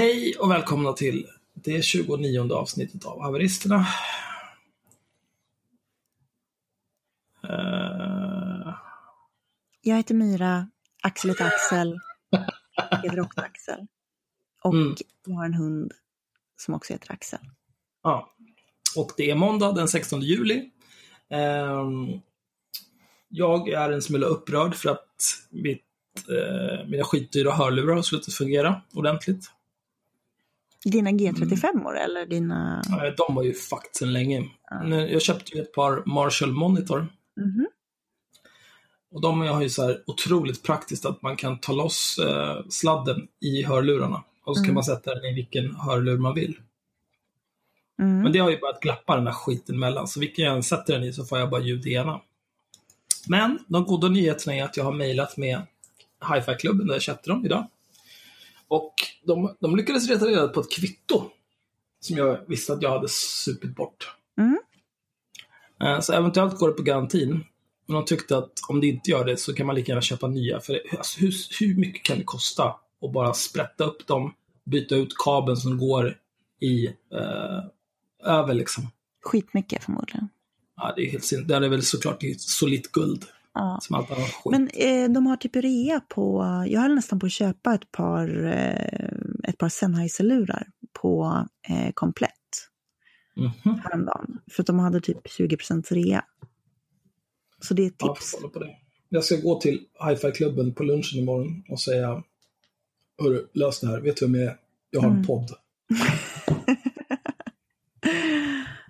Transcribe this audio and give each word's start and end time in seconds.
Hej 0.00 0.36
och 0.38 0.50
välkomna 0.50 0.92
till 0.92 1.26
det 1.54 1.84
29 1.84 2.52
avsnittet 2.52 3.04
av 3.04 3.22
Haveristerna. 3.22 3.86
Uh... 7.44 8.74
Jag 9.80 9.96
heter 9.96 10.14
Myra, 10.14 10.68
Axel 11.02 11.30
heter 11.30 11.46
Axel, 11.46 11.98
jag 12.76 13.02
heter 13.02 13.20
också 13.20 13.40
Axel. 13.40 13.86
Och 14.62 14.74
mm. 14.74 14.94
jag 15.26 15.34
har 15.34 15.44
en 15.44 15.54
hund 15.54 15.92
som 16.56 16.74
också 16.74 16.92
heter 16.92 17.12
Axel. 17.12 17.40
Ja, 18.02 18.34
och 18.96 19.10
det 19.16 19.30
är 19.30 19.34
måndag 19.34 19.72
den 19.72 19.88
16 19.88 20.20
juli. 20.20 20.70
Um, 21.28 22.20
jag 23.28 23.68
är 23.68 23.90
en 23.90 24.02
smula 24.02 24.26
upprörd 24.26 24.74
för 24.74 24.90
att 24.90 25.38
mitt, 25.50 25.84
uh, 26.30 26.88
mina 26.88 27.04
skitdyra 27.04 27.52
hörlurar 27.52 27.94
har 27.94 28.02
slutat 28.02 28.34
fungera 28.34 28.82
ordentligt. 28.94 29.50
Dina 30.84 31.10
G35 31.10 31.70
mm. 31.74 31.86
eller 31.86 32.26
dina? 32.26 32.82
De 33.16 33.34
var 33.34 33.42
ju 33.42 33.52
fucked 33.52 33.96
sedan 33.96 34.12
länge. 34.12 34.48
Mm. 34.82 35.12
Jag 35.12 35.22
köpte 35.22 35.56
ju 35.56 35.62
ett 35.62 35.72
par 35.72 36.02
Marshall 36.06 36.52
Monitor. 36.52 37.08
Mm. 37.40 37.66
Och 39.12 39.20
de 39.20 39.40
har 39.40 39.62
ju 39.62 39.68
så 39.68 39.82
här 39.82 40.02
otroligt 40.06 40.62
praktiskt 40.62 41.06
att 41.06 41.22
man 41.22 41.36
kan 41.36 41.58
ta 41.58 41.72
loss 41.72 42.18
eh, 42.18 42.64
sladden 42.68 43.28
i 43.40 43.62
hörlurarna. 43.62 44.22
Och 44.44 44.56
så 44.56 44.62
kan 44.62 44.64
mm. 44.64 44.74
man 44.74 44.84
sätta 44.84 45.14
den 45.14 45.24
i 45.24 45.34
vilken 45.34 45.74
hörlur 45.74 46.18
man 46.18 46.34
vill. 46.34 46.56
Mm. 47.98 48.22
Men 48.22 48.32
det 48.32 48.38
har 48.38 48.50
ju 48.50 48.60
börjat 48.60 48.80
glappa 48.80 49.16
den 49.16 49.24
där 49.24 49.32
skiten 49.32 49.78
mellan, 49.78 50.08
så 50.08 50.20
vilken 50.20 50.44
jag 50.44 50.56
än 50.56 50.62
sätter 50.62 50.92
den 50.92 51.04
i 51.04 51.12
så 51.12 51.24
får 51.24 51.38
jag 51.38 51.50
bara 51.50 51.60
ljud 51.60 51.86
i 51.86 51.92
ena. 51.92 52.20
Men 53.28 53.58
de 53.66 53.84
goda 53.84 54.08
nyheterna 54.08 54.54
är 54.54 54.64
att 54.64 54.76
jag 54.76 54.84
har 54.84 54.92
mejlat 54.92 55.36
med 55.36 55.62
Hi-Fi-klubben 56.34 56.86
där 56.86 56.94
jag 56.94 57.02
köpte 57.02 57.30
dem 57.30 57.44
idag. 57.44 57.66
Och 58.70 58.94
de, 59.24 59.56
de 59.60 59.76
lyckades 59.76 60.08
reta 60.08 60.26
reda 60.26 60.48
på 60.48 60.60
ett 60.60 60.72
kvitto 60.72 61.30
som 62.00 62.16
jag 62.16 62.38
visste 62.48 62.72
att 62.72 62.82
jag 62.82 62.90
hade 62.90 63.08
supit 63.08 63.76
bort. 63.76 64.14
Mm. 64.38 64.58
Eh, 65.82 66.00
så 66.00 66.12
eventuellt 66.12 66.58
går 66.58 66.68
det 66.68 66.74
på 66.74 66.82
garantin. 66.82 67.44
Men 67.86 67.94
de 67.94 68.04
tyckte 68.04 68.38
att 68.38 68.52
om 68.68 68.80
det 68.80 68.86
inte 68.86 69.10
gör 69.10 69.24
det 69.24 69.36
så 69.36 69.54
kan 69.54 69.66
man 69.66 69.76
lika 69.76 69.92
gärna 69.92 70.02
köpa 70.02 70.26
nya. 70.26 70.60
För 70.60 70.80
alltså, 70.98 71.20
hur, 71.20 71.34
hur 71.60 71.74
mycket 71.74 72.02
kan 72.02 72.18
det 72.18 72.24
kosta 72.24 72.64
att 73.02 73.12
bara 73.12 73.34
sprätta 73.34 73.84
upp 73.84 74.06
dem, 74.06 74.34
byta 74.64 74.94
ut 74.94 75.18
kabeln 75.24 75.56
som 75.56 75.78
går 75.78 76.18
i 76.60 76.86
eh, 76.86 77.64
över 78.24 78.54
liksom? 78.54 78.88
Skitmycket 79.22 79.84
förmodligen. 79.84 80.28
Ja, 80.76 80.92
det 80.96 81.02
är 81.02 81.10
helt 81.10 81.24
sin. 81.24 81.46
Det 81.46 81.54
är 81.54 81.68
väl 81.68 81.82
såklart 81.82 82.22
solitt 82.38 82.92
guld. 82.92 83.24
Ja. 83.54 83.78
Som 83.82 83.96
allt 83.96 84.10
annat 84.10 84.30
skit. 84.30 84.50
Men 84.50 84.68
eh, 84.74 85.10
de 85.12 85.26
har 85.26 85.36
typ 85.36 85.56
rea 85.56 86.00
på, 86.00 86.42
jag 86.66 86.80
höll 86.80 86.94
nästan 86.94 87.18
på 87.18 87.26
att 87.26 87.32
köpa 87.32 87.74
ett 87.74 87.92
par, 87.92 88.46
eh, 88.46 89.48
ett 89.48 89.58
par 89.58 89.68
Sennheiser-lurar 89.68 90.66
på 90.92 91.44
eh, 91.68 91.92
Komplett. 91.94 92.30
Mm 93.36 93.50
-hmm. 93.50 93.80
Häromdagen. 93.82 94.38
För 94.50 94.62
att 94.62 94.66
de 94.66 94.78
hade 94.78 95.00
typ 95.00 95.26
20% 95.26 95.94
rea. 95.94 96.24
Så 97.60 97.74
det 97.74 97.82
är 97.82 97.86
ett 97.86 97.98
tips. 97.98 98.36
Ja, 98.42 98.60
det. 98.60 98.76
Jag 99.08 99.24
ska 99.24 99.36
gå 99.36 99.60
till 99.60 99.80
hi-fi-klubben 100.08 100.74
på 100.74 100.82
lunchen 100.82 101.18
imorgon 101.18 101.64
och 101.68 101.80
säga 101.80 102.22
Hörru, 103.22 103.46
lös 103.54 103.80
det 103.80 103.86
här. 103.86 104.00
Vet 104.00 104.16
du 104.16 104.26
vem 104.26 104.34
jag 104.34 104.44
är? 104.44 104.56
Jag 104.90 105.00
har 105.00 105.08
en 105.08 105.14
mm. 105.14 105.26
podd. 105.26 105.50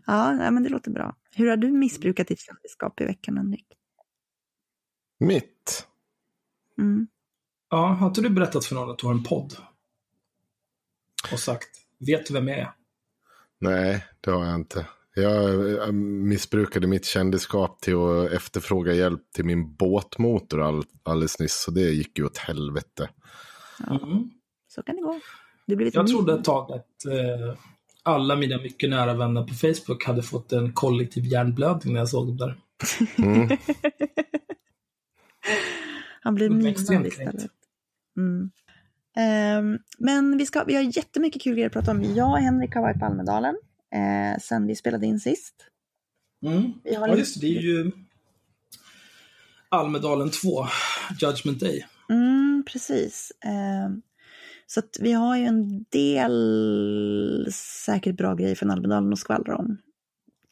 ja, 0.06 0.50
men 0.50 0.62
det 0.62 0.68
låter 0.68 0.90
bra. 0.90 1.16
Hur 1.34 1.48
har 1.50 1.56
du 1.56 1.70
missbrukat 1.70 2.28
ditt 2.28 2.40
kändisskap 2.40 3.00
i 3.00 3.04
veckan, 3.04 3.36
Henrik? 3.36 3.66
Mitt? 5.20 5.86
Mm. 6.78 7.06
Ja, 7.70 7.86
har 7.86 8.06
inte 8.06 8.20
du 8.20 8.30
berättat 8.30 8.64
för 8.64 8.74
någon 8.74 8.90
att 8.90 8.98
du 8.98 9.06
har 9.06 9.14
en 9.14 9.22
podd? 9.22 9.56
Och 11.32 11.38
sagt, 11.38 11.68
vet 11.98 12.26
du 12.26 12.34
vem 12.34 12.48
jag 12.48 12.58
är? 12.58 12.72
Nej, 13.58 14.04
det 14.20 14.30
har 14.30 14.44
jag 14.44 14.54
inte. 14.54 14.86
Jag 15.14 15.94
missbrukade 15.94 16.86
mitt 16.86 17.04
kändisskap 17.04 17.80
till 17.80 17.94
att 17.96 18.32
efterfråga 18.32 18.92
hjälp 18.92 19.32
till 19.34 19.44
min 19.44 19.74
båtmotor 19.74 20.62
all, 20.62 20.84
alldeles 21.02 21.38
nyss. 21.38 21.62
Så 21.62 21.70
det 21.70 21.90
gick 21.90 22.18
ju 22.18 22.24
åt 22.24 22.38
helvete. 22.38 23.08
Mm. 23.90 24.30
Så 24.68 24.82
kan 24.82 24.96
det 24.96 25.02
gå. 25.02 25.20
Det 25.66 25.94
jag 25.94 26.08
trodde 26.08 26.34
ett 26.34 26.44
tag 26.44 26.72
att 26.72 27.06
eh, 27.06 27.58
alla 28.02 28.36
mina 28.36 28.58
mycket 28.58 28.90
nära 28.90 29.14
vänner 29.14 29.42
på 29.42 29.54
Facebook 29.54 30.04
hade 30.04 30.22
fått 30.22 30.52
en 30.52 30.72
kollektiv 30.72 31.24
hjärnblödning 31.26 31.94
när 31.94 32.00
jag 32.00 32.08
såg 32.08 32.26
dem 32.26 32.36
där. 32.36 32.60
Mm. 33.18 33.48
Han 36.20 36.34
blir 36.34 36.50
minad 36.50 37.06
istället. 37.06 37.46
Mm. 38.16 38.50
Um, 39.16 39.78
men 39.98 40.38
vi, 40.38 40.46
ska, 40.46 40.64
vi 40.64 40.74
har 40.74 40.96
jättemycket 40.96 41.42
kul 41.42 41.54
grejer 41.54 41.66
att 41.66 41.72
prata 41.72 41.90
om. 41.90 42.02
Jag 42.02 42.30
och 42.30 42.38
Henrik 42.38 42.74
har 42.74 42.82
varit 42.82 42.98
på 42.98 43.04
Almedalen 43.04 43.56
eh, 43.94 44.40
sen 44.40 44.66
vi 44.66 44.76
spelade 44.76 45.06
in 45.06 45.20
sist. 45.20 45.54
Mm. 46.46 46.72
Vi 46.84 46.94
har 46.94 47.08
ja, 47.08 47.16
just 47.16 47.40
det. 47.40 47.56
Är 47.56 47.60
ju 47.60 47.90
Almedalen 49.68 50.30
2, 50.30 50.66
Judgment 51.20 51.60
Day. 51.60 51.86
Mm, 52.08 52.64
precis. 52.66 53.32
Eh, 53.44 53.90
så 54.66 54.80
att 54.80 54.96
vi 55.00 55.12
har 55.12 55.36
ju 55.36 55.44
en 55.44 55.84
del 55.88 57.48
säkert 57.86 58.16
bra 58.16 58.34
grejer 58.34 58.54
från 58.54 58.70
Almedalen 58.70 59.12
att 59.12 59.18
skvallra 59.18 59.56
om. 59.56 59.78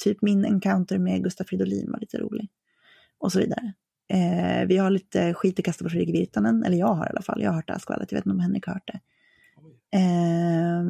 Typ 0.05 0.23
min 0.23 0.45
encounter 0.45 0.99
med 0.99 1.25
Gustaf 1.25 1.49
Fridolin 1.49 1.91
var 1.93 2.01
lite 2.01 2.19
rolig. 2.19 2.49
Och 3.19 3.33
så 3.33 3.39
vidare. 3.39 3.73
Eh, 4.09 4.67
vi 4.67 4.77
har 4.77 4.91
lite 4.91 5.35
skit 5.35 5.59
att 5.59 5.65
kasta 5.65 5.85
på 5.85 5.91
Fredrik 5.91 6.15
Virtanen, 6.15 6.65
eller 6.65 6.77
jag 6.77 6.95
har 6.95 7.07
i 7.07 7.09
alla 7.11 7.23
fall. 7.23 7.43
Jag 7.43 7.51
har 7.51 7.57
hört 7.57 7.67
det 7.67 7.73
här 7.73 7.81
skvallret, 7.81 8.13
jag 8.13 8.19
vet 8.19 8.27
inte 8.27 8.35
om 8.35 8.41
Henrik 8.41 8.67
har 8.67 8.75
hört 8.75 8.91
det. 8.93 9.01
Eh, 9.99 10.85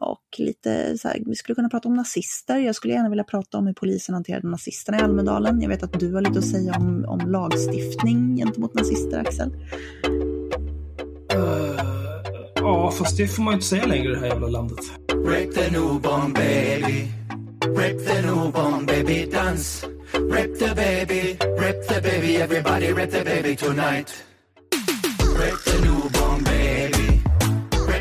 och 0.00 0.38
lite 0.38 0.98
så 0.98 1.08
här, 1.08 1.22
vi 1.26 1.34
skulle 1.34 1.54
kunna 1.54 1.68
prata 1.68 1.88
om 1.88 1.94
nazister. 1.94 2.58
Jag 2.58 2.74
skulle 2.74 2.94
gärna 2.94 3.08
vilja 3.08 3.24
prata 3.24 3.58
om 3.58 3.66
hur 3.66 3.74
polisen 3.74 4.14
hanterade 4.14 4.48
nazisterna 4.48 4.98
i 4.98 5.00
Almedalen. 5.00 5.60
Jag 5.60 5.68
vet 5.68 5.82
att 5.82 6.00
du 6.00 6.14
har 6.14 6.20
lite 6.20 6.38
att 6.38 6.46
säga 6.46 6.74
om, 6.78 7.04
om 7.08 7.18
lagstiftning 7.18 8.36
gentemot 8.36 8.74
nazister, 8.74 9.18
Axel. 9.18 9.50
Uh, 11.34 11.80
ja, 12.54 12.90
fast 12.90 13.16
det 13.16 13.28
får 13.28 13.42
man 13.42 13.52
ju 13.52 13.54
inte 13.54 13.66
säga 13.66 13.86
längre 13.86 14.12
i 14.12 14.14
det 14.14 14.20
här 14.20 14.26
jävla 14.26 14.48
landet. 14.48 14.78
Rip 15.26 15.54
the 15.54 15.70
newborn 15.70 16.32
baby 16.32 17.08
Rip 17.76 18.06
the 18.06 18.22
newborn 18.22 18.86
baby 18.86 19.26
dance 19.26 19.86
Rip 20.12 20.58
the 20.58 20.74
baby, 20.74 21.38
rip 21.58 21.88
the 21.88 22.00
baby 22.02 22.36
Everybody 22.36 22.92
rip 22.92 23.10
the 23.10 23.24
baby 23.24 23.56
tonight 23.56 24.24
Rip 25.38 25.64
the 25.64 25.80
newborn 25.82 26.44
baby 26.44 27.22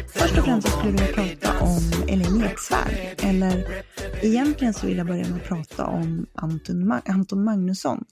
Först 0.07 0.37
och 0.37 0.45
främst 0.45 0.67
skulle 0.67 0.83
jag 0.83 0.91
vilja 0.91 1.13
prata 1.13 1.59
om 1.59 1.79
Elin 2.07 2.43
Eksvärd. 2.43 3.19
Eller 3.23 3.83
egentligen 4.21 4.73
så 4.73 4.87
vill 4.87 4.97
jag 4.97 5.07
börja 5.07 5.27
med 5.27 5.41
att 5.41 5.47
prata 5.47 5.85
om 5.85 6.25
Anton, 6.33 6.87
Ma 6.87 7.01
Anton 7.05 7.43
Magnusson. 7.43 8.05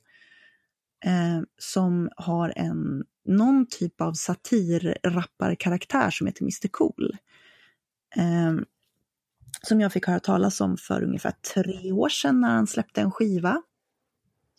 Eh, 1.06 1.42
som 1.58 2.10
har 2.16 2.54
en, 2.56 3.04
någon 3.26 3.66
typ 3.66 4.02
av 4.02 4.14
satirrapparkaraktär 4.14 6.10
som 6.10 6.28
heter 6.28 6.42
Mr 6.42 6.68
Cool. 6.72 7.18
Eh, 8.16 8.56
som 9.62 9.82
jag 9.82 9.94
fick 9.94 10.08
höra 10.08 10.20
talas 10.20 10.62
om 10.62 10.78
för 10.78 11.04
ungefär 11.04 11.34
tre 11.54 11.92
år 11.92 12.10
sedan 12.10 12.42
när 12.42 12.50
han 12.50 12.68
släppte 12.68 13.02
en 13.02 13.12
skiva. 13.12 13.62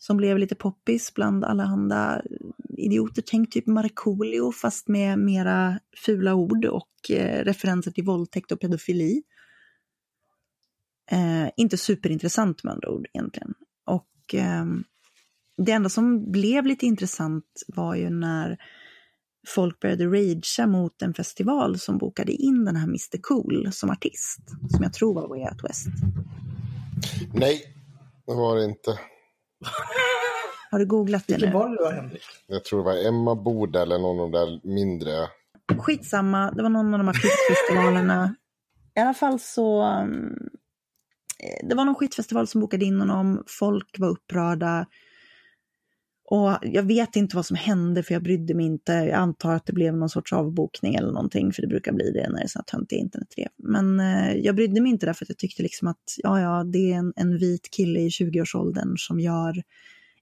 Som 0.01 0.17
blev 0.17 0.37
lite 0.37 0.55
poppis 0.55 1.13
bland 1.13 1.45
alla 1.45 1.63
andra 1.63 2.21
idioter. 2.77 3.23
Tänk 3.25 3.51
typ 3.51 3.67
Markoolio 3.67 4.51
fast 4.51 4.87
med 4.87 5.19
mera 5.19 5.79
fula 6.05 6.33
ord 6.33 6.65
och 6.65 7.11
eh, 7.11 7.43
referenser 7.43 7.91
till 7.91 8.03
våldtäkt 8.03 8.51
och 8.51 8.59
pedofili. 8.59 9.23
Eh, 11.11 11.49
inte 11.57 11.77
superintressant 11.77 12.63
med 12.63 12.73
andra 12.73 12.89
ord 12.89 13.07
egentligen. 13.13 13.53
Och 13.85 14.35
eh, 14.35 14.65
det 15.57 15.71
enda 15.71 15.89
som 15.89 16.31
blev 16.31 16.65
lite 16.65 16.85
intressant 16.85 17.45
var 17.67 17.95
ju 17.95 18.09
när 18.09 18.57
folk 19.47 19.79
började 19.79 20.05
ragea 20.05 20.67
mot 20.67 21.01
en 21.01 21.13
festival 21.13 21.79
som 21.79 21.97
bokade 21.97 22.31
in 22.31 22.65
den 22.65 22.75
här 22.75 22.87
Mr 22.87 23.21
Cool 23.21 23.69
som 23.71 23.89
artist. 23.89 24.39
Som 24.69 24.83
jag 24.83 24.93
tror 24.93 25.13
var 25.13 25.27
Way 25.27 25.41
Out 25.41 25.63
West. 25.63 25.87
Nej, 27.33 27.61
det 28.25 28.33
var 28.33 28.55
det 28.57 28.65
inte. 28.65 28.99
Har 30.71 30.79
du 30.79 30.85
googlat 30.85 31.23
det 31.27 31.33
Vilken 31.33 31.53
var 31.53 31.69
det 31.69 31.75
då, 31.75 31.89
Henrik? 31.89 32.23
Jag 32.47 32.63
tror 32.63 32.79
det 32.79 32.85
var 32.85 33.07
Emma 33.07 33.35
Boda 33.35 33.81
eller 33.81 33.97
någon 33.97 34.19
av 34.19 34.31
de 34.31 34.37
där 34.39 34.75
mindre. 34.75 35.11
Skitsamma, 35.77 36.51
det 36.51 36.63
var 36.63 36.69
någon 36.69 36.93
av 36.93 36.99
de 36.99 37.07
här 37.07 37.13
skitfestivalerna. 37.13 38.35
I 38.95 38.99
alla 38.99 39.13
fall 39.13 39.39
så... 39.39 39.83
Um, 39.83 40.49
det 41.63 41.75
var 41.75 41.85
någon 41.85 41.95
skitfestival 41.95 42.47
som 42.47 42.61
bokade 42.61 42.85
in 42.85 42.99
honom, 42.99 43.43
folk 43.47 43.95
var 43.99 44.09
upprörda. 44.09 44.85
Och 46.31 46.57
jag 46.61 46.83
vet 46.83 47.15
inte 47.15 47.35
vad 47.35 47.45
som 47.45 47.55
hände 47.55 48.03
för 48.03 48.13
jag 48.13 48.23
brydde 48.23 48.53
mig 48.53 48.65
inte. 48.65 48.93
Jag 48.93 49.11
antar 49.11 49.53
att 49.53 49.65
det 49.65 49.73
blev 49.73 49.93
någon 49.93 50.09
sorts 50.09 50.33
avbokning 50.33 50.95
eller 50.95 51.11
någonting, 51.11 51.53
för 51.53 51.61
det 51.61 51.67
brukar 51.67 51.91
bli 51.91 52.11
det 52.11 52.29
när 52.29 52.37
det 52.37 52.43
är 52.43 52.47
sådana 52.47 52.65
töntiga 52.65 52.99
internetrev. 52.99 53.47
Men 53.57 53.99
eh, 53.99 54.35
jag 54.35 54.55
brydde 54.55 54.81
mig 54.81 54.91
inte 54.91 55.05
därför 55.05 55.25
att 55.25 55.29
jag 55.29 55.37
tyckte 55.37 55.63
liksom 55.63 55.87
att, 55.87 56.03
ja 56.17 56.41
ja, 56.41 56.63
det 56.63 56.91
är 56.91 56.95
en, 56.95 57.13
en 57.15 57.37
vit 57.37 57.69
kille 57.71 57.99
i 57.99 58.09
20-årsåldern 58.09 58.97
som 58.97 59.19
gör 59.19 59.53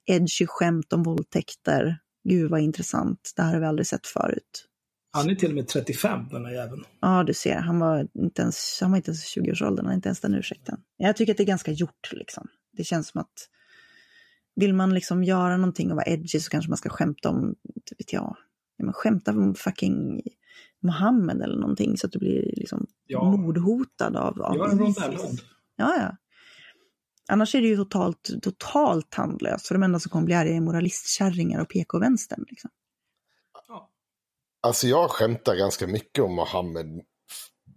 edgy 0.05 0.45
skämt 0.47 0.93
om 0.93 1.03
våldtäkter. 1.03 1.97
Gud 2.29 2.51
vad 2.51 2.59
intressant, 2.59 3.33
det 3.35 3.41
här 3.41 3.53
har 3.53 3.59
vi 3.59 3.65
aldrig 3.65 3.87
sett 3.87 4.07
förut. 4.07 4.65
Han 5.11 5.29
är 5.29 5.35
till 5.35 5.49
och 5.49 5.55
med 5.55 5.67
35 5.67 6.19
den 6.31 6.45
här 6.45 6.53
jäveln. 6.53 6.83
Ja, 7.01 7.23
du 7.23 7.33
ser. 7.33 7.55
Han 7.55 7.79
var 7.79 8.07
inte 8.13 8.41
ens, 8.41 8.77
han 8.81 8.91
var 8.91 8.97
inte 8.97 9.11
ens 9.11 9.37
20-årsåldern, 9.37 9.85
han 9.85 9.91
har 9.91 9.95
inte 9.95 10.09
ens 10.09 10.19
den 10.19 10.33
ursäkten. 10.33 10.79
Jag 10.97 11.15
tycker 11.15 11.33
att 11.33 11.37
det 11.37 11.43
är 11.43 11.47
ganska 11.47 11.71
gjort 11.71 12.09
liksom. 12.11 12.47
Det 12.77 12.83
känns 12.83 13.07
som 13.07 13.21
att 13.21 13.49
vill 14.57 14.73
man 14.73 14.93
liksom 14.93 15.23
göra 15.23 15.57
någonting 15.57 15.91
och 15.91 15.95
vara 15.95 16.05
edgy 16.05 16.39
så 16.39 16.49
kanske 16.49 16.69
man 16.69 16.77
ska 16.77 16.89
skämta 16.89 17.29
om, 17.29 17.55
vet 17.97 18.13
jag, 18.13 18.37
ja, 18.77 18.85
men 18.85 18.93
skämta 18.93 19.31
om 19.31 19.55
fucking 19.55 20.21
Mohammed 20.83 21.41
eller 21.41 21.59
någonting 21.59 21.97
så 21.97 22.07
att 22.07 22.11
du 22.11 22.19
blir 22.19 22.53
liksom 22.57 22.87
ja. 23.05 23.23
mordhotad 23.23 24.15
av, 24.15 24.41
av 24.41 24.55
Gör 24.55 24.69
en 24.69 24.79
rondellhund. 24.79 25.39
Ja, 25.75 25.95
ja. 25.97 26.17
Annars 27.29 27.55
är 27.55 27.61
det 27.61 27.67
ju 27.67 27.75
totalt, 27.75 28.29
totalt 28.41 29.09
tandlöst, 29.09 29.67
för 29.67 29.75
de 29.75 29.83
enda 29.83 29.99
som 29.99 30.09
kommer 30.09 30.25
bli 30.25 30.35
arga 30.35 30.55
är 30.55 30.61
moralistkärringar 30.61 31.61
och 31.61 31.69
PK-vänstern. 31.69 32.45
Liksom. 32.49 32.69
Alltså 34.61 34.87
jag 34.87 35.11
skämtar 35.11 35.55
ganska 35.55 35.87
mycket 35.87 36.23
om 36.23 36.35
Mohammed. 36.35 37.01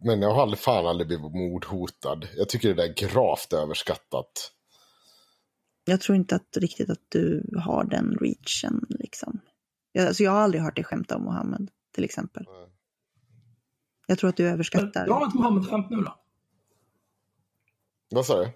Men 0.04 0.22
jag 0.22 0.34
har 0.34 0.42
aldrig, 0.42 0.58
fan 0.58 0.86
aldrig 0.86 1.06
blivit 1.06 1.34
mordhotad. 1.34 2.20
Jag 2.36 2.48
tycker 2.48 2.74
det 2.74 2.84
är 2.84 2.94
gravt 2.94 3.52
överskattat. 3.52 4.52
Jag 5.90 6.00
tror 6.00 6.16
inte 6.16 6.36
att 6.36 6.56
riktigt 6.56 6.90
att 6.90 7.04
du 7.08 7.50
har 7.64 7.84
den 7.84 8.18
reachen 8.20 8.86
liksom. 8.88 9.40
Jag, 9.92 10.06
alltså 10.06 10.22
jag 10.22 10.30
har 10.30 10.40
aldrig 10.40 10.62
hört 10.62 10.76
dig 10.76 10.84
skämta 10.84 11.16
om 11.16 11.22
Mohammed, 11.22 11.70
till 11.94 12.04
exempel. 12.04 12.44
Jag 14.06 14.18
tror 14.18 14.30
att 14.30 14.36
du 14.36 14.48
överskattar. 14.48 15.06
Dra 15.06 15.26
ett 15.28 15.34
Mohammed-skämt 15.34 15.90
nu 15.90 15.96
då. 15.96 16.14
Vad 18.10 18.26
sa 18.26 18.38
du? 18.38 18.50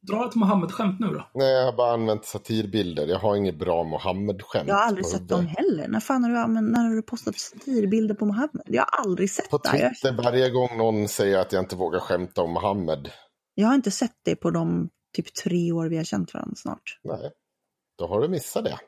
Dra 0.00 0.28
ett 0.28 0.34
Mohammed-skämt 0.34 1.00
nu 1.00 1.06
då. 1.06 1.30
Nej, 1.34 1.52
jag 1.52 1.64
har 1.64 1.76
bara 1.76 1.92
använt 1.92 2.24
satirbilder. 2.24 3.06
Jag 3.06 3.18
har 3.18 3.36
inget 3.36 3.58
bra 3.58 3.84
Mohammed-skämt. 3.84 4.68
Jag 4.68 4.74
har 4.74 4.82
aldrig 4.82 5.06
sett 5.06 5.28
dem 5.28 5.46
heller. 5.46 5.88
När 5.88 6.00
fan 6.00 6.22
har 6.24 6.30
du, 6.30 6.38
använt, 6.38 6.72
när 6.72 6.84
har 6.88 6.94
du 6.94 7.02
postat 7.02 7.38
satirbilder 7.38 8.14
på 8.14 8.26
Mohammed? 8.26 8.62
Jag 8.66 8.82
har 8.82 9.00
aldrig 9.04 9.30
sett 9.30 9.44
det. 9.44 9.50
På 9.50 9.58
Twitter 9.58 10.22
varje 10.24 10.50
gång 10.50 10.78
någon 10.78 11.08
säger 11.08 11.38
att 11.38 11.52
jag 11.52 11.62
inte 11.62 11.76
vågar 11.76 12.00
skämta 12.00 12.42
om 12.42 12.52
Mohammed. 12.52 13.10
Jag 13.54 13.68
har 13.68 13.74
inte 13.74 13.90
sett 13.90 14.16
det 14.24 14.36
på 14.36 14.50
de 14.50 14.90
typ 15.12 15.34
tre 15.34 15.72
år 15.72 15.86
vi 15.86 15.96
har 15.96 16.04
känt 16.04 16.34
varandra 16.34 16.56
snart. 16.56 16.98
Nej, 17.02 17.30
då 17.96 18.06
har 18.06 18.20
du 18.20 18.28
missat 18.28 18.64
det. 18.64 18.78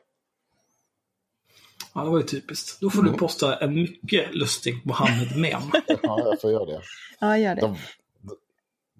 Ja, 1.93 2.03
det 2.03 2.09
var 2.09 2.17
ju 2.17 2.23
typiskt. 2.23 2.81
Då 2.81 2.89
får 2.89 2.99
mm. 2.99 3.11
du 3.11 3.17
posta 3.17 3.57
en 3.57 3.73
mycket 3.73 4.35
lustig 4.35 4.81
Mohammed-mem. 4.85 5.61
ja, 5.87 6.19
jag 6.19 6.41
får 6.41 6.51
göra 6.51 6.65
det. 6.65 6.81
Ja, 7.19 7.37
gör 7.37 7.55
det. 7.55 7.61
De, 7.61 7.77
de, 8.21 8.35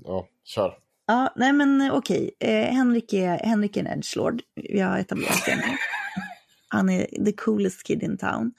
ja, 0.03 0.27
kör. 0.43 0.77
Ja, 1.05 1.33
nej 1.35 1.53
men 1.53 1.81
eh, 1.81 1.95
okej. 1.95 2.31
Eh, 2.39 2.73
Henrik, 2.73 3.13
är, 3.13 3.37
Henrik 3.37 3.77
är 3.77 3.85
en 3.85 3.87
edgelord. 3.87 4.41
Vi 4.55 4.79
har 4.79 4.97
etablerat 4.97 5.45
det 5.45 5.55
nu. 5.55 5.63
Han 6.67 6.89
är 6.89 7.25
the 7.25 7.31
coolest 7.31 7.83
kid 7.83 8.03
in 8.03 8.17
town. 8.17 8.53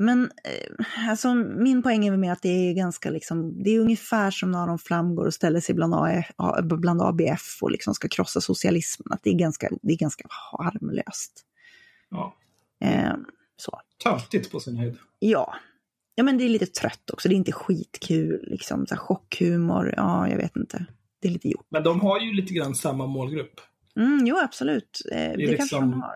Men 0.00 0.24
eh, 0.24 1.10
alltså, 1.10 1.34
min 1.34 1.82
poäng 1.82 2.06
är 2.06 2.16
med 2.16 2.32
att 2.32 2.42
det 2.42 2.48
är 2.48 2.74
ganska 2.74 3.10
liksom, 3.10 3.62
det 3.62 3.70
är 3.70 3.80
ungefär 3.80 4.30
som 4.30 4.50
när 4.50 4.66
de 4.66 4.78
flamgår 4.78 5.26
och 5.26 5.34
ställer 5.34 5.60
sig 5.60 5.74
bland, 5.74 5.94
A, 5.94 6.62
bland 6.62 7.02
ABF 7.02 7.58
och 7.62 7.70
liksom 7.70 7.94
ska 7.94 8.08
krossa 8.08 8.40
socialismen. 8.40 9.12
Att 9.12 9.20
det 9.22 9.30
är 9.30 9.34
ganska, 9.34 9.68
det 9.82 9.92
är 9.92 9.96
ganska 9.96 10.24
harmlöst. 10.30 11.44
Ja. 12.10 12.34
Eh, 12.84 13.12
så. 13.56 13.80
Töntigt 14.04 14.52
på 14.52 14.60
sin 14.60 14.76
höjd. 14.76 14.96
Ja. 15.18 15.54
Ja, 16.14 16.24
men 16.24 16.38
det 16.38 16.44
är 16.44 16.48
lite 16.48 16.66
trött 16.66 17.10
också. 17.10 17.28
Det 17.28 17.34
är 17.34 17.36
inte 17.36 17.52
skitkul, 17.52 18.48
liksom. 18.50 18.86
Så 18.86 18.94
här, 18.94 19.02
chockhumor, 19.02 19.94
ja, 19.96 20.28
jag 20.28 20.36
vet 20.36 20.56
inte. 20.56 20.86
Det 21.20 21.28
är 21.28 21.32
lite 21.32 21.48
gjort. 21.48 21.66
Men 21.68 21.82
de 21.82 22.00
har 22.00 22.20
ju 22.20 22.32
lite 22.32 22.54
grann 22.54 22.74
samma 22.74 23.06
målgrupp. 23.06 23.60
Mm, 23.96 24.26
jo, 24.26 24.36
absolut. 24.38 25.00
Eh, 25.12 25.16
det, 25.16 25.24
är 25.24 25.36
det 25.36 25.46
liksom 25.46 25.58
kanske 25.58 25.76
de 25.76 26.02
har. 26.02 26.14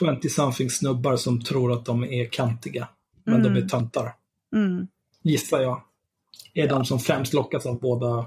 20-something 0.00 0.68
snubbar 0.68 1.16
som 1.16 1.40
tror 1.40 1.72
att 1.72 1.84
de 1.84 2.04
är 2.04 2.30
kantiga. 2.30 2.88
Men 3.28 3.40
mm. 3.40 3.54
de 3.54 3.60
är 3.60 3.68
töntar. 3.68 4.14
Mm. 4.56 4.86
Gissar 5.22 5.60
jag. 5.60 5.82
Är 6.54 6.66
ja. 6.66 6.74
de 6.74 6.84
som 6.84 6.98
främst 6.98 7.32
lockas 7.32 7.66
av 7.66 7.80
båda 7.80 8.26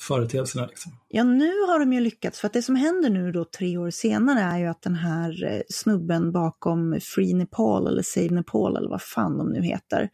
företeelserna. 0.00 0.66
Liksom. 0.66 0.92
Ja, 1.08 1.24
nu 1.24 1.50
har 1.68 1.78
de 1.78 1.92
ju 1.92 2.00
lyckats. 2.00 2.40
För 2.40 2.46
att 2.46 2.52
det 2.52 2.62
som 2.62 2.76
händer 2.76 3.10
nu 3.10 3.32
då 3.32 3.44
tre 3.44 3.76
år 3.78 3.90
senare 3.90 4.40
är 4.40 4.58
ju 4.58 4.66
att 4.66 4.82
den 4.82 4.94
här 4.94 5.44
eh, 5.44 5.60
snubben 5.68 6.32
bakom 6.32 6.98
Free 7.00 7.34
Nepal 7.34 7.86
eller 7.86 8.02
Save 8.02 8.30
Nepal 8.30 8.76
eller 8.76 8.88
vad 8.88 9.02
fan 9.02 9.38
de 9.38 9.48
nu 9.48 9.62
heter. 9.62 10.10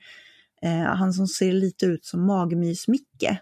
Eh, 0.63 0.81
han 0.81 1.13
som 1.13 1.27
ser 1.27 1.53
lite 1.53 1.87
ut 1.87 2.05
som 2.05 2.31
Magmys-Micke. 2.31 3.37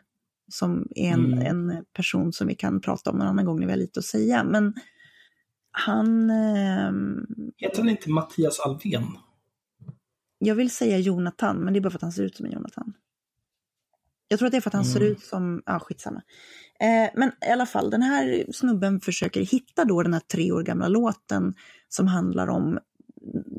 Som 0.50 0.87
är 0.96 1.12
en, 1.12 1.32
mm. 1.32 1.46
en 1.46 1.85
person 1.93 2.32
som 2.32 2.46
vi 2.46 2.55
kan 2.55 2.81
prata 2.81 3.11
om 3.11 3.20
en 3.20 3.26
annan 3.26 3.44
gång 3.44 3.61
när 3.61 3.67
vi 3.67 3.73
har 3.73 3.79
lite 3.79 4.00
att 4.00 4.06
säga. 4.06 4.44
Men 4.44 4.75
han... 5.70 6.31
Eh, 6.31 6.93
Heter 7.56 7.79
han 7.79 7.88
inte 7.88 8.11
Mattias 8.11 8.61
Alvén? 8.61 9.06
Jag 10.38 10.55
vill 10.55 10.70
säga 10.70 10.99
Jonathan, 10.99 11.56
men 11.56 11.73
det 11.73 11.79
är 11.79 11.81
bara 11.81 11.90
för 11.90 11.99
att 11.99 12.02
han 12.02 12.12
ser 12.12 12.23
ut 12.23 12.37
som 12.37 12.46
en 12.46 12.52
Jonathan. 12.52 12.93
Jag 14.29 14.38
tror 14.38 14.46
att 14.46 14.52
det 14.52 14.56
är 14.56 14.61
för 14.61 14.70
att 14.70 14.75
han 14.75 14.82
mm. 14.82 14.93
ser 14.93 15.00
ut 15.00 15.20
som, 15.20 15.62
ja 15.67 15.79
skitsamma. 15.79 16.23
Eh, 16.81 17.11
men 17.14 17.32
i 17.49 17.50
alla 17.52 17.67
fall, 17.67 17.90
den 17.90 18.02
här 18.02 18.46
snubben 18.52 19.00
försöker 19.00 19.40
hitta 19.40 19.85
då 19.85 20.02
den 20.02 20.12
här 20.12 20.23
tre 20.32 20.52
år 20.52 20.62
gamla 20.62 20.88
låten 20.88 21.55
som 21.88 22.06
handlar 22.06 22.49
om, 22.49 22.79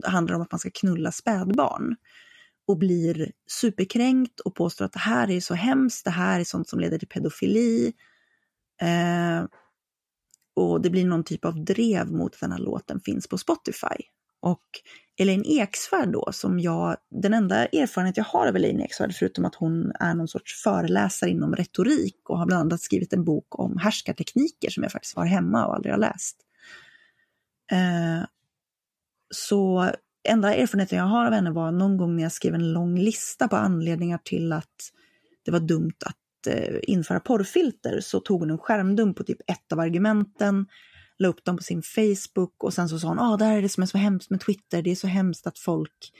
handlar 0.05 0.35
om 0.35 0.41
att 0.41 0.51
man 0.51 0.59
ska 0.59 0.69
knulla 0.73 1.11
spädbarn. 1.11 1.95
Och 2.67 2.77
blir 2.77 3.31
superkränkt 3.47 4.39
och 4.39 4.55
påstår 4.55 4.85
att 4.85 4.93
det 4.93 4.99
här 4.99 5.29
är 5.29 5.39
så 5.39 5.53
hemskt, 5.53 6.05
det 6.05 6.11
här 6.11 6.39
är 6.39 6.43
sånt 6.43 6.69
som 6.69 6.79
leder 6.79 6.97
till 6.97 7.07
pedofili. 7.07 7.93
Eh, 8.81 9.45
och 10.53 10.81
det 10.81 10.89
blir 10.89 11.05
någon 11.05 11.23
typ 11.23 11.45
av 11.45 11.65
drev 11.65 12.11
mot 12.11 12.33
att 12.33 12.39
den 12.39 12.51
här 12.51 12.59
låten 12.59 12.99
finns 12.99 13.27
på 13.27 13.37
Spotify. 13.37 14.03
Och 14.41 14.63
Elaine 15.17 15.43
Eksvärd 15.45 16.11
då, 16.11 16.29
som 16.31 16.59
jag, 16.59 16.97
den 17.11 17.33
enda 17.33 17.65
erfarenhet 17.65 18.17
jag 18.17 18.23
har 18.23 18.47
av 18.47 18.55
Elaine 18.55 18.81
Eksvärd, 18.81 19.13
förutom 19.15 19.45
att 19.45 19.55
hon 19.55 19.91
är 19.99 20.13
någon 20.13 20.27
sorts 20.27 20.63
föreläsare 20.63 21.29
inom 21.29 21.55
retorik 21.55 22.29
och 22.29 22.37
har 22.39 22.45
bland 22.45 22.61
annat 22.61 22.81
skrivit 22.81 23.13
en 23.13 23.23
bok 23.23 23.59
om 23.59 23.77
härskartekniker 23.77 24.69
som 24.69 24.83
jag 24.83 24.91
faktiskt 24.91 25.15
har 25.15 25.25
hemma 25.25 25.65
och 25.65 25.75
aldrig 25.75 25.93
har 25.93 25.99
läst. 25.99 26.37
Eh, 27.71 28.25
så 29.29 29.89
enda 30.29 30.55
erfarenheten 30.55 30.97
jag 30.97 31.05
har 31.05 31.25
av 31.25 31.33
henne 31.33 31.51
var 31.51 31.71
någon 31.71 31.97
gång 31.97 32.15
när 32.15 32.23
jag 32.23 32.31
skrev 32.31 32.55
en 32.55 32.73
lång 32.73 32.99
lista 32.99 33.47
på 33.47 33.55
anledningar 33.55 34.19
till 34.23 34.53
att 34.53 34.91
det 35.45 35.51
var 35.51 35.59
dumt 35.59 35.97
att 36.05 36.47
eh, 36.47 36.75
införa 36.83 37.19
porrfilter, 37.19 37.99
så 38.01 38.19
tog 38.19 38.39
hon 38.39 38.49
en 38.49 38.57
skärmdump 38.57 39.17
på 39.17 39.23
typ 39.23 39.41
ett 39.47 39.71
av 39.71 39.79
argumenten 39.79 40.65
la 41.19 41.27
upp 41.27 41.45
dem 41.45 41.57
på 41.57 41.63
sin 41.63 41.81
Facebook 41.81 42.63
och 42.63 42.73
sen 42.73 42.89
så 42.89 42.99
sa 42.99 43.07
hon, 43.07 43.19
ah, 43.19 43.37
det 43.37 43.45
här 43.45 43.57
är 43.57 43.61
det 43.61 43.69
som 43.69 43.83
är 43.83 43.87
så 43.87 43.97
hemskt 43.97 44.29
med 44.29 44.41
Twitter, 44.41 44.81
det 44.81 44.91
är 44.91 44.95
så 44.95 45.07
hemskt 45.07 45.47
att 45.47 45.59
folk 45.59 46.11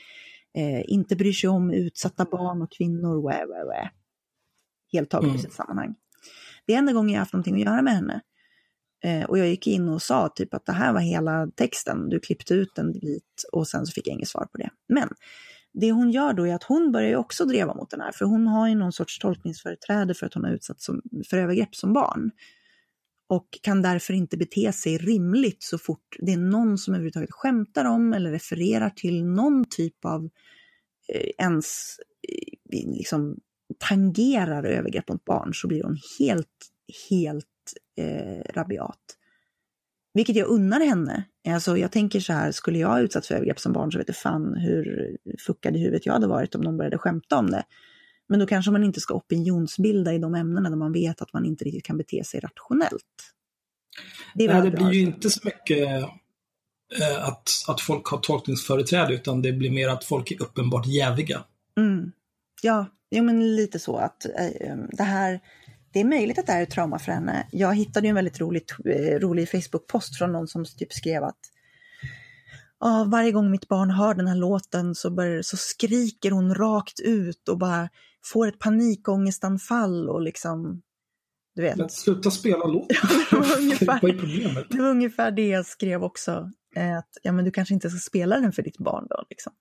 eh, 0.57 0.92
inte 0.92 1.16
bryr 1.16 1.34
sig 1.34 1.50
om 1.50 1.72
utsatta 1.72 2.25
barn 2.25 2.62
och 2.62 2.72
kvinnor, 2.72 3.30
wä, 3.30 3.45
wä, 3.45 3.66
wä. 3.66 3.90
Helt 4.92 5.09
taget 5.09 5.28
mm. 5.28 5.35
i 5.35 5.40
sitt 5.40 5.54
sammanhang. 5.54 5.95
Det 6.68 6.73
är 6.73 6.78
enda 6.78 6.94
gången 6.94 7.14
jag 7.14 7.19
haft 7.19 7.33
någonting 7.33 7.56
att 7.56 7.66
göra 7.66 7.81
med 7.81 7.94
henne. 7.94 8.21
Eh, 9.04 9.23
och 9.23 9.38
jag 9.38 9.47
gick 9.47 9.68
in 9.68 9.90
och 9.90 10.02
sa 10.02 10.30
typ 10.30 10.54
att 10.54 10.66
det 10.66 10.71
här 10.71 10.94
var 10.94 11.00
hela 11.00 11.47
texten, 11.56 12.09
du 12.09 12.19
klippte 12.19 12.54
ut 12.54 12.78
en 12.78 12.92
bit 12.92 13.44
och 13.52 13.68
sen 13.68 13.85
så 13.85 13.92
fick 13.92 14.07
jag 14.07 14.14
inget 14.14 14.28
svar 14.28 14.45
på 14.45 14.57
det. 14.57 14.69
Men 14.88 15.09
det 15.73 15.92
hon 15.92 16.12
gör 16.12 16.33
då 16.33 16.47
är 16.47 16.56
att 16.56 16.64
hon 16.64 16.92
börjar 16.92 17.09
ju 17.09 17.16
också 17.16 17.45
dreva 17.45 17.73
mot 17.73 17.90
den 17.90 18.02
här, 18.02 18.12
för 18.12 18.26
hon 18.26 18.47
har 18.47 18.68
ju 18.68 18.76
någon 18.76 18.92
sorts 18.92 19.19
tolkningsföreträde 19.19 20.14
för 20.14 20.26
att 20.26 20.33
hon 20.33 20.44
har 20.44 20.52
utsatts 20.52 20.90
för 21.30 21.38
övergrepp 21.38 21.76
som 21.76 21.94
barn 21.94 22.31
och 23.30 23.59
kan 23.62 23.81
därför 23.81 24.14
inte 24.14 24.38
bete 24.38 24.71
sig 24.74 24.98
rimligt 24.98 25.64
så 25.64 25.78
fort 25.78 26.16
det 26.19 26.33
är 26.33 26.38
någon 26.38 26.78
som 26.78 26.94
överhuvudtaget 26.94 27.31
skämtar 27.31 27.86
om 27.86 28.14
eller 28.14 28.31
refererar 28.31 28.90
till 28.90 29.26
någon 29.26 29.66
typ 29.69 30.06
av 30.06 30.30
eh, 31.14 31.30
ens 31.38 31.95
eh, 32.28 32.90
liksom 32.92 33.38
tangerar 33.80 34.64
övergrepp 34.64 35.09
mot 35.09 35.26
barn 35.26 35.54
så 35.54 35.68
blir 35.68 35.83
hon 35.83 35.98
helt, 36.19 36.69
helt 37.09 37.45
eh, 37.98 38.54
rabiat. 38.54 39.16
Vilket 40.14 40.36
jag 40.36 40.48
unnar 40.48 40.80
henne. 40.80 41.24
Alltså 41.48 41.78
jag 41.78 41.92
tänker 41.92 42.19
så 42.19 42.33
här, 42.33 42.52
skulle 42.52 42.80
jag 42.80 43.02
utsatts 43.02 43.28
för 43.28 43.36
övergrepp 43.36 43.59
som 43.59 43.74
barn 43.74 43.92
så 43.92 43.98
vet 43.98 44.07
jag 44.07 44.18
fan 44.18 44.56
hur 44.56 45.18
fuckad 45.40 45.76
i 45.76 45.80
huvudet 45.80 46.06
jag 46.06 46.14
hade 46.14 46.28
varit 46.28 46.56
om 46.56 46.62
någon 46.62 46.78
började 46.78 46.98
skämta 46.98 47.38
om 47.38 47.52
det. 47.52 47.64
Men 48.30 48.40
då 48.40 48.45
kanske 48.45 48.71
man 48.71 48.83
inte 48.83 49.00
ska 49.00 49.14
opinionsbilda 49.14 50.14
i 50.14 50.19
de 50.19 50.36
ämnena 50.36 50.69
där 50.69 50.78
man 50.78 50.94
vet 50.94 51.21
att 51.21 51.33
man 51.33 51.45
inte 51.45 51.66
riktigt 51.66 51.86
kan 51.86 51.98
bete 51.98 52.24
sig 52.24 52.40
rationellt. 52.40 53.33
Det, 54.36 54.48
Nej, 54.48 54.62
det 54.62 54.71
blir 54.71 54.92
ju 54.92 55.02
inte 55.02 55.30
så 55.30 55.40
mycket 55.44 55.88
eh, 57.02 57.28
att, 57.28 57.50
att 57.68 57.81
folk 57.81 58.06
har 58.07 58.18
tolkningsföreträde 58.18 59.14
utan 59.14 59.42
det 59.42 59.52
blir 59.52 59.71
mer 59.71 59.90
att 59.90 60.04
folk 60.04 60.31
är 60.31 60.42
uppenbart 60.42 60.88
jäviga. 60.88 61.44
Mm. 61.78 62.12
Ja, 62.62 62.86
jo, 63.12 63.24
men 63.24 63.56
lite 63.56 63.80
så 63.80 63.98
att 63.98 64.26
eh, 64.26 64.78
det 64.92 65.04
här 65.04 65.40
det 65.92 66.00
är 66.00 66.06
möjligt 66.06 66.40
att 66.40 66.45
det 66.45 66.52
här 66.52 66.59
är 66.59 66.64
ett 66.64 66.71
trauma 66.71 67.00
för 67.00 67.12
henne. 67.12 67.48
Jag 67.52 67.76
hittade 67.76 68.07
en 68.07 68.16
väldigt 68.16 68.40
rolig, 68.40 68.64
eh, 68.86 69.19
rolig 69.19 69.50
Facebook-post 69.50 70.18
från 70.18 70.31
någon 70.31 70.48
som 70.48 70.66
typ 70.66 70.94
skrev 70.94 71.24
att 71.24 71.40
varje 73.07 73.31
gång 73.31 73.52
mitt 73.52 73.68
barn 73.68 73.90
hör 73.90 74.14
den 74.14 74.28
här 74.28 74.36
låten 74.36 74.95
så, 74.95 75.09
bör, 75.09 75.42
så 75.42 75.57
skriker 75.57 76.31
hon 76.31 76.56
rakt 76.56 77.00
ut 77.00 77.50
och 77.50 77.57
bara 77.57 77.90
får 78.26 78.47
ett 78.47 78.59
panikångestanfall 78.59 80.09
och 80.09 80.21
liksom, 80.21 80.81
du 81.56 81.61
vet. 81.61 81.78
Men 81.78 81.90
sluta 81.90 82.31
spela 82.31 82.66
låten. 82.66 82.97
ungefär, 83.57 83.99
Vad 84.02 84.11
är 84.11 84.18
problemet? 84.18 84.66
det 84.69 84.81
var 84.81 84.90
ungefär 84.90 85.31
det 85.31 85.47
jag 85.47 85.66
skrev 85.66 86.04
också. 86.04 86.31
Att, 86.76 87.09
ja, 87.23 87.31
men 87.31 87.45
du 87.45 87.52
kanske 87.52 87.73
inte 87.73 87.90
ska 87.90 87.99
spela 87.99 88.40
den 88.40 88.52
för 88.52 88.61
ditt 88.61 88.78
barn 88.78 89.07
då. 89.09 89.23
Liksom. 89.30 89.54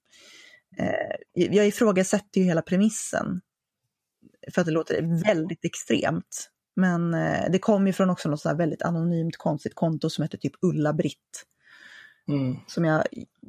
Eh, 0.78 1.46
jag 1.54 1.66
ifrågasätter 1.66 2.40
ju 2.40 2.46
hela 2.46 2.62
premissen. 2.62 3.40
För 4.54 4.60
att 4.60 4.66
det 4.66 4.72
låter 4.72 5.22
väldigt 5.24 5.64
extremt. 5.64 6.50
Men 6.76 7.14
eh, 7.14 7.50
det 7.50 7.58
kom 7.58 7.86
ju 7.86 7.92
från 7.92 8.10
också 8.10 8.28
något 8.28 8.40
så 8.40 8.54
väldigt 8.54 8.82
anonymt 8.82 9.36
konstigt 9.36 9.74
konto 9.74 10.10
som 10.10 10.22
heter 10.22 10.38
typ 10.38 10.52
Ulla-Britt. 10.62 11.44
Mm. 12.28 12.56
Som 12.66 12.84
jag 12.84 13.04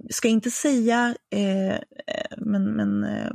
ska 0.09 0.27
inte 0.27 0.51
säga, 0.51 1.15
eh, 1.31 1.73
eh 1.75 1.79
men, 2.37 2.63
men 2.63 3.03
eh, 3.03 3.31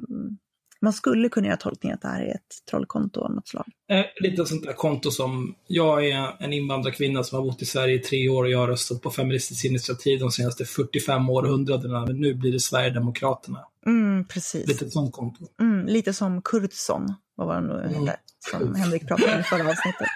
man 0.85 0.93
skulle 0.93 1.29
kunna 1.29 1.47
göra 1.47 1.57
tolkningen 1.57 1.95
att 1.95 2.03
det 2.03 2.09
här 2.09 2.23
är 2.23 2.35
ett 2.35 2.67
trollkonto 2.71 3.21
av 3.21 3.35
något 3.35 3.49
slag. 3.49 3.65
Eh, 3.91 4.05
lite 4.21 4.47
sånt 4.47 4.65
där 4.65 4.73
konto 4.73 5.11
som, 5.11 5.55
jag 5.67 6.09
är 6.09 6.43
en 6.43 6.53
invandrarkvinna 6.53 7.25
som 7.25 7.39
har 7.39 7.45
bott 7.45 7.63
i 7.63 7.67
Sverige 7.67 7.95
i 7.95 7.99
tre 7.99 8.29
år 8.29 8.45
och 8.45 8.51
jag 8.51 8.59
har 8.59 8.69
röstat 8.69 9.03
på 9.03 9.11
Feministiskt 9.11 9.65
initiativ 9.65 10.21
de 10.21 10.31
senaste 10.31 10.65
45 10.65 11.31
århundradena, 11.31 12.07
men 12.07 12.21
nu 12.21 12.35
blir 12.35 12.53
det 12.53 12.61
Sverigedemokraterna. 12.61 13.59
Mm, 13.87 14.25
precis. 14.29 14.69
Lite 14.69 14.91
sånt 14.91 15.13
konto. 15.13 15.47
Mm, 15.61 15.87
lite 15.87 16.13
som 16.13 16.43
Kurdsson, 16.43 17.15
vad 17.35 17.47
var 17.47 17.61
det 17.61 17.67
nu 17.67 17.75
hette, 17.83 17.99
mm. 17.99 18.17
som 18.51 18.75
Henrik 18.75 19.09
pratade 19.09 19.35
om 19.35 19.41
i 19.41 19.43
förra 19.43 19.71
avsnittet. 19.71 20.09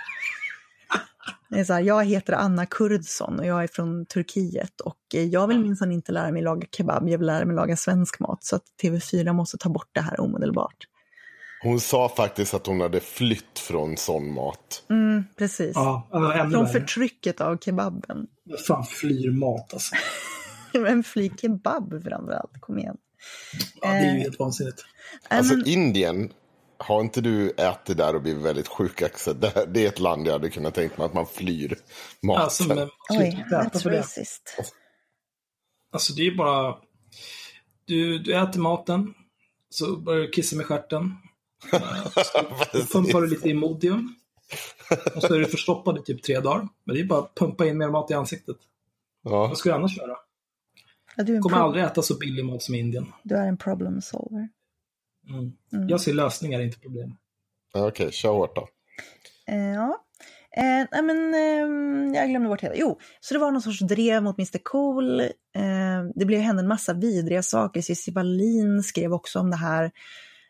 Det 1.49 1.61
är 1.61 1.65
så 1.65 1.73
här, 1.73 1.81
jag 1.81 2.05
heter 2.05 2.33
Anna 2.33 2.67
Kurdsson 2.67 3.39
och 3.39 3.47
jag 3.47 3.63
är 3.63 3.67
från 3.67 4.07
Turkiet 4.07 4.81
och 4.81 4.99
jag 5.11 5.47
vill 5.47 5.59
minsann 5.59 5.93
inte 5.93 6.13
lära 6.13 6.33
mig 6.33 6.43
laga 6.43 6.67
kebab, 6.77 7.09
jag 7.09 7.19
vill 7.19 7.27
lära 7.27 7.45
mig 7.45 7.57
laga 7.57 7.77
svensk 7.77 8.21
mat. 8.21 8.45
Så 8.45 8.57
att 8.57 8.63
TV4 8.83 9.33
måste 9.33 9.59
ta 9.59 9.69
bort 9.69 9.91
det 9.93 10.01
här 10.01 10.21
omedelbart. 10.21 10.87
Hon 11.63 11.81
sa 11.81 12.09
faktiskt 12.09 12.55
att 12.55 12.67
hon 12.67 12.81
hade 12.81 13.01
flytt 13.01 13.59
från 13.59 13.97
sån 13.97 14.33
mat. 14.33 14.83
Mm, 14.91 15.25
precis. 15.37 15.73
Ja, 15.75 16.09
från 16.11 16.23
värre. 16.23 16.67
förtrycket 16.67 17.41
av 17.41 17.57
kebaben. 17.57 18.27
Vad 18.45 18.61
fan 18.61 18.85
flyr 18.85 19.31
mat 19.31 19.73
alltså? 19.73 19.95
Vem 20.73 21.03
flyr 21.03 21.31
kebab 21.41 22.03
framförallt? 22.05 22.61
Kom 22.61 22.79
igen. 22.79 22.97
Ja, 23.83 23.89
det 23.89 23.97
är 23.97 24.15
ju 24.15 24.21
helt 24.21 24.39
vansinnigt. 24.39 24.85
Alltså 25.29 25.55
men... 25.55 25.67
Indien 25.67 26.33
har 26.79 27.01
inte 27.01 27.21
du 27.21 27.51
ätit 27.51 27.97
där 27.97 28.15
och 28.15 28.23
blivit 28.23 28.43
väldigt 28.43 28.69
sjuk 28.69 29.03
Axel? 29.03 29.41
Det, 29.41 29.67
det 29.69 29.85
är 29.85 29.89
ett 29.89 29.99
land 29.99 30.27
jag 30.27 30.33
hade 30.33 30.51
kunnat 30.51 30.75
tänka 30.75 30.95
mig 30.97 31.07
att 31.07 31.15
man 31.15 31.27
flyr 31.27 31.79
maten. 32.23 32.43
Alltså, 32.43 32.69
men, 32.69 32.89
Oj, 33.11 33.45
that's 33.51 33.91
racist. 33.91 34.57
Alltså 35.93 36.13
det 36.13 36.27
är 36.27 36.37
bara... 36.37 36.77
Du, 37.85 38.19
du 38.19 38.37
äter 38.37 38.61
maten, 38.61 39.15
så 39.71 39.97
börjar 39.97 40.21
du 40.21 40.31
kissa 40.31 40.57
med 40.57 40.67
stjärten. 40.67 41.17
Så 42.73 42.87
pumpar 42.93 43.21
du 43.21 43.27
lite 43.27 43.49
Imodium. 43.49 44.15
Och 45.17 45.23
så 45.23 45.35
är 45.35 45.39
du 45.39 45.47
förstoppad 45.47 45.99
i 45.99 46.03
typ 46.03 46.23
tre 46.23 46.41
dagar. 46.41 46.69
Men 46.85 46.95
det 46.95 47.01
är 47.01 47.05
bara 47.05 47.19
att 47.19 47.35
pumpa 47.35 47.67
in 47.67 47.79
mer 47.79 47.89
mat 47.89 48.11
i 48.11 48.15
ansiktet. 48.15 48.57
Ja. 49.23 49.31
Vad 49.31 49.59
ska 49.59 49.69
du 49.69 49.75
annars 49.75 49.97
göra? 49.97 50.17
Ja, 51.17 51.25
du 51.25 51.41
kommer 51.41 51.57
aldrig 51.57 51.85
äta 51.85 52.03
så 52.03 52.19
billig 52.19 52.45
mat 52.45 52.63
som 52.63 52.75
Indien. 52.75 53.13
Du 53.23 53.37
är 53.37 53.49
en 53.49 53.57
problem 53.57 54.01
solver. 54.01 54.49
Mm. 55.29 55.53
Mm. 55.73 55.89
Jag 55.89 56.01
ser 56.01 56.13
lösningar, 56.13 56.61
inte 56.61 56.79
problem. 56.79 57.17
Okej, 57.75 57.89
okay, 57.89 58.11
kör 58.11 58.33
hårt 58.33 58.57
då. 58.57 58.69
Eh, 59.47 59.75
ja. 59.75 60.05
Eh, 60.57 61.03
men, 61.03 61.35
eh, 61.35 62.19
jag 62.19 62.29
glömde 62.29 62.49
bort 62.49 62.61
hela. 62.61 62.75
Jo, 62.77 62.99
så 63.21 63.35
det 63.35 63.41
var 63.41 63.51
någon 63.51 63.63
sorts 63.63 63.81
drev 63.81 64.23
mot 64.23 64.39
Mr 64.39 64.59
Cool. 64.63 65.21
Eh, 65.21 65.29
det 66.15 66.25
blev, 66.25 66.41
hände 66.41 66.63
en 66.63 66.69
massa 66.69 66.95
vidriga 66.95 67.43
saker. 67.43 67.81
Cissi 67.81 68.11
Wallin 68.11 68.83
skrev 68.83 69.13
också 69.13 69.39
om 69.41 69.51
det 69.51 69.57
här. 69.57 69.91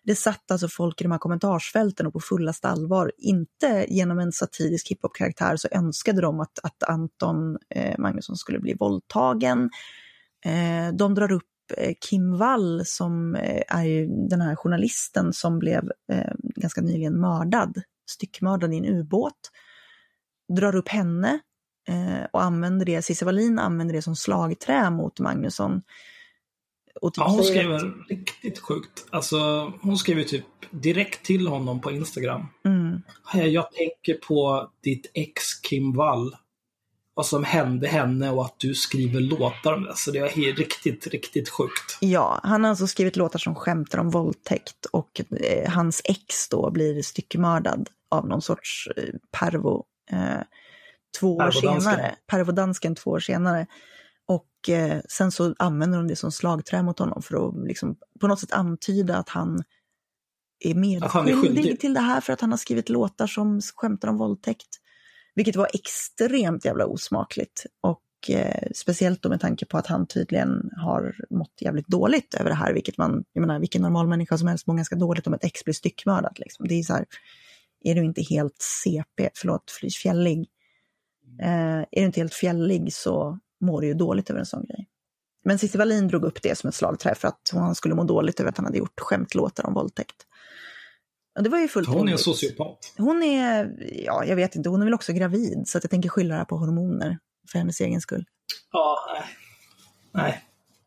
Det 0.05 0.15
satt 0.15 0.51
alltså 0.51 0.69
folk 0.69 1.01
i 1.01 1.05
de 1.05 1.13
här 1.13 1.19
kommentarsfälten 1.19 2.07
och 2.07 2.13
på 2.13 2.21
fullaste 2.21 2.69
allvar, 2.69 3.13
inte 3.19 3.87
genom 3.89 4.19
en 4.19 4.33
satirisk 4.33 4.91
hiphop-karaktär, 4.91 5.57
så 5.57 5.69
önskade 5.71 6.21
de 6.21 6.41
att, 6.41 6.59
att 6.63 6.83
Anton 6.83 7.59
eh, 7.75 7.99
Magnusson 7.99 8.37
skulle 8.37 8.59
bli 8.59 8.75
våldtagen. 8.75 9.71
Eh, 10.45 10.95
de 10.95 11.15
drar 11.15 11.33
upp 11.33 11.45
Kim 12.09 12.39
Wall 12.39 12.83
som 12.85 13.35
eh, 13.35 13.63
är 13.69 14.29
den 14.29 14.41
här 14.41 14.57
journalisten 14.57 15.33
som 15.33 15.59
blev 15.59 15.91
eh, 16.13 16.33
ganska 16.39 16.81
nyligen 16.81 17.21
mördad, 17.21 17.83
styckmördad 18.11 18.75
i 18.75 18.77
en 18.77 18.85
ubåt, 18.85 19.51
drar 20.57 20.77
upp 20.77 20.89
henne 20.89 21.39
och 22.33 22.43
använder 22.43 22.87
det, 22.87 23.03
Cissi 23.03 23.25
Wallin 23.25 23.59
använder 23.59 23.95
det 23.95 24.03
som 24.03 24.17
slagträ 24.17 24.91
mot 24.91 25.21
Magnusson. 25.21 25.83
Typ 27.03 27.13
ja, 27.17 27.29
hon 27.29 27.45
skriver 27.45 28.09
riktigt 28.09 28.59
sjukt. 28.59 29.07
Alltså, 29.11 29.73
hon 29.81 29.99
skriver 29.99 30.25
typ 30.25 30.45
direkt 30.71 31.27
till 31.27 31.47
honom 31.47 31.81
på 31.81 31.91
Instagram. 31.91 32.47
Mm. 32.65 33.03
Jag 33.53 33.73
tänker 33.73 34.15
på 34.15 34.71
ditt 34.83 35.11
ex 35.15 35.61
Kim 35.61 35.93
Wall 35.93 36.37
vad 37.19 37.27
som 37.27 37.45
hände 37.45 37.89
henne 37.89 38.31
och 38.31 38.45
att 38.45 38.55
du 38.59 38.75
skriver 38.75 39.21
låtar 39.21 39.73
om 39.73 39.85
det. 39.85 39.97
Så 39.97 40.11
det 40.11 40.19
är 40.19 40.55
riktigt, 40.55 41.07
riktigt 41.07 41.49
sjukt. 41.49 41.99
Ja, 42.01 42.41
han 42.43 42.65
har 42.65 42.71
alltså 42.71 42.87
skrivit 42.87 43.17
låtar 43.17 43.39
som 43.39 43.55
skämtar 43.55 43.99
om 43.99 44.11
våldtäkt 44.11 44.87
och 44.93 45.21
eh, 45.41 45.71
hans 45.71 46.03
ex 46.05 46.49
då 46.49 46.71
blir 46.71 47.03
styckmördad 47.03 47.89
av 48.11 48.29
någon 48.29 48.43
sorts 48.43 48.89
eh, 48.97 49.15
pervo 49.41 49.85
eh, 50.11 50.43
två 51.21 51.37
år 51.37 51.51
senare. 51.51 52.15
Pervodansken 52.27 52.95
två 52.95 53.11
år 53.11 53.21
senare. 53.21 53.67
Och 54.29 54.69
eh, 54.69 55.01
sen 55.09 55.33
så 55.33 55.55
använder 55.59 55.99
de 55.99 56.09
det 56.09 56.17
som 56.17 56.33
slagträ 56.33 56.83
mot 56.83 56.99
honom 56.99 57.23
för 57.23 57.49
att 57.49 57.55
liksom, 57.67 57.97
på 58.21 58.29
något 58.29 58.41
sätt 58.41 58.53
antyda 58.53 59.17
att 59.17 59.29
han 59.29 59.63
är 60.65 60.75
medskyldig 60.75 61.81
till 61.81 61.95
det 61.95 62.01
här 62.01 62.21
för 62.21 62.33
att 62.33 62.41
han 62.41 62.51
har 62.51 62.59
skrivit 62.59 62.89
låtar 62.89 63.27
som 63.27 63.61
skämtar 63.75 64.09
om 64.09 64.17
våldtäkt. 64.17 64.69
Vilket 65.39 65.57
var 65.57 65.69
extremt 65.75 66.65
jävla 66.65 66.87
osmakligt. 66.87 67.67
Och 67.81 68.31
eh, 68.31 68.69
speciellt 68.75 69.23
då 69.23 69.29
med 69.29 69.41
tanke 69.41 69.67
på 69.67 69.79
att 69.79 69.87
han 69.87 70.07
tydligen 70.07 70.71
har 70.77 71.17
mått 71.31 71.53
jävligt 71.61 71.87
dåligt 71.87 72.35
över 72.35 72.51
det 72.51 72.57
här, 72.57 72.73
vilket 72.73 72.99
man, 72.99 73.25
jag 73.33 73.41
menar 73.41 73.61
vilken 73.61 73.83
normal 73.83 74.09
människa 74.09 74.39
som 74.39 74.49
helst 74.49 74.67
mår 74.67 74.75
ganska 74.75 74.97
dåligt 74.97 75.27
om 75.27 75.35
ett 75.35 75.45
ex 75.45 75.65
blir 75.65 75.75
styckmördat. 75.75 76.39
Liksom. 76.39 76.69
Det 76.69 76.75
är 76.75 76.83
så 76.83 76.93
här, 76.93 77.07
är 77.85 77.95
du 77.95 78.05
inte 78.05 78.23
helt 78.23 78.57
CP, 78.83 79.31
förlåt, 79.35 79.73
fjällig, 80.03 80.47
eh, 81.43 81.79
är 81.79 82.01
du 82.01 82.05
inte 82.05 82.21
helt 82.21 82.35
fjällig 82.35 82.93
så 82.93 83.39
mår 83.61 83.81
du 83.81 83.87
ju 83.87 83.95
dåligt 83.95 84.31
över 84.31 84.41
en 84.41 84.47
sån 84.47 84.65
grej. 84.65 84.89
Men 85.45 85.59
Cissi 85.59 85.79
Wallin 85.79 86.09
drog 86.09 86.25
upp 86.25 86.43
det 86.43 86.59
som 86.59 86.69
ett 86.69 86.75
slagträ 86.75 87.15
för 87.15 87.29
att 87.29 87.51
han 87.53 87.75
skulle 87.75 87.95
må 87.95 88.05
dåligt 88.05 88.41
över 88.41 88.51
att 88.51 88.57
han 88.57 88.67
hade 88.67 88.79
gjort 88.79 89.01
skämtlåtar 89.01 89.67
om 89.67 89.75
våldtäkt. 89.75 90.17
Och 91.37 91.43
det 91.43 91.51
var 91.51 91.59
ju 91.59 91.69
fullt 91.69 91.89
Hon 91.89 92.09
är 92.09 92.13
en 92.13 92.19
sociopat. 92.19 92.95
Hon 92.97 93.23
är, 93.23 93.77
ja 94.05 94.25
jag 94.25 94.37
vet 94.37 94.57
inte, 94.57 94.69
hon 94.69 94.81
är 94.81 94.85
väl 94.87 94.95
också 94.95 95.13
gravid 95.13 95.63
så 95.67 95.79
att 95.79 95.85
jag 95.85 95.91
tänker 95.91 96.09
skylla 96.09 96.35
det 96.35 96.39
här 96.39 96.45
på 96.45 96.57
hormoner 96.57 97.19
för 97.53 97.59
hennes 97.59 97.81
egen 97.81 98.01
skull. 98.01 98.25
Ja, 98.73 98.97
nej. 99.15 99.25
Nej, 100.13 100.45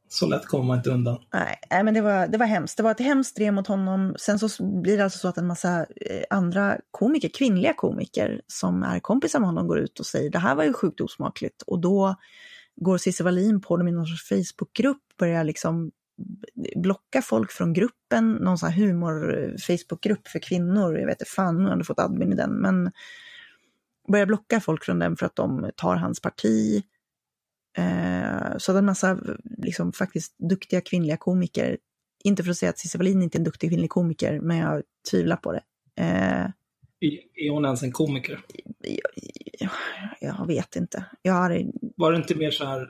så 0.10 0.28
lätt 0.28 0.46
kommer 0.46 0.66
man 0.66 0.78
inte 0.78 0.90
undan. 0.90 1.20
Nej, 1.34 1.60
nej 1.70 1.84
men 1.84 1.94
det 1.94 2.02
var, 2.02 2.28
det 2.28 2.38
var 2.38 2.46
hemskt. 2.46 2.78
Det 2.78 2.84
var 2.84 2.92
ett 2.92 3.00
hemskt 3.00 3.36
drev 3.36 3.54
mot 3.54 3.68
honom. 3.68 4.16
Sen 4.20 4.40
så 4.40 4.64
blir 4.82 4.98
det 4.98 5.04
alltså 5.04 5.20
så 5.20 5.28
att 5.28 5.38
en 5.38 5.48
massa 5.48 5.80
eh, 5.80 6.24
andra 6.30 6.78
komiker, 6.92 7.30
kvinnliga 7.30 7.74
komiker 7.74 8.42
som 8.48 8.84
är 8.84 9.00
kompisar 9.00 9.40
med 9.40 9.50
honom 9.50 9.68
går 9.68 9.80
ut 9.80 10.00
och 10.00 10.06
säger 10.06 10.30
det 10.30 10.40
här 10.40 10.56
var 10.56 10.64
ju 10.64 10.74
sjukt 10.74 11.02
osmakligt. 11.02 11.62
Och 11.62 11.80
då 11.80 12.16
går 12.76 12.98
Cissi 12.98 13.24
Wallin 13.24 13.62
på 13.62 13.78
dem 13.78 13.88
i 13.88 13.92
någon 13.92 14.06
sorts 14.06 14.30
Facebookgrupp, 14.30 15.02
börjar 15.20 15.44
liksom 15.44 15.92
blocka 16.76 17.22
folk 17.22 17.52
från 17.52 17.74
gruppen, 17.74 18.32
någon 18.34 18.58
sån 18.58 18.70
här 18.70 18.86
humor-Facebookgrupp 18.86 20.28
för 20.28 20.40
kvinnor, 20.40 20.98
jag 20.98 21.06
vet 21.06 21.22
inte 21.22 21.32
fan 21.32 21.56
om 21.56 21.64
jag 21.64 21.70
hade 21.70 21.84
fått 21.84 22.00
admin 22.00 22.34
i 22.34 22.36
den, 22.36 22.54
men 22.54 22.92
börjar 24.12 24.26
blocka 24.26 24.60
folk 24.60 24.86
från 24.86 25.00
den 25.00 25.18
för 25.18 25.26
att 25.26 25.36
de 25.36 25.72
tar 25.76 25.96
hans 25.96 26.20
parti. 26.20 26.84
Eh, 27.78 28.58
så 28.58 28.78
en 28.78 28.86
massa 28.86 29.20
liksom, 29.58 29.94
faktiskt 29.94 30.36
duktiga 30.38 30.82
kvinnliga 30.82 31.18
komiker, 31.18 31.78
inte 32.24 32.44
för 32.44 32.52
att 32.52 32.58
säga 32.58 32.70
att 32.70 32.80
Cissi 32.80 32.98
Wallin 32.98 33.22
inte 33.22 33.38
är 33.38 33.40
en 33.40 33.44
duktig 33.44 33.70
kvinnlig 33.70 33.90
komiker, 33.90 34.40
men 34.40 34.58
jag 34.58 34.84
tvivlar 35.12 35.36
på 35.36 35.52
det. 35.52 35.64
Eh, 35.96 36.46
är 37.36 37.52
hon 37.52 37.66
ens 37.66 37.84
en 37.84 37.92
komiker? 37.92 38.40
Jag, 38.80 39.00
jag, 39.60 39.72
jag 40.20 40.48
vet 40.48 40.76
inte. 40.76 41.06
Jag 41.22 41.34
har... 41.34 41.66
Var 41.98 42.12
det 42.12 42.18
inte 42.18 42.36
mer 42.36 42.52
så 42.52 42.66
här, 42.66 42.90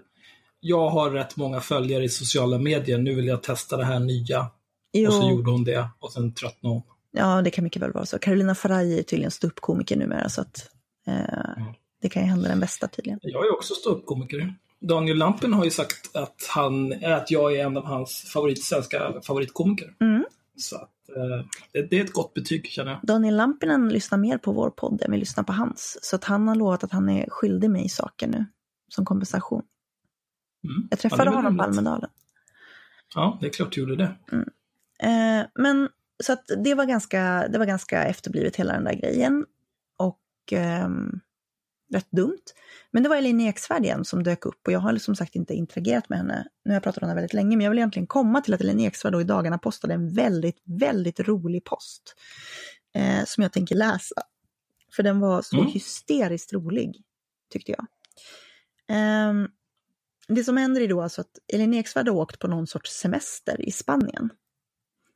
jag 0.62 0.90
har 0.90 1.12
rätt 1.12 1.38
många 1.38 1.60
följare 1.60 2.04
i 2.04 2.10
sociala 2.10 2.58
medier, 2.58 2.98
nu 2.98 3.16
vill 3.16 3.28
jag 3.28 3.44
testa 3.44 3.78
det 3.78 3.86
här 3.86 4.00
nya. 4.00 4.48
Jo. 4.94 5.08
Och 5.08 5.14
så 5.14 5.30
gjorde 5.30 5.52
hon 5.52 5.64
det 5.64 5.90
och 6.00 6.12
sen 6.12 6.34
tröttnade 6.34 6.76
hon. 6.76 6.84
Ja, 7.12 7.42
det 7.42 7.52
kan 7.52 7.64
mycket 7.64 7.82
väl 7.82 7.92
vara 7.92 8.06
så. 8.06 8.20
Carolina 8.20 8.56
Faraj 8.56 9.00
är 9.00 9.04
tydligen 9.04 9.32
ståuppkomiker 9.32 9.98
numera, 9.98 10.30
så 10.30 10.42
att 10.42 10.70
eh, 11.08 11.58
mm. 11.58 11.74
det 12.02 12.10
kan 12.10 12.24
ju 12.24 12.30
hända 12.30 12.50
den 12.50 12.60
bästa 12.60 12.88
tydligen. 12.88 13.20
Jag 13.22 13.46
är 13.46 13.54
också 13.54 13.74
ståuppkomiker. 13.74 14.56
Daniel 14.82 15.18
Lampen 15.18 15.54
har 15.54 15.66
ju 15.66 15.72
sagt 15.72 16.16
att, 16.16 16.36
han, 16.50 17.06
att 17.06 17.32
jag 17.32 17.56
är 17.56 17.66
en 17.66 17.78
av 17.78 17.86
hans 17.86 18.32
favorit, 18.34 18.64
svenska 18.64 19.14
favoritkomiker. 19.24 19.94
Mm. 20.02 20.26
Så 20.58 20.76
att, 20.76 20.92
eh, 21.16 21.46
det, 21.72 21.82
det, 21.90 22.00
är 22.00 22.04
ett 22.04 22.14
gott 22.14 22.34
betyg 22.34 22.68
känner 22.68 22.92
jag. 22.92 23.00
Daniel 23.04 23.36
Lampinen 23.36 23.90
lyssnar 23.90 24.18
mer 24.18 24.38
på 24.38 24.52
vår 24.52 24.70
podd 24.70 25.02
än 25.02 25.12
vi 25.12 25.18
lyssnar 25.18 25.44
på 25.44 25.54
hans. 25.54 26.00
Så 26.02 26.16
att 26.16 26.24
han 26.24 26.48
har 26.48 26.56
lovat 26.56 26.84
att 26.84 26.92
han 26.92 27.10
är 27.10 27.30
skyldig 27.30 27.70
mig 27.70 27.90
saker 27.90 28.28
nu, 28.28 28.46
som 28.90 29.06
kompensation. 29.06 29.62
Mm. 30.64 30.88
Jag 30.90 31.00
träffade 31.00 31.26
ja, 31.26 31.36
honom 31.36 31.58
på 31.58 31.64
Almedalen. 31.64 32.10
Ja, 33.16 33.38
det 33.42 33.48
är 33.48 33.52
klart 33.52 33.72
du 33.72 33.82
gjorde 33.82 33.96
det. 33.96 34.16
Mm. 34.32 34.50
Eh, 35.04 35.48
men 35.56 35.90
så 36.24 36.34
att 36.34 36.46
det 36.64 36.74
var, 36.74 36.86
ganska, 36.86 37.48
det 37.48 37.58
var 37.58 37.66
ganska 37.66 38.04
efterblivet 38.04 38.56
hela 38.56 38.74
den 38.74 38.84
där 38.84 38.94
grejen. 38.94 39.46
Och 39.98 40.54
eh, 40.54 40.90
rätt 41.94 42.12
dumt. 42.12 42.44
Men 42.92 43.04
det 43.04 43.10
var 43.10 43.16
Elin 43.16 43.42
Eksvärd 43.42 43.84
igen 43.84 44.06
som 44.06 44.24
dök 44.24 44.46
upp 44.46 44.68
och 44.68 44.74
jag 44.74 44.80
har 44.80 44.98
som 44.98 45.16
sagt 45.16 45.36
inte 45.36 45.54
interagerat 45.54 46.10
med 46.10 46.18
henne. 46.18 46.48
Nu 46.66 46.72
har 46.72 46.76
jag 46.76 46.84
pratat 46.84 47.04
om 47.04 47.10
henne 47.10 47.22
väldigt 47.22 47.34
länge, 47.34 47.58
men 47.58 47.64
jag 47.64 47.72
vill 47.72 47.80
egentligen 47.80 48.08
komma 48.08 48.42
till 48.42 48.54
att 48.54 48.62
Elin 48.62 48.80
Eksvärd 48.80 49.14
då 49.14 49.22
i 49.22 49.24
dagarna 49.24 49.58
postade 49.58 49.94
en 49.94 50.14
väldigt, 50.14 50.62
väldigt 50.66 51.20
rolig 51.20 51.64
post. 51.64 52.16
Eh, 52.96 53.26
som 53.26 53.44
jag 53.44 53.54
tänker 53.54 53.76
läsa. 53.76 54.22
För 54.96 55.04
den 55.04 55.20
var 55.20 55.42
så 55.42 55.58
mm. 55.58 55.72
hysteriskt 55.72 56.54
rolig, 56.54 57.04
tyckte 57.50 57.72
jag. 57.72 57.86
Eh, 58.98 59.34
det 60.36 60.44
som 60.44 60.58
händer 60.58 60.82
är 60.82 60.88
då 60.88 61.02
alltså 61.02 61.22
att 61.22 61.40
Elin 61.54 61.74
Eksvärd 61.74 62.08
har 62.08 62.16
åkt 62.16 62.40
på 62.40 62.48
någon 62.48 62.68
sorts 62.68 62.92
semester 62.92 63.68
i 63.68 63.72
Spanien. 63.72 64.30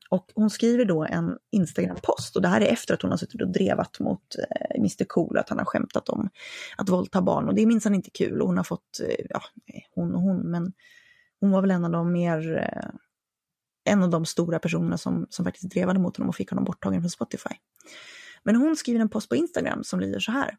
Och 0.10 0.32
hon 0.36 0.50
skriver 0.50 0.86
då 0.86 1.04
en 1.04 1.38
Instagram-post 1.52 2.36
och 2.36 2.42
det 2.42 2.48
här 2.48 2.62
är 2.62 2.66
efter 2.66 2.94
att 2.94 3.02
hon 3.02 3.12
har 3.12 3.18
suttit 3.18 3.42
och 3.42 3.52
drevat 3.52 4.00
mot 4.00 4.36
eh, 4.38 4.76
Mr 4.76 5.06
Cool, 5.08 5.38
att 5.38 5.50
han 5.50 5.58
har 5.58 5.66
skämtat 5.66 6.10
om 6.10 6.30
att 6.78 6.90
våldta 6.90 7.22
barn 7.22 7.48
och 7.48 7.56
det 7.56 7.62
är 7.62 7.66
minsann 7.66 7.96
inte 7.96 8.10
kul 8.10 8.42
och 8.42 8.48
hon 8.48 8.58
har 8.58 8.64
fått, 8.64 9.00
eh, 9.04 9.26
ja, 9.30 9.42
hon 9.96 10.16
och 10.16 10.22
hon, 10.22 10.52
men 10.52 10.74
hon 11.40 11.52
var 11.52 11.62
väl 11.62 11.72
en 11.72 11.86
av 11.86 11.92
de 11.92 12.12
mer, 12.12 12.58
eh, 12.58 12.90
en 13.94 14.04
av 14.04 14.10
de 14.10 14.26
stora 14.26 14.60
personerna 14.60 14.98
som, 14.98 15.28
som 15.30 15.46
faktiskt 15.46 15.72
drevade 15.72 16.00
mot 16.00 16.18
honom 16.18 16.30
och 16.30 16.36
fick 16.36 16.50
honom 16.50 16.66
borttagen 16.66 17.02
från 17.02 17.10
Spotify. 17.10 17.56
Men 18.44 18.56
hon 18.56 18.76
skriver 18.76 19.00
en 19.00 19.10
post 19.10 19.30
på 19.30 19.36
Instagram 19.36 19.84
som 19.84 20.00
lyder 20.00 20.20
så 20.20 20.32
här. 20.32 20.58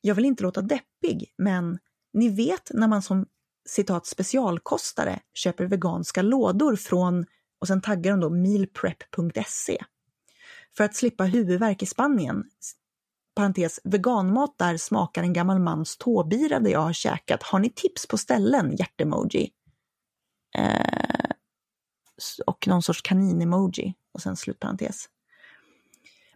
Jag 0.00 0.14
vill 0.14 0.24
inte 0.24 0.42
låta 0.42 0.62
deppig, 0.62 1.34
men 1.38 1.78
ni 2.12 2.28
vet 2.28 2.70
när 2.74 2.88
man 2.88 3.02
som 3.02 3.26
citat 3.66 4.06
specialkostare 4.06 5.20
köper 5.34 5.64
veganska 5.64 6.22
lådor 6.22 6.76
från 6.76 7.26
och 7.60 7.66
sen 7.66 7.80
taggar 7.80 8.10
de 8.10 8.20
då 8.20 8.30
mealprep.se. 8.30 9.84
För 10.76 10.84
att 10.84 10.94
slippa 10.94 11.24
huvudvärk 11.24 11.82
i 11.82 11.86
Spanien, 11.86 12.44
parentes, 13.34 13.80
veganmat 13.84 14.54
där 14.58 14.76
smakar 14.76 15.22
en 15.22 15.32
gammal 15.32 15.58
mans 15.58 15.96
tåbira 15.96 16.60
där 16.60 16.70
jag 16.70 16.80
har 16.80 16.92
käkat. 16.92 17.42
Har 17.42 17.58
ni 17.58 17.70
tips 17.70 18.06
på 18.06 18.18
ställen? 18.18 18.76
Hjärtemoji. 18.76 19.50
Eh, 20.58 21.30
och 22.46 22.68
någon 22.68 22.82
sorts 22.82 23.02
kanin-emoji 23.02 23.94
och 24.12 24.22
sen 24.22 24.36
slutparentes. 24.36 25.08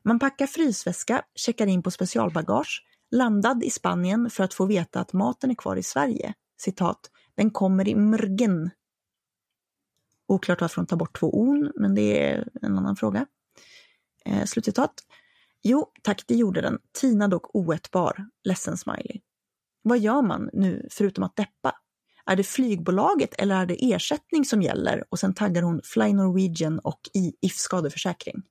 Man 0.03 0.19
packar 0.19 0.47
frysväska, 0.47 1.23
checkar 1.35 1.67
in 1.67 1.83
på 1.83 1.91
specialbagage, 1.91 2.87
landad 3.11 3.65
i 3.65 3.71
Spanien 3.71 4.31
för 4.31 4.45
att 4.45 4.55
få 4.55 4.67
veta 4.67 5.01
att 5.01 5.13
maten 5.13 5.51
är 5.51 5.55
kvar 5.55 5.77
i 5.77 5.83
Sverige. 5.83 6.35
Citat, 6.61 7.11
den 7.37 7.51
kommer 7.51 7.89
i 7.89 7.95
mrgen 7.95 8.71
Oklart 10.31 10.61
varför 10.61 10.77
de 10.77 10.87
tar 10.87 10.97
bort 10.97 11.19
två 11.19 11.41
on, 11.41 11.73
men 11.77 11.95
det 11.95 12.29
är 12.31 12.49
en 12.63 12.79
annan 12.79 12.97
fråga. 12.97 13.27
Eh, 14.25 14.45
slutcitat. 14.45 14.95
Jo, 15.63 15.93
tack, 16.03 16.25
det 16.27 16.35
gjorde 16.35 16.61
den. 16.61 16.79
Tina 17.01 17.29
dock 17.29 17.55
oätbar. 17.55 18.27
Ledsen 18.45 18.77
smiley. 18.77 19.21
Vad 19.83 19.99
gör 19.99 20.23
man 20.23 20.51
nu 20.53 20.89
förutom 20.91 21.25
att 21.25 21.37
deppa? 21.37 21.75
Är 22.27 22.37
det 22.37 22.45
flygbolaget 22.45 23.35
eller 23.39 23.63
är 23.63 23.67
det 23.67 23.93
ersättning 23.93 24.45
som 24.45 24.63
gäller? 24.63 25.05
Och 25.09 25.19
sen 25.19 25.35
taggar 25.35 25.63
hon 25.63 25.81
Fly 25.85 26.13
Norwegian 26.13 26.79
och 26.79 27.01
i 27.15 27.33
If 27.41 27.57
skadeförsäkring. 27.57 28.43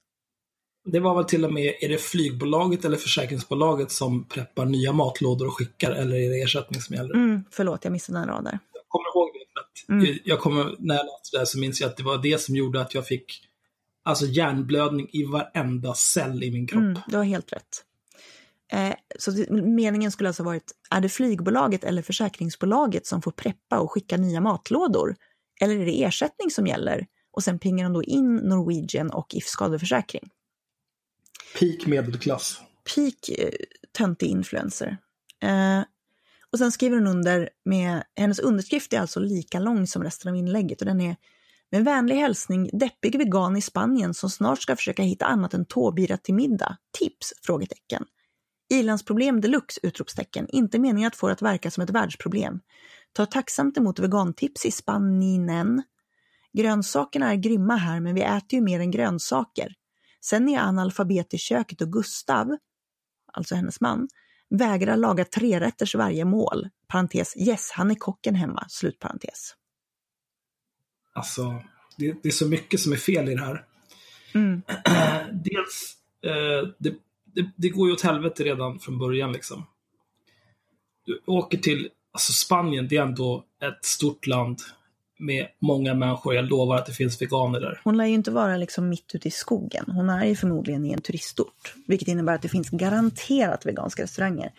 Det 0.91 1.00
var 1.00 1.15
väl 1.15 1.25
till 1.25 1.46
och 1.46 1.53
med, 1.53 1.74
är 1.81 1.89
det 1.89 1.98
flygbolaget 1.98 2.86
eller 2.86 2.98
försäkringsbolaget 2.98 3.91
som 3.91 4.27
preppar 4.27 4.65
nya 4.65 4.93
matlådor 4.93 5.48
och 5.48 5.58
skickar 5.58 5.91
eller 5.91 6.15
är 6.15 6.29
det 6.29 6.41
ersättning 6.41 6.81
som 6.81 6.96
gäller? 6.96 7.15
Mm, 7.15 7.43
förlåt, 7.51 7.84
jag 7.84 7.91
missade 7.91 8.19
en 8.19 8.27
rad 8.27 8.43
där 8.43 8.60
kommer 8.89 9.10
ihåg 9.10 9.29
det. 9.34 9.93
Mm. 9.93 10.19
Jag 10.24 10.39
kommer, 10.39 10.75
när 10.79 10.96
jag 10.96 11.05
läste 11.05 11.29
det 11.31 11.38
här 11.38 11.46
så 11.46 11.60
minns 11.60 11.81
jag 11.81 11.89
att 11.89 11.98
det 11.98 12.03
var 12.03 12.17
det 12.17 12.41
som 12.41 12.55
gjorde 12.55 12.81
att 12.81 12.93
jag 12.93 13.08
fick 13.08 13.46
alltså 14.03 14.25
hjärnblödning 14.25 15.10
i 15.12 15.24
varenda 15.24 15.93
cell 15.93 16.43
i 16.43 16.51
min 16.51 16.67
kropp. 16.67 16.81
Mm, 16.81 17.00
du 17.08 17.17
har 17.17 17.24
helt 17.24 17.53
rätt. 17.53 17.84
Eh, 18.72 18.93
så 19.19 19.31
det, 19.31 19.51
meningen 19.51 20.12
skulle 20.12 20.29
alltså 20.29 20.43
varit, 20.43 20.72
är 20.89 21.01
det 21.01 21.10
flygbolaget 21.10 21.84
eller 21.84 22.01
försäkringsbolaget 22.01 23.05
som 23.05 23.22
får 23.22 23.31
preppa 23.31 23.79
och 23.79 23.91
skicka 23.91 24.17
nya 24.17 24.41
matlådor? 24.41 25.15
Eller 25.62 25.79
är 25.79 25.86
det 25.86 26.03
ersättning 26.03 26.50
som 26.51 26.67
gäller? 26.67 27.08
Och 27.31 27.43
sen 27.43 27.60
pingar 27.60 27.84
de 27.84 27.93
då 27.93 28.03
in 28.03 28.36
Norwegian 28.36 29.10
och 29.10 29.34
If 29.34 29.46
skadeförsäkring. 29.46 30.29
Peak 31.60 31.86
medelklass. 31.86 32.62
Peak 32.95 33.30
eh, 33.39 33.50
töntig 33.97 34.28
influencer. 34.28 34.97
Eh, 35.43 35.82
och 36.52 36.60
sen 36.60 36.71
skriver 36.71 36.97
hon 36.97 37.08
under 37.08 37.50
med, 37.65 38.04
hennes 38.15 38.39
underskrift 38.39 38.93
är 38.93 39.00
alltså 39.00 39.19
lika 39.19 39.60
lång 39.60 39.88
som 39.88 40.04
resten 40.04 40.30
av 40.30 40.36
inlägget 40.36 40.82
och 40.82 40.86
den 40.86 41.02
är 41.02 41.15
med 41.71 41.86
vänlig 41.86 42.15
hälsning 42.15 42.69
deppig 42.74 43.17
vegan 43.17 43.58
i 43.58 43.62
Spanien 43.62 44.13
som 44.13 44.30
snart 44.30 44.62
ska 44.62 44.76
försöka 44.76 45.04
hitta 45.04 45.26
annat 45.26 45.54
än 45.54 45.65
tåbira 45.65 46.17
till 46.17 46.34
middag. 46.34 46.78
Tips? 47.00 47.34
Frågetecken. 47.43 48.06
Ilandsproblem 48.74 49.41
deluxe! 49.41 49.80
Utropstecken. 49.84 50.47
Inte 50.50 50.80
meningen 50.80 51.08
att 51.08 51.15
få 51.15 51.28
det 51.28 51.34
att 51.34 51.41
verka 51.41 51.71
som 51.71 51.84
ett 51.84 51.89
världsproblem. 51.89 52.60
Ta 53.13 53.26
tacksamt 53.26 53.78
emot 53.78 54.00
vegantips 54.00 54.65
i 54.65 54.71
Spanien. 54.71 55.84
Grönsakerna 56.54 57.32
är 57.32 57.36
grymma 57.36 57.76
här 57.76 58.00
men 58.00 58.15
vi 58.15 58.21
äter 58.21 58.54
ju 58.54 58.62
mer 58.62 58.80
än 58.80 58.91
grönsaker. 58.91 59.76
Sen 60.21 60.49
är 60.49 60.60
analfabet 60.60 61.34
i 61.34 61.38
köket 61.38 61.82
och 61.82 61.91
Gustav, 61.91 62.58
alltså 63.34 63.55
hennes 63.55 63.82
man, 63.82 64.08
vägrar 64.49 64.97
laga 64.97 65.25
trerätters 65.25 65.95
varje 65.95 66.25
mål. 66.25 66.69
Parentes, 66.88 67.38
yes, 67.38 67.71
han 67.71 67.91
är 67.91 67.95
kocken 67.95 68.36
hemma. 68.36 68.65
Slutparentes. 68.69 69.55
Alltså, 71.13 71.62
det, 71.97 72.23
det 72.23 72.29
är 72.29 72.34
så 72.34 72.47
mycket 72.47 72.79
som 72.79 72.91
är 72.91 72.97
fel 72.97 73.29
i 73.29 73.36
det 73.36 73.45
här. 73.45 73.65
Mm. 74.34 74.62
Dels, 75.43 75.97
eh, 76.21 76.69
det, 76.77 76.95
det, 77.25 77.51
det, 77.55 77.69
går 77.69 77.88
ju 77.88 77.93
åt 77.93 78.01
helvete 78.01 78.43
redan 78.43 78.79
från 78.79 78.99
början 78.99 79.32
liksom. 79.32 79.65
Du 81.05 81.21
åker 81.25 81.58
till, 81.58 81.89
alltså 82.12 82.34
Spanien, 82.34 82.88
det 82.88 82.97
är 82.97 83.01
ändå 83.01 83.45
ett 83.62 83.86
stort 83.86 84.27
land 84.27 84.60
med 85.19 85.47
många 85.62 85.93
människor. 85.93 86.36
Jag 86.36 86.45
lovar 86.45 86.75
att 86.75 86.86
det 86.86 86.91
finns 86.91 87.21
veganer 87.21 87.60
där. 87.60 87.82
Hon 87.84 87.97
lär 87.97 88.05
ju 88.05 88.13
inte 88.13 88.32
vara 88.32 88.58
liksom 88.58 88.89
mitt 88.89 89.15
ute 89.15 89.27
i 89.27 89.32
skogen. 89.32 89.86
Hon 89.88 90.10
är 90.10 90.25
ju 90.25 90.36
förmodligen 90.36 90.86
i 90.86 90.91
en 90.91 91.01
turistort. 91.01 91.73
Vilket 91.88 92.08
innebär 92.08 92.36
att 92.36 92.41
det 92.41 92.49
finns 92.49 92.69
garanterat 92.69 93.65
veganska 93.65 94.03
restauranger. 94.03 94.51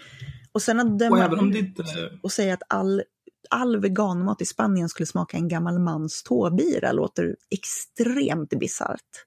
Och 0.53 0.63
sen 0.63 0.81
att 0.81 0.99
döma 0.99 1.17
och, 1.17 1.23
även 1.23 1.57
inte... 1.57 1.85
och 2.23 2.33
säga 2.33 2.55
att 2.55 2.63
all, 2.69 3.03
all 3.51 3.81
veganmat 3.81 4.43
i 4.43 4.47
Spanien 4.47 4.89
skulle 4.89 5.07
smaka 5.07 5.37
en 5.37 5.49
gammal 5.49 5.79
mans 5.79 6.23
tåbira 6.23 6.93
låter 6.93 7.37
extremt 7.51 8.51
bisarrt. 8.51 9.27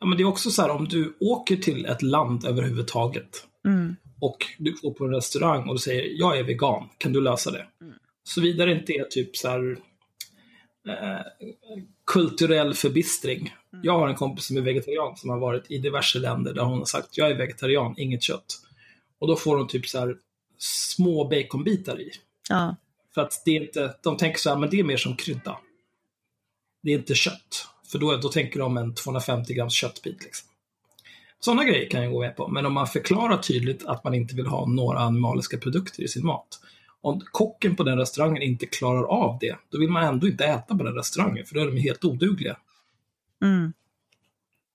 Ja, 0.00 0.06
men 0.06 0.18
det 0.18 0.22
är 0.22 0.28
också 0.28 0.50
så 0.50 0.62
här 0.62 0.70
om 0.70 0.88
du 0.88 1.16
åker 1.20 1.56
till 1.56 1.86
ett 1.86 2.02
land 2.02 2.46
överhuvudtaget 2.46 3.46
mm. 3.66 3.96
och 4.20 4.46
du 4.58 4.74
går 4.82 4.94
på 4.94 5.04
en 5.04 5.10
restaurang 5.10 5.68
och 5.68 5.74
du 5.74 5.78
säger 5.78 6.04
jag 6.18 6.38
är 6.38 6.44
vegan, 6.44 6.88
kan 6.98 7.12
du 7.12 7.20
lösa 7.20 7.50
det? 7.50 7.66
Mm. 7.80 7.94
Såvida 8.24 8.66
det 8.66 8.72
inte 8.72 8.92
är 8.92 9.04
typ 9.04 9.36
så 9.36 9.48
här 9.48 9.78
Eh, 10.88 11.20
kulturell 12.06 12.74
förbistring. 12.74 13.40
Mm. 13.72 13.84
Jag 13.84 13.98
har 13.98 14.08
en 14.08 14.14
kompis 14.14 14.44
som 14.44 14.56
är 14.56 14.60
vegetarian 14.60 15.16
som 15.16 15.30
har 15.30 15.38
varit 15.38 15.70
i 15.70 15.78
diverse 15.78 16.18
länder 16.18 16.54
där 16.54 16.62
hon 16.62 16.78
har 16.78 16.84
sagt 16.84 17.18
jag 17.18 17.30
är 17.30 17.34
vegetarian, 17.34 17.94
inget 17.98 18.22
kött. 18.22 18.60
Och 19.18 19.28
då 19.28 19.36
får 19.36 19.56
hon 19.58 19.68
typ 19.68 19.88
så 19.88 19.98
här 19.98 20.16
små 20.58 21.28
baconbitar 21.28 22.00
i. 22.00 22.10
Ja. 22.48 22.76
För 23.14 23.20
att 23.20 23.42
det 23.44 23.50
är 23.50 23.60
inte, 23.60 23.94
de 24.02 24.16
tänker 24.16 24.38
så 24.38 24.50
här, 24.50 24.56
men 24.56 24.70
det 24.70 24.80
är 24.80 24.84
mer 24.84 24.96
som 24.96 25.16
krydda. 25.16 25.58
Det 26.82 26.92
är 26.92 26.98
inte 26.98 27.14
kött. 27.14 27.66
För 27.92 27.98
då, 27.98 28.16
då 28.16 28.28
tänker 28.28 28.60
de 28.60 28.76
en 28.76 28.94
250 28.94 29.54
grams 29.54 29.74
köttbit. 29.74 30.24
Liksom. 30.24 30.48
Sådana 31.40 31.64
grejer 31.64 31.90
kan 31.90 32.02
jag 32.02 32.12
gå 32.12 32.20
med 32.20 32.36
på. 32.36 32.48
Men 32.48 32.66
om 32.66 32.72
man 32.72 32.86
förklarar 32.86 33.38
tydligt 33.38 33.86
att 33.86 34.04
man 34.04 34.14
inte 34.14 34.34
vill 34.34 34.46
ha 34.46 34.66
några 34.66 34.98
animaliska 34.98 35.58
produkter 35.58 36.02
i 36.02 36.08
sin 36.08 36.26
mat 36.26 36.60
om 37.02 37.20
kocken 37.32 37.76
på 37.76 37.82
den 37.82 37.98
restaurangen 37.98 38.42
inte 38.42 38.66
klarar 38.66 39.04
av 39.04 39.38
det, 39.40 39.56
då 39.68 39.78
vill 39.78 39.90
man 39.90 40.04
ändå 40.04 40.26
inte 40.28 40.44
äta 40.44 40.76
på 40.76 40.84
den 40.84 40.94
restaurangen, 40.94 41.46
för 41.46 41.54
då 41.54 41.60
är 41.60 41.66
de 41.66 41.76
helt 41.76 42.04
odugliga. 42.04 42.56
Mm. 43.42 43.72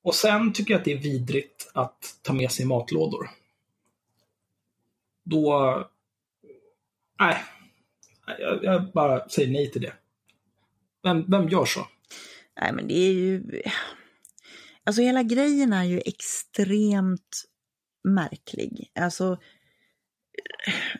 Och 0.02 0.16
sen 0.16 0.54
tycker 0.54 0.74
jag 0.74 0.80
att 0.80 0.86
det 0.86 0.94
är 0.94 0.98
vidrigt 0.98 1.72
att 1.74 2.20
ta 2.22 2.34
med 2.34 2.52
sig 2.52 2.66
matlådor. 2.66 3.30
Då... 5.24 5.90
Nej. 7.20 7.38
Jag, 8.40 8.64
jag 8.64 8.92
bara 8.92 9.30
säger 9.30 9.52
nej 9.52 9.72
till 9.72 9.82
det. 9.82 9.94
Vem, 11.04 11.26
vem 11.32 11.50
gör 11.50 11.66
så? 11.66 11.88
Nej, 12.62 12.74
men 12.74 12.88
det 12.88 12.94
är 12.94 13.14
ju... 13.14 13.62
Alltså 14.84 15.02
hela 15.02 15.24
grejen 15.24 15.74
är 15.74 15.84
ju 15.84 16.02
extremt 16.06 17.44
märklig. 18.04 18.92
Alltså 19.00 19.40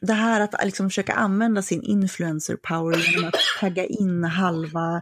det 0.02 0.14
här 0.14 0.42
att 0.42 0.66
liksom 0.66 0.90
försöka 0.90 1.14
använda 1.14 1.62
sin 1.62 1.84
influencer 1.84 2.56
power 2.56 2.98
genom 2.98 3.28
att 3.28 3.36
tagga 3.60 3.86
in 3.86 4.24
halva... 4.24 5.02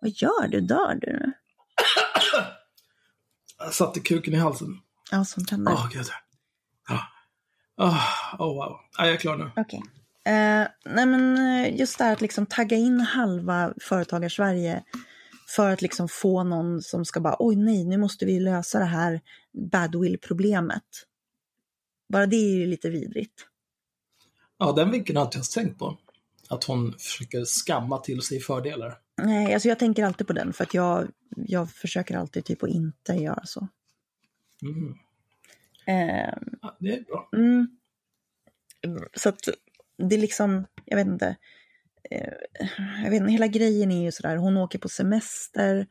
Vad 0.00 0.10
gör 0.10 0.48
du? 0.48 0.60
Dör 0.60 0.94
du? 0.94 1.32
Jag 3.58 3.74
satte 3.74 4.00
kuken 4.00 4.34
i 4.34 4.36
halsen. 4.36 4.80
Ja, 5.10 5.24
sånt 5.24 5.50
händer. 5.50 5.72
Åh, 5.72 5.86
oh, 5.86 5.90
gud. 5.90 6.06
Ja. 6.88 7.00
Oh, 7.76 8.04
oh, 8.38 8.54
wow. 8.54 8.76
Ja, 8.98 9.04
jag 9.04 9.14
är 9.14 9.16
klar 9.16 9.36
nu. 9.36 9.50
Okej. 9.56 9.62
Okay. 9.62 10.34
Eh, 10.34 10.68
nej, 10.84 11.06
men 11.06 11.36
eh, 11.36 11.76
just 11.78 11.98
det 11.98 12.04
här 12.04 12.12
att 12.12 12.20
liksom 12.20 12.46
tagga 12.46 12.76
in 12.76 13.00
halva 13.00 13.72
företagar-Sverige 13.80 14.82
för 15.48 15.70
att 15.70 15.82
liksom 15.82 16.08
få 16.08 16.44
någon 16.44 16.82
som 16.82 17.04
ska 17.04 17.20
bara, 17.20 17.36
oj 17.38 17.56
nej, 17.56 17.84
nu 17.84 17.96
måste 17.96 18.26
vi 18.26 18.40
lösa 18.40 18.78
det 18.78 18.84
här 18.84 19.20
badwill-problemet. 19.72 20.82
Bara 22.08 22.26
det 22.26 22.36
är 22.36 22.56
ju 22.56 22.66
lite 22.66 22.90
vidrigt. 22.90 23.46
Ja, 24.58 24.72
den 24.72 24.90
vinkeln 24.90 25.16
har 25.16 25.22
jag 25.24 25.26
inte 25.28 25.36
ens 25.36 25.50
tänkt 25.50 25.78
på. 25.78 25.98
Att 26.48 26.64
hon 26.64 26.92
försöker 26.92 27.44
skamma 27.44 27.98
till 27.98 28.22
sig 28.22 28.40
fördelar. 28.40 28.98
Nej, 29.22 29.54
alltså 29.54 29.68
jag 29.68 29.78
tänker 29.78 30.04
alltid 30.04 30.26
på 30.26 30.32
den 30.32 30.52
för 30.52 30.64
att 30.64 30.74
jag, 30.74 31.08
jag 31.36 31.70
försöker 31.70 32.16
alltid 32.16 32.44
typ 32.44 32.62
att 32.62 32.68
inte 32.70 33.12
göra 33.12 33.46
så. 33.46 33.68
Mm. 34.62 34.94
Eh, 35.86 36.34
Ja, 36.62 36.76
det 36.80 36.96
är 36.96 37.02
bra. 37.04 37.28
mm. 37.36 37.68
Så 39.14 39.28
att 39.28 39.48
det 39.98 40.14
är 40.16 40.20
liksom, 40.20 40.66
jag 40.84 40.96
vet 40.96 41.06
inte. 41.06 41.36
Eh, 42.10 42.32
jag 43.04 43.10
vet 43.10 43.20
inte, 43.20 43.32
hela 43.32 43.46
grejen 43.46 43.92
är 43.92 44.04
ju 44.04 44.12
sådär, 44.12 44.36
hon 44.36 44.56
åker 44.56 44.78
på 44.78 44.88
semester. 44.88 45.86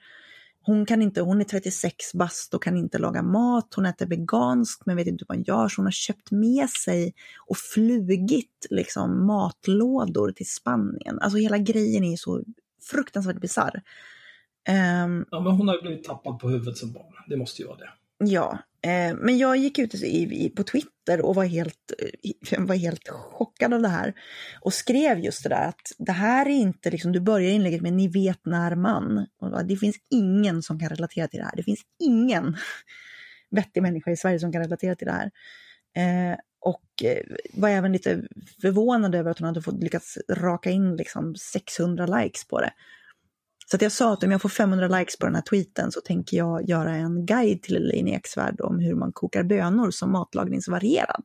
Hon 0.66 0.86
kan 0.86 1.02
inte, 1.02 1.22
hon 1.22 1.42
är 1.42 1.46
36 1.46 2.14
bast 2.14 2.54
och 2.54 2.64
kan 2.64 2.78
inte 2.78 2.98
laga 2.98 3.22
mat. 3.22 3.74
Hon 3.76 3.86
äter 3.86 4.06
veganskt 4.06 4.86
men 4.86 4.96
vet 4.96 5.08
inte 5.08 5.26
hur 5.28 5.36
man 5.36 5.44
gör. 5.44 5.68
Så 5.68 5.82
hon 5.82 5.86
har 5.86 5.92
köpt 5.92 6.32
med 6.32 6.70
sig 6.70 7.14
och 7.48 7.58
flugit 7.58 8.66
liksom 8.70 9.26
matlådor 9.28 10.32
till 10.32 10.50
Spanien. 10.50 11.20
Alltså 11.20 11.38
hela 11.38 11.58
grejen 11.58 12.04
är 12.04 12.16
så 12.18 12.44
fruktansvärt 12.92 13.42
bisarr. 13.42 13.82
Ehm, 14.68 15.26
Ja, 15.32 15.40
men 15.40 15.52
hon 15.52 15.68
har 15.68 15.82
blivit 15.82 16.04
tappad 16.04 16.40
på 16.40 16.50
huvudet 16.50 16.78
som 16.78 16.92
barn. 16.94 17.14
Det 17.30 17.38
måste 17.38 17.62
ju 17.62 17.68
vara 17.68 17.78
det. 17.78 17.90
Ja, 18.18 18.60
Eh, 18.86 19.16
men 19.16 19.38
jag 19.38 19.58
gick 19.58 19.80
ut 19.80 19.92
på 20.56 20.64
Twitter 20.64 21.22
och 21.22 21.36
var 21.36 21.46
helt, 21.46 21.94
eh, 22.52 22.60
var 22.60 22.76
helt 22.76 23.10
chockad 23.10 23.74
av 23.74 23.82
det 23.82 23.88
här. 23.88 24.14
Och 24.62 24.74
skrev 24.74 25.20
just 25.20 25.44
det 25.44 25.50
där 25.50 25.68
att 25.68 25.92
det 25.98 26.12
här 26.12 26.46
är 26.46 26.50
inte, 26.50 26.92
liksom, 26.92 27.12
du 27.12 27.20
börjar 27.20 27.52
inlägget 27.52 27.82
med 27.82 27.94
ni 27.94 28.08
vet 28.08 28.46
när 28.46 28.76
man. 28.76 29.28
Och 29.42 29.66
det 29.66 29.78
finns 29.78 29.96
ingen 30.10 30.64
som 30.64 30.80
kan 30.80 30.90
relatera 30.90 31.28
till 31.28 31.40
det 31.40 31.46
här. 31.46 31.56
Det 31.56 31.64
finns 31.64 31.82
ingen 32.00 32.58
vettig 33.52 33.82
människa 33.82 34.12
i 34.12 34.18
Sverige 34.18 34.40
som 34.40 34.52
kan 34.52 34.64
relatera 34.64 34.96
till 34.96 35.08
det 35.08 35.14
här. 35.14 35.32
Eh, 35.98 36.38
och 36.60 37.04
var 37.54 37.70
även 37.70 37.92
lite 37.92 38.24
förvånad 38.62 39.16
över 39.16 39.32
att 39.32 39.40
hon 39.40 39.48
hade 39.48 39.62
fått 39.62 39.84
lyckats 39.84 40.18
raka 40.30 40.70
in 40.70 40.96
liksom 40.96 41.36
600 41.36 42.06
likes 42.06 42.48
på 42.48 42.62
det. 42.62 42.74
Så 43.66 43.76
att 43.76 43.82
jag 43.82 43.92
sa 43.92 44.14
att 44.14 44.24
om 44.24 44.32
jag 44.32 44.42
får 44.42 44.50
500 44.50 44.88
likes 44.88 45.18
på 45.18 45.26
den 45.26 45.36
här 45.36 45.42
tweeten 45.42 45.92
så 45.92 46.02
tänker 46.02 46.38
jag 46.38 46.70
göra 46.70 46.96
en 46.96 47.26
guide 47.26 47.62
till 47.64 47.76
Elaine 47.76 48.08
Eksvärd 48.08 48.62
om 48.62 48.80
hur 48.80 48.96
man 48.96 49.12
kokar 49.14 49.44
bönor 49.44 49.92
som 49.92 50.12
matlagningsvarierad. 50.12 51.24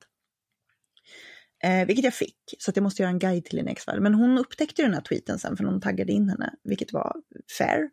Eh, 1.64 1.87
vilket 1.87 2.05
jag 2.05 2.14
fick, 2.14 2.37
så 2.59 2.70
att 2.70 2.76
jag 2.76 2.83
måste 2.83 3.03
göra 3.03 3.11
en 3.11 3.18
guide 3.18 3.44
till 3.44 3.59
Elaine 3.59 3.72
Eksvärd. 3.72 4.03
Men 4.03 4.14
hon 4.14 4.38
upptäckte 4.38 4.83
den 4.83 4.94
här 4.94 5.00
tweeten 5.00 5.38
sen 5.38 5.57
för 5.57 5.64
någon 5.64 5.81
taggade 5.81 6.12
in 6.12 6.29
henne, 6.29 6.55
vilket 6.64 6.92
var 6.92 7.16
fair. 7.59 7.90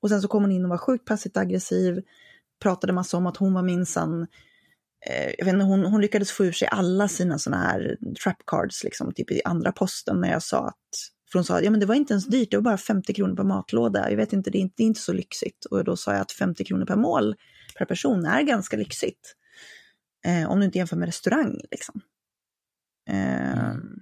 Och 0.00 0.08
sen 0.08 0.22
så 0.22 0.28
kom 0.28 0.42
hon 0.42 0.52
in 0.52 0.64
och 0.64 0.70
var 0.70 0.78
sjukt 0.78 1.04
passivt 1.04 1.36
aggressiv, 1.36 2.02
pratade 2.62 2.92
massa 2.92 3.16
om 3.16 3.26
att 3.26 3.36
hon 3.36 3.54
var 3.54 3.62
minsann 3.62 4.26
eh, 5.06 5.34
jag 5.38 5.44
vet 5.44 5.54
inte, 5.54 5.64
hon, 5.64 5.84
hon 5.84 6.00
lyckades 6.00 6.30
få 6.30 6.44
ur 6.44 6.52
sig 6.52 6.68
alla 6.68 7.08
sina 7.08 7.38
såna 7.38 7.56
här 7.56 7.96
trap 8.24 8.36
cards, 8.46 8.84
liksom, 8.84 9.14
typ 9.14 9.30
i 9.30 9.42
andra 9.44 9.72
posten 9.72 10.20
när 10.20 10.30
jag 10.30 10.42
sa 10.42 10.68
att 10.68 11.15
för 11.36 11.54
hon 11.54 11.60
sa, 11.60 11.60
ja 11.60 11.70
men 11.70 11.80
det 11.80 11.86
var 11.86 11.94
inte 11.94 12.12
ens 12.12 12.26
dyrt, 12.26 12.50
det 12.50 12.56
var 12.56 12.62
bara 12.62 12.78
50 12.78 13.14
kronor 13.14 13.36
per 13.36 13.44
matlåda. 13.44 14.10
Jag 14.10 14.16
vet 14.16 14.32
inte, 14.32 14.50
det 14.50 14.58
är 14.58 14.60
inte, 14.60 14.74
det 14.76 14.82
är 14.82 14.86
inte 14.86 15.00
så 15.00 15.12
lyxigt. 15.12 15.64
Och 15.64 15.84
då 15.84 15.96
sa 15.96 16.12
jag 16.12 16.20
att 16.20 16.32
50 16.32 16.64
kronor 16.64 16.86
per 16.86 16.96
mål 16.96 17.34
per 17.78 17.84
person 17.84 18.24
är 18.24 18.42
ganska 18.42 18.76
lyxigt. 18.76 19.36
Eh, 20.26 20.50
om 20.50 20.58
du 20.58 20.64
inte 20.66 20.78
jämför 20.78 20.96
med 20.96 21.06
restaurang 21.06 21.60
liksom. 21.70 22.00
Eh, 23.08 23.46
Mm. 23.66 24.00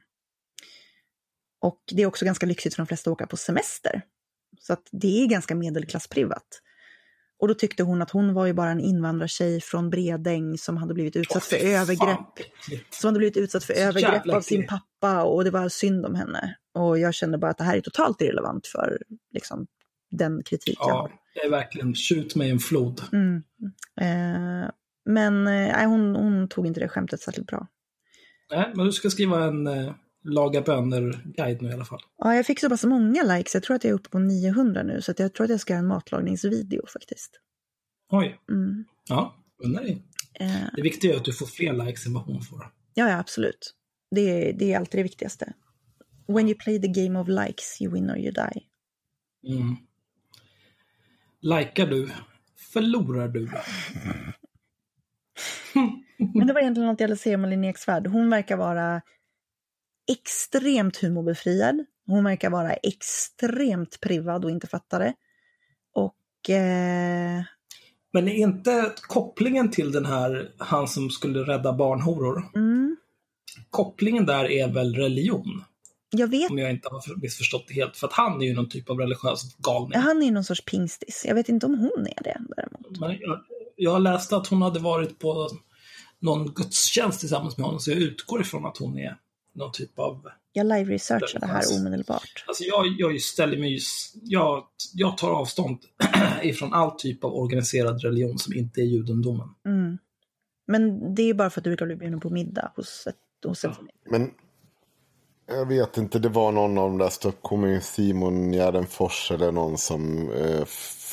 Och 1.60 1.80
det 1.92 2.02
är 2.02 2.06
också 2.06 2.24
ganska 2.24 2.46
lyxigt 2.46 2.74
för 2.74 2.82
de 2.82 2.86
flesta 2.86 3.10
att 3.10 3.12
åka 3.12 3.26
på 3.26 3.36
semester. 3.36 4.02
Så 4.60 4.72
att 4.72 4.88
det 4.92 5.22
är 5.22 5.26
ganska 5.26 5.54
medelklassprivat. 5.54 6.62
Och 7.40 7.48
då 7.48 7.54
tyckte 7.54 7.82
hon 7.82 8.02
att 8.02 8.10
hon 8.10 8.34
var 8.34 8.46
ju 8.46 8.52
bara 8.52 8.70
en 8.70 8.80
invandrartjej 8.80 9.60
från 9.60 9.90
Bredäng 9.90 10.58
som 10.58 10.76
hade 10.76 10.94
blivit 10.94 11.16
utsatt 11.16 11.42
Åh, 11.52 11.58
för 11.58 11.58
fan, 11.58 11.66
övergrepp 11.66 12.46
som 12.90 13.08
hade 13.08 13.18
blivit 13.18 13.36
utsatt 13.36 13.64
för 13.64 13.74
Så 13.74 13.80
övergrepp 13.80 14.28
av 14.28 14.40
sin 14.40 14.66
pappa 14.66 15.22
och 15.22 15.44
det 15.44 15.50
var 15.50 15.68
synd 15.68 16.06
om 16.06 16.14
henne. 16.14 16.56
Och 16.74 16.98
jag 16.98 17.14
kände 17.14 17.38
bara 17.38 17.50
att 17.50 17.58
det 17.58 17.64
här 17.64 17.76
är 17.76 17.80
totalt 17.80 18.20
irrelevant 18.20 18.66
för 18.66 18.98
liksom, 19.34 19.66
den 20.10 20.42
kritiken. 20.42 20.74
Ja, 20.78 21.10
det 21.34 21.40
är 21.40 21.50
verkligen 21.50 21.94
skjut 21.94 22.34
mig 22.34 22.50
en 22.50 22.58
flod. 22.58 23.02
Mm. 23.12 23.42
Eh, 24.00 24.70
men 25.04 25.46
eh, 25.46 25.88
hon, 25.88 26.16
hon 26.16 26.48
tog 26.48 26.66
inte 26.66 26.80
det 26.80 26.88
skämtet 26.88 27.20
särskilt 27.20 27.46
bra. 27.46 27.66
Nej, 28.50 28.72
men 28.74 28.86
du 28.86 28.92
ska 28.92 29.10
skriva 29.10 29.44
en 29.44 29.66
eh, 29.66 29.94
laga 30.24 30.60
bönor-guide 30.62 31.62
nu 31.62 31.68
i 31.68 31.72
alla 31.72 31.84
fall. 31.84 32.00
Ja, 32.18 32.34
jag 32.34 32.46
fick 32.46 32.60
så 32.60 32.68
pass 32.68 32.84
många 32.84 33.22
likes, 33.22 33.54
jag 33.54 33.62
tror 33.62 33.76
att 33.76 33.84
jag 33.84 33.90
är 33.90 33.94
uppe 33.94 34.08
på 34.08 34.18
900 34.18 34.82
nu, 34.82 35.02
så 35.02 35.14
jag 35.16 35.34
tror 35.34 35.44
att 35.44 35.50
jag 35.50 35.60
ska 35.60 35.72
göra 35.72 35.78
en 35.80 35.86
matlagningsvideo 35.86 36.86
faktiskt. 36.86 37.40
Oj, 38.10 38.40
Mm. 38.50 38.84
ja, 39.08 39.36
undrar 39.64 39.82
dig. 39.82 40.02
Eh, 40.40 40.50
Det 40.76 40.82
viktiga 40.82 41.12
är 41.12 41.16
att 41.16 41.24
du 41.24 41.32
får 41.32 41.46
fler 41.46 41.72
likes 41.86 42.06
än 42.06 42.12
vad 42.12 42.22
hon 42.22 42.40
får. 42.42 42.72
ja, 42.94 43.08
ja, 43.08 43.18
absolut. 43.18 43.74
Det, 44.10 44.52
det 44.52 44.72
är 44.72 44.78
alltid 44.78 44.98
det 44.98 45.02
viktigaste. 45.02 45.52
When 46.28 46.48
you 46.48 46.58
play 46.58 46.80
the 46.80 46.88
game 47.04 47.18
of 47.18 47.28
likes, 47.28 47.80
you 47.82 47.92
win 47.94 48.10
or 48.10 48.16
you 48.18 48.32
die. 48.32 48.62
Mm. 49.54 49.76
Likar 51.40 51.86
du, 51.86 52.10
förlorar 52.72 53.28
du. 53.28 53.48
Men 56.34 56.46
det 56.46 56.52
var 56.52 56.60
egentligen 56.60 56.86
något 56.88 57.00
jag 57.00 57.08
ville 57.08 57.16
säga 57.16 57.36
om 57.36 57.44
Linnea 57.44 57.70
Eksvärd. 57.70 58.06
Hon 58.06 58.30
verkar 58.30 58.56
vara 58.56 59.02
extremt 60.12 60.96
humorbefriad. 60.96 61.84
Hon 62.06 62.24
verkar 62.24 62.50
vara 62.50 62.72
extremt 62.72 64.00
privad 64.00 64.44
och 64.44 64.50
inte 64.50 64.66
fattar 64.66 65.00
det. 65.00 65.14
Och 65.94 66.50
eh, 66.50 67.42
Men 68.12 68.28
är 68.28 68.34
inte 68.34 68.92
kopplingen 68.96 69.70
till 69.70 69.92
den 69.92 70.06
här, 70.06 70.50
han 70.58 70.88
som 70.88 71.10
skulle 71.10 71.38
rädda 71.38 71.72
barnhoror, 71.72 72.50
mm, 72.54 72.96
kopplingen 73.70 74.26
där 74.26 74.44
är 74.50 74.68
väl 74.68 74.94
religion? 74.94 75.64
jag 76.18 76.28
vet, 76.28 76.50
Om 76.50 76.58
jag 76.58 76.70
inte 76.70 76.88
har 76.88 77.20
missförstått 77.20 77.64
det 77.68 77.74
helt. 77.74 77.96
För 77.96 78.06
att 78.06 78.12
han 78.12 78.42
är 78.42 78.46
ju 78.46 78.54
någon 78.54 78.68
typ 78.68 78.90
av 78.90 78.98
religiös 78.98 79.56
galning. 79.58 79.98
han 79.98 80.22
är 80.22 80.26
ju 80.26 80.32
någon 80.32 80.44
sorts 80.44 80.64
pingstis. 80.64 81.24
Jag 81.28 81.34
vet 81.34 81.48
inte 81.48 81.66
om 81.66 81.78
hon 81.78 82.06
är 82.06 82.22
det 82.22 82.40
däremot. 82.56 83.00
Men 83.00 83.18
jag, 83.20 83.40
jag 83.76 83.90
har 83.90 84.00
läst 84.00 84.32
att 84.32 84.46
hon 84.46 84.62
hade 84.62 84.78
varit 84.78 85.18
på 85.18 85.48
någon 86.18 86.46
gudstjänst 86.54 87.20
tillsammans 87.20 87.56
med 87.56 87.66
honom, 87.66 87.80
så 87.80 87.90
jag 87.90 87.98
utgår 87.98 88.40
ifrån 88.40 88.66
att 88.66 88.78
hon 88.78 88.98
är 88.98 89.16
någon 89.54 89.72
typ 89.72 89.98
av... 89.98 90.22
Jag 90.52 90.66
live-researchar 90.66 91.40
det 91.40 91.46
här 91.46 91.54
Religiös. 91.60 91.80
omedelbart. 91.80 92.44
Alltså 92.46 92.64
jag, 92.64 92.86
jag 92.98 93.20
ställer 93.20 93.58
mig. 93.58 93.78
Jag, 94.22 94.64
jag 94.94 95.18
tar 95.18 95.30
avstånd 95.30 95.78
ifrån 96.42 96.72
all 96.72 96.90
typ 96.90 97.24
av 97.24 97.34
organiserad 97.34 98.02
religion 98.02 98.38
som 98.38 98.54
inte 98.54 98.80
är 98.80 98.84
judendomen. 98.84 99.48
Mm. 99.66 99.98
Men 100.66 101.14
det 101.14 101.22
är 101.22 101.34
bara 101.34 101.50
för 101.50 101.60
att 101.60 101.64
du 101.64 101.70
brukar 101.70 101.86
bli 101.86 101.96
bjuden 101.96 102.20
på 102.20 102.30
middag 102.30 102.72
hos 102.76 103.06
ett, 103.06 103.16
hos 103.46 103.64
ett 103.64 103.72
Men 104.10 104.30
jag 105.46 105.68
vet 105.68 105.96
inte, 105.98 106.18
det 106.18 106.28
var 106.28 106.52
någon 106.52 106.78
av 106.78 106.88
de 106.88 106.98
där 106.98 107.08
ståuppkomikerna, 107.08 107.80
Simon 107.80 108.52
Gärdenfors 108.52 109.30
eller 109.30 109.52
någon 109.52 109.78
som 109.78 110.32
eh, 110.32 110.64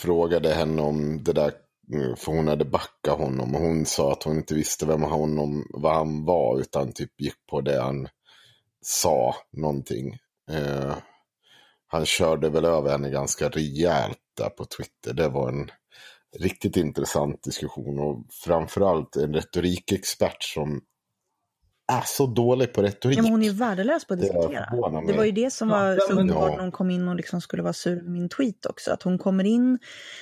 frågade 0.01 0.53
henne 0.53 0.81
om 0.81 1.23
det 1.23 1.33
där. 1.33 1.51
eh, 1.93 2.15
För 2.15 2.31
hon 2.31 2.47
hade 2.47 2.65
backat 2.65 3.17
honom 3.17 3.55
och 3.55 3.61
hon 3.61 3.85
sa 3.85 4.11
att 4.11 4.23
hon 4.23 4.35
inte 4.37 4.53
visste 4.53 4.85
vem 4.85 5.01
honom, 5.03 5.65
vad 5.69 5.95
han 5.95 6.25
var 6.25 6.59
utan 6.59 6.91
typ 6.93 7.21
gick 7.21 7.47
på 7.49 7.61
det 7.61 7.81
han 7.81 8.07
sa 8.81 9.35
någonting. 9.51 10.17
Eh, 10.51 10.95
han 11.87 12.05
körde 12.05 12.49
väl 12.49 12.65
över 12.65 12.91
henne 12.91 13.09
ganska 13.09 13.49
rejält 13.49 14.17
där 14.37 14.49
på 14.49 14.65
Twitter. 14.65 15.13
Det 15.13 15.27
var 15.27 15.49
en 15.49 15.71
riktigt 16.39 16.77
intressant 16.77 17.43
diskussion 17.43 17.99
och 17.99 18.25
framförallt 18.45 19.15
en 19.15 19.33
retorikexpert 19.33 20.43
som 20.43 20.81
är 21.91 22.01
så 22.05 22.25
dålig 22.27 22.73
på 22.73 22.81
retorik. 22.81 23.17
Ja, 23.17 23.21
men 23.21 23.31
hon 23.31 23.43
är 23.43 23.49
värdelös 23.51 24.05
på 24.05 24.13
att 24.13 24.19
Det 24.19 24.25
diskutera. 24.25 24.65
Det 25.01 25.05
mig. 25.07 25.17
var 25.17 25.23
ju 25.23 25.31
det 25.31 25.51
som 25.53 25.67
var 25.69 25.87
ja, 25.91 25.97
så 26.07 26.13
uppenbart 26.13 26.49
Ja. 26.49 26.55
när 26.55 26.61
hon 26.61 26.71
kom 26.71 26.89
in 26.91 27.07
och 27.07 27.15
liksom 27.15 27.41
skulle 27.41 27.63
vara 27.63 27.73
sur 27.73 27.95
med 27.95 28.11
min 28.11 28.29
tweet 28.29 28.65
också. 28.65 28.91
Att 28.91 29.03
hon 29.03 29.17
kommer 29.17 29.43
in 29.43 29.79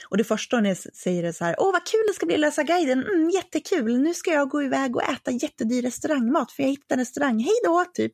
och 0.10 0.17
det 0.17 0.24
första 0.24 0.58
hon 0.58 0.65
är- 0.65 0.95
säger 0.95 1.24
är 1.24 1.32
så 1.32 1.45
här, 1.45 1.56
åh 1.60 1.72
vad 1.72 1.86
kul 1.86 2.00
det 2.08 2.13
ska 2.13 2.26
bli 2.26 2.36
att 2.36 2.39
läsa 2.41 2.63
guiden, 2.63 3.04
mm, 3.04 3.30
jättekul, 3.30 4.02
nu 4.02 4.13
ska 4.13 4.32
jag 4.32 4.50
gå 4.50 4.63
iväg 4.63 4.95
och 4.95 5.04
äta 5.04 5.32
jättedyr 5.32 5.82
restaurangmat 5.82 6.52
för 6.52 6.63
jag 6.63 6.69
hittade 6.69 6.93
en 6.93 7.00
restaurang, 7.00 7.39
hej 7.39 7.54
då, 7.65 7.86
typ. 7.93 8.13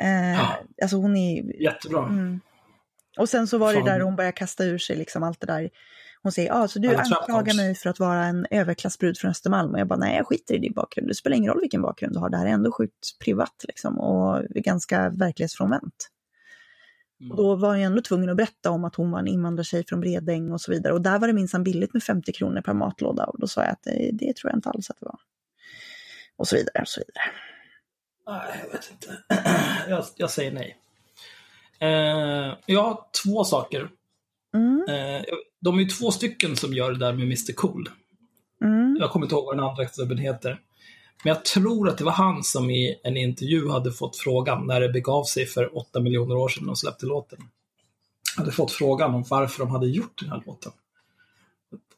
Eh, 0.00 0.32
Ja. 0.34 0.56
Alltså 0.82 0.96
hon 0.96 1.16
är 1.16 1.62
Jättebra. 1.62 2.06
Mm. 2.06 2.40
Och 3.18 3.28
sen 3.28 3.46
så 3.46 3.58
var 3.58 3.72
det 3.72 3.78
Fan. 3.78 3.86
där 3.88 4.00
hon 4.00 4.16
började 4.16 4.36
kasta 4.36 4.64
ur 4.64 4.78
sig 4.78 4.96
liksom 4.96 5.22
allt 5.22 5.40
det 5.40 5.46
där. 5.46 5.70
Hon 6.24 6.32
säger, 6.32 6.48
ja, 6.48 6.62
ah, 6.62 6.68
så 6.68 6.78
du 6.78 6.94
anklagar 6.94 7.56
mig 7.56 7.74
för 7.74 7.90
att 7.90 7.98
vara 7.98 8.24
en 8.24 8.46
överklassbrud 8.50 9.18
från 9.18 9.30
Östermalm. 9.30 9.72
Och 9.72 9.80
jag 9.80 9.86
bara, 9.86 9.98
nej, 9.98 10.16
jag 10.16 10.26
skiter 10.26 10.54
i 10.54 10.58
din 10.58 10.72
bakgrund. 10.72 11.08
Det 11.08 11.14
spelar 11.14 11.36
ingen 11.36 11.52
roll 11.52 11.60
vilken 11.60 11.82
bakgrund 11.82 12.14
du 12.14 12.18
har. 12.18 12.30
Det 12.30 12.36
här 12.36 12.46
är 12.46 12.50
ändå 12.50 12.72
sjukt 12.72 13.18
privat 13.24 13.64
liksom 13.68 14.00
och 14.00 14.44
ganska 14.44 15.08
verklighetsfrånvänt. 15.10 16.10
Mm. 17.20 17.30
Och 17.30 17.36
då 17.36 17.56
var 17.56 17.74
jag 17.74 17.84
ändå 17.84 18.02
tvungen 18.02 18.30
att 18.30 18.36
berätta 18.36 18.70
om 18.70 18.84
att 18.84 18.94
hon 18.94 19.10
var 19.10 19.18
en 19.18 19.26
invandrartjej 19.26 19.84
från 19.86 20.00
Bredäng 20.00 20.52
och 20.52 20.60
så 20.60 20.72
vidare. 20.72 20.92
Och 20.92 21.02
där 21.02 21.18
var 21.18 21.26
det 21.26 21.32
minsann 21.32 21.64
billigt 21.64 21.92
med 21.92 22.02
50 22.02 22.32
kronor 22.32 22.60
per 22.60 22.74
matlåda. 22.74 23.24
Och 23.24 23.40
då 23.40 23.46
sa 23.46 23.62
jag 23.62 23.70
att 23.70 23.82
det, 23.82 24.10
det 24.12 24.36
tror 24.36 24.50
jag 24.50 24.58
inte 24.58 24.68
alls 24.68 24.90
att 24.90 24.96
det 25.00 25.06
var. 25.06 25.18
Och 26.36 26.48
så 26.48 26.56
vidare 26.56 26.80
och 26.80 26.88
så 26.88 27.00
vidare. 27.00 27.24
Nej, 28.26 28.60
jag 28.64 28.72
vet 28.72 28.90
inte. 28.90 29.18
jag, 29.88 30.04
jag 30.16 30.30
säger 30.30 30.52
nej. 30.52 30.78
Eh, 31.78 32.56
jag 32.66 32.82
har 32.82 33.00
två 33.24 33.44
saker. 33.44 33.88
Mm, 34.54 34.84
Eh, 34.88 35.22
de 35.60 35.78
är 35.78 35.82
ju 35.82 35.88
två 35.88 36.10
stycken 36.10 36.56
som 36.56 36.72
gör 36.74 36.92
det 36.92 36.98
där 36.98 37.12
med 37.12 37.22
Mr 37.22 37.52
Cool. 37.54 37.88
mm, 38.62 38.96
Jag 39.00 39.10
kommer 39.10 39.26
inte 39.26 39.34
ihåg 39.34 39.44
vad 39.44 39.56
den 39.56 39.64
andra 39.64 39.88
snubben 39.88 40.18
heter. 40.18 40.60
Men 41.24 41.34
jag 41.34 41.44
tror 41.44 41.88
att 41.88 41.98
det 41.98 42.04
var 42.04 42.12
han 42.12 42.42
som 42.44 42.70
i 42.70 43.00
en 43.04 43.16
intervju 43.16 43.68
hade 43.70 43.92
fått 43.92 44.16
frågan 44.16 44.66
när 44.66 44.80
det 44.80 44.88
begav 44.88 45.24
sig 45.24 45.46
för 45.46 45.78
åtta 45.78 46.00
miljoner 46.00 46.36
år 46.36 46.48
sedan 46.48 46.68
och 46.68 46.78
släppte 46.78 47.06
låten. 47.06 47.38
Hade 48.36 48.52
fått 48.52 48.72
frågan 48.72 49.14
om 49.14 49.24
varför 49.30 49.58
de 49.58 49.70
hade 49.70 49.86
gjort 49.86 50.20
den 50.20 50.30
här 50.30 50.42
låten. 50.46 50.72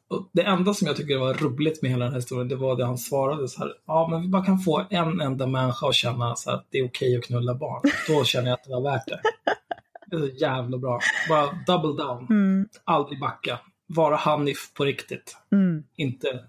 Och 0.09 0.29
det 0.31 0.41
enda 0.41 0.73
som 0.73 0.87
jag 0.87 0.95
tycker 0.97 1.17
var 1.17 1.33
roligt 1.33 1.81
med 1.81 1.91
hela 1.91 2.05
den 2.05 2.13
här 2.13 2.19
historien, 2.19 2.47
det 2.47 2.55
var 2.55 2.75
det 2.75 2.85
han 2.85 2.97
svarade 2.97 3.47
så 3.47 3.59
här. 3.59 3.73
Ja, 3.87 4.07
men 4.11 4.21
vi 4.21 4.27
bara 4.27 4.45
kan 4.45 4.59
få 4.59 4.85
en 4.89 5.21
enda 5.21 5.47
människa 5.47 5.87
att 5.87 5.95
känna 5.95 6.35
så 6.35 6.51
att 6.51 6.65
det 6.69 6.77
är 6.77 6.87
okej 6.87 7.07
okay 7.07 7.17
att 7.17 7.23
knulla 7.25 7.55
barn. 7.55 7.81
Då 8.07 8.23
känner 8.23 8.47
jag 8.47 8.53
att 8.53 8.63
det 8.63 8.69
var 8.69 8.81
värt 8.81 9.07
det. 9.07 9.21
Det 10.09 10.15
är 10.15 10.19
så 10.19 10.27
jävla 10.27 10.77
bra. 10.77 10.99
Bara 11.29 11.59
double 11.67 12.03
down. 12.03 12.27
Mm. 12.29 12.69
Aldrig 12.83 13.19
backa. 13.19 13.59
Vara 13.87 14.15
Hanif 14.15 14.73
på 14.73 14.85
riktigt. 14.85 15.37
Mm. 15.51 15.83
Inte 15.95 16.47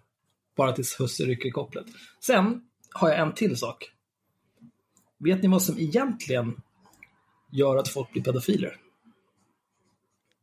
bara 0.57 0.73
tills 0.73 1.01
husse 1.01 1.25
rycker 1.25 1.51
kopplet. 1.51 1.87
Sen 2.21 2.63
har 2.91 3.09
jag 3.09 3.19
en 3.19 3.35
till 3.35 3.57
sak. 3.57 3.93
Vet 5.19 5.43
ni 5.43 5.49
vad 5.49 5.63
som 5.63 5.79
egentligen 5.79 6.63
gör 7.53 7.77
att 7.77 7.89
folk 7.89 8.13
blir 8.13 8.23
pedofiler? 8.23 8.77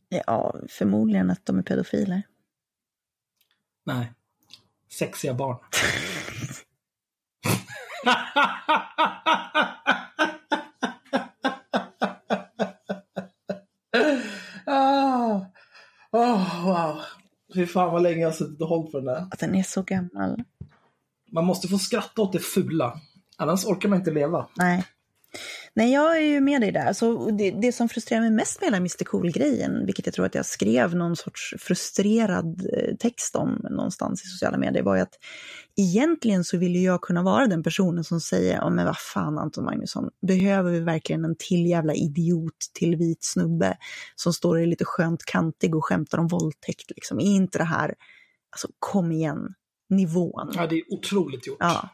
Ja, 0.10 0.56
förmodligen 0.69 1.32
att 1.32 1.45
de 1.45 1.58
är 1.58 1.63
pedofiler. 1.63 2.21
Nej. 3.84 4.13
Sexiga 4.89 5.34
barn. 5.34 5.58
ah. 14.65 15.45
Oh, 16.15 16.65
wow. 16.65 17.01
Fy 17.54 17.65
fan 17.65 17.91
vad 17.91 18.01
länge 18.04 18.21
jag 18.21 18.28
har 18.28 18.34
suttit 18.34 18.62
och 18.62 18.67
hållit 18.67 18.91
på 18.91 18.97
den 18.97 19.06
där. 19.06 19.28
Att 19.32 19.39
den 19.39 19.56
är 19.56 19.63
så 19.63 19.82
gammal. 19.82 20.43
Man 21.32 21.45
måste 21.45 21.67
få 21.67 21.78
skratta 21.78 22.21
åt 22.21 22.34
det 22.34 22.39
fula. 22.39 22.99
Annars 23.38 23.65
orkar 23.65 23.89
man 23.89 23.99
inte 23.99 24.12
leva. 24.12 24.47
Nej. 24.56 24.86
Nej, 25.78 25.94
jag 25.94 26.18
är 26.18 26.22
ju 26.22 26.42
med 26.42 26.62
dig 26.62 26.72
där. 26.72 26.94
Så 26.94 27.32
det, 27.32 27.52
det 27.52 27.72
som 27.72 27.90
frustrerar 27.90 28.22
mig 28.22 28.32
mest 28.32 28.62
med 28.62 28.68
hela 28.68 28.78
Mr 28.78 29.04
Cool-grejen, 29.04 29.86
vilket 29.86 30.06
jag 30.06 30.16
tror 30.16 30.26
att 30.26 30.36
jag 30.36 30.46
skrev 30.46 30.96
någon 30.96 31.16
sorts 31.16 31.54
frustrerad 31.60 32.68
eh, 32.74 32.96
text 32.96 33.36
om 33.36 33.66
någonstans 33.70 34.26
i 34.26 34.28
sociala 34.28 34.58
medier, 34.58 34.84
var 34.84 34.96
ju 34.96 35.02
att 35.02 35.20
egentligen 35.78 36.44
så 36.44 36.58
vill 36.58 36.84
jag 36.84 37.02
kunna 37.02 37.24
vara 37.24 37.48
den 37.48 37.64
personen 37.64 38.04
som 38.04 38.22
säger, 38.22 38.56
ja 38.56 38.70
men 38.70 38.86
vad 38.86 38.98
fan 38.98 39.38
Anton 39.38 39.66
Magnusson, 39.66 40.10
behöver 40.28 40.72
vi 40.72 40.80
verkligen 40.80 41.26
en 41.26 41.36
till 41.40 41.66
jävla 41.66 41.94
idiot 41.94 42.58
till 42.74 42.96
vit 42.96 43.24
snubbe 43.24 43.78
som 44.16 44.34
står 44.34 44.60
är 44.60 44.66
lite 44.66 44.86
skönt 44.86 45.26
kantig 45.26 45.76
och 45.76 45.86
skämtar 45.86 46.18
om 46.18 46.28
våldtäkt 46.28 46.92
liksom? 46.96 47.20
Är 47.20 47.36
inte 47.36 47.58
det 47.58 47.64
här, 47.64 47.96
alltså 48.52 48.68
kom 48.80 49.12
igen, 49.12 49.54
nivån. 49.90 50.52
Ja, 50.56 50.68
det 50.68 50.76
är 50.76 50.94
otroligt 50.94 51.48
gjort. 51.48 51.58
Ja 51.60 51.90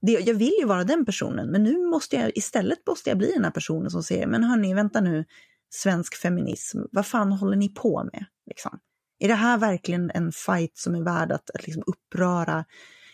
det, 0.00 0.12
jag 0.12 0.34
vill 0.34 0.54
ju 0.60 0.66
vara 0.66 0.84
den 0.84 1.04
personen, 1.04 1.50
men 1.50 1.62
nu 1.62 1.86
måste 1.86 2.16
jag 2.16 2.32
istället 2.34 2.86
måste 2.86 3.10
jag 3.10 3.18
bli 3.18 3.32
den 3.32 3.44
här 3.44 3.50
personen 3.50 3.90
som 3.90 4.02
säger, 4.02 4.26
men 4.26 4.44
hörni, 4.44 4.74
vänta 4.74 5.00
nu, 5.00 5.24
svensk 5.70 6.14
feminism, 6.14 6.78
vad 6.92 7.06
fan 7.06 7.32
håller 7.32 7.56
ni 7.56 7.68
på 7.68 8.04
med? 8.12 8.24
Liksom? 8.46 8.78
Är 9.18 9.28
det 9.28 9.34
här 9.34 9.58
verkligen 9.58 10.10
en 10.10 10.32
fight 10.32 10.76
som 10.78 10.94
är 10.94 11.02
värd 11.02 11.32
att, 11.32 11.50
att 11.50 11.66
liksom 11.66 11.82
uppröra 11.86 12.64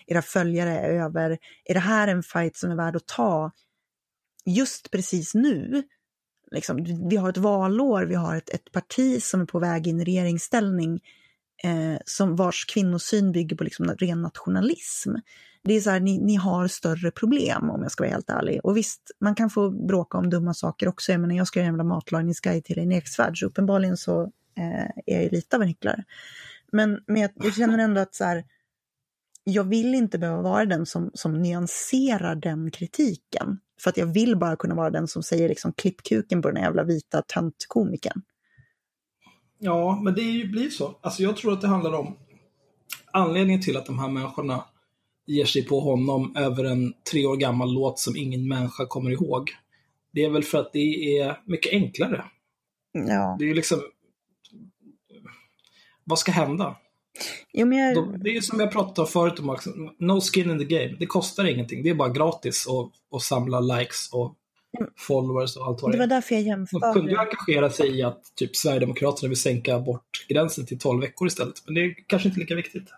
era 0.06 0.22
följare 0.22 0.80
över? 0.80 1.38
Är 1.64 1.74
det 1.74 1.80
här 1.80 2.08
en 2.08 2.22
fight 2.22 2.56
som 2.56 2.70
är 2.70 2.76
värd 2.76 2.96
att 2.96 3.06
ta 3.06 3.52
just 4.44 4.90
precis 4.90 5.34
nu? 5.34 5.82
Liksom, 6.50 6.84
vi 7.08 7.16
har 7.16 7.28
ett 7.28 7.36
valår, 7.36 8.02
vi 8.02 8.14
har 8.14 8.36
ett, 8.36 8.50
ett 8.50 8.72
parti 8.72 9.22
som 9.22 9.40
är 9.40 9.46
på 9.46 9.58
väg 9.58 9.86
in 9.86 10.00
i 10.00 10.04
regeringsställning 10.04 11.00
eh, 11.64 11.98
som 12.04 12.36
vars 12.36 12.64
kvinnosyn 12.64 13.32
bygger 13.32 13.56
på 13.56 13.64
liksom 13.64 13.86
ren 13.86 14.22
nationalism 14.22 15.14
det 15.64 15.74
är 15.74 15.81
så 15.81 15.90
här, 15.90 16.00
ni, 16.00 16.18
ni 16.18 16.35
har 16.35 16.68
större 16.68 17.11
problem 17.11 17.70
om 17.70 17.83
jag 17.83 17.90
ska 17.90 18.05
vara 18.05 18.12
helt 18.12 18.31
ärlig. 18.31 18.61
Och 18.64 18.77
visst, 18.77 19.11
man 19.20 19.35
kan 19.35 19.50
få 19.50 19.70
bråka 19.70 20.18
om 20.18 20.31
dumma 20.31 20.55
saker 20.55 20.88
också. 20.88 21.12
Jag 21.12 21.20
menar, 21.20 21.35
jag 21.35 21.46
ska 21.46 21.59
göra 21.59 21.66
en 21.66 21.72
jävla 21.72 21.85
matlagningsguide 21.85 22.64
till 22.64 22.79
en 22.79 22.92
Eksvärd, 22.92 23.38
så 23.38 23.46
uppenbarligen 23.46 23.96
så 23.96 24.22
eh, 24.57 24.85
är 25.07 25.14
jag 25.14 25.22
ju 25.22 25.29
lite 25.29 25.57
av 25.57 25.62
en 25.62 25.68
hycklare. 25.68 26.05
Men, 26.72 27.00
men 27.07 27.22
jag, 27.22 27.31
jag 27.35 27.55
känner 27.55 27.79
ändå 27.79 28.00
att 28.00 28.14
så 28.14 28.24
här, 28.24 28.44
jag 29.44 29.64
vill 29.64 29.94
inte 29.94 30.18
behöva 30.18 30.42
vara 30.42 30.64
den 30.64 30.87
som, 30.87 31.11
som 31.14 31.42
nyanserar 31.42 32.35
den 32.35 32.70
kritiken. 32.70 33.59
För 33.81 33.90
att 33.90 33.96
jag 33.96 34.07
vill 34.07 34.37
bara 34.37 34.57
kunna 34.57 34.74
vara 34.74 34.90
den 34.90 35.09
som 35.09 35.22
säger 35.22 35.48
liksom 35.48 35.72
klippkuken 35.72 36.42
på 36.42 36.50
den 36.50 36.62
jävla 36.62 36.83
vita 36.83 37.22
töntkomikern. 37.22 38.22
Ja, 39.59 40.00
men 40.03 40.14
det 40.14 40.48
blir 40.50 40.70
så. 40.70 40.98
Alltså 41.00 41.22
jag 41.22 41.37
tror 41.37 41.53
att 41.53 41.61
det 41.61 41.68
handlar 41.68 41.92
om 41.92 42.16
anledningen 43.12 43.62
till 43.62 43.77
att 43.77 43.87
de 43.87 43.98
här 43.98 44.09
människorna 44.09 44.64
ger 45.26 45.44
sig 45.44 45.64
på 45.64 45.80
honom 45.80 46.37
över 46.37 46.64
en 46.64 46.94
tre 47.10 47.26
år 47.26 47.37
gammal 47.37 47.72
låt 47.72 47.98
som 47.98 48.16
ingen 48.16 48.48
människa 48.48 48.87
kommer 48.87 49.10
ihåg. 49.10 49.50
Det 50.12 50.24
är 50.24 50.30
väl 50.30 50.44
för 50.44 50.58
att 50.58 50.72
det 50.72 51.18
är 51.18 51.40
mycket 51.44 51.72
enklare. 51.72 52.24
Ja. 52.92 53.37
Det 53.38 53.50
är 53.50 53.54
liksom... 53.54 53.82
Vad 56.04 56.18
ska 56.18 56.32
hända? 56.32 56.76
Jo, 57.52 57.72
jag... 57.72 58.20
Det 58.24 58.37
är 58.37 58.40
som 58.40 58.60
jag 58.60 58.72
pratade 58.72 59.00
om 59.00 59.06
förut 59.06 59.38
om. 59.38 59.58
No 59.98 60.20
skin 60.20 60.50
in 60.50 60.58
the 60.58 60.64
game. 60.64 60.96
Det 60.98 61.06
kostar 61.06 61.44
ingenting. 61.44 61.82
Det 61.82 61.90
är 61.90 61.94
bara 61.94 62.08
gratis 62.08 62.66
att, 62.68 63.16
att 63.16 63.22
samla 63.22 63.60
likes 63.60 64.10
och 64.12 64.34
followers 64.96 65.56
och 65.56 65.66
allt 65.66 65.82
vad 65.82 65.90
det 65.90 65.96
är. 65.96 65.98
Det 65.98 66.06
var 66.06 66.14
därför 66.14 66.34
jag 66.34 66.44
jämförde. 66.44 66.87
De 66.87 66.94
kunde 66.94 67.10
ju 67.10 67.18
engagera 67.18 67.70
sig 67.70 67.98
i 67.98 68.02
att 68.02 68.32
typ 68.34 68.56
Sverigedemokraterna 68.56 69.28
vill 69.28 69.40
sänka 69.40 69.76
abortgränsen 69.76 70.66
till 70.66 70.78
12 70.78 71.00
veckor 71.00 71.28
istället. 71.28 71.62
Men 71.64 71.74
det 71.74 71.80
är 71.80 71.94
kanske 72.06 72.28
inte 72.28 72.40
lika 72.40 72.54
viktigt. 72.54 72.88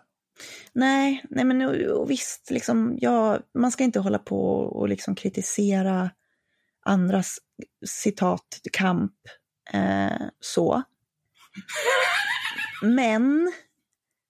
Nej, 0.73 1.25
nej 1.29 1.45
men 1.45 1.61
och 1.91 2.11
visst, 2.11 2.51
liksom, 2.51 2.97
ja, 3.01 3.39
man 3.53 3.71
ska 3.71 3.83
inte 3.83 3.99
hålla 3.99 4.19
på 4.19 4.51
och 4.59 4.89
liksom 4.89 5.15
kritisera 5.15 6.09
andras 6.85 7.37
citat 7.85 8.61
kamp 8.71 9.13
eh, 9.73 10.27
så. 10.39 10.83
Men 12.81 13.51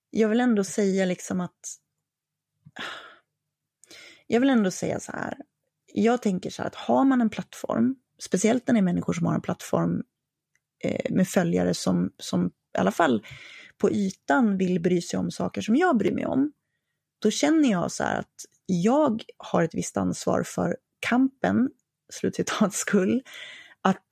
jag 0.10 0.30
vill 0.30 0.40
ändå 0.40 0.64
säga 0.64 1.06
liksom 1.06 1.42
att 1.42 1.78
jag 4.28 4.40
vill 4.40 4.50
ändå 4.50 4.72
säga 4.72 5.00
så 5.00 5.12
här. 5.12 5.38
Jag 5.94 6.22
tänker 6.22 6.50
så 6.50 6.62
här 6.62 6.68
att 6.68 6.76
har 6.76 7.06
man 7.06 7.22
en 7.22 7.30
plattform, 7.30 7.96
speciellt 8.20 8.68
när 8.68 8.74
det 8.74 8.80
är 8.80 8.84
människor 8.84 9.14
som 9.14 9.26
har 9.26 9.36
en 9.36 9.42
plattform 9.42 10.04
eh, 10.84 11.12
med 11.12 11.28
följare 11.28 11.74
som, 11.74 12.12
som 12.18 12.48
i 12.48 12.78
alla 12.78 12.92
fall 12.92 13.26
på 13.78 13.92
ytan 13.92 14.58
vill 14.58 14.82
bry 14.82 15.02
sig 15.02 15.20
om 15.20 15.32
saker 15.32 15.62
som 15.62 15.76
jag 15.76 15.98
bryr 15.98 16.12
mig 16.12 16.26
om, 16.26 16.52
då 17.22 17.32
känner 17.32 17.72
jag 17.72 17.92
så 17.92 18.04
här 18.04 18.20
att 18.20 18.46
jag 18.66 19.24
har 19.38 19.64
ett 19.64 19.76
visst 19.76 19.98
ansvar 19.98 20.44
för 20.44 20.78
kampen, 21.00 21.70
slutcitats 22.14 22.78
skull, 22.78 23.24
att 23.82 24.08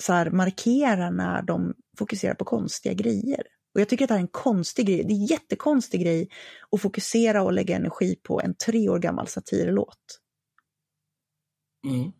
så 0.00 0.12
här, 0.12 0.30
markera 0.30 1.10
när 1.10 1.42
de 1.42 1.74
fokuserar 1.98 2.34
på 2.34 2.44
konstiga 2.44 2.94
grejer. 2.94 3.42
Och 3.74 3.80
jag 3.80 3.88
tycker 3.88 4.04
att 4.04 4.08
det 4.08 4.14
här 4.14 4.18
är 4.18 4.22
en 4.22 4.28
konstig 4.28 4.86
grej, 4.86 5.04
det 5.04 5.12
är 5.12 5.16
en 5.16 5.26
jättekonstig 5.26 6.00
grej 6.00 6.28
att 6.70 6.80
fokusera 6.80 7.42
och 7.42 7.52
lägga 7.52 7.76
energi 7.76 8.16
på 8.22 8.40
en 8.40 8.54
tre 8.54 8.88
år 8.88 8.98
gammal 8.98 9.26
satirlåt. 9.26 10.20
Mm. 11.86 12.12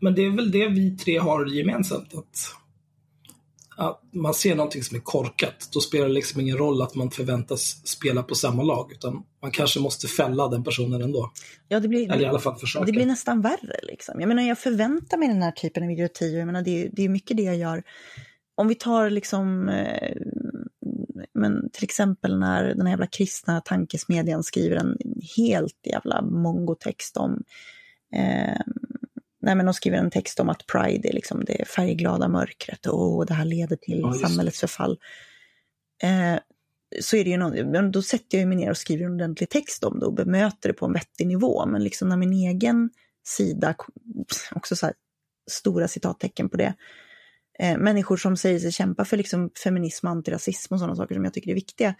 Men 0.00 0.14
det 0.14 0.22
är 0.22 0.36
väl 0.36 0.50
det 0.50 0.68
vi 0.68 0.96
tre 0.96 1.18
har 1.18 1.46
gemensamt, 1.46 2.14
att 2.14 2.36
man 4.12 4.34
ser 4.34 4.54
någonting 4.54 4.82
som 4.82 4.96
är 4.96 5.00
korkat, 5.00 5.68
då 5.72 5.80
spelar 5.80 6.06
det 6.06 6.12
liksom 6.12 6.40
ingen 6.40 6.56
roll 6.56 6.82
att 6.82 6.94
man 6.94 7.10
förväntas 7.10 7.86
spela 7.86 8.22
på 8.22 8.34
samma 8.34 8.62
lag, 8.62 8.92
utan 8.92 9.22
man 9.42 9.50
kanske 9.50 9.80
måste 9.80 10.06
fälla 10.06 10.48
den 10.48 10.64
personen 10.64 11.02
ändå. 11.02 11.32
Ja, 11.68 11.80
det 11.80 11.88
blir, 11.88 12.12
Eller 12.12 12.22
i 12.22 12.26
alla 12.26 12.38
fall 12.38 12.56
försöka. 12.56 12.84
Det 12.84 12.92
blir 12.92 13.06
nästan 13.06 13.40
värre. 13.40 13.80
Liksom. 13.82 14.20
Jag 14.20 14.28
menar, 14.28 14.42
jag 14.42 14.58
förväntar 14.58 15.16
mig 15.16 15.28
den 15.28 15.42
här 15.42 15.52
typen 15.52 15.82
av 15.82 15.90
idiotier. 15.90 16.38
Jag 16.38 16.46
menar, 16.46 16.62
det, 16.62 16.82
är, 16.84 16.90
det 16.92 17.02
är 17.02 17.08
mycket 17.08 17.36
det 17.36 17.42
jag 17.42 17.56
gör. 17.56 17.82
Om 18.54 18.68
vi 18.68 18.74
tar 18.74 19.10
liksom, 19.10 19.68
eh, 19.68 20.16
men 21.34 21.70
till 21.70 21.84
exempel 21.84 22.38
när 22.38 22.64
den 22.64 22.86
här 22.86 22.92
jävla 22.92 23.06
kristna 23.06 23.60
tankesmedjan 23.60 24.42
skriver 24.42 24.76
en 24.76 24.96
helt 25.36 25.86
jävla 25.86 26.22
mongotext 26.22 27.16
om 27.16 27.42
eh, 28.14 28.60
nej 29.42 29.54
men 29.54 29.66
de 29.66 29.74
skriver 29.74 29.98
en 29.98 30.10
text 30.10 30.40
om 30.40 30.48
att 30.48 30.66
Pride 30.66 31.08
är 31.08 31.12
liksom 31.12 31.44
det 31.44 31.68
färgglada 31.68 32.28
mörkret 32.28 32.86
och 32.86 33.26
det 33.26 33.34
här 33.34 33.44
leder 33.44 33.76
till 33.76 34.00
ja, 34.00 34.12
samhällets 34.12 34.60
förfall. 34.60 34.98
Eh, 36.02 36.38
så 37.00 37.16
är 37.16 37.24
det 37.24 37.30
ju 37.30 37.36
någon, 37.36 37.90
då 37.90 38.02
sätter 38.02 38.38
jag 38.38 38.48
mig 38.48 38.56
ner 38.56 38.70
och 38.70 38.76
skriver 38.76 39.04
en 39.04 39.12
ordentlig 39.12 39.48
text 39.48 39.84
om 39.84 39.98
det 39.98 40.06
och 40.06 40.14
bemöter 40.14 40.68
det 40.68 40.72
på 40.72 40.86
en 40.86 40.92
vettig 40.92 41.26
nivå. 41.26 41.66
Men 41.66 41.84
liksom 41.84 42.08
när 42.08 42.16
min 42.16 42.32
egen 42.32 42.90
sida, 43.24 43.74
också 44.52 44.76
så 44.76 44.86
här, 44.86 44.94
stora 45.50 45.88
citattecken 45.88 46.48
på 46.48 46.56
det, 46.56 46.74
eh, 47.58 47.78
människor 47.78 48.16
som 48.16 48.36
säger 48.36 48.58
sig 48.58 48.72
kämpa 48.72 49.04
för 49.04 49.16
liksom 49.16 49.50
feminism 49.64 50.06
och 50.06 50.12
antirasism 50.12 50.74
och 50.74 50.80
sådana 50.80 50.96
saker 50.96 51.14
som 51.14 51.24
jag 51.24 51.34
tycker 51.34 51.50
är 51.50 51.54
viktiga, 51.54 51.94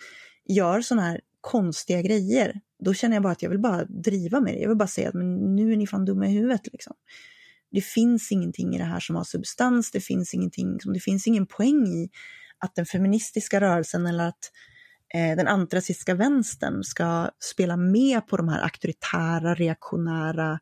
gör 0.44 0.80
sådana 0.80 1.08
här 1.08 1.20
konstiga 1.42 2.02
grejer, 2.02 2.60
då 2.84 2.94
känner 2.94 3.16
jag 3.16 3.22
bara 3.22 3.32
att 3.32 3.42
jag 3.42 3.50
vill 3.50 3.58
bara 3.60 3.84
driva 3.84 4.40
med 4.40 4.54
det. 4.54 4.60
Jag 4.60 4.68
vill 4.68 4.78
bara 4.78 4.88
säga 4.88 5.08
att 5.08 5.14
men 5.14 5.56
nu 5.56 5.72
är 5.72 5.76
ni 5.76 5.86
fan 5.86 6.04
dumma 6.04 6.26
i 6.26 6.32
huvudet. 6.32 6.60
Liksom 6.72 6.94
det 7.72 7.80
finns 7.80 8.32
ingenting 8.32 8.74
i 8.74 8.78
det 8.78 8.84
här 8.84 9.00
som 9.00 9.16
har 9.16 9.24
substans, 9.24 9.90
det 9.90 10.00
finns 10.00 10.34
ingenting, 10.34 10.78
det 10.94 11.00
finns 11.00 11.26
ingen 11.26 11.46
poäng 11.46 11.86
i 11.86 12.10
att 12.58 12.74
den 12.74 12.86
feministiska 12.86 13.60
rörelsen 13.60 14.06
eller 14.06 14.28
att 14.28 14.50
eh, 15.14 15.36
den 15.36 15.48
antirasistiska 15.48 16.14
vänstern 16.14 16.84
ska 16.84 17.30
spela 17.38 17.76
med 17.76 18.28
på 18.28 18.36
de 18.36 18.48
här 18.48 18.62
auktoritära, 18.62 19.54
reaktionära 19.54 20.58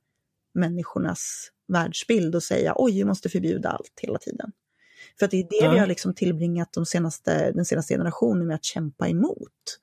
människornas 0.54 1.50
världsbild 1.68 2.34
och 2.34 2.42
säga 2.42 2.72
oj, 2.76 2.92
vi 2.94 3.04
måste 3.04 3.28
förbjuda 3.28 3.68
allt 3.68 4.00
hela 4.02 4.18
tiden. 4.18 4.52
För 5.18 5.24
att 5.24 5.30
det 5.30 5.40
är 5.40 5.46
det 5.50 5.64
ja. 5.64 5.72
vi 5.72 5.78
har 5.78 5.86
liksom 5.86 6.14
tillbringat 6.14 6.72
de 6.72 6.86
senaste, 6.86 7.52
den 7.52 7.64
senaste 7.64 7.94
generationen 7.94 8.46
med 8.46 8.54
att 8.54 8.64
kämpa 8.64 9.08
emot. 9.08 9.78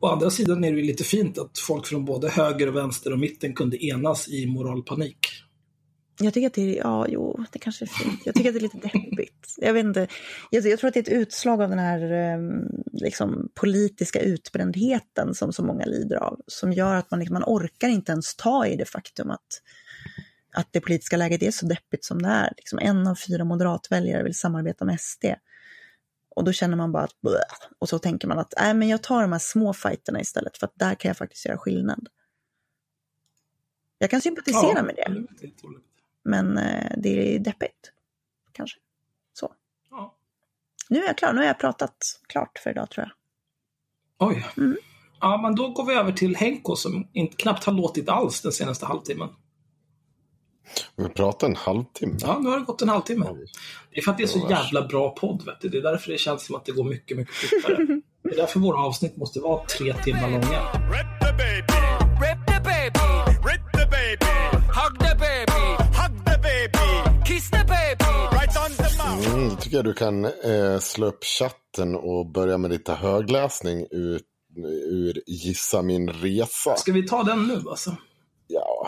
Å 0.00 0.06
andra 0.06 0.30
sidan 0.30 0.64
är 0.64 0.72
det 0.72 0.78
ju 0.78 0.86
lite 0.86 1.04
fint 1.04 1.38
att 1.38 1.58
folk 1.58 1.86
från 1.86 2.04
både 2.04 2.28
höger 2.28 2.68
och 2.68 2.76
vänster 2.76 3.12
och 3.12 3.18
mitten 3.18 3.54
kunde 3.54 3.84
enas 3.84 4.28
i 4.28 4.46
moralpanik. 4.46 5.18
Jag 6.20 6.34
tycker 6.34 6.46
att 6.46 6.54
det 6.54 6.78
är, 6.78 6.82
ja, 6.82 7.06
jo, 7.08 7.44
det 7.52 7.58
kanske 7.58 7.84
är 7.84 7.86
fint. 7.86 8.20
Jag 8.24 8.34
tycker 8.34 8.48
att 8.50 8.54
det 8.54 8.58
är 8.58 8.62
lite 8.62 8.76
deppigt. 8.76 9.54
Jag 9.56 9.72
vet 9.72 9.84
inte, 9.84 10.08
jag, 10.50 10.66
jag 10.66 10.78
tror 10.78 10.88
att 10.88 10.94
det 10.94 11.00
är 11.00 11.02
ett 11.02 11.22
utslag 11.22 11.62
av 11.62 11.70
den 11.70 11.78
här 11.78 12.12
ehm, 12.12 12.62
liksom, 12.92 13.48
politiska 13.54 14.20
utbrändheten 14.20 15.34
som 15.34 15.52
så 15.52 15.64
många 15.64 15.84
lider 15.84 16.16
av, 16.16 16.40
som 16.46 16.72
gör 16.72 16.94
att 16.94 17.10
man, 17.10 17.20
liksom, 17.20 17.34
man 17.34 17.44
orkar 17.46 17.88
inte 17.88 18.12
ens 18.12 18.36
ta 18.36 18.66
i 18.66 18.76
det 18.76 18.84
faktum 18.84 19.30
att, 19.30 19.62
att 20.56 20.68
det 20.70 20.80
politiska 20.80 21.16
läget 21.16 21.42
är 21.42 21.50
så 21.50 21.66
deppigt 21.66 22.04
som 22.04 22.22
det 22.22 22.28
är. 22.28 22.52
Liksom, 22.56 22.78
en 22.78 23.06
av 23.06 23.14
fyra 23.14 23.44
moderatväljare 23.44 24.22
vill 24.22 24.38
samarbeta 24.38 24.84
med 24.84 25.00
SD. 25.00 25.24
Och 26.38 26.44
då 26.44 26.52
känner 26.52 26.76
man 26.76 26.92
bara 26.92 27.04
att 27.04 27.20
bleh, 27.20 27.68
och 27.78 27.88
så 27.88 27.98
tänker 27.98 28.28
man 28.28 28.38
att 28.38 28.60
äh, 28.60 28.74
men 28.74 28.88
jag 28.88 29.02
tar 29.02 29.22
de 29.22 29.32
här 29.32 29.38
små 29.38 29.72
fighterna 29.72 30.20
istället 30.20 30.58
för 30.58 30.66
att 30.66 30.72
där 30.74 30.94
kan 30.94 31.08
jag 31.08 31.16
faktiskt 31.16 31.46
göra 31.46 31.58
skillnad. 31.58 32.08
Jag 33.98 34.10
kan 34.10 34.20
sympatisera 34.20 34.72
ja, 34.76 34.82
med 34.82 34.94
det. 34.96 35.26
Men 36.24 36.58
eh, 36.58 36.92
det 36.96 37.34
är 37.34 37.38
deppigt. 37.38 37.92
Kanske. 38.52 38.78
Så. 39.32 39.52
Ja. 39.90 40.14
Nu 40.88 41.02
är 41.02 41.06
jag 41.06 41.18
klar. 41.18 41.32
Nu 41.32 41.38
har 41.38 41.46
jag 41.46 41.58
pratat 41.58 42.20
klart 42.28 42.58
för 42.58 42.70
idag 42.70 42.90
tror 42.90 43.06
jag. 43.06 43.12
Oj. 44.28 44.46
Mm. 44.56 44.76
Ja, 45.20 45.40
men 45.42 45.54
då 45.54 45.68
går 45.68 45.86
vi 45.86 45.94
över 45.94 46.12
till 46.12 46.36
Henko 46.36 46.76
som 46.76 47.08
inte, 47.12 47.36
knappt 47.36 47.64
har 47.64 47.72
låtit 47.72 48.08
alls 48.08 48.40
den 48.40 48.52
senaste 48.52 48.86
halvtimmen. 48.86 49.28
Vi 50.96 51.02
har 51.02 51.10
pratat 51.10 51.48
en 51.48 51.56
halvtimme. 51.56 52.16
Ja, 52.20 52.38
nu 52.38 52.48
har 52.48 52.58
det 52.58 52.64
gått 52.64 52.82
en 52.82 52.88
halvtimme. 52.88 53.26
Det 53.90 53.98
är 53.98 54.02
för 54.02 54.10
att 54.10 54.16
det 54.18 54.22
är 54.22 54.26
så 54.26 54.46
jävla 54.50 54.86
bra 54.86 55.10
podd. 55.10 55.42
Vet 55.46 55.60
du. 55.60 55.68
Det 55.68 55.78
är 55.78 55.82
därför 55.82 56.12
det 56.12 56.18
känns 56.18 56.46
som 56.46 56.56
att 56.56 56.64
det 56.64 56.72
går 56.72 56.84
mycket, 56.84 57.16
mycket 57.16 57.34
fortare. 57.34 57.76
Det 58.22 58.30
är 58.30 58.36
därför 58.36 58.60
våra 58.60 58.78
avsnitt 58.78 59.16
måste 59.16 59.40
vara 59.40 59.64
tre 59.64 59.94
timmar 59.94 60.30
långa. 60.30 60.62
Mm, 69.26 69.48
då 69.48 69.56
tycker 69.56 69.76
jag 69.76 69.84
du 69.84 69.94
kan 69.94 70.24
eh, 70.24 70.78
slå 70.80 71.06
upp 71.06 71.24
chatten 71.24 71.94
och 71.94 72.26
börja 72.32 72.58
med 72.58 72.70
lite 72.70 72.92
högläsning 72.92 73.86
ur, 73.90 74.20
ur 74.90 75.22
Gissa 75.26 75.82
min 75.82 76.08
resa. 76.08 76.76
Ska 76.76 76.92
vi 76.92 77.08
ta 77.08 77.22
den 77.22 77.46
nu 77.46 77.62
alltså? 77.70 77.96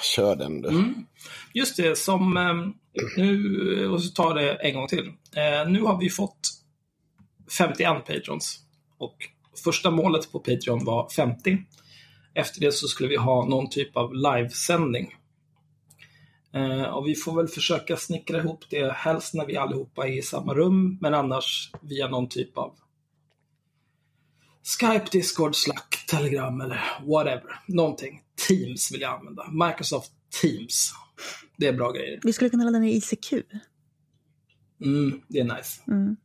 Ja, 0.00 0.04
kör 0.04 0.36
den 0.36 0.62
du. 0.62 0.68
Mm. 0.68 1.06
Just 1.54 1.76
det, 1.76 1.98
som 1.98 2.36
eh, 2.36 2.54
nu, 3.16 3.88
och 3.88 4.02
så 4.02 4.10
tar 4.10 4.34
det 4.34 4.54
en 4.54 4.74
gång 4.74 4.88
till. 4.88 5.06
Eh, 5.36 5.70
nu 5.70 5.82
har 5.82 6.00
vi 6.00 6.10
fått 6.10 6.40
51 7.58 8.06
patrons. 8.06 8.60
Och 8.98 9.16
första 9.64 9.90
målet 9.90 10.32
på 10.32 10.38
Patreon 10.38 10.84
var 10.84 11.08
50. 11.08 11.58
Efter 12.34 12.60
det 12.60 12.72
så 12.72 12.88
skulle 12.88 13.08
vi 13.08 13.16
ha 13.16 13.46
någon 13.46 13.70
typ 13.70 13.96
av 13.96 14.14
livesändning. 14.14 15.14
Eh, 16.54 16.82
och 16.82 17.06
vi 17.06 17.14
får 17.14 17.36
väl 17.36 17.48
försöka 17.48 17.96
snickra 17.96 18.38
ihop 18.38 18.64
det, 18.70 18.92
helst 18.92 19.34
när 19.34 19.46
vi 19.46 19.56
allihopa 19.56 20.08
är 20.08 20.18
i 20.18 20.22
samma 20.22 20.54
rum, 20.54 20.98
men 21.00 21.14
annars 21.14 21.70
via 21.80 22.08
någon 22.08 22.28
typ 22.28 22.58
av 22.58 22.74
Skype, 24.62 25.06
Discord, 25.12 25.56
Slack, 25.56 26.04
Telegram 26.08 26.60
eller 26.60 26.80
whatever. 27.06 27.62
Någonting. 27.66 28.22
Teams 28.50 28.92
vill 28.92 29.00
jag 29.00 29.18
använda. 29.18 29.50
Microsoft 29.66 30.12
Teams. 30.42 30.92
Det 31.56 31.66
är 31.66 31.72
bra 31.72 31.92
grejer. 31.92 32.20
Vi 32.22 32.32
skulle 32.32 32.50
kunna 32.50 32.64
ladda 32.64 32.78
ner 32.78 32.96
ICQ. 32.96 33.32
Mm, 34.84 35.20
det 35.28 35.38
är 35.38 35.44
nice. 35.44 35.82
Mm. 35.88 36.16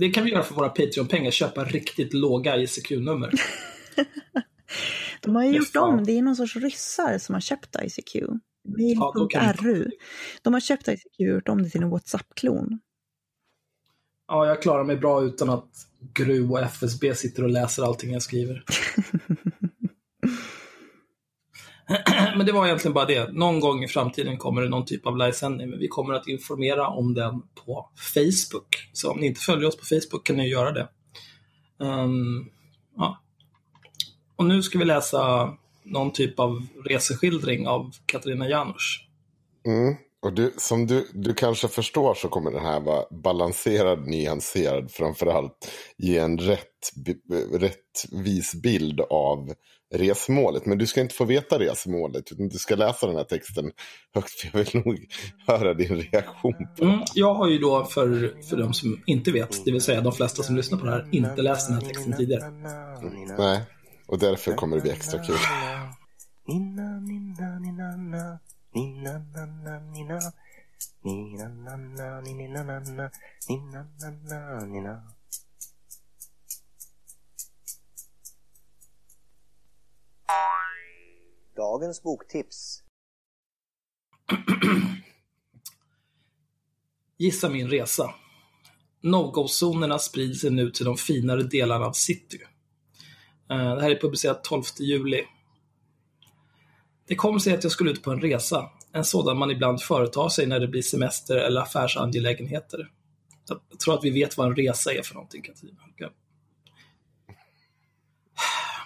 Det 0.00 0.10
kan 0.10 0.24
vi 0.24 0.30
göra 0.30 0.42
för 0.42 0.54
våra 0.54 0.68
Patreon-pengar, 0.68 1.30
köpa 1.30 1.64
riktigt 1.64 2.14
låga 2.14 2.56
ICQ-nummer. 2.56 3.32
De 5.20 5.36
har 5.36 5.44
ju 5.44 5.56
gjort 5.56 5.76
om, 5.76 6.04
det 6.04 6.18
är 6.18 6.22
någon 6.22 6.36
sorts 6.36 6.56
ryssar 6.56 7.18
som 7.18 7.32
har 7.32 7.40
köpt 7.40 7.76
ICQ. 7.82 8.14
Mail.ru. 8.68 9.90
Ja, 9.90 10.06
De 10.42 10.52
har 10.52 10.60
köpt 10.60 10.88
ICQ 10.88 11.04
och 11.18 11.24
gjort 11.26 11.48
om 11.48 11.62
det 11.62 11.70
till 11.70 11.82
en 11.82 11.90
WhatsApp-klon. 11.90 12.80
Ja, 14.28 14.46
jag 14.46 14.62
klarar 14.62 14.84
mig 14.84 14.96
bra 14.96 15.22
utan 15.22 15.50
att 15.50 15.70
GRU 16.14 16.50
och 16.50 16.60
FSB 16.60 17.14
sitter 17.14 17.42
och 17.42 17.50
läser 17.50 17.82
allting 17.82 18.12
jag 18.12 18.22
skriver. 18.22 18.64
men 22.36 22.46
det 22.46 22.52
var 22.52 22.66
egentligen 22.66 22.94
bara 22.94 23.04
det. 23.04 23.32
Någon 23.32 23.60
gång 23.60 23.84
i 23.84 23.88
framtiden 23.88 24.38
kommer 24.38 24.62
det 24.62 24.68
någon 24.68 24.84
typ 24.84 25.06
av 25.06 25.16
livesändning, 25.16 25.70
men 25.70 25.78
vi 25.78 25.88
kommer 25.88 26.14
att 26.14 26.28
informera 26.28 26.88
om 26.88 27.14
den 27.14 27.42
på 27.64 27.90
Facebook. 28.14 28.88
Så 28.92 29.10
om 29.10 29.20
ni 29.20 29.26
inte 29.26 29.40
följer 29.40 29.68
oss 29.68 29.76
på 29.76 29.84
Facebook 29.84 30.26
kan 30.26 30.36
ni 30.36 30.48
göra 30.48 30.72
det. 30.72 30.88
Um, 31.78 32.50
ja. 32.96 33.22
Och 34.36 34.44
nu 34.44 34.62
ska 34.62 34.78
vi 34.78 34.84
läsa 34.84 35.52
någon 35.82 36.12
typ 36.12 36.40
av 36.40 36.66
reseskildring 36.84 37.68
av 37.68 37.90
Katarina 38.06 38.48
Janouch. 38.48 39.08
Mm. 39.66 39.94
Och 40.22 40.32
du, 40.32 40.54
som 40.56 40.86
du, 40.86 41.08
du 41.12 41.34
kanske 41.34 41.68
förstår 41.68 42.14
så 42.14 42.28
kommer 42.28 42.50
den 42.50 42.64
här 42.64 42.80
vara 42.80 43.04
balanserad, 43.10 44.06
nyanserad, 44.06 44.90
framförallt 44.90 45.70
ge 45.96 46.18
en 46.18 46.38
rätt, 46.38 46.92
rättvis 47.52 48.54
bild 48.54 49.00
av 49.00 49.54
resmålet. 49.94 50.66
Men 50.66 50.78
du 50.78 50.86
ska 50.86 51.00
inte 51.00 51.14
få 51.14 51.24
veta 51.24 51.58
resmålet, 51.58 52.32
utan 52.32 52.48
du 52.48 52.58
ska 52.58 52.74
läsa 52.74 53.06
den 53.06 53.16
här 53.16 53.24
texten 53.24 53.72
högt. 54.14 54.40
För 54.40 54.48
jag 54.52 54.64
vill 54.64 54.82
nog 54.84 55.06
höra 55.46 55.74
din 55.74 55.96
reaktion 55.96 56.68
på 56.78 56.84
mm, 56.84 57.00
Jag 57.14 57.34
har 57.34 57.48
ju 57.48 57.58
då, 57.58 57.84
för, 57.84 58.34
för 58.50 58.56
de 58.56 58.72
som 58.72 59.02
inte 59.06 59.32
vet, 59.32 59.64
det 59.64 59.72
vill 59.72 59.80
säga 59.80 60.00
de 60.00 60.12
flesta 60.12 60.42
som 60.42 60.56
lyssnar 60.56 60.78
på 60.78 60.84
det 60.84 60.90
här, 60.90 61.08
inte 61.12 61.42
läst 61.42 61.68
den 61.68 61.74
här 61.74 61.82
texten 61.88 62.16
tidigare. 62.16 62.44
Mm, 62.44 63.36
nej, 63.38 63.60
och 64.06 64.18
därför 64.18 64.52
kommer 64.52 64.76
det 64.76 64.82
bli 64.82 64.90
extra 64.90 65.18
kul. 65.18 65.36
Dagens 81.56 82.02
boktips 82.02 82.82
Gissa 87.18 87.48
min 87.48 87.68
resa. 87.68 88.14
No-go-zonerna 89.02 89.98
sprider 89.98 90.34
sig 90.34 90.50
nu 90.50 90.70
till 90.70 90.84
de 90.84 90.96
finare 90.96 91.42
delarna 91.42 91.86
av 91.86 91.92
city. 91.92 92.38
Eh, 93.50 93.74
det 93.74 93.82
här 93.82 93.90
är 93.90 94.00
publicerat 94.00 94.44
12 94.44 94.62
juli 94.78 95.26
det 97.10 97.16
kom 97.16 97.40
sig 97.40 97.54
att 97.54 97.62
jag 97.62 97.72
skulle 97.72 97.90
ut 97.90 98.02
på 98.02 98.10
en 98.10 98.20
resa, 98.20 98.70
en 98.92 99.04
sådan 99.04 99.38
man 99.38 99.50
ibland 99.50 99.82
företar 99.82 100.28
sig 100.28 100.46
när 100.46 100.60
det 100.60 100.68
blir 100.68 100.82
semester 100.82 101.36
eller 101.36 101.60
affärsangelägenheter. 101.60 102.90
Jag 103.48 103.80
tror 103.80 103.94
att 103.94 104.04
vi 104.04 104.10
vet 104.10 104.36
vad 104.36 104.46
en 104.46 104.56
resa 104.56 104.92
är 104.92 105.02
för 105.02 105.14
någonting, 105.14 105.42
Katarina. 105.42 105.78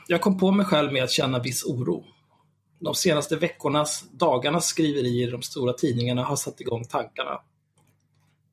Jag 0.06 0.20
kom 0.20 0.38
på 0.38 0.50
mig 0.50 0.66
själv 0.66 0.92
med 0.92 1.04
att 1.04 1.10
känna 1.10 1.38
viss 1.38 1.64
oro. 1.64 2.04
De 2.80 2.94
senaste 2.94 3.36
veckornas, 3.36 4.04
dagarnas 4.12 4.66
skriverier 4.66 5.28
i 5.28 5.30
de 5.30 5.42
stora 5.42 5.72
tidningarna 5.72 6.24
har 6.24 6.36
satt 6.36 6.60
igång 6.60 6.84
tankarna. 6.84 7.40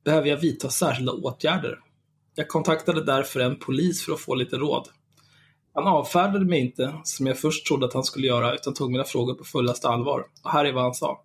Behöver 0.04 0.28
jag 0.28 0.36
vidta 0.36 0.68
särskilda 0.68 1.12
åtgärder? 1.12 1.78
Jag 2.34 2.48
kontaktade 2.48 3.04
därför 3.04 3.40
en 3.40 3.58
polis 3.58 4.04
för 4.04 4.12
att 4.12 4.20
få 4.20 4.34
lite 4.34 4.56
råd. 4.56 4.88
Han 5.74 5.86
avfärdade 5.86 6.44
mig 6.44 6.60
inte, 6.60 6.94
som 7.04 7.26
jag 7.26 7.38
först 7.38 7.66
trodde 7.66 7.86
att 7.86 7.94
han 7.94 8.04
skulle 8.04 8.26
göra, 8.26 8.54
utan 8.54 8.74
tog 8.74 8.90
mina 8.90 9.04
frågor 9.04 9.34
på 9.34 9.44
fullaste 9.44 9.88
allvar. 9.88 10.26
Och 10.42 10.50
här 10.50 10.64
är 10.64 10.72
vad 10.72 10.82
han 10.82 10.94
sa. 10.94 11.24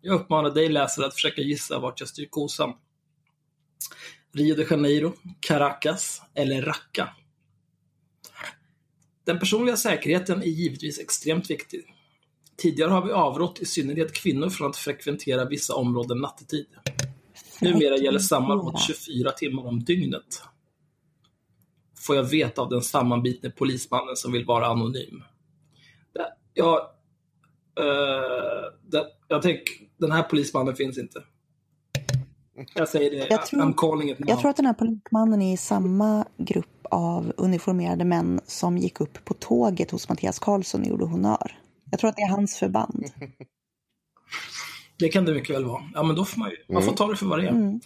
Jag 0.00 0.14
uppmanar 0.14 0.50
dig 0.50 0.68
läsare 0.68 1.06
att 1.06 1.14
försöka 1.14 1.40
gissa 1.40 1.78
vart 1.78 2.00
jag 2.00 2.08
styr 2.08 2.26
kosan. 2.30 2.72
Rio 4.32 4.54
de 4.54 4.66
Janeiro, 4.70 5.12
Caracas 5.40 6.22
eller 6.34 6.62
Raqqa? 6.62 7.08
Den 9.24 9.38
personliga 9.38 9.76
säkerheten 9.76 10.42
är 10.42 10.46
givetvis 10.46 10.98
extremt 10.98 11.50
viktig. 11.50 11.84
Tidigare 12.56 12.90
har 12.90 13.06
vi 13.06 13.12
avrått 13.12 13.60
i 13.60 13.64
synnerhet 13.64 14.12
kvinnor 14.12 14.50
från 14.50 14.70
att 14.70 14.76
frekventera 14.76 15.44
vissa 15.44 15.74
områden 15.74 16.18
nattetid. 16.18 16.66
Numera 17.60 17.96
gäller 17.96 18.18
samma 18.18 18.54
råd 18.54 18.80
24 18.80 19.30
timmar 19.30 19.66
om 19.66 19.84
dygnet 19.84 20.42
får 22.06 22.16
jag 22.16 22.24
veta 22.24 22.62
av 22.62 22.68
den 22.68 22.82
sammanbitne 22.82 23.50
polismannen 23.50 24.16
som 24.16 24.32
vill 24.32 24.44
vara 24.44 24.66
anonym. 24.66 25.22
Jag, 26.54 26.78
uh, 27.80 28.72
det, 28.82 29.06
jag 29.28 29.42
tänker, 29.42 29.74
den 29.96 30.12
här 30.12 30.22
polismannen 30.22 30.76
finns 30.76 30.98
inte. 30.98 31.22
Jag 32.74 32.88
säger 32.88 33.10
det, 33.10 33.26
jag 33.30 33.46
tror, 33.46 33.60
I'm 33.60 33.74
calling 33.76 34.10
it 34.10 34.18
now. 34.18 34.28
Jag 34.28 34.40
tror 34.40 34.50
att 34.50 34.56
den 34.56 34.66
här 34.66 34.74
polismannen 34.74 35.42
är 35.42 35.54
i 35.54 35.56
samma 35.56 36.24
grupp 36.36 36.86
av 36.90 37.32
uniformerade 37.36 38.04
män 38.04 38.40
som 38.46 38.78
gick 38.78 39.00
upp 39.00 39.24
på 39.24 39.34
tåget 39.34 39.90
hos 39.90 40.08
Mattias 40.08 40.38
Karlsson 40.38 40.80
och 40.80 40.86
gjorde 40.86 41.04
honör. 41.04 41.58
Jag 41.90 42.00
tror 42.00 42.10
att 42.10 42.16
det 42.16 42.22
är 42.22 42.28
hans 42.28 42.56
förband. 42.56 43.04
Det 44.98 45.08
kan 45.08 45.24
det 45.24 45.34
mycket 45.34 45.56
väl 45.56 45.64
vara. 45.64 45.82
Ja, 45.94 46.02
men 46.02 46.16
då 46.16 46.24
får 46.24 46.38
man, 46.38 46.50
ju, 46.50 46.56
man 46.74 46.82
får 46.82 46.88
mm. 46.88 46.96
ta 46.96 47.08
det 47.08 47.16
för 47.16 47.26
vad 47.26 47.38
det 47.38 47.46
är. 47.46 47.50
Mm. 47.50 47.80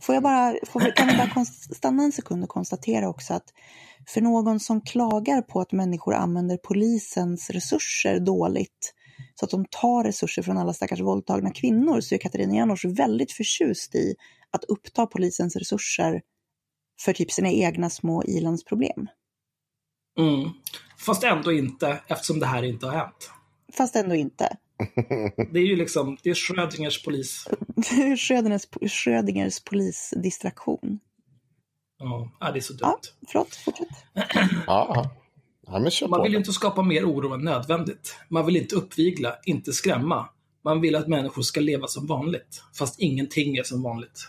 Får 0.00 0.14
jag 0.14 0.22
bara, 0.22 0.54
får, 0.66 0.96
kan 0.96 1.06
vi 1.06 1.16
bara 1.16 1.44
stanna 1.44 2.02
en 2.02 2.12
sekund 2.12 2.44
och 2.44 2.48
konstatera 2.48 3.08
också 3.08 3.34
att 3.34 3.44
för 4.08 4.20
någon 4.20 4.60
som 4.60 4.80
klagar 4.80 5.42
på 5.42 5.60
att 5.60 5.72
människor 5.72 6.14
använder 6.14 6.56
polisens 6.56 7.50
resurser 7.50 8.20
dåligt, 8.20 8.94
så 9.34 9.44
att 9.44 9.50
de 9.50 9.64
tar 9.70 10.04
resurser 10.04 10.42
från 10.42 10.58
alla 10.58 10.72
stackars 10.72 11.00
våldtagna 11.00 11.50
kvinnor, 11.50 12.00
så 12.00 12.14
är 12.14 12.18
Katarina 12.18 12.54
Janouch 12.54 12.84
väldigt 12.84 13.32
förtjust 13.32 13.94
i 13.94 14.14
att 14.50 14.64
uppta 14.64 15.06
polisens 15.06 15.56
resurser 15.56 16.22
för 17.00 17.12
typ 17.12 17.30
sina 17.30 17.50
egna 17.50 17.90
små 17.90 18.24
ilandsproblem. 18.24 19.08
Mm. 20.18 20.50
Fast 20.98 21.24
ändå 21.24 21.52
inte, 21.52 22.00
eftersom 22.06 22.40
det 22.40 22.46
här 22.46 22.62
inte 22.62 22.86
har 22.86 22.96
hänt. 22.96 23.30
Fast 23.72 23.96
ändå 23.96 24.14
inte. 24.14 24.56
Det 25.52 25.58
är 25.58 25.66
ju 25.66 25.76
liksom, 25.76 26.16
det 26.22 26.30
är 26.30 26.34
Schrödingers 26.34 27.04
polis. 27.04 27.48
Schrödingers, 28.18 28.66
Schrödingers 28.88 29.60
polisdistraktion. 29.60 31.00
Ja, 32.40 32.50
det 32.52 32.58
är 32.58 32.60
så 32.60 32.72
dumt. 32.72 32.80
Ja, 32.80 32.98
förlåt, 33.28 33.54
fortsätt. 33.54 33.88
ja. 34.66 35.10
Ja, 35.72 36.08
man 36.08 36.22
vill 36.22 36.34
inte 36.34 36.52
skapa 36.52 36.82
mer 36.82 37.04
oro 37.04 37.34
än 37.34 37.40
nödvändigt. 37.40 38.16
Man 38.28 38.46
vill 38.46 38.56
inte 38.56 38.76
uppvigla, 38.76 39.36
inte 39.44 39.72
skrämma. 39.72 40.28
Man 40.64 40.80
vill 40.80 40.96
att 40.96 41.08
människor 41.08 41.42
ska 41.42 41.60
leva 41.60 41.86
som 41.86 42.06
vanligt, 42.06 42.62
fast 42.78 43.00
ingenting 43.00 43.56
är 43.56 43.62
som 43.62 43.82
vanligt. 43.82 44.28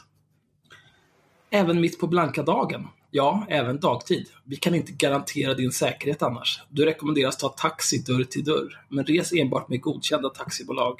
Även 1.50 1.82
mitt 1.82 2.00
på 2.00 2.08
blanka 2.08 2.44
dagen. 2.44 2.88
Ja, 3.12 3.46
även 3.50 3.80
dagtid. 3.80 4.30
Vi 4.44 4.56
kan 4.56 4.76
inte 4.76 4.92
garantera 4.92 5.54
din 5.54 5.72
säkerhet 5.72 6.22
annars. 6.22 6.62
Du 6.70 6.86
rekommenderas 6.86 7.38
ta 7.38 7.50
taxi 7.50 7.98
dörr 7.98 8.24
till 8.24 8.44
dörr, 8.44 8.86
men 8.90 9.06
res 9.06 9.34
enbart 9.34 9.70
med 9.70 9.82
godkända 9.82 10.30
taxibolag. 10.30 11.00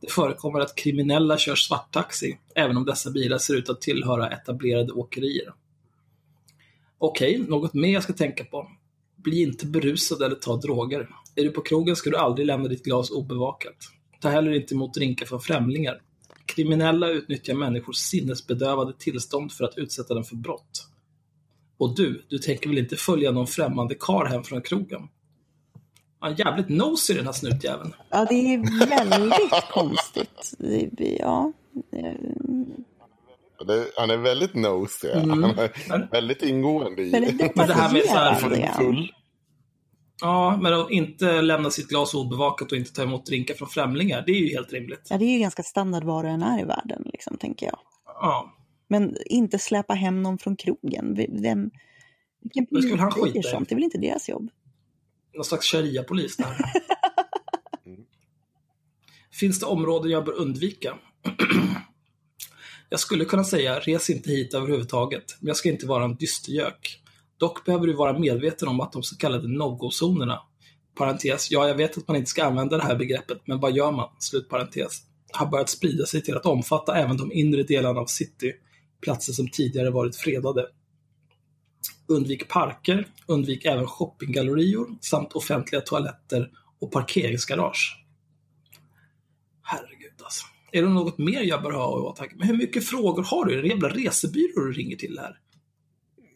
Det 0.00 0.12
förekommer 0.12 0.60
att 0.60 0.74
kriminella 0.74 1.38
kör 1.38 1.54
svarttaxi, 1.54 2.38
även 2.54 2.76
om 2.76 2.84
dessa 2.84 3.10
bilar 3.10 3.38
ser 3.38 3.54
ut 3.54 3.68
att 3.68 3.80
tillhöra 3.80 4.30
etablerade 4.30 4.92
åkerier. 4.92 5.52
Okej, 6.98 7.34
okay, 7.34 7.50
något 7.50 7.74
mer 7.74 7.92
jag 7.92 8.02
ska 8.02 8.12
tänka 8.12 8.44
på. 8.44 8.68
Bli 9.24 9.42
inte 9.42 9.66
berusad 9.66 10.22
eller 10.22 10.36
ta 10.36 10.56
droger. 10.56 11.08
Är 11.34 11.42
du 11.42 11.50
på 11.50 11.60
krogen 11.60 11.96
ska 11.96 12.10
du 12.10 12.16
aldrig 12.16 12.46
lämna 12.46 12.68
ditt 12.68 12.84
glas 12.84 13.10
obevakat. 13.10 13.76
Ta 14.20 14.28
heller 14.28 14.52
inte 14.52 14.74
emot 14.74 14.94
drinkar 14.94 15.26
från 15.26 15.40
främlingar. 15.40 16.00
Kriminella 16.46 17.08
utnyttjar 17.08 17.54
människors 17.54 17.96
sinnesbedövade 17.96 18.92
tillstånd 18.98 19.52
för 19.52 19.64
att 19.64 19.78
utsätta 19.78 20.14
dem 20.14 20.24
för 20.24 20.36
brott. 20.36 20.88
Och 21.76 21.96
du, 21.96 22.24
du 22.28 22.38
tänker 22.38 22.68
väl 22.68 22.78
inte 22.78 22.96
följa 22.96 23.30
någon 23.30 23.46
främmande 23.46 23.94
kar 23.94 24.24
hem 24.24 24.44
från 24.44 24.62
krogen? 24.62 25.08
Han 26.18 26.32
är 26.32 26.38
jävligt 26.38 26.68
nosig 26.68 27.16
den 27.16 27.24
här 27.24 27.32
snutjäveln. 27.32 27.94
Ja, 28.10 28.26
det 28.28 28.54
är 28.54 28.88
väldigt 28.88 29.64
konstigt. 29.70 30.54
Ja. 31.18 31.52
Eh, 31.92 32.14
han 33.96 34.10
är 34.10 34.16
väldigt 34.16 34.54
nosig. 34.54 35.10
Mm. 35.10 35.42
Han 35.42 35.58
är 35.58 36.10
väldigt 36.10 36.42
ingående 36.42 37.02
i. 37.02 37.10
Väldigt 37.10 37.56
men 37.56 37.68
det 37.68 37.74
här 37.74 37.92
med 37.92 38.02
så 38.02 38.14
här, 38.14 38.72
full. 38.72 39.12
Ja, 40.20 40.58
men 40.62 40.74
att 40.74 40.90
inte 40.90 41.42
lämna 41.42 41.70
sitt 41.70 41.88
glas 41.88 42.14
obevakat 42.14 42.72
och 42.72 42.78
inte 42.78 42.92
ta 42.92 43.02
emot 43.02 43.26
drinkar 43.26 43.54
från 43.54 43.68
främlingar, 43.68 44.24
det 44.26 44.32
är 44.32 44.40
ju 44.40 44.48
helt 44.48 44.72
rimligt. 44.72 45.06
Ja, 45.10 45.18
det 45.18 45.24
är 45.24 45.32
ju 45.32 45.38
ganska 45.38 45.62
standard 45.62 46.04
var 46.04 46.24
den 46.24 46.42
är 46.42 46.60
i 46.60 46.64
världen, 46.64 47.02
liksom, 47.04 47.36
tänker 47.36 47.66
jag. 47.66 47.78
Ja. 48.06 48.54
Men 48.88 49.16
inte 49.26 49.58
släpa 49.58 49.94
hem 49.94 50.22
någon 50.22 50.38
från 50.38 50.56
krogen. 50.56 51.14
Vem, 51.42 51.70
vilken 52.42 52.66
polis 52.66 52.84
skulle 52.84 53.02
han 53.02 53.10
skita 53.10 53.42
sånt? 53.42 53.68
Det 53.68 53.72
är 53.72 53.76
väl 53.76 53.84
inte 53.84 53.98
deras 53.98 54.28
jobb? 54.28 54.50
Någon 55.34 55.44
slags 55.44 55.66
sharia-polis 55.66 56.36
där. 56.36 56.56
Finns 59.32 59.60
det 59.60 59.66
områden 59.66 60.10
jag 60.10 60.24
bör 60.24 60.32
undvika? 60.32 60.94
jag 62.94 63.00
skulle 63.00 63.24
kunna 63.24 63.44
säga, 63.44 63.78
res 63.78 64.10
inte 64.10 64.30
hit 64.30 64.54
överhuvudtaget, 64.54 65.36
men 65.40 65.46
jag 65.48 65.56
ska 65.56 65.68
inte 65.68 65.86
vara 65.86 66.04
en 66.04 66.16
dystergök. 66.16 67.00
Dock 67.36 67.64
behöver 67.64 67.86
du 67.86 67.92
vara 67.92 68.18
medveten 68.18 68.68
om 68.68 68.80
att 68.80 68.92
de 68.92 69.02
så 69.02 69.16
kallade 69.16 69.48
no-go-zonerna, 69.48 70.40
parentes, 70.94 71.50
ja, 71.50 71.68
jag 71.68 71.74
vet 71.74 71.98
att 71.98 72.08
man 72.08 72.16
inte 72.16 72.30
ska 72.30 72.44
använda 72.44 72.76
det 72.76 72.82
här 72.82 72.96
begreppet, 72.96 73.38
men 73.44 73.60
vad 73.60 73.76
gör 73.76 73.92
man? 73.92 74.08
Slutparentes. 74.18 75.02
Har 75.32 75.46
börjat 75.46 75.68
sprida 75.68 76.06
sig 76.06 76.22
till 76.22 76.36
att 76.36 76.46
omfatta 76.46 76.96
även 76.96 77.16
de 77.16 77.32
inre 77.32 77.62
delarna 77.62 78.00
av 78.00 78.06
city, 78.06 78.52
platser 79.00 79.32
som 79.32 79.48
tidigare 79.48 79.90
varit 79.90 80.16
fredade. 80.16 80.66
Undvik 82.08 82.48
parker, 82.48 83.06
undvik 83.26 83.64
även 83.64 83.86
shoppinggallerior 83.86 84.98
samt 85.00 85.32
offentliga 85.32 85.80
toaletter 85.80 86.50
och 86.80 86.92
parkeringsgarage. 86.92 88.04
Herregud 89.62 90.22
alltså. 90.22 90.46
Är 90.74 90.82
det 90.82 90.88
något 90.88 91.18
mer 91.18 91.42
jag 91.42 91.62
bör 91.62 91.70
ha 91.70 91.98
i 91.98 92.02
åtanke? 92.02 92.34
Men 92.38 92.48
hur 92.48 92.56
mycket 92.56 92.84
frågor 92.84 93.22
har 93.22 93.44
du? 93.44 93.52
Är 93.52 93.62
det 93.62 93.68
en 93.68 93.70
jävla 93.70 93.88
resebyrå 93.88 94.64
du 94.64 94.72
ringer 94.72 94.96
till 94.96 95.18
här? 95.18 95.38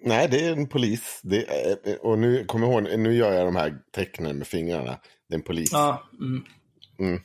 Nej, 0.03 0.29
det 0.31 0.45
är 0.45 0.53
en 0.53 0.69
polis. 0.69 1.23
Är, 1.25 2.07
och 2.07 2.19
nu, 2.19 2.45
kom 2.45 2.65
ihåg, 2.65 2.83
nu 2.83 3.15
gör 3.15 3.33
jag 3.33 3.47
de 3.47 3.57
här 3.57 3.79
tecknen 3.93 4.39
med 4.39 4.47
fingrarna. 4.47 4.99
Det 5.29 5.35
är 5.35 5.39
en 5.39 5.43
polis. 5.43 5.73
Ja, 5.73 6.09
mm. 6.21 6.45
Mm. 6.99 7.21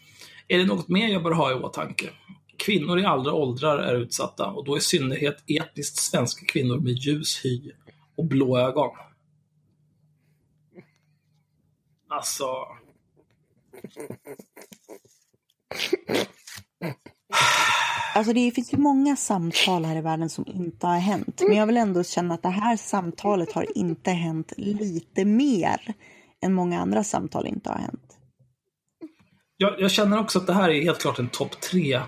Är 0.47 0.57
det 0.57 0.65
något 0.65 0.87
mer 0.87 1.07
jag 1.07 1.23
bör 1.23 1.31
ha 1.31 1.51
i 1.51 1.53
åtanke? 1.53 2.09
Kvinnor 2.57 2.99
i 2.99 3.05
alla 3.05 3.33
åldrar 3.33 3.77
är 3.77 3.95
utsatta 3.95 4.47
och 4.47 4.65
då 4.65 4.77
i 4.77 4.81
synnerhet 4.81 5.43
etniskt 5.47 5.97
svenska 5.97 6.45
kvinnor 6.45 6.79
med 6.79 6.93
ljus 6.93 7.45
hy 7.45 7.71
och 8.15 8.25
blå 8.25 8.57
ögon. 8.57 8.89
Alltså... 12.09 12.45
Alltså 18.15 18.33
det 18.33 18.51
finns 18.51 18.73
ju 18.73 18.77
många 18.77 19.15
samtal 19.15 19.85
här 19.85 19.95
i 19.95 20.01
världen 20.01 20.29
som 20.29 20.45
inte 20.47 20.87
har 20.87 20.97
hänt. 20.97 21.41
Men 21.47 21.57
jag 21.57 21.67
vill 21.67 21.77
ändå 21.77 22.03
känna 22.03 22.33
att 22.33 22.43
det 22.43 22.49
här 22.49 22.77
samtalet 22.77 23.51
har 23.51 23.77
inte 23.77 24.11
hänt 24.11 24.53
lite 24.57 25.25
mer 25.25 25.93
än 26.41 26.53
många 26.53 26.81
andra 26.81 27.03
samtal 27.03 27.47
inte 27.47 27.69
har 27.69 27.77
hänt. 27.77 28.17
Jag, 29.57 29.81
jag 29.81 29.91
känner 29.91 30.19
också 30.19 30.39
att 30.39 30.47
det 30.47 30.53
här 30.53 30.69
är 30.69 30.81
helt 30.81 31.01
klart 31.01 31.19
en 31.19 31.29
topp 31.29 31.61
tre 31.61 31.93
eh, 31.93 32.03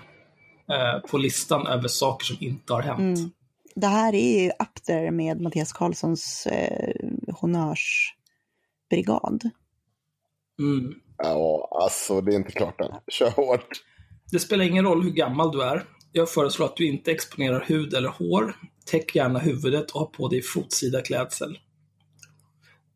på 1.10 1.18
listan 1.18 1.66
över 1.66 1.88
saker 1.88 2.24
som 2.24 2.36
inte 2.40 2.72
har 2.72 2.82
hänt. 2.82 3.18
Mm. 3.18 3.30
Det 3.74 3.86
här 3.86 4.14
är 4.14 4.42
ju 4.42 4.48
up 4.48 4.84
there 4.86 5.10
med 5.10 5.40
Mattias 5.40 5.72
Karlssons 5.72 6.46
eh, 6.46 6.94
honnörsbrigad. 7.32 9.50
Mm. 10.58 10.94
Ja, 11.18 11.68
alltså 11.82 12.20
det 12.20 12.32
är 12.32 12.36
inte 12.36 12.52
klart 12.52 12.80
än. 12.80 12.94
Kör 13.08 13.30
hårt. 13.30 13.68
Det 14.30 14.38
spelar 14.38 14.64
ingen 14.64 14.84
roll 14.84 15.02
hur 15.02 15.10
gammal 15.10 15.52
du 15.52 15.62
är. 15.62 15.84
Jag 16.12 16.30
föreslår 16.30 16.66
att 16.66 16.76
du 16.76 16.86
inte 16.86 17.12
exponerar 17.12 17.64
hud 17.68 17.94
eller 17.94 18.08
hår. 18.08 18.56
Täck 18.84 19.14
gärna 19.14 19.38
huvudet 19.38 19.90
och 19.90 20.00
ha 20.00 20.06
på 20.06 20.28
dig 20.28 20.42
fotsida 20.42 21.02
klädsel. 21.02 21.58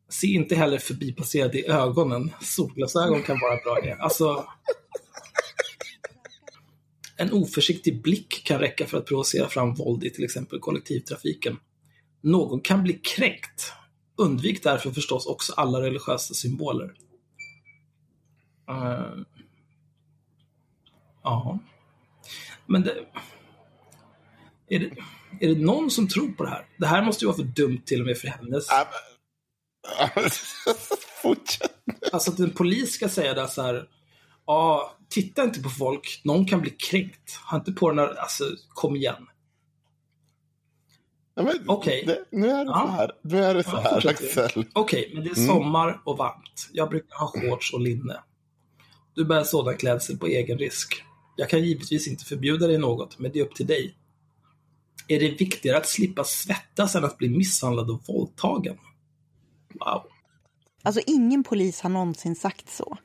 Se 0.09 0.27
inte 0.27 0.55
heller 0.55 0.77
förbipasserad 0.77 1.55
i 1.55 1.65
ögonen. 1.65 2.31
Solglasögon 2.41 3.23
kan 3.23 3.39
vara 3.39 3.55
bra 3.63 3.79
idé. 3.83 3.95
Alltså, 3.99 4.45
en 7.17 7.33
oförsiktig 7.33 8.01
blick 8.01 8.43
kan 8.45 8.59
räcka 8.59 8.85
för 8.85 8.97
att 8.97 9.05
provocera 9.05 9.47
fram 9.47 9.73
våld 9.73 10.03
i 10.03 10.09
till 10.09 10.23
exempel 10.23 10.59
kollektivtrafiken. 10.59 11.57
Någon 12.21 12.61
kan 12.61 12.83
bli 12.83 12.93
kränkt. 12.93 13.73
Undvik 14.17 14.63
därför 14.63 14.91
förstås 14.91 15.25
också 15.25 15.53
alla 15.53 15.81
religiösa 15.81 16.33
symboler. 16.33 16.93
Uh, 18.69 19.23
ja. 21.23 21.59
Men 22.65 22.81
det, 22.81 22.91
är, 24.69 24.79
det, 24.79 24.91
är 25.39 25.55
det 25.55 25.61
någon 25.61 25.91
som 25.91 26.07
tror 26.07 26.31
på 26.31 26.43
det 26.43 26.49
här? 26.49 26.65
Det 26.77 26.87
här 26.87 27.03
måste 27.03 27.25
ju 27.25 27.27
vara 27.27 27.37
för 27.37 27.43
dumt 27.43 27.81
till 27.85 27.99
och 27.99 28.05
med 28.05 28.17
för 28.17 28.27
hennes... 28.27 28.67
Fortsätt. 31.21 31.71
Alltså 32.11 32.31
att 32.31 32.39
en 32.39 32.51
polis 32.51 32.91
ska 32.91 33.09
säga 33.09 33.33
det 33.33 33.47
så 33.47 33.61
här. 33.61 33.87
Ja, 34.45 34.95
titta 35.09 35.43
inte 35.43 35.61
på 35.61 35.69
folk. 35.69 36.21
Någon 36.23 36.45
kan 36.45 36.61
bli 36.61 36.71
kränkt. 36.71 37.39
Ha 37.49 37.57
inte 37.57 37.71
på 37.71 37.89
den 37.89 37.99
här, 37.99 38.15
alltså 38.15 38.43
kom 38.69 38.95
igen. 38.95 39.27
Ja, 41.35 41.53
Okej. 41.67 42.03
Okay. 42.03 42.17
Nu 42.31 42.49
är 42.49 42.65
det 42.65 42.71
ja. 42.71 42.73
så 42.73 42.87
här. 42.87 43.11
Nu 43.21 43.43
är 43.43 43.53
det 43.53 43.63
så 43.63 43.77
här, 43.77 44.07
Axel. 44.07 44.65
Okej, 44.73 44.73
okay, 44.73 45.13
men 45.13 45.23
det 45.23 45.29
är 45.29 45.37
mm. 45.37 45.47
sommar 45.47 45.89
mm. 45.89 46.01
och 46.05 46.17
varmt. 46.17 46.69
Jag 46.71 46.89
brukar 46.89 47.15
ha 47.15 47.27
shorts 47.27 47.73
och 47.73 47.81
linne. 47.81 48.19
Du 49.15 49.25
bär 49.25 49.43
sådan 49.43 49.77
klädsel 49.77 50.17
på 50.17 50.27
egen 50.27 50.57
risk. 50.57 51.03
Jag 51.41 51.49
kan 51.49 51.63
givetvis 51.63 52.07
inte 52.07 52.25
förbjuda 52.25 52.67
dig 52.67 52.77
något, 52.77 53.19
men 53.19 53.31
det 53.31 53.39
är 53.39 53.43
upp 53.43 53.55
till 53.55 53.67
dig. 53.67 53.95
Är 55.07 55.19
det 55.19 55.29
viktigare 55.29 55.77
att 55.77 55.87
slippa 55.87 56.23
svettas 56.23 56.95
än 56.95 57.05
att 57.05 57.17
bli 57.17 57.29
misshandlad 57.29 57.89
och 57.89 58.01
våldtagen? 58.07 58.77
Wow. 59.73 60.03
Alltså 60.83 61.01
ingen 61.07 61.43
polis 61.43 61.81
har 61.81 61.89
någonsin 61.89 62.35
sagt 62.35 62.69
så. 62.69 62.97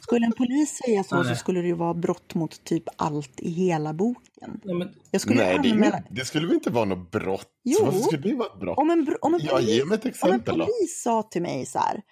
Skulle 0.00 0.26
en 0.26 0.32
polis 0.32 0.80
säga 0.84 1.04
så, 1.04 1.24
så 1.24 1.34
skulle 1.34 1.60
det 1.60 1.66
ju 1.66 1.74
vara 1.74 1.94
brott 1.94 2.34
mot 2.34 2.64
typ 2.64 2.84
allt 2.96 3.40
i 3.40 3.50
hela 3.50 3.94
boken. 3.94 4.60
Nej, 4.64 4.74
men, 4.74 4.88
jag 5.10 5.20
skulle 5.20 5.44
Nej 5.44 5.58
det, 5.62 5.70
anmäla... 5.70 6.02
det, 6.10 6.24
skulle 6.24 6.46
väl 6.46 6.54
inte 6.54 6.70
vara 6.70 6.84
något 6.84 7.10
brott? 7.10 7.50
Jo. 7.64 7.78
Varför 7.84 7.98
skulle 7.98 8.22
det 8.22 8.34
vara 8.34 8.48
ett 8.48 8.60
brott? 8.60 8.78
Om 8.78 8.90
en, 8.90 9.16
om 9.20 9.34
en 9.34 9.40
ja, 9.42 9.60
ge 9.60 9.84
mig 9.84 9.98
ett 9.98 10.06
exempel 10.06 10.54
Om 10.54 10.60
en 10.60 10.66
polis 10.66 11.02
sa 11.02 11.22
till 11.22 11.42
mig 11.42 11.66
så 11.66 11.78
här, 11.78 12.02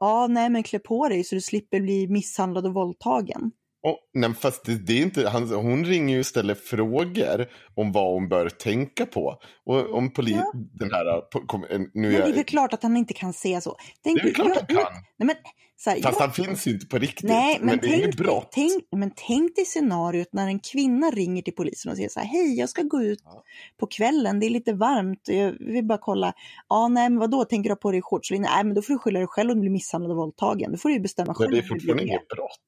ja, 0.00 0.26
nej 0.26 0.50
men 0.50 0.62
klä 0.62 0.78
på 0.78 1.08
dig 1.08 1.24
så 1.24 1.34
du 1.34 1.40
slipper 1.40 1.80
bli 1.80 2.08
misshandlad 2.08 2.66
och 2.66 2.74
våldtagen. 2.74 3.52
Oh, 3.82 3.96
nej, 4.14 4.34
fast 4.34 4.64
det, 4.64 4.86
det 4.86 4.92
är 4.92 5.02
inte, 5.02 5.28
han, 5.28 5.48
hon 5.48 5.84
ringer 5.84 6.14
ju 6.14 6.20
och 6.20 6.26
ställer 6.26 6.54
frågor 6.54 7.46
om 7.74 7.92
vad 7.92 8.12
hon 8.12 8.28
bör 8.28 8.48
tänka 8.48 9.06
på. 9.06 9.40
Och 9.66 9.94
om 9.94 10.12
polis, 10.12 10.36
ja. 10.36 10.52
den 10.54 10.90
här, 10.90 11.46
kom, 11.46 11.66
nu 11.70 11.88
men 11.94 12.10
det 12.10 12.16
är 12.16 12.32
väl 12.32 12.44
klart 12.44 12.72
att 12.72 12.82
han 12.82 12.96
inte 12.96 13.14
kan 13.14 13.32
säga 13.32 13.60
så. 13.60 13.76
Tänk, 14.04 14.16
det 14.16 14.20
är 14.20 14.24
väl 14.24 14.34
klart 14.34 14.56
han 14.56 14.66
kan. 14.66 14.92
Nej, 15.18 15.26
men, 15.26 15.36
så 15.76 15.90
här, 15.90 16.02
Fast 16.02 16.20
jag, 16.20 16.26
han 16.26 16.34
finns 16.34 16.66
ju 16.66 16.70
inte 16.70 16.86
på 16.86 16.98
riktigt. 16.98 17.28
Nej, 17.28 17.56
men, 17.58 17.66
men 17.66 17.78
det 17.78 17.86
är 17.86 17.98
inget 17.98 18.16
brott. 18.16 18.48
Tänk, 18.52 18.84
men 18.96 19.12
tänk 19.28 19.56
dig 19.56 19.64
scenariot 19.64 20.28
när 20.32 20.46
en 20.46 20.60
kvinna 20.60 21.10
ringer 21.10 21.42
till 21.42 21.54
polisen 21.54 21.90
och 21.90 21.96
säger 21.96 22.08
så 22.08 22.20
här, 22.20 22.26
hej 22.26 22.58
jag 22.58 22.68
ska 22.68 22.82
gå 22.82 23.02
ut 23.02 23.20
ja. 23.24 23.42
på 23.80 23.86
kvällen, 23.86 24.40
det 24.40 24.46
är 24.46 24.50
lite 24.50 24.72
varmt, 24.72 25.20
jag 25.24 25.52
vill 25.60 25.84
bara 25.84 25.98
kolla. 25.98 26.32
Ja, 26.68 26.88
nej 26.88 27.10
men 27.10 27.18
vadå, 27.18 27.44
tänker 27.44 27.70
du 27.70 27.72
ha 27.72 27.76
på 27.76 27.92
dig 27.92 28.02
shorts? 28.02 28.30
Nej, 28.30 28.64
men 28.64 28.74
då 28.74 28.82
får 28.82 28.92
du 28.92 28.98
skylla 28.98 29.18
dig 29.18 29.28
själv 29.28 29.50
om 29.50 29.56
du 29.56 29.60
blir 29.60 29.70
misshandlad 29.70 30.10
och 30.10 30.16
våldtagen. 30.16 30.72
Då 30.72 30.78
får 30.78 30.88
du 30.88 30.94
ju 30.94 31.00
bestämma 31.00 31.34
själv. 31.34 31.50
Men 31.50 31.60
det 31.60 31.64
är 31.64 31.68
fortfarande 31.68 32.02
inget 32.02 32.28
brott. 32.28 32.60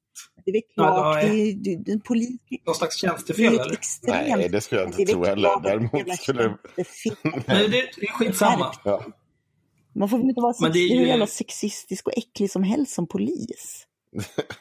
Det 0.45 0.51
är 0.51 0.53
väl 0.53 0.61
klart, 0.73 1.21
det 1.21 1.27
är, 1.27 1.53
det 1.53 1.91
är, 1.91 1.93
en 1.93 2.01
polis... 2.01 2.39
Någon 2.65 2.75
slags 2.75 2.97
tjänstefel 2.97 3.45
eller? 3.45 3.77
Nej, 4.07 4.49
det 4.49 4.61
skulle 4.61 4.81
jag 4.81 4.89
inte 4.89 5.13
tro 5.13 5.25
heller. 5.25 5.61
Däremot 5.63 6.19
skulle... 6.19 6.57
Nej, 7.47 7.69
det 7.69 7.79
är 7.79 8.11
skitsamma. 8.11 8.75
Ja. 8.83 9.05
Man 9.95 10.09
får 10.09 10.17
väl 10.17 10.29
inte 10.29 10.41
vara 10.41 10.53
sex, 10.53 10.75
ju... 10.75 10.97
hur 10.97 11.05
jävla 11.05 11.27
sexistisk 11.27 12.07
och 12.07 12.17
äcklig 12.17 12.51
som 12.51 12.63
helst 12.63 12.93
som 12.93 13.07
polis. 13.07 13.87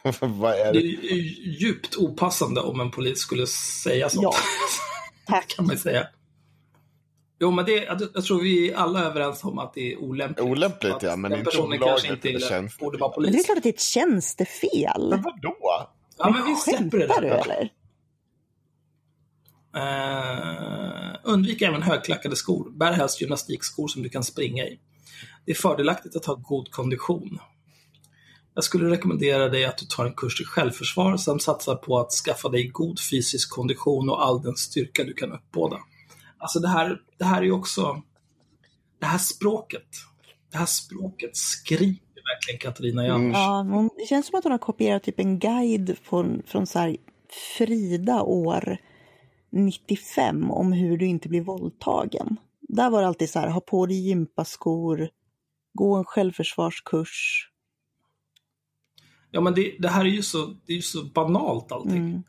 Vad 0.21 0.55
är 0.55 0.73
det? 0.73 0.81
det 0.81 1.13
är 1.13 1.15
djupt 1.61 1.97
opassande 1.97 2.61
om 2.61 2.81
en 2.81 2.91
polis 2.91 3.19
skulle 3.19 3.47
säga 3.85 4.09
sånt. 4.09 4.23
Ja, 4.23 4.35
tack. 5.27 5.49
kan 5.49 5.67
man 5.67 5.79
säga. 5.79 6.07
Jo, 7.43 7.51
men 7.51 7.65
det, 7.65 7.85
jag 8.15 8.25
tror 8.25 8.43
vi 8.43 8.75
alla 8.75 9.01
är 9.01 9.05
överens 9.05 9.45
om 9.45 9.59
att 9.59 9.75
det 9.75 9.93
är 9.93 9.97
olämpligt. 9.97 10.47
Olämpligt, 10.47 11.03
ja. 11.03 11.17
Men 11.17 11.31
den 11.31 11.45
personen 11.45 11.79
kanske 11.79 12.09
inte 12.09 12.69
borde 12.81 12.99
vara 12.99 13.11
polis. 13.11 13.27
Men 13.27 13.33
det 13.33 13.43
är 13.43 13.45
klart 13.45 13.57
att 13.57 13.63
det 13.63 13.69
är 13.69 13.73
ett 13.73 13.81
tjänstefel. 13.81 15.09
Men 15.11 15.23
vadå? 15.23 15.57
Ja, 16.19 16.31
men 16.31 16.47
vi 16.47 16.57
släpper 16.57 16.99
det 16.99 17.07
där. 17.07 17.21
du 17.21 17.29
eller? 17.29 17.71
Uh, 19.77 21.17
undvik 21.23 21.63
även 21.63 21.83
högklackade 21.83 22.37
skor. 22.37 22.71
Bär 22.71 22.93
helst 22.93 23.21
gymnastikskor 23.21 23.89
som 23.89 24.03
du 24.03 24.09
kan 24.09 24.25
springa 24.25 24.65
i. 24.65 24.81
Det 25.45 25.53
är 25.53 25.57
fördelaktigt 25.57 26.17
att 26.17 26.25
ha 26.25 26.35
god 26.35 26.71
kondition. 26.71 27.39
Jag 28.55 28.65
skulle 28.65 28.91
rekommendera 28.91 29.49
dig 29.49 29.65
att 29.65 29.79
du 29.79 29.87
tar 29.87 30.07
en 30.07 30.15
kurs 30.15 30.41
i 30.41 30.45
självförsvar 30.45 31.17
samt 31.17 31.43
satsar 31.43 31.75
på 31.75 31.99
att 31.99 32.11
skaffa 32.11 32.49
dig 32.49 32.69
god 32.69 33.01
fysisk 33.11 33.51
kondition 33.51 34.11
och 34.11 34.25
all 34.25 34.43
den 34.43 34.57
styrka 34.57 35.05
du 35.05 35.15
kan 35.15 35.33
uppbåda. 35.33 35.79
Alltså 36.43 36.59
det 36.59 36.69
här, 36.69 37.01
det 37.19 37.25
här 37.25 37.39
är 37.39 37.45
ju 37.45 37.53
också, 37.53 38.03
det 38.99 39.07
här 39.07 39.19
språket, 39.19 39.89
det 40.51 40.59
här 40.59 40.67
språket 40.67 41.37
skriker 41.37 42.23
verkligen 42.25 42.59
Katarina 42.59 43.07
Janouch. 43.07 43.21
Mm. 43.21 43.31
Ja, 43.33 43.67
hon, 43.71 43.91
det 43.99 44.07
känns 44.07 44.27
som 44.27 44.39
att 44.39 44.45
hon 44.45 44.53
har 44.53 44.59
kopierat 44.59 45.03
typ 45.03 45.21
en 45.21 45.39
guide 45.39 45.97
från, 46.03 46.43
från 46.47 46.67
så 46.67 46.79
här 46.79 46.97
Frida 47.59 48.23
år 48.23 48.77
95 49.51 50.51
om 50.51 50.73
hur 50.73 50.99
du 50.99 51.07
inte 51.07 51.29
blir 51.29 51.41
våldtagen. 51.41 52.37
Där 52.61 52.91
var 52.91 53.01
det 53.01 53.09
alltid 53.09 53.31
så 53.31 53.39
här, 53.39 53.49
ha 53.49 53.61
på 53.61 53.87
dig 53.87 54.09
gympaskor, 54.09 55.09
gå 55.73 55.97
en 55.97 56.05
självförsvarskurs. 56.05 57.49
Ja, 59.31 59.41
men 59.41 59.55
det, 59.55 59.77
det 59.79 59.89
här 59.89 60.05
är 60.05 60.09
ju 60.09 60.23
så, 60.23 60.47
det 60.67 60.73
är 60.73 60.77
ju 60.77 60.83
så 60.83 61.05
banalt 61.05 61.73
allting. 61.73 61.97
Mm. 61.97 62.23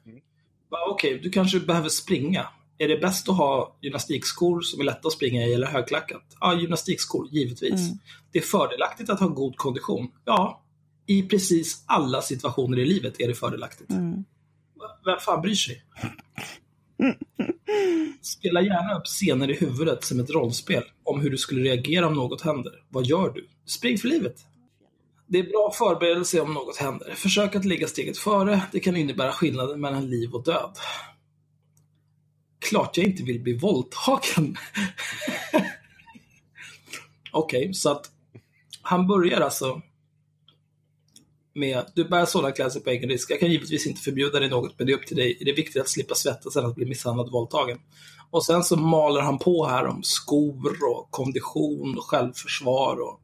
Okej, 0.90 1.16
okay, 1.16 1.24
du 1.24 1.30
kanske 1.30 1.60
behöver 1.60 1.90
springa. 1.90 2.48
Är 2.78 2.88
det 2.88 2.98
bäst 2.98 3.30
att 3.30 3.38
ha 3.38 3.78
gymnastikskor 3.82 4.62
som 4.62 4.80
är 4.80 4.84
lätta 4.84 5.08
att 5.08 5.14
springa 5.14 5.46
i 5.46 5.54
eller 5.54 5.68
högklackat? 5.68 6.24
Ja, 6.40 6.60
gymnastikskor, 6.60 7.28
givetvis. 7.32 7.88
Mm. 7.88 7.98
Det 8.32 8.40
är 8.40 8.44
fördelaktigt 8.44 9.10
att 9.10 9.20
ha 9.20 9.28
god 9.28 9.58
kondition. 9.58 10.12
Ja, 10.26 10.64
i 11.06 11.24
precis 11.24 11.84
alla 11.86 12.22
situationer 12.22 12.80
i 12.80 12.86
livet 12.86 13.20
är 13.20 13.28
det 13.28 13.36
fördelaktigt. 13.36 13.90
Mm. 13.90 14.24
Vem 15.06 15.20
fan 15.20 15.42
bryr 15.42 15.56
sig? 15.56 15.84
Spela 18.22 18.62
gärna 18.62 18.98
upp 18.98 19.06
scener 19.06 19.52
i 19.52 19.54
huvudet 19.54 20.04
som 20.04 20.20
ett 20.20 20.30
rollspel 20.30 20.84
om 21.04 21.22
hur 21.22 21.30
du 21.30 21.38
skulle 21.38 21.64
reagera 21.64 22.08
om 22.08 22.14
något 22.14 22.42
händer. 22.42 22.74
Vad 22.90 23.06
gör 23.06 23.30
du? 23.30 23.48
Spring 23.66 23.98
för 23.98 24.08
livet. 24.08 24.46
Det 25.28 25.40
är 25.40 25.44
bra 25.44 25.72
förberedelse 25.78 26.42
om 26.42 26.54
något 26.54 26.78
händer. 26.78 27.14
Försök 27.16 27.56
att 27.56 27.66
ligga 27.66 27.88
steget 27.88 28.18
före. 28.18 28.62
Det 28.72 28.80
kan 28.80 28.96
innebära 28.96 29.32
skillnaden 29.32 29.82
mellan 29.82 30.10
liv 30.10 30.34
och 30.34 30.44
död. 30.44 30.78
Klart 32.70 32.98
jag 32.98 33.06
inte 33.06 33.24
vill 33.24 33.40
bli 33.40 33.54
våldtagen. 33.58 34.58
Okej, 37.32 37.60
okay, 37.62 37.74
så 37.74 37.92
att 37.92 38.12
han 38.82 39.08
börjar 39.08 39.42
alltså 39.42 39.82
med 41.56 41.86
du 41.96 42.04
bär 42.04 42.26
sådana 42.26 42.52
kläder 42.52 42.80
på 42.80 42.90
egen 42.90 43.10
risk. 43.10 43.32
Jag 43.32 43.40
kan 43.40 43.52
givetvis 43.52 43.88
inte 43.88 44.02
förbjuda 44.02 44.40
dig 44.40 44.50
något, 44.50 44.74
men 44.78 44.88
det 44.88 44.94
är 44.94 44.98
upp 44.98 45.08
till 45.08 45.18
dig. 45.18 45.38
Det 45.42 45.50
är 45.50 45.56
viktigt 45.56 45.82
att 45.82 45.90
slippa 45.90 46.16
svettas 46.16 46.56
än 46.56 46.66
att 46.66 46.76
bli 46.76 46.86
misshandlad 46.86 47.26
och 47.26 47.32
våldtagen. 47.32 47.80
Och 48.32 48.46
sen 48.46 48.64
så 48.64 48.76
maler 48.76 49.22
han 49.22 49.40
på 49.40 49.66
här 49.66 49.86
om 49.86 50.04
skor 50.04 50.78
och 50.84 51.12
kondition 51.12 51.98
och 51.98 52.04
självförsvar 52.04 53.02
och 53.02 53.20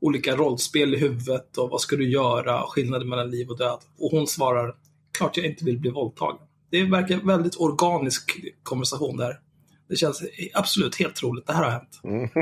olika 0.00 0.36
rollspel 0.36 0.94
i 0.94 0.98
huvudet 0.98 1.58
och 1.58 1.70
vad 1.70 1.80
ska 1.80 1.96
du 1.96 2.10
göra, 2.10 2.64
och 2.64 2.72
skillnaden 2.72 3.08
mellan 3.08 3.30
liv 3.30 3.50
och 3.50 3.58
död. 3.58 3.78
Och 3.98 4.10
hon 4.10 4.26
svarar, 4.26 4.74
klart 5.12 5.36
jag 5.36 5.46
inte 5.46 5.64
vill 5.64 5.78
bli 5.78 5.90
våldtagen. 5.90 6.45
Det 6.70 6.84
verkar 6.84 7.16
väldigt 7.16 7.56
organisk 7.56 8.40
konversation 8.62 9.16
där. 9.16 9.40
Det 9.88 9.96
känns 9.96 10.22
absolut 10.54 10.96
helt 10.96 11.14
troligt, 11.14 11.46
det 11.46 11.52
här 11.52 11.64
har 11.64 11.70
hänt. 11.70 12.00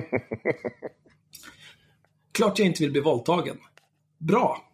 klart 2.32 2.58
jag 2.58 2.68
inte 2.68 2.82
vill 2.82 2.92
bli 2.92 3.00
våldtagen. 3.00 3.56
Bra, 4.18 4.64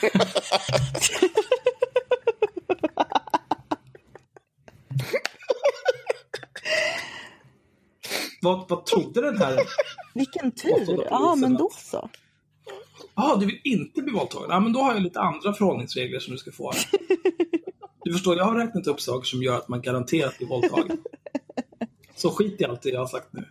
vad, 8.42 8.68
vad 8.68 8.86
trodde 8.86 9.20
den 9.20 9.38
här... 9.38 9.60
Vilken 10.14 10.52
tur! 10.52 11.06
Ja, 11.10 11.34
men 11.34 11.56
då 11.56 11.70
så. 11.72 12.10
Ja, 13.14 13.36
du 13.40 13.46
vill 13.46 13.60
inte 13.64 14.02
bli 14.02 14.12
våldtagen? 14.12 14.50
Ja, 14.50 14.60
men 14.60 14.72
då 14.72 14.80
har 14.80 14.92
jag 14.92 15.02
lite 15.02 15.20
andra 15.20 15.52
förhållningsregler 15.52 16.18
som 16.18 16.32
du 16.32 16.38
ska 16.38 16.52
få. 16.52 16.72
Du 18.04 18.12
förstår, 18.12 18.36
jag 18.36 18.44
har 18.44 18.54
räknat 18.54 18.86
upp 18.86 19.00
saker 19.00 19.26
som 19.26 19.42
gör 19.42 19.56
att 19.56 19.68
man 19.68 19.82
garanterat 19.82 20.38
blir 20.38 20.48
våldtagen. 20.48 20.98
Så 22.16 22.30
skit 22.30 22.60
i 22.60 22.64
allt 22.64 22.82
det 22.82 22.90
jag 22.90 23.00
har 23.00 23.06
sagt 23.06 23.32
nu. 23.32 23.44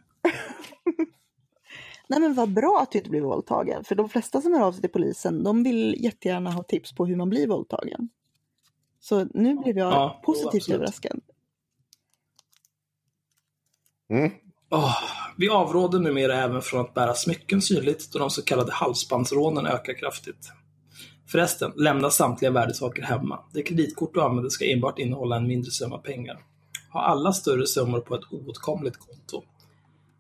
Nej 2.08 2.20
men 2.20 2.34
vad 2.34 2.54
bra 2.54 2.80
att 2.84 2.92
du 2.92 2.98
inte 2.98 3.10
blir 3.10 3.22
våldtagen. 3.22 3.84
För 3.84 3.96
de 3.96 4.10
flesta 4.10 4.42
som 4.42 4.54
hör 4.54 4.62
av 4.62 4.72
sig 4.72 4.82
till 4.82 4.90
polisen, 4.90 5.44
de 5.44 5.64
vill 5.64 5.96
jättegärna 6.00 6.52
ha 6.52 6.64
tips 6.64 6.96
på 6.96 7.06
hur 7.06 7.16
man 7.16 7.30
blir 7.30 7.48
våldtagen. 7.48 8.10
Så 9.00 9.28
nu 9.34 9.56
blev 9.56 9.78
jag 9.78 9.94
ja, 9.94 10.22
positivt 10.24 10.70
överraskad. 10.70 11.22
Mm. 14.10 14.32
Oh, 14.72 14.96
vi 15.38 15.50
avråder 15.50 16.00
numera 16.00 16.36
även 16.36 16.62
från 16.62 16.82
att 16.82 16.94
bära 16.94 17.14
smycken 17.14 17.62
synligt 17.62 18.14
då 18.14 18.20
de 18.20 18.30
så 18.30 18.42
kallade 18.42 18.72
halsbandsrånen 18.72 19.66
ökar 19.66 19.94
kraftigt. 19.94 20.52
Förresten, 21.28 21.72
lämna 21.76 22.10
samtliga 22.10 22.52
värdesaker 22.52 23.02
hemma. 23.02 23.40
Det 23.54 23.64
kreditkort 23.64 24.14
du 24.14 24.22
använder 24.22 24.50
ska 24.50 24.66
enbart 24.66 25.00
innehålla 25.00 25.36
en 25.36 25.48
mindre 25.48 25.72
summa 25.72 25.98
pengar. 25.98 26.40
Ha 26.94 27.02
alla 27.02 27.34
större 27.34 27.68
summor 27.68 28.00
på 28.00 28.16
ett 28.16 28.32
oåtkomligt 28.32 28.98
konto. 28.98 29.44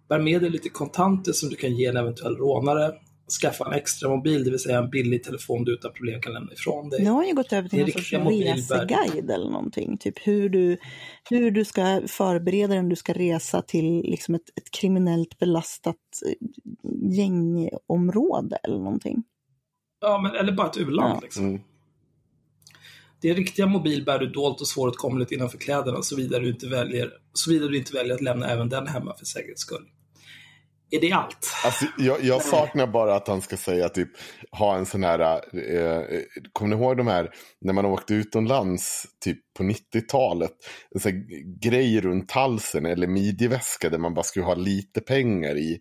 Bär 0.10 0.20
med 0.20 0.41
dig 0.41 0.50
lite 0.50 0.70
kontanter 0.70 1.32
som 1.32 1.50
du 1.50 1.56
kan 1.56 1.76
ge 1.76 1.86
en 1.86 1.97
eventuell 1.97 2.36
rånare. 2.36 2.93
Skaffa 3.30 3.66
en 3.66 3.74
extra 3.74 4.10
mobil, 4.10 4.44
det 4.44 4.50
vill 4.50 4.60
säga 4.60 4.78
en 4.78 4.90
billig 4.90 5.24
telefon 5.24 5.64
du 5.66 5.74
utan 5.74 5.94
problem 5.94 6.22
kan 6.22 6.34
lämna 6.34 6.54
ifrån 6.54 6.90
dig. 6.90 7.04
Nu 7.04 7.10
har 7.10 7.24
jag 7.24 7.36
gått 7.36 7.54
över 7.54 7.70
till 7.70 7.80
någon 7.80 7.92
sorts 7.92 8.14
reseguide 8.14 9.32
eller 9.32 9.50
någonting. 9.50 9.98
Typ 9.98 10.28
hur 10.28 10.50
du, 10.50 10.78
hur 11.30 11.52
du 11.52 11.66
ska 11.66 12.02
förbereda 12.08 12.68
dig 12.68 12.80
om 12.80 12.90
du 12.90 12.96
ska 12.96 13.14
resa 13.14 13.62
till 13.62 14.02
liksom 14.02 14.36
ett, 14.36 14.50
ett 14.56 14.72
kriminellt 14.72 15.40
belastat 15.40 15.96
eh, 16.26 16.48
gängområde 17.18 18.56
eller 18.64 18.78
någonting. 18.78 19.24
Ja, 20.02 20.22
men, 20.22 20.36
eller 20.36 20.52
bara 20.52 20.68
ett 20.68 20.78
u-land. 20.78 21.16
Ja. 21.16 21.20
Liksom. 21.22 21.46
Mm. 21.46 21.62
Det 23.22 23.34
riktiga 23.34 23.66
mobil 23.66 24.06
bär 24.06 24.20
du 24.20 24.28
dolt 24.28 24.62
och 24.62 24.68
svåråtkomligt 24.68 25.32
innanför 25.32 25.58
kläderna 25.58 26.02
såvida 26.02 26.40
du 26.40 26.50
inte 26.50 26.68
väljer, 26.68 27.12
såvida 27.34 27.68
du 27.68 27.78
inte 27.78 27.94
väljer 27.94 28.16
att 28.16 28.22
lämna 28.22 28.48
även 28.48 28.70
den 28.70 28.88
hemma 28.88 29.16
för 29.18 29.26
säkerhets 29.26 29.62
skull. 29.62 29.86
Är 30.92 31.02
det 31.02 31.12
allt? 31.12 31.52
Alltså, 31.66 31.86
jag, 31.98 32.24
jag, 32.24 32.42
saknar 32.42 32.88
bara 32.88 33.16
att 33.16 33.28
han 33.28 33.42
ska 33.42 33.58
säga 33.58 33.90
typ, 33.90 34.10
ha 34.52 34.78
en 34.78 34.86
sån 34.86 35.04
här, 35.04 35.20
eh, 35.20 36.04
kommer 36.54 36.76
ni 36.76 36.82
ihåg 36.82 36.98
de 36.98 37.08
här, 37.08 37.30
när 37.62 37.74
man 37.74 37.86
åkte 37.86 38.14
utomlands 38.14 39.06
typ 39.24 39.54
på 39.58 39.64
90-talet, 39.64 40.52
en 40.96 41.02
sån 41.02 41.28
grej 41.62 42.02
runt 42.02 42.32
halsen 42.32 42.86
eller 42.86 43.08
midjeväska 43.08 43.90
där 43.90 43.98
man 43.98 44.14
bara 44.14 44.24
skulle 44.24 44.46
ha 44.46 44.56
lite 44.56 45.02
pengar 45.02 45.58
i. 45.58 45.80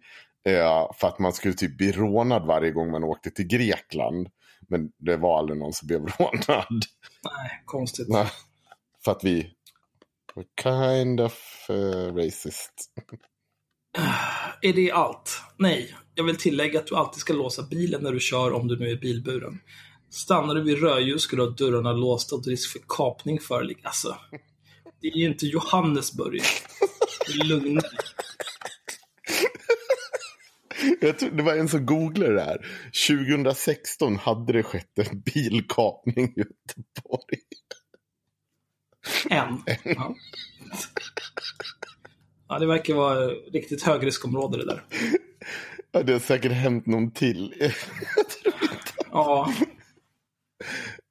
Eh, 0.49 0.91
för 0.95 1.09
att 1.09 1.19
man 1.19 1.33
skulle 1.33 1.55
typ 1.55 1.77
bli 1.77 1.93
rånad 1.93 2.47
varje 2.47 2.71
gång 2.71 2.91
man 2.91 3.05
åkte 3.05 3.31
till 3.31 3.47
Grekland. 3.47 4.29
Men 4.69 4.91
det 4.99 5.17
var 5.17 5.39
aldrig 5.39 5.59
någon 5.59 5.73
som 5.73 5.87
blev 5.87 6.01
rånad. 6.19 6.83
Nej, 7.25 7.63
konstigt. 7.65 8.09
Nej, 8.09 8.27
för 9.05 9.13
att 9.13 9.25
vi 9.25 9.53
kind 10.63 11.21
of 11.21 11.67
uh, 11.71 12.15
racist. 12.15 12.73
Är 14.61 14.73
det 14.73 14.93
allt? 14.93 15.43
Nej. 15.57 15.95
Jag 16.15 16.25
vill 16.25 16.37
tillägga 16.37 16.79
att 16.79 16.87
du 16.87 16.97
alltid 16.97 17.21
ska 17.21 17.33
låsa 17.33 17.63
bilen 17.63 18.03
när 18.03 18.13
du 18.13 18.21
kör 18.21 18.53
om 18.53 18.69
du 18.69 18.79
nu 18.79 18.91
är 18.91 18.97
bilburen. 18.97 19.61
Stannar 20.11 20.55
du 20.55 20.63
vid 20.63 20.83
rödljus 20.83 21.23
ska 21.23 21.37
du 21.37 21.43
ha 21.43 21.51
dörrarna 21.51 21.93
låsta 21.93 22.37
och 22.37 22.47
risk 22.47 22.73
för 22.73 22.81
kapning 22.89 23.41
föreligger. 23.41 23.87
Alltså, 23.87 24.17
det 25.01 25.09
är 25.09 25.17
ju 25.17 25.27
inte 25.27 25.47
Johannesburg. 25.47 26.43
Lugna 27.45 27.81
tror, 31.19 31.31
det 31.31 31.43
var 31.43 31.55
en 31.55 31.69
som 31.69 31.87
googlade 31.87 32.35
det 32.35 32.43
här. 32.43 32.67
2016 33.09 34.17
hade 34.17 34.53
det 34.53 34.63
skett 34.63 34.99
en 34.99 35.21
bilkapning 35.21 36.25
i 36.25 36.41
Göteborg. 36.41 37.39
En? 39.31 39.63
Ja. 39.85 40.15
Ja, 42.49 42.59
det 42.59 42.67
verkar 42.67 42.95
vara 42.95 43.27
riktigt 43.29 43.83
högriskområde 43.83 44.59
det 44.59 44.67
där. 44.67 44.83
Ja, 45.93 46.03
det 46.03 46.13
har 46.13 46.21
säkert 46.21 46.53
hänt 46.53 46.87
någon 46.87 47.11
till. 47.11 47.55
Ja. 49.13 49.53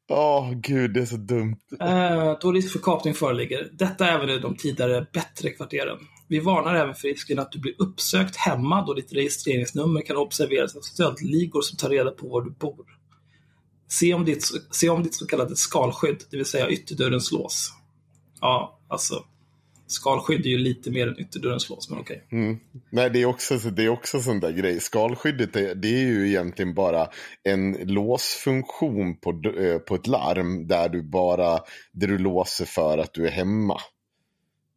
Åh, 0.09 0.39
oh, 0.39 0.53
gud, 0.53 0.93
det 0.93 1.01
är 1.01 1.05
så 1.05 1.17
dumt. 1.17 1.57
Eh, 1.79 2.37
då 2.41 2.51
risk 2.51 2.71
för 2.71 2.79
kapning 2.79 3.13
föreligger. 3.13 3.69
Detta 3.73 4.07
även 4.07 4.29
i 4.29 4.39
de 4.39 4.55
tidigare 4.55 5.07
bättre 5.13 5.49
kvarteren. 5.49 5.97
Vi 6.27 6.39
varnar 6.39 6.75
även 6.75 6.95
för 6.95 7.07
risken 7.07 7.39
att 7.39 7.51
du 7.51 7.59
blir 7.59 7.73
uppsökt 7.77 8.35
hemma 8.35 8.85
då 8.85 8.93
ditt 8.93 9.13
registreringsnummer 9.13 10.01
kan 10.01 10.17
observeras 10.17 10.75
av 10.75 10.81
stöldligor 10.81 11.61
som 11.61 11.77
tar 11.77 11.89
reda 11.89 12.11
på 12.11 12.27
var 12.27 12.41
du 12.41 12.49
bor. 12.49 12.85
Se 13.87 14.13
om 14.13 14.25
ditt, 14.25 14.43
se 14.71 14.89
om 14.89 15.03
ditt 15.03 15.15
så 15.15 15.27
kallade 15.27 15.55
skalskydd, 15.55 16.23
det 16.31 16.37
vill 16.37 16.45
säga 16.45 16.69
ytterdörrens 16.69 17.31
lås. 17.31 17.73
Ja, 18.41 18.79
alltså. 18.87 19.23
Skalskydd 19.87 20.45
är 20.45 20.49
ju 20.49 20.57
lite 20.57 20.91
mer 20.91 21.07
än 21.07 21.19
ytterdörrens 21.19 21.69
lås, 21.69 21.89
men 21.89 21.99
okej. 21.99 22.23
Okay. 22.25 22.39
Mm. 22.39 22.59
Nej, 22.89 23.09
det 23.09 23.21
är 23.21 23.25
också, 23.25 23.57
det 23.57 23.85
är 23.85 23.89
också 23.89 24.21
sån 24.21 24.39
där 24.39 24.51
grej. 24.51 24.79
Skalskyddet 24.79 25.55
är, 25.55 25.75
det 25.75 25.87
är 25.87 26.07
ju 26.07 26.27
egentligen 26.27 26.73
bara 26.73 27.07
en 27.43 27.73
låsfunktion 27.73 29.17
på, 29.17 29.29
eh, 29.59 29.77
på 29.77 29.95
ett 29.95 30.07
larm 30.07 30.67
där 30.67 30.89
du 30.89 31.03
bara 31.03 31.59
där 31.93 32.07
du 32.07 32.17
låser 32.17 32.65
för 32.65 32.97
att 32.97 33.13
du 33.13 33.27
är 33.27 33.31
hemma. 33.31 33.77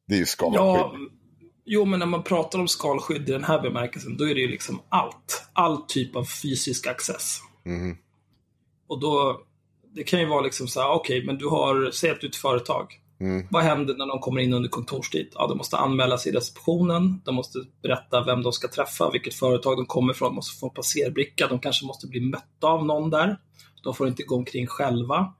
Det 0.08 0.14
är 0.14 0.18
ju 0.18 0.26
skalskydd. 0.26 0.60
Ja, 0.60 0.94
Jo, 1.72 1.84
men 1.84 1.98
när 1.98 2.06
man 2.06 2.22
pratar 2.22 2.58
om 2.58 2.68
skalskydd 2.68 3.28
i 3.28 3.32
den 3.32 3.44
här 3.44 3.60
bemärkelsen, 3.62 4.16
då 4.16 4.28
är 4.28 4.34
det 4.34 4.40
ju 4.40 4.48
liksom 4.48 4.80
allt. 4.88 5.44
All 5.52 5.82
typ 5.82 6.16
av 6.16 6.24
fysisk 6.24 6.86
access. 6.86 7.38
Mm. 7.66 7.96
Och 8.86 9.00
då, 9.00 9.40
det 9.94 10.02
kan 10.02 10.20
ju 10.20 10.26
vara 10.26 10.40
liksom 10.40 10.68
så 10.68 10.80
här, 10.80 10.90
okej, 10.90 11.16
okay, 11.18 11.26
men 11.26 11.38
du 11.38 11.46
har, 11.46 11.90
säg 11.90 12.10
att 12.10 12.20
du 12.20 12.26
är 12.26 12.30
ett 12.30 12.36
företag. 12.36 12.86
Mm. 13.20 13.46
Vad 13.50 13.62
händer 13.62 13.94
när 13.94 14.06
de 14.06 14.18
kommer 14.18 14.40
in 14.40 14.52
under 14.52 14.68
kontorstid? 14.68 15.28
Ja, 15.34 15.46
de 15.46 15.58
måste 15.58 15.76
anmäla 15.76 16.18
sig 16.18 16.32
i 16.32 16.36
receptionen, 16.36 17.20
de 17.24 17.34
måste 17.34 17.58
berätta 17.82 18.24
vem 18.24 18.42
de 18.42 18.52
ska 18.52 18.68
träffa, 18.68 19.10
vilket 19.10 19.34
företag 19.34 19.76
de 19.76 19.86
kommer 19.86 20.12
ifrån, 20.12 20.28
de 20.28 20.34
måste 20.34 20.58
få 20.58 20.66
en 20.66 20.74
passerbricka, 20.74 21.46
de 21.46 21.58
kanske 21.58 21.86
måste 21.86 22.06
bli 22.06 22.20
mötta 22.20 22.66
av 22.66 22.86
någon 22.86 23.10
där. 23.10 23.38
De 23.82 23.94
får 23.94 24.08
inte 24.08 24.22
gå 24.22 24.36
omkring 24.36 24.66
själva. 24.66 25.34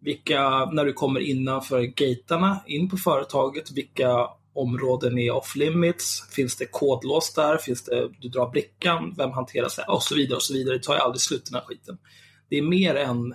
Vilka, 0.00 0.64
när 0.64 0.84
du 0.84 0.92
kommer 0.92 1.20
innanför 1.20 1.82
gaterna 1.82 2.62
in 2.66 2.90
på 2.90 2.96
företaget, 2.96 3.70
vilka 3.72 4.28
områden 4.54 5.18
är 5.18 5.30
off 5.30 5.56
limits? 5.56 6.28
Finns 6.30 6.56
det 6.56 6.66
kodlås 6.66 7.34
där? 7.34 7.56
Finns 7.56 7.84
det, 7.84 8.08
du 8.20 8.28
drar 8.28 8.50
brickan? 8.50 9.14
Vem 9.16 9.30
hanterar 9.30 9.68
sig? 9.68 9.84
Och 9.88 10.02
så 10.02 10.14
vidare 10.14 10.36
och 10.36 10.42
så 10.42 10.52
vidare. 10.52 10.76
Det 10.76 10.82
tar 10.82 10.94
ju 10.94 11.00
aldrig 11.00 11.20
slut 11.20 11.46
den 11.46 11.54
här 11.54 11.66
skiten. 11.66 11.98
Det 12.48 12.58
är 12.58 12.62
mer 12.62 12.94
än 12.94 13.34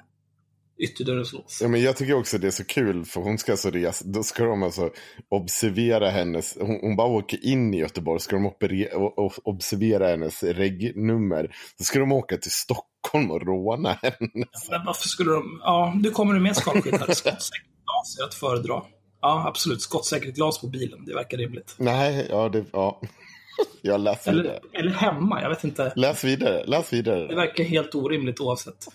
ytterdörrens 0.77 1.33
lås. 1.33 1.59
Ja, 1.61 1.67
men 1.67 1.81
jag 1.81 1.97
tycker 1.97 2.13
också 2.13 2.37
det 2.37 2.47
är 2.47 2.51
så 2.51 2.65
kul 2.65 3.05
för 3.05 3.21
hon 3.21 3.37
ska 3.37 3.51
alltså 3.51 3.69
resa, 3.69 4.05
då 4.07 4.23
ska 4.23 4.43
de 4.43 4.63
alltså 4.63 4.89
observera 5.29 6.09
hennes, 6.09 6.57
hon, 6.59 6.79
hon 6.81 6.95
bara 6.95 7.07
åker 7.07 7.45
in 7.45 7.73
i 7.73 7.77
Göteborg, 7.77 8.19
ska 8.19 8.35
de 8.35 8.45
operera, 8.45 8.97
och, 8.97 9.47
observera 9.47 10.07
hennes 10.07 10.43
regnummer. 10.43 11.55
Så 11.77 11.83
ska 11.83 11.99
de 11.99 12.11
åka 12.11 12.37
till 12.37 12.51
Stockholm 12.51 13.31
och 13.31 13.41
råna 13.41 13.93
henne. 14.01 14.45
men 14.69 14.85
varför 14.85 15.07
skulle 15.07 15.31
de, 15.31 15.59
ja, 15.63 15.93
du 16.03 16.11
kommer 16.11 16.33
du 16.33 16.39
med 16.39 16.55
skalskydd 16.55 16.93
här, 16.93 17.13
skottsäkert 17.13 17.65
glas 17.85 18.19
är 18.19 18.23
att 18.23 18.33
föredra. 18.33 18.81
Ja, 19.21 19.47
absolut. 19.47 19.81
Skottsäkert 19.81 20.35
glas 20.35 20.61
på 20.61 20.67
bilen. 20.67 21.05
Det 21.05 21.13
verkar 21.13 21.37
rimligt. 21.37 21.75
Nej, 21.77 22.27
ja, 22.29 22.49
det, 22.49 22.65
ja. 22.71 23.01
Jag 23.81 24.01
läser 24.01 24.31
eller, 24.31 24.59
eller 24.73 24.91
hemma, 24.91 25.41
jag 25.41 25.49
vet 25.49 25.63
inte. 25.63 25.93
Läs 25.95 26.23
vidare, 26.23 26.65
läs 26.65 26.93
vidare. 26.93 27.27
Det 27.27 27.35
verkar 27.35 27.63
helt 27.63 27.95
orimligt 27.95 28.39
oavsett. 28.39 28.87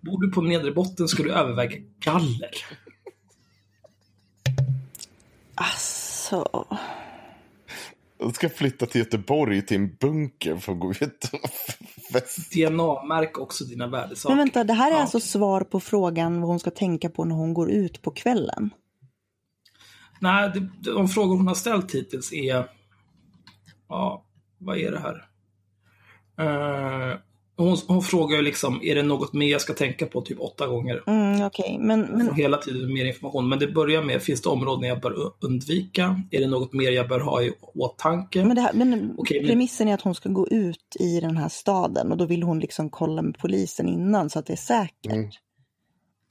Bor 0.00 0.20
du 0.22 0.30
på 0.30 0.40
nedre 0.40 0.72
botten 0.72 1.08
ska 1.08 1.22
du 1.22 1.32
överväga 1.32 1.76
galler. 2.00 2.50
Alltså... 5.54 6.66
Jag 8.18 8.34
ska 8.34 8.48
flytta 8.48 8.86
till 8.86 8.98
Göteborg 8.98 9.66
till 9.66 9.76
en 9.76 9.96
bunker 10.00 10.56
för 10.56 10.72
att 10.72 10.80
gå 10.80 10.90
ut 10.90 11.30
och 11.32 11.50
festa. 12.12 12.42
DNA-märk 12.68 13.38
också 13.38 13.64
dina 13.64 13.86
värdesaker. 13.86 14.34
Men 14.34 14.44
vänta, 14.44 14.64
det 14.64 14.72
här 14.72 14.90
är 14.90 14.94
ja. 14.94 15.00
alltså 15.00 15.20
svar 15.20 15.60
på 15.60 15.80
frågan 15.80 16.40
vad 16.40 16.50
hon 16.50 16.60
ska 16.60 16.70
tänka 16.70 17.10
på 17.10 17.24
när 17.24 17.34
hon 17.34 17.54
går 17.54 17.70
ut 17.70 18.02
på 18.02 18.10
kvällen? 18.10 18.70
Nej, 20.20 20.50
det, 20.54 20.90
de 20.92 21.08
frågor 21.08 21.36
hon 21.36 21.48
har 21.48 21.54
ställt 21.54 21.94
hittills 21.94 22.32
är... 22.32 22.70
Ja, 23.88 24.24
vad 24.58 24.78
är 24.78 24.90
det 24.90 25.00
här? 25.00 25.26
Uh, 26.40 27.18
hon, 27.64 27.76
hon, 27.86 28.02
frågar 28.02 28.36
ju 28.36 28.42
liksom, 28.42 28.80
är 28.82 28.94
det 28.94 29.02
något 29.02 29.32
mer 29.32 29.50
jag 29.50 29.60
ska 29.60 29.72
tänka 29.72 30.06
på 30.06 30.20
typ 30.20 30.40
åtta 30.40 30.66
gånger? 30.66 31.02
Mm, 31.06 31.46
okay. 31.46 31.78
men, 31.78 32.00
men... 32.00 32.34
Hela 32.34 32.56
tiden 32.56 32.92
mer 32.92 33.04
information. 33.04 33.48
Men 33.48 33.58
det 33.58 33.66
börjar 33.66 34.02
med, 34.02 34.22
finns 34.22 34.42
det 34.42 34.48
områden 34.48 34.88
jag 34.88 35.00
bör 35.00 35.14
undvika? 35.40 36.22
Är 36.30 36.40
det 36.40 36.46
något 36.46 36.72
mer 36.72 36.90
jag 36.90 37.08
bör 37.08 37.20
ha 37.20 37.42
i 37.42 37.52
åtanke? 37.74 38.44
Men, 38.44 38.56
det 38.56 38.62
här, 38.62 38.72
men 38.72 39.14
okay, 39.16 39.46
premissen 39.46 39.84
men... 39.84 39.92
är 39.92 39.94
att 39.94 40.02
hon 40.02 40.14
ska 40.14 40.28
gå 40.28 40.48
ut 40.48 40.96
i 41.00 41.20
den 41.20 41.36
här 41.36 41.48
staden 41.48 42.12
och 42.12 42.18
då 42.18 42.26
vill 42.26 42.42
hon 42.42 42.58
liksom 42.58 42.90
kolla 42.90 43.22
med 43.22 43.38
polisen 43.38 43.88
innan 43.88 44.30
så 44.30 44.38
att 44.38 44.46
det 44.46 44.52
är 44.52 44.56
säkert. 44.56 45.12
Mm. 45.12 45.30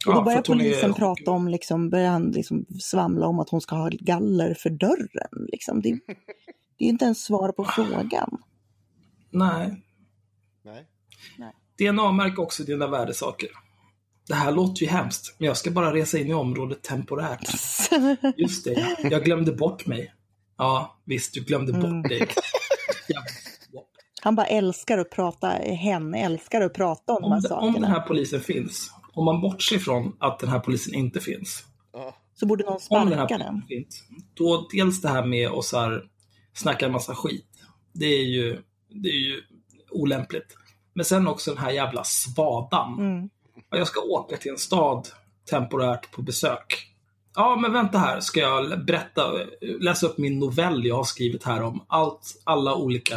Och 0.08 0.14
då 0.14 0.22
börjar 0.22 0.42
polisen 0.42 0.90
är... 0.90 0.94
prata 0.94 1.32
om, 1.32 1.48
liksom, 1.48 1.90
börjar 1.90 2.10
han 2.10 2.32
liksom 2.32 2.66
svamla 2.82 3.28
om 3.28 3.40
att 3.40 3.50
hon 3.50 3.62
ska 3.62 3.76
ha 3.76 3.90
galler 4.00 4.54
för 4.54 4.70
dörren. 4.70 5.48
Liksom. 5.52 5.82
Det, 5.82 5.90
det 6.78 6.86
är 6.86 6.90
inte 6.90 7.06
ens 7.06 7.24
svar 7.24 7.52
på 7.52 7.66
frågan. 7.66 8.38
Nej. 9.32 9.84
DNA-märk 11.78 12.40
också 12.40 12.64
dina 12.64 12.88
värdesaker. 12.88 13.50
Det 14.28 14.36
här 14.36 14.52
låter 14.52 14.82
ju 14.82 14.88
hemskt, 14.88 15.36
men 15.38 15.48
jag 15.48 15.58
ska 15.58 15.72
bara 15.72 15.94
resa 15.94 16.18
in 16.18 16.28
i 16.28 16.34
området 16.34 16.82
temporärt. 16.82 17.50
Just 18.38 18.66
det, 18.66 18.98
jag 19.04 19.24
glömde 19.24 19.52
bort 19.52 19.86
mig. 19.86 20.14
Ja, 20.58 21.00
visst, 21.06 21.34
du 21.34 21.44
glömde 21.44 21.74
bort 21.74 21.84
mm. 21.84 22.02
dig. 22.02 22.28
Han 24.22 24.36
bara 24.36 24.46
älskar 24.46 24.98
att 24.98 25.10
prata, 25.10 25.48
hen 25.48 26.14
älskar 26.14 26.62
att 26.62 26.74
prata 26.74 27.14
om, 27.14 27.24
om 27.24 27.30
de 27.30 27.34
här 27.34 27.42
sakerna. 27.42 27.68
Om 27.68 27.74
den 27.74 27.92
här 27.92 28.02
polisen 28.02 28.42
finns, 28.42 28.92
om 29.14 29.26
man 29.26 29.42
bortser 29.42 29.80
från 29.80 30.16
att 30.20 30.40
den 30.40 30.50
här 30.50 30.60
polisen 30.60 30.94
inte 30.94 31.20
finns. 31.20 31.64
Så 32.36 32.46
borde 32.46 32.64
någon 32.64 32.80
sparka 32.80 33.38
den? 33.38 33.62
Finns, 33.68 34.04
då 34.34 34.68
dels 34.72 35.02
det 35.02 35.10
här 35.10 35.26
med 35.26 35.50
att 35.50 35.66
så 35.66 35.80
här, 35.80 36.04
snacka 36.54 36.86
en 36.86 36.92
massa 36.92 37.16
skit. 37.16 37.46
Det 37.94 38.06
är 38.06 38.26
ju, 38.26 38.62
det 38.90 39.10
är 39.10 39.20
ju 39.28 39.42
olämpligt. 39.92 40.56
Men 41.00 41.06
sen 41.06 41.28
också 41.28 41.52
den 41.54 41.64
här 41.64 41.72
jävla 41.72 42.04
svadan. 42.04 43.00
Mm. 43.00 43.30
Jag 43.70 43.88
ska 43.88 44.02
åka 44.02 44.38
till 44.38 44.52
en 44.52 44.58
stad 44.58 45.08
temporärt 45.50 46.12
på 46.12 46.22
besök. 46.22 46.88
Ja, 47.36 47.56
men 47.56 47.74
vänta 47.74 47.98
här, 47.98 48.20
ska 48.20 48.40
jag 48.40 48.86
berätta, 48.86 49.22
läsa 49.80 50.08
upp 50.08 50.18
min 50.18 50.40
novell 50.40 50.86
jag 50.86 50.96
har 50.96 51.04
skrivit 51.04 51.44
här 51.44 51.64
om 51.64 51.86
allt, 51.88 52.42
alla 52.44 52.76
olika 52.76 53.16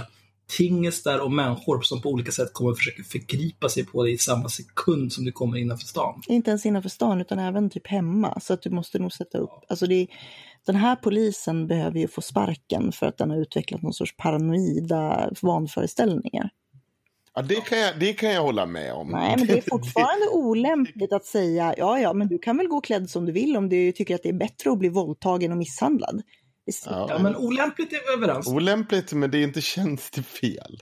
tingestar 0.57 1.19
och 1.19 1.33
människor 1.33 1.83
som 1.83 2.03
på 2.03 2.09
olika 2.09 2.33
sätt 2.33 2.53
kommer 2.53 2.75
försöka 2.75 3.03
förgripa 3.03 3.69
sig 3.69 3.87
på 3.87 4.03
dig 4.03 4.13
i 4.13 4.19
samma 4.19 4.49
sekund 4.49 5.13
som 5.13 5.25
du 5.25 5.33
kommer 5.33 5.59
innanför 5.59 5.87
stan. 5.87 6.23
Inte 6.29 6.51
ens 6.51 6.67
innanför 6.67 6.89
stan 6.89 7.21
utan 7.21 7.39
även 7.39 7.71
typ 7.71 7.87
hemma. 7.87 8.41
Så 8.41 8.55
att 8.55 8.63
du 8.63 8.71
måste 8.71 8.99
nog 8.99 9.13
sätta 9.13 9.39
upp, 9.39 9.65
alltså 9.69 9.87
det, 9.87 10.07
den 10.67 10.77
här 10.77 10.97
polisen 10.97 11.67
behöver 11.67 11.99
ju 11.99 12.09
få 12.09 12.21
sparken 12.21 12.93
för 12.93 13.07
att 13.07 13.19
den 13.19 13.31
har 13.31 13.37
utvecklat 13.37 13.83
någon 13.83 13.95
sorts 13.95 14.17
paranoida 14.17 15.31
vanföreställningar. 15.43 16.51
Ja, 17.35 17.43
det 17.43 17.61
kan, 17.61 17.79
jag, 17.79 17.99
det 18.01 18.13
kan 18.13 18.31
jag 18.31 18.43
hålla 18.43 18.67
med 18.67 18.95
om. 18.95 19.09
Nej, 19.09 19.37
men 19.39 19.47
det 19.47 19.59
är 19.59 19.61
fortfarande 19.71 20.29
olämpligt 20.29 21.13
att 21.13 21.25
säga 21.25 21.75
ja, 21.79 21.99
ja, 21.99 22.13
men 22.13 22.29
du 22.29 22.39
kan 22.39 22.57
väl 22.57 22.69
gå 22.69 22.81
klädd 22.81 23.11
som 23.11 23.27
du 23.27 23.33
vill 23.33 23.57
om 23.57 23.69
du 23.69 23.93
tycker 23.93 24.15
att 24.15 24.23
det 24.23 24.29
är 24.29 24.39
bättre 24.39 24.71
att 24.71 24.79
bli 24.79 24.89
våldtagen 24.89 25.53
och 25.53 25.59
misshandlad. 25.59 26.23
Ja. 26.65 27.07
ja, 27.11 27.19
men 27.19 27.37
olämpligt 27.37 27.93
är 27.93 27.97
vi 27.97 28.25
överens 28.25 28.49
Olämpligt, 28.49 29.13
men 29.13 29.31
det 29.31 29.39
är 29.39 29.43
inte 29.43 29.61
tjänstefel. 29.61 30.79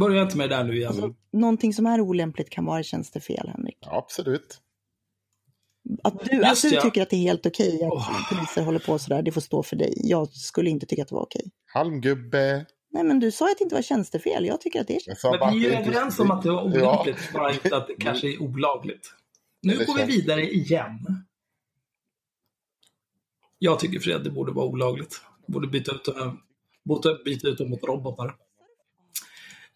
Börja 0.00 0.22
inte 0.22 0.36
med 0.36 0.50
det 0.50 0.56
där 0.56 0.64
nu 0.64 0.76
igen. 0.76 0.88
Alltså, 0.88 1.14
någonting 1.32 1.74
som 1.74 1.86
är 1.86 2.00
olämpligt 2.00 2.50
kan 2.50 2.64
vara 2.64 2.82
tjänstefel, 2.82 3.48
Henrik. 3.48 3.78
Ja, 3.80 3.98
absolut. 3.98 4.60
Att 6.02 6.24
du, 6.24 6.44
att 6.44 6.62
du 6.62 6.68
ja. 6.68 6.82
tycker 6.82 7.02
att 7.02 7.10
det 7.10 7.16
är 7.16 7.20
helt 7.20 7.46
okej 7.46 7.84
att 7.84 7.92
oh. 7.92 8.28
poliser 8.28 8.62
håller 8.62 8.78
på 8.78 8.98
sådär, 8.98 9.22
det 9.22 9.32
får 9.32 9.40
stå 9.40 9.62
för 9.62 9.76
dig. 9.76 9.92
Jag 9.96 10.28
skulle 10.28 10.70
inte 10.70 10.86
tycka 10.86 11.02
att 11.02 11.08
det 11.08 11.14
var 11.14 11.22
okej. 11.22 11.50
Halmgubbe. 11.66 12.66
Nej, 12.92 13.04
men 13.04 13.20
du 13.20 13.30
sa 13.30 13.50
att 13.50 13.58
det 13.58 13.62
inte 13.62 13.74
var 13.74 13.82
tjänstefel. 13.82 14.46
Jag 14.46 14.60
tycker 14.60 14.80
att 14.80 14.86
det 14.86 14.96
är 14.96 15.00
tjänstefel. 15.00 15.40
Men 15.40 15.54
vi 15.54 15.66
är 15.66 15.70
ju 15.70 15.76
överens 15.76 16.18
om 16.18 16.30
att 16.30 16.42
det 16.42 16.50
var 16.50 16.62
olämpligt, 16.62 17.16
ja. 17.32 17.40
bara 17.40 17.52
inte 17.52 17.76
att 17.76 17.86
det 17.86 17.94
kanske 17.98 18.32
är 18.32 18.42
olagligt. 18.42 19.14
Nu 19.62 19.84
går 19.84 19.98
vi 19.98 20.04
vidare 20.04 20.50
igen. 20.50 21.24
Jag 23.58 23.78
tycker 23.78 24.00
Fred, 24.00 24.24
det 24.24 24.30
borde 24.30 24.52
vara 24.52 24.66
olagligt. 24.66 25.20
Borde 25.46 25.68
byta 25.68 25.92
ut, 25.92 26.08
borde 26.84 27.18
byta 27.24 27.48
ut 27.48 27.58
dem 27.58 27.70
mot 27.70 27.84
robotar. 27.84 28.34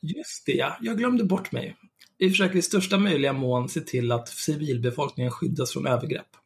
Just 0.01 0.47
det, 0.47 0.53
ja. 0.53 0.77
Jag 0.81 0.99
glömde 0.99 1.25
bort 1.25 1.53
mig. 1.53 1.77
Vi 2.19 2.31
försöker 2.31 2.57
i 2.57 2.63
största 2.63 2.99
möjliga 2.99 3.33
mån 3.33 3.69
se 3.69 3.81
till 3.81 4.13
att 4.13 4.29
civilbefolkningen 4.29 5.33
skyddas 5.33 5.73
från 5.73 5.87
övergrepp. 5.87 6.37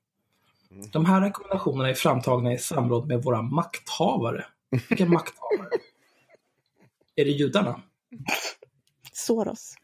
Mm. 0.71 0.91
De 0.91 1.05
här 1.05 1.21
rekommendationerna 1.21 1.89
är 1.89 1.95
framtagna 1.95 2.53
i 2.53 2.59
samråd 2.59 3.09
med 3.09 3.23
våra 3.23 3.43
makthavare. 3.43 4.45
Vilka 4.89 5.07
makthavare? 5.07 5.69
Är 7.17 7.25
det 7.25 7.31
judarna? 7.31 7.83
Soros. 9.13 9.75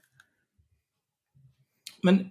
Men 2.03 2.31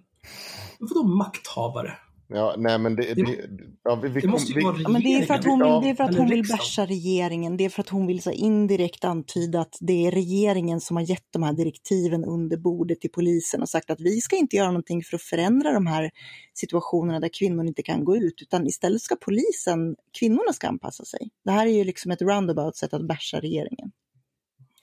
vadå 0.78 1.02
makthavare? 1.08 1.98
Ja, 2.28 2.54
nej 2.58 2.78
men 2.78 2.96
det, 2.96 3.14
det, 3.14 3.50
ja, 3.84 3.94
vi, 4.02 4.08
vi, 4.08 4.20
det 4.20 4.28
måste 4.28 4.52
ju 4.52 4.64
vara 4.64 4.74
regeringen. 4.74 4.82
Ja, 4.82 4.88
men 4.88 5.02
det 5.02 5.14
är 5.14 5.26
för 5.26 5.34
att 5.34 5.44
hon, 5.44 5.58
vill, 5.58 5.82
det 5.82 5.90
är 5.90 5.94
för 5.94 6.04
att 6.04 6.16
hon 6.16 6.28
vill 6.28 6.42
bärsa 6.42 6.86
regeringen. 6.86 7.56
Det 7.56 7.64
är 7.64 7.68
för 7.68 7.80
att 7.80 7.88
hon 7.88 8.06
vill 8.06 8.22
så 8.22 8.30
indirekt 8.30 9.04
antyda 9.04 9.60
att 9.60 9.76
det 9.80 10.06
är 10.06 10.10
regeringen 10.10 10.80
som 10.80 10.96
har 10.96 11.04
gett 11.04 11.26
de 11.30 11.42
här 11.42 11.52
direktiven 11.52 12.24
under 12.24 12.56
bordet 12.56 13.00
till 13.00 13.10
polisen 13.10 13.62
och 13.62 13.68
sagt 13.68 13.90
att 13.90 14.00
vi 14.00 14.20
ska 14.20 14.36
inte 14.36 14.56
göra 14.56 14.68
någonting 14.68 15.02
för 15.02 15.16
att 15.16 15.22
förändra 15.22 15.72
de 15.72 15.86
här 15.86 16.10
situationerna 16.54 17.20
där 17.20 17.30
kvinnor 17.32 17.66
inte 17.66 17.82
kan 17.82 18.04
gå 18.04 18.16
ut, 18.16 18.42
utan 18.42 18.66
istället 18.66 19.02
ska 19.02 19.16
polisen, 19.16 19.96
kvinnorna 20.18 20.52
ska 20.52 20.68
anpassa 20.68 21.04
sig. 21.04 21.30
Det 21.44 21.50
här 21.50 21.66
är 21.66 21.70
ju 21.72 21.84
liksom 21.84 22.10
ett 22.10 22.22
roundabout 22.22 22.76
sätt 22.76 22.94
att 22.94 23.08
bärsa 23.08 23.40
regeringen. 23.40 23.92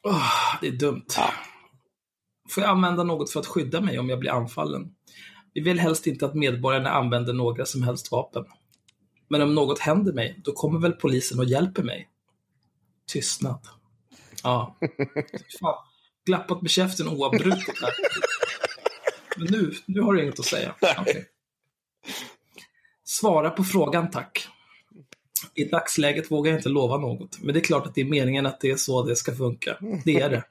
Oh, 0.03 0.55
det 0.61 0.67
är 0.67 0.71
dumt. 0.71 1.05
Ja. 1.17 1.33
Får 2.49 2.63
jag 2.63 2.69
använda 2.69 3.03
något 3.03 3.31
för 3.31 3.39
att 3.39 3.47
skydda 3.47 3.81
mig 3.81 3.99
om 3.99 4.09
jag 4.09 4.19
blir 4.19 4.31
anfallen? 4.31 4.95
Vi 5.53 5.61
vill 5.61 5.79
helst 5.79 6.07
inte 6.07 6.25
att 6.25 6.35
medborgarna 6.35 6.89
använder 6.89 7.33
några 7.33 7.65
som 7.65 7.83
helst 7.83 8.11
vapen. 8.11 8.45
Men 9.27 9.41
om 9.41 9.55
något 9.55 9.79
händer 9.79 10.13
mig, 10.13 10.41
då 10.43 10.51
kommer 10.51 10.79
väl 10.79 10.93
polisen 10.93 11.39
och 11.39 11.45
hjälper 11.45 11.83
mig? 11.83 12.09
Tystnad. 13.07 13.67
Ja. 14.43 14.75
Fan. 15.59 15.85
Glappat 16.25 16.61
med 16.61 16.71
käften 16.71 17.07
oavbrutet 17.07 17.81
här. 17.81 17.93
Men 19.37 19.47
nu, 19.47 19.73
nu 19.85 20.01
har 20.01 20.13
du 20.13 20.23
inget 20.23 20.39
att 20.39 20.45
säga. 20.45 20.75
Okay. 21.01 21.23
Svara 23.03 23.49
på 23.49 23.63
frågan 23.63 24.11
tack. 24.11 24.47
I 25.55 25.63
dagsläget 25.63 26.31
vågar 26.31 26.51
jag 26.51 26.59
inte 26.59 26.69
lova 26.69 26.97
något, 26.97 27.39
men 27.41 27.53
det 27.53 27.59
är 27.59 27.63
klart 27.63 27.87
att 27.87 27.95
det 27.95 28.01
är 28.01 28.05
meningen 28.05 28.45
att 28.45 28.59
det 28.61 28.71
är 28.71 28.75
så 28.75 29.03
det 29.03 29.15
ska 29.15 29.35
funka. 29.35 29.77
Det 30.05 30.15
är 30.15 30.29
det. 30.29 30.43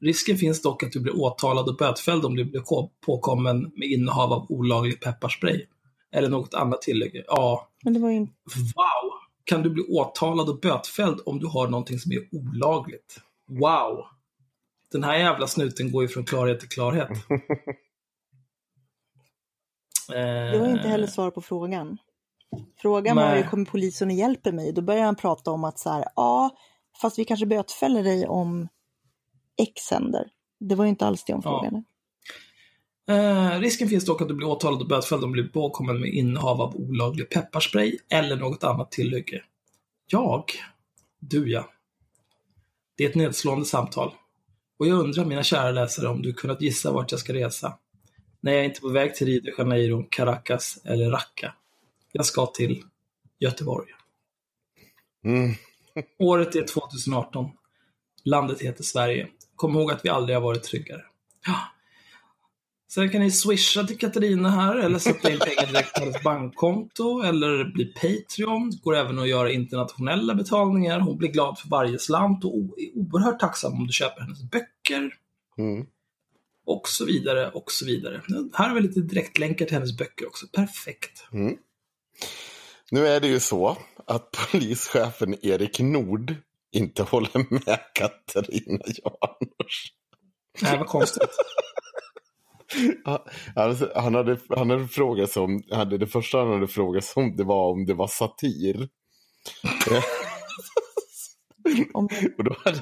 Risken 0.00 0.36
finns 0.38 0.62
dock 0.62 0.82
att 0.82 0.92
du 0.92 1.00
blir 1.00 1.20
åtalad 1.20 1.68
och 1.68 1.76
bötfälld 1.76 2.24
om 2.24 2.36
du 2.36 2.44
blir 2.44 2.62
påkommen 3.06 3.72
med 3.76 3.88
innehav 3.88 4.32
av 4.32 4.46
olaglig 4.48 5.00
pepparspray. 5.00 5.66
Eller 6.12 6.28
något 6.28 6.54
annat 6.54 6.82
tillägg. 6.82 7.24
Ja. 7.26 7.68
Men 7.84 7.94
det 7.94 8.00
var 8.00 8.10
ju... 8.10 8.18
Wow! 8.18 9.10
Kan 9.44 9.62
du 9.62 9.70
bli 9.70 9.82
åtalad 9.82 10.48
och 10.48 10.60
bötfälld 10.60 11.20
om 11.26 11.38
du 11.38 11.46
har 11.46 11.68
någonting 11.68 11.98
som 11.98 12.12
är 12.12 12.28
olagligt? 12.32 13.20
Wow! 13.48 14.04
Den 14.92 15.04
här 15.04 15.18
jävla 15.18 15.46
snuten 15.46 15.92
går 15.92 16.02
ju 16.02 16.08
från 16.08 16.24
klarhet 16.24 16.60
till 16.60 16.68
klarhet. 16.68 17.08
det 20.08 20.58
var 20.58 20.70
inte 20.70 20.88
heller 20.88 21.06
svar 21.06 21.30
på 21.30 21.40
frågan. 21.40 21.98
Frågan 22.76 23.16
Nej. 23.16 23.24
var 23.30 23.36
ju, 23.36 23.42
kommer 23.42 23.64
polisen 23.64 24.08
och 24.08 24.14
hjälper 24.14 24.52
mig? 24.52 24.72
Då 24.72 24.82
börjar 24.82 25.04
han 25.04 25.16
prata 25.16 25.50
om 25.50 25.64
att 25.64 25.78
så 25.78 25.90
här, 25.90 26.04
ja, 26.16 26.50
fast 27.00 27.18
vi 27.18 27.24
kanske 27.24 27.46
bötfäller 27.46 28.02
dig 28.02 28.26
om 28.26 28.68
X 29.62 29.90
händer. 29.90 30.24
Det 30.60 30.74
var 30.74 30.84
ju 30.84 30.90
inte 30.90 31.06
alls 31.06 31.24
det 31.24 31.32
hon 31.32 31.42
frågade. 31.42 31.82
Eh, 33.08 33.60
risken 33.60 33.88
finns 33.88 34.04
dock 34.04 34.22
att 34.22 34.28
du 34.28 34.34
blir 34.34 34.48
åtalad 34.48 34.80
och 34.80 34.88
bötfälld 34.88 35.24
om 35.24 35.32
du 35.32 35.42
blir 35.42 35.52
påkommen 35.52 36.00
med 36.00 36.14
innehav 36.14 36.60
av 36.60 36.76
olaglig 36.76 37.30
pepparspray 37.30 37.98
eller 38.10 38.36
något 38.36 38.64
annat 38.64 38.90
tillhygge. 38.90 39.42
Jag? 40.06 40.44
Du 41.20 41.50
ja. 41.50 41.70
Det 42.96 43.04
är 43.04 43.08
ett 43.08 43.14
nedslående 43.14 43.64
samtal. 43.64 44.14
Och 44.78 44.86
jag 44.86 44.98
undrar, 44.98 45.24
mina 45.24 45.42
kära 45.42 45.70
läsare, 45.70 46.08
om 46.08 46.22
du 46.22 46.32
kunnat 46.32 46.60
gissa 46.60 46.92
vart 46.92 47.10
jag 47.10 47.20
ska 47.20 47.32
resa. 47.32 47.78
När 48.40 48.52
jag 48.52 48.60
är 48.60 48.64
inte 48.64 48.80
på 48.80 48.88
väg 48.88 49.14
till 49.14 49.26
Rio 49.26 49.40
de 49.40 49.52
Janeiro, 49.58 50.06
Caracas 50.10 50.78
eller 50.84 51.10
Raqqa. 51.10 51.54
Jag 52.16 52.26
ska 52.26 52.46
till 52.46 52.82
Göteborg. 53.38 53.86
Mm. 55.24 55.54
Året 56.18 56.54
är 56.54 56.66
2018. 56.66 57.50
Landet 58.24 58.60
heter 58.60 58.84
Sverige. 58.84 59.28
Kom 59.56 59.76
ihåg 59.76 59.92
att 59.92 60.04
vi 60.04 60.08
aldrig 60.08 60.36
har 60.36 60.42
varit 60.42 60.62
tryggare. 60.62 61.02
Ja. 61.46 61.60
Sen 62.88 63.10
kan 63.10 63.20
ni 63.20 63.30
swisha 63.30 63.84
till 63.84 63.98
Katarina 63.98 64.50
här 64.50 64.76
eller 64.76 64.98
sätta 64.98 65.30
in 65.32 65.38
pengar 65.38 65.66
direkt 65.72 65.94
på 65.94 66.00
hennes 66.00 66.22
bankkonto 66.22 67.22
eller 67.22 67.64
bli 67.64 67.84
Patreon. 67.84 68.70
Det 68.70 68.82
går 68.82 68.96
även 68.96 69.18
att 69.18 69.28
göra 69.28 69.52
internationella 69.52 70.34
betalningar. 70.34 71.00
Hon 71.00 71.18
blir 71.18 71.28
glad 71.28 71.58
för 71.58 71.68
varje 71.68 71.98
slant 71.98 72.44
och 72.44 72.54
är 72.54 72.98
oerhört 72.98 73.40
tacksam 73.40 73.72
om 73.72 73.86
du 73.86 73.92
köper 73.92 74.20
hennes 74.20 74.42
böcker. 74.42 75.14
Mm. 75.58 75.86
Och 76.66 76.88
så 76.88 77.04
vidare, 77.04 77.50
och 77.50 77.72
så 77.72 77.86
vidare. 77.86 78.22
Här 78.52 78.68
har 78.68 78.74
vi 78.74 78.80
lite 78.80 79.00
direktlänkar 79.00 79.66
till 79.66 79.74
hennes 79.74 79.96
böcker 79.96 80.26
också. 80.26 80.46
Perfekt. 80.52 81.26
Mm. 81.32 81.56
Nu 82.90 83.06
är 83.06 83.20
det 83.20 83.28
ju 83.28 83.40
så 83.40 83.76
att 84.06 84.30
polischefen 84.52 85.46
Erik 85.46 85.80
Nord 85.80 86.34
inte 86.72 87.02
håller 87.02 87.50
med 87.50 87.78
Katarina 87.94 88.84
Janouch. 88.86 89.92
Nej, 90.62 90.78
vad 90.78 90.86
konstigt. 90.86 91.30
Han, 93.04 93.18
han, 93.94 94.14
hade, 94.14 94.38
han 94.48 94.70
hade 94.70 94.88
frågat 94.88 95.30
sig 95.30 95.42
om, 95.42 95.62
hade 95.70 95.98
det 95.98 96.06
första 96.06 96.38
han 96.38 96.52
hade 96.52 96.68
frågat 96.68 97.04
sig 97.04 97.22
om 97.22 97.36
det 97.36 97.44
var 97.44 97.70
om 97.70 97.86
det 97.86 97.94
var 97.94 98.06
satir. 98.06 98.88
och 102.36 102.44
då 102.44 102.56
hade, 102.64 102.80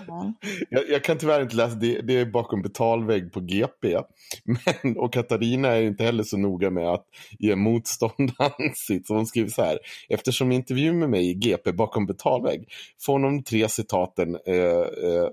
jag, 0.71 0.89
jag, 0.89 1.05
kan 1.05 1.19
tyvärr 1.19 1.43
inte 1.43 1.57
läsa, 1.57 1.75
det, 1.75 2.01
det 2.01 2.21
är 2.21 2.27
bakom 2.27 2.63
betalvägg 2.63 3.33
på 3.33 3.41
GP. 3.41 4.01
Men, 4.45 4.97
och 4.97 5.13
Katarina 5.13 5.69
är 5.69 5.83
inte 5.83 6.05
heller 6.05 6.25
så 6.25 6.37
noga 6.37 6.71
med 6.71 6.89
att 6.89 7.07
ge 7.39 7.57
motstånd 7.57 8.33
ansikt. 8.39 9.07
Så 9.07 9.15
hon 9.15 9.27
skriver 9.27 9.51
så 9.51 9.63
här, 9.63 9.79
eftersom 10.09 10.53
intervjun 10.53 10.99
med 10.99 11.11
mig 11.11 11.31
i 11.31 11.35
GP 11.35 11.73
bakom 11.73 12.07
betalvägg 12.07 12.69
får 13.01 13.19
de 13.19 13.43
tre 13.43 13.69
citaten 13.69 14.39
eh, 14.47 14.55
eh, 14.55 15.29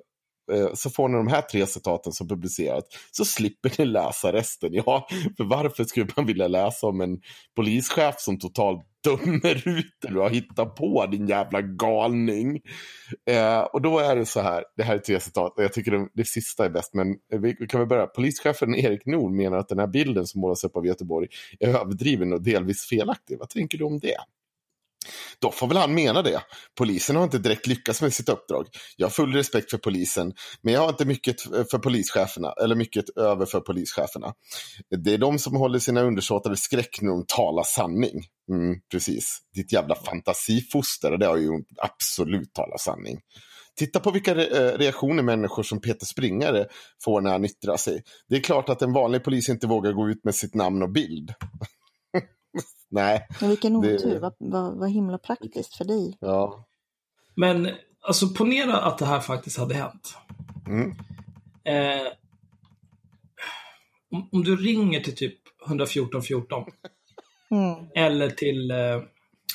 eh, 0.52 0.74
så 0.74 0.90
får 0.90 1.08
ni 1.08 1.18
de 1.18 1.28
här 1.28 1.42
tre 1.42 1.66
citaten 1.66 2.14
som 2.14 2.28
publicerat 2.28 2.84
så 3.12 3.26
slipper 3.26 3.72
ni 3.78 3.86
läsa 3.86 4.34
resten. 4.34 4.74
Ja, 4.74 5.08
för 5.38 5.44
varför 5.44 5.84
skulle 5.84 6.08
man 6.16 6.26
vilja 6.26 6.48
läsa 6.48 6.88
om 6.88 7.02
en 7.02 7.22
polischef 7.56 8.16
som 8.18 8.40
totalt 8.40 8.89
dömer 9.04 9.68
ut 9.78 9.94
det 10.02 10.08
du 10.08 10.20
har 10.20 10.30
hittat 10.30 10.76
på, 10.76 11.06
din 11.06 11.28
jävla 11.28 11.62
galning. 11.62 12.62
Eh, 13.30 13.60
och 13.60 13.82
då 13.82 14.00
är 14.00 14.16
det 14.16 14.26
så 14.26 14.42
här, 14.42 14.64
det 14.78 14.84
här 14.84 14.96
är 14.96 15.00
tre 15.00 15.20
citat, 15.20 15.54
jag 15.58 15.74
tycker 15.74 15.92
det, 15.92 16.08
det 16.14 16.26
sista 16.26 16.66
är 16.66 16.70
bäst, 16.70 16.94
men 16.94 17.10
eh, 17.34 17.40
vi 17.40 17.54
kan 17.54 17.80
väl 17.80 17.90
börja. 17.90 18.08
Polischefen 18.08 18.76
Erik 18.76 19.06
Nord 19.06 19.32
menar 19.32 19.58
att 19.58 19.70
den 19.70 19.80
här 19.80 19.88
bilden 19.88 20.28
som 20.28 20.42
målas 20.42 20.64
upp 20.64 20.76
av 20.76 20.86
Göteborg 20.86 21.28
är 21.60 21.68
överdriven 21.68 22.34
och 22.34 22.42
delvis 22.42 22.86
felaktig. 22.86 23.40
Vad 23.40 23.50
tänker 23.50 23.78
du 23.78 23.84
om 23.84 24.00
det? 24.00 24.18
Då 25.42 25.52
får 25.52 25.68
väl 25.68 25.78
han 25.78 25.94
mena 25.94 26.22
det. 26.22 26.42
Polisen 26.78 27.16
har 27.16 27.24
inte 27.24 27.38
direkt 27.38 27.68
lyckats 27.68 28.02
med 28.02 28.14
sitt 28.14 28.30
uppdrag. 28.30 28.66
Jag 28.98 29.08
har 29.08 29.12
full 29.12 29.34
respekt 29.34 29.72
för 29.72 29.78
polisen, 29.78 30.34
men 30.62 30.74
jag 30.74 30.82
har 30.82 30.90
inte 30.90 31.06
mycket 31.06 31.42
för 31.42 31.78
polischeferna, 31.78 32.54
eller 32.64 32.76
mycket 32.76 33.18
över 33.18 33.46
för 33.46 33.60
polischeferna. 33.60 34.34
Det 35.04 35.14
är 35.14 35.18
de 35.18 35.40
som 35.40 35.56
håller 35.56 35.80
sina 35.80 36.02
undersåtar 36.02 36.54
i 36.54 36.58
skräck 36.58 37.02
när 37.02 37.10
de 37.10 37.26
talar 37.28 37.64
sanning. 37.64 38.24
Mm, 38.52 38.76
precis. 38.92 39.38
Ditt 39.56 39.74
jävla 39.74 39.96
fantasifoster, 39.96 41.18
det 41.18 41.26
har 41.26 41.38
ju 41.38 41.52
absolut 41.78 42.54
talat 42.54 42.82
sanning. 42.82 43.20
Titta 43.80 44.00
på 44.00 44.12
vilka 44.12 44.32
eh, 44.32 44.78
reaktioner 44.78 45.24
människor 45.24 45.64
som 45.64 45.82
Peter 45.82 46.06
Springare 46.06 46.66
får 47.04 47.22
när 47.22 47.32
han 47.32 47.46
yttrar 47.46 47.78
sig. 47.78 48.04
Det 48.30 48.36
är 48.36 48.42
klart 48.42 48.70
att 48.70 48.82
en 48.82 48.94
vanlig 48.94 49.24
polis 49.24 49.50
inte 49.50 49.68
vågar 49.68 49.92
gå 49.92 50.10
ut 50.10 50.24
med 50.24 50.36
sitt 50.36 50.56
namn 50.56 50.84
och 50.84 50.92
bild. 50.92 51.34
Nej. 52.90 53.28
Men 53.40 53.50
vilken 53.50 53.76
otur, 53.76 54.10
det... 54.10 54.20
vad, 54.20 54.34
vad, 54.38 54.78
vad 54.78 54.92
himla 54.92 55.18
praktiskt 55.18 55.76
för 55.76 55.86
dig. 55.86 56.18
Ja. 56.20 56.66
Men 57.36 57.70
alltså 58.02 58.30
ponera 58.30 58.78
att 58.78 58.98
det 58.98 59.06
här 59.06 59.20
faktiskt 59.20 59.58
hade 59.58 59.76
hänt. 59.76 60.18
Mm. 60.68 60.96
Eh, 61.64 62.08
om, 64.12 64.30
om, 64.32 64.44
du 64.44 64.56
ringer 64.56 65.00
till 65.00 65.16
typ 65.16 65.40
114 65.68 66.22
14 66.22 66.64
mm. 67.52 67.86
eller 67.96 68.30
till 68.30 68.72
eh, 68.72 68.78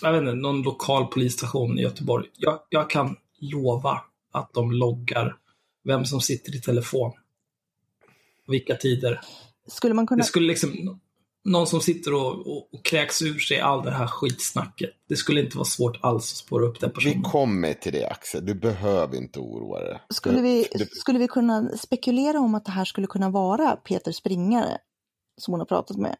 jag 0.03 0.13
vet 0.13 0.21
inte, 0.21 0.35
någon 0.35 0.63
lokal 0.63 1.07
polisstation 1.07 1.79
i 1.79 1.83
Göteborg. 1.83 2.27
Jag, 2.37 2.61
jag 2.69 2.91
kan 2.91 3.17
lova 3.39 4.01
att 4.33 4.55
de 4.55 4.73
loggar 4.73 5.37
vem 5.85 6.05
som 6.05 6.21
sitter 6.21 6.57
i 6.57 6.61
telefon. 6.61 7.13
Vilka 8.47 8.77
tider. 8.77 9.21
Skulle 9.67 9.95
man 9.95 10.07
kunna... 10.07 10.19
Det 10.19 10.25
skulle 10.25 10.47
liksom 10.47 11.01
någon 11.45 11.67
som 11.67 11.81
sitter 11.81 12.15
och, 12.15 12.47
och, 12.47 12.75
och 12.75 12.85
kräks 12.85 13.23
ur 13.23 13.39
sig 13.39 13.61
all 13.61 13.85
det 13.85 13.91
här 13.91 14.07
skitsnacket. 14.07 14.91
Det 15.09 15.17
skulle 15.17 15.41
inte 15.41 15.57
vara 15.57 15.65
svårt 15.65 15.99
alls 16.01 16.33
att 16.33 16.39
spåra 16.39 16.65
upp 16.65 16.81
den 16.81 16.91
personen. 16.91 17.17
Vi 17.17 17.23
kommer 17.23 17.75
till 17.75 17.93
det 17.93 18.09
Axel, 18.09 18.47
du 18.47 18.55
behöver 18.55 19.17
inte 19.17 19.39
oroa 19.39 19.81
dig. 19.81 20.01
Skulle 20.09 20.43
vi, 20.43 20.67
skulle 20.91 21.19
vi 21.19 21.29
kunna 21.29 21.69
spekulera 21.77 22.41
om 22.41 22.55
att 22.55 22.65
det 22.65 22.73
här 22.73 22.85
skulle 22.85 23.07
kunna 23.07 23.31
vara 23.31 23.77
Peter 23.77 24.13
Springare 24.13 24.79
som 25.41 25.53
hon 25.53 25.61
har 25.61 25.67
pratat 25.67 25.97
med? 25.97 26.17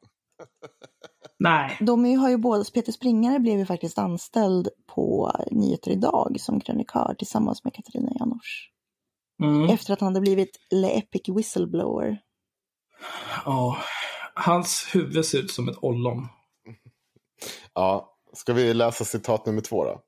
Nej. 1.39 1.77
De 1.81 2.17
har 2.17 2.31
ju 2.31 2.37
båda, 2.37 2.65
Peter 2.65 2.93
Springare 2.93 3.39
blev 3.39 3.59
ju 3.59 3.67
faktiskt 3.67 3.99
anställd 3.99 4.69
på 4.95 5.33
Nyheter 5.51 5.91
Idag 5.91 6.37
som 6.41 6.61
krönikör 6.61 7.15
tillsammans 7.19 7.65
med 7.65 7.75
Katarina 7.75 8.13
Janouch. 8.19 8.71
Mm. 9.43 9.71
Efter 9.71 9.93
att 9.93 10.01
han 10.01 10.07
hade 10.07 10.21
blivit 10.21 10.57
Le 10.71 10.99
Epic 10.99 11.37
Whistleblower. 11.37 12.19
Ja, 13.45 13.77
hans 14.35 14.89
huvud 14.95 15.25
ser 15.25 15.39
ut 15.39 15.51
som 15.51 15.69
ett 15.69 15.77
ollon. 15.83 16.29
Ja, 17.75 18.19
ska 18.33 18.53
vi 18.53 18.75
läsa 18.75 19.05
citat 19.05 19.47
nummer 19.47 19.61
två 19.61 19.85
då? 19.85 20.03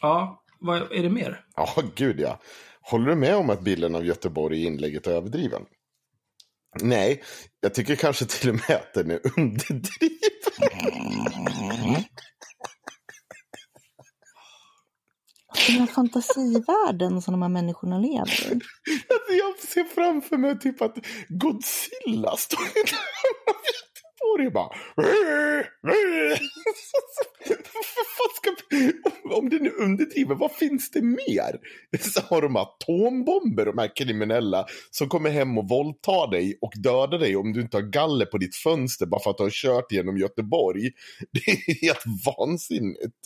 Ja, 0.00 0.42
vad 0.60 0.92
är 0.92 1.02
det 1.02 1.10
mer? 1.10 1.44
Ja, 1.56 1.82
gud 1.94 2.20
ja. 2.20 2.40
Håller 2.80 3.06
du 3.06 3.14
med 3.14 3.36
om 3.36 3.50
att 3.50 3.60
bilden 3.60 3.94
av 3.94 4.04
Göteborg 4.04 4.62
i 4.62 4.64
inlägget 4.64 5.06
är 5.06 5.12
överdriven? 5.12 5.62
Nej, 6.82 7.22
jag 7.60 7.74
tycker 7.74 7.96
kanske 7.96 8.24
till 8.24 8.48
och 8.50 8.54
med 8.54 8.76
att 8.76 8.94
den 8.94 9.10
är 9.10 9.20
underdriven. 9.38 10.18
Den 15.66 15.76
här 15.76 15.86
fantasivärlden 15.86 17.22
som 17.22 17.32
de 17.32 17.42
här 17.42 17.48
människorna 17.48 17.98
lever 17.98 18.52
i. 18.52 18.60
Alltså 19.08 19.32
jag 19.32 19.58
ser 19.58 19.84
framför 19.84 20.36
mig 20.36 20.58
typ 20.58 20.82
att 20.82 20.96
Godzilla 21.28 22.36
står 22.36 22.60
i 22.62 22.78
Göteborg 24.26 24.46
och 24.46 24.52
bara... 24.52 24.70
om 29.38 29.48
det 29.50 29.58
nu 29.58 29.70
underdriver, 29.70 30.34
vad 30.34 30.52
finns 30.52 30.90
det 30.90 31.02
mer? 31.02 31.58
Så 32.00 32.20
har 32.20 32.42
de 32.42 32.56
atombomber, 32.56 33.64
de 33.64 33.78
här 33.78 33.96
kriminella, 33.96 34.66
som 34.90 35.08
kommer 35.08 35.30
hem 35.30 35.58
och 35.58 35.68
våldtar 35.68 36.30
dig 36.30 36.58
och 36.60 36.72
dödar 36.76 37.18
dig 37.18 37.36
om 37.36 37.52
du 37.52 37.60
inte 37.60 37.76
har 37.76 37.82
galler 37.82 38.26
på 38.26 38.38
ditt 38.38 38.56
fönster 38.56 39.06
bara 39.06 39.20
för 39.20 39.30
att 39.30 39.36
du 39.36 39.42
har 39.42 39.50
kört 39.50 39.92
genom 39.92 40.18
Göteborg. 40.18 40.90
Det 41.32 41.50
är 41.50 41.80
helt 41.80 42.04
vansinnigt. 42.26 43.16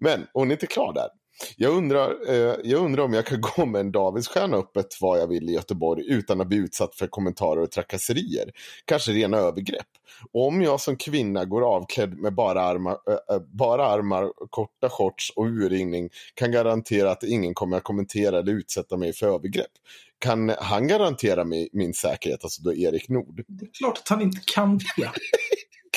Men 0.00 0.26
hon 0.32 0.48
är 0.48 0.52
inte 0.52 0.66
klar 0.66 0.92
där. 0.92 1.08
Jag 1.56 1.72
undrar, 1.72 2.30
eh, 2.30 2.56
jag 2.64 2.84
undrar 2.84 3.04
om 3.04 3.12
jag 3.12 3.26
kan 3.26 3.40
gå 3.56 3.66
med 3.66 3.80
en 3.80 3.92
Davidsstjärna 3.92 4.56
öppet 4.56 4.86
vad 5.00 5.20
jag 5.20 5.26
vill 5.26 5.48
i 5.48 5.52
Göteborg 5.52 6.04
utan 6.06 6.40
att 6.40 6.46
bli 6.46 6.56
utsatt 6.56 6.94
för 6.94 7.06
kommentarer 7.06 7.60
och 7.60 7.70
trakasserier. 7.70 8.50
Kanske 8.84 9.12
rena 9.12 9.36
övergrepp. 9.36 9.86
Och 10.32 10.46
om 10.46 10.62
jag 10.62 10.80
som 10.80 10.96
kvinna 10.96 11.44
går 11.44 11.62
avklädd 11.62 12.18
med 12.18 12.34
bara 12.34 12.62
armar, 12.62 12.92
äh, 13.30 13.38
bara 13.38 13.86
armar 13.86 14.32
korta 14.50 14.90
shorts 14.90 15.30
och 15.36 15.44
urringning 15.44 16.10
kan 16.34 16.52
garantera 16.52 17.10
att 17.10 17.22
ingen 17.22 17.54
kommer 17.54 17.76
att 17.76 17.84
kommentera 17.84 18.38
eller 18.38 18.52
utsätta 18.52 18.96
mig 18.96 19.12
för 19.12 19.26
övergrepp. 19.26 19.72
Kan 20.18 20.48
han 20.58 20.88
garantera 20.88 21.44
mig 21.44 21.68
min 21.72 21.94
säkerhet, 21.94 22.44
alltså 22.44 22.62
då 22.62 22.74
Erik 22.74 23.08
Nord? 23.08 23.44
Det 23.48 23.64
är 23.64 23.70
klart 23.72 23.98
att 23.98 24.08
han 24.08 24.20
inte 24.20 24.40
kan 24.54 24.78
det. 24.78 25.10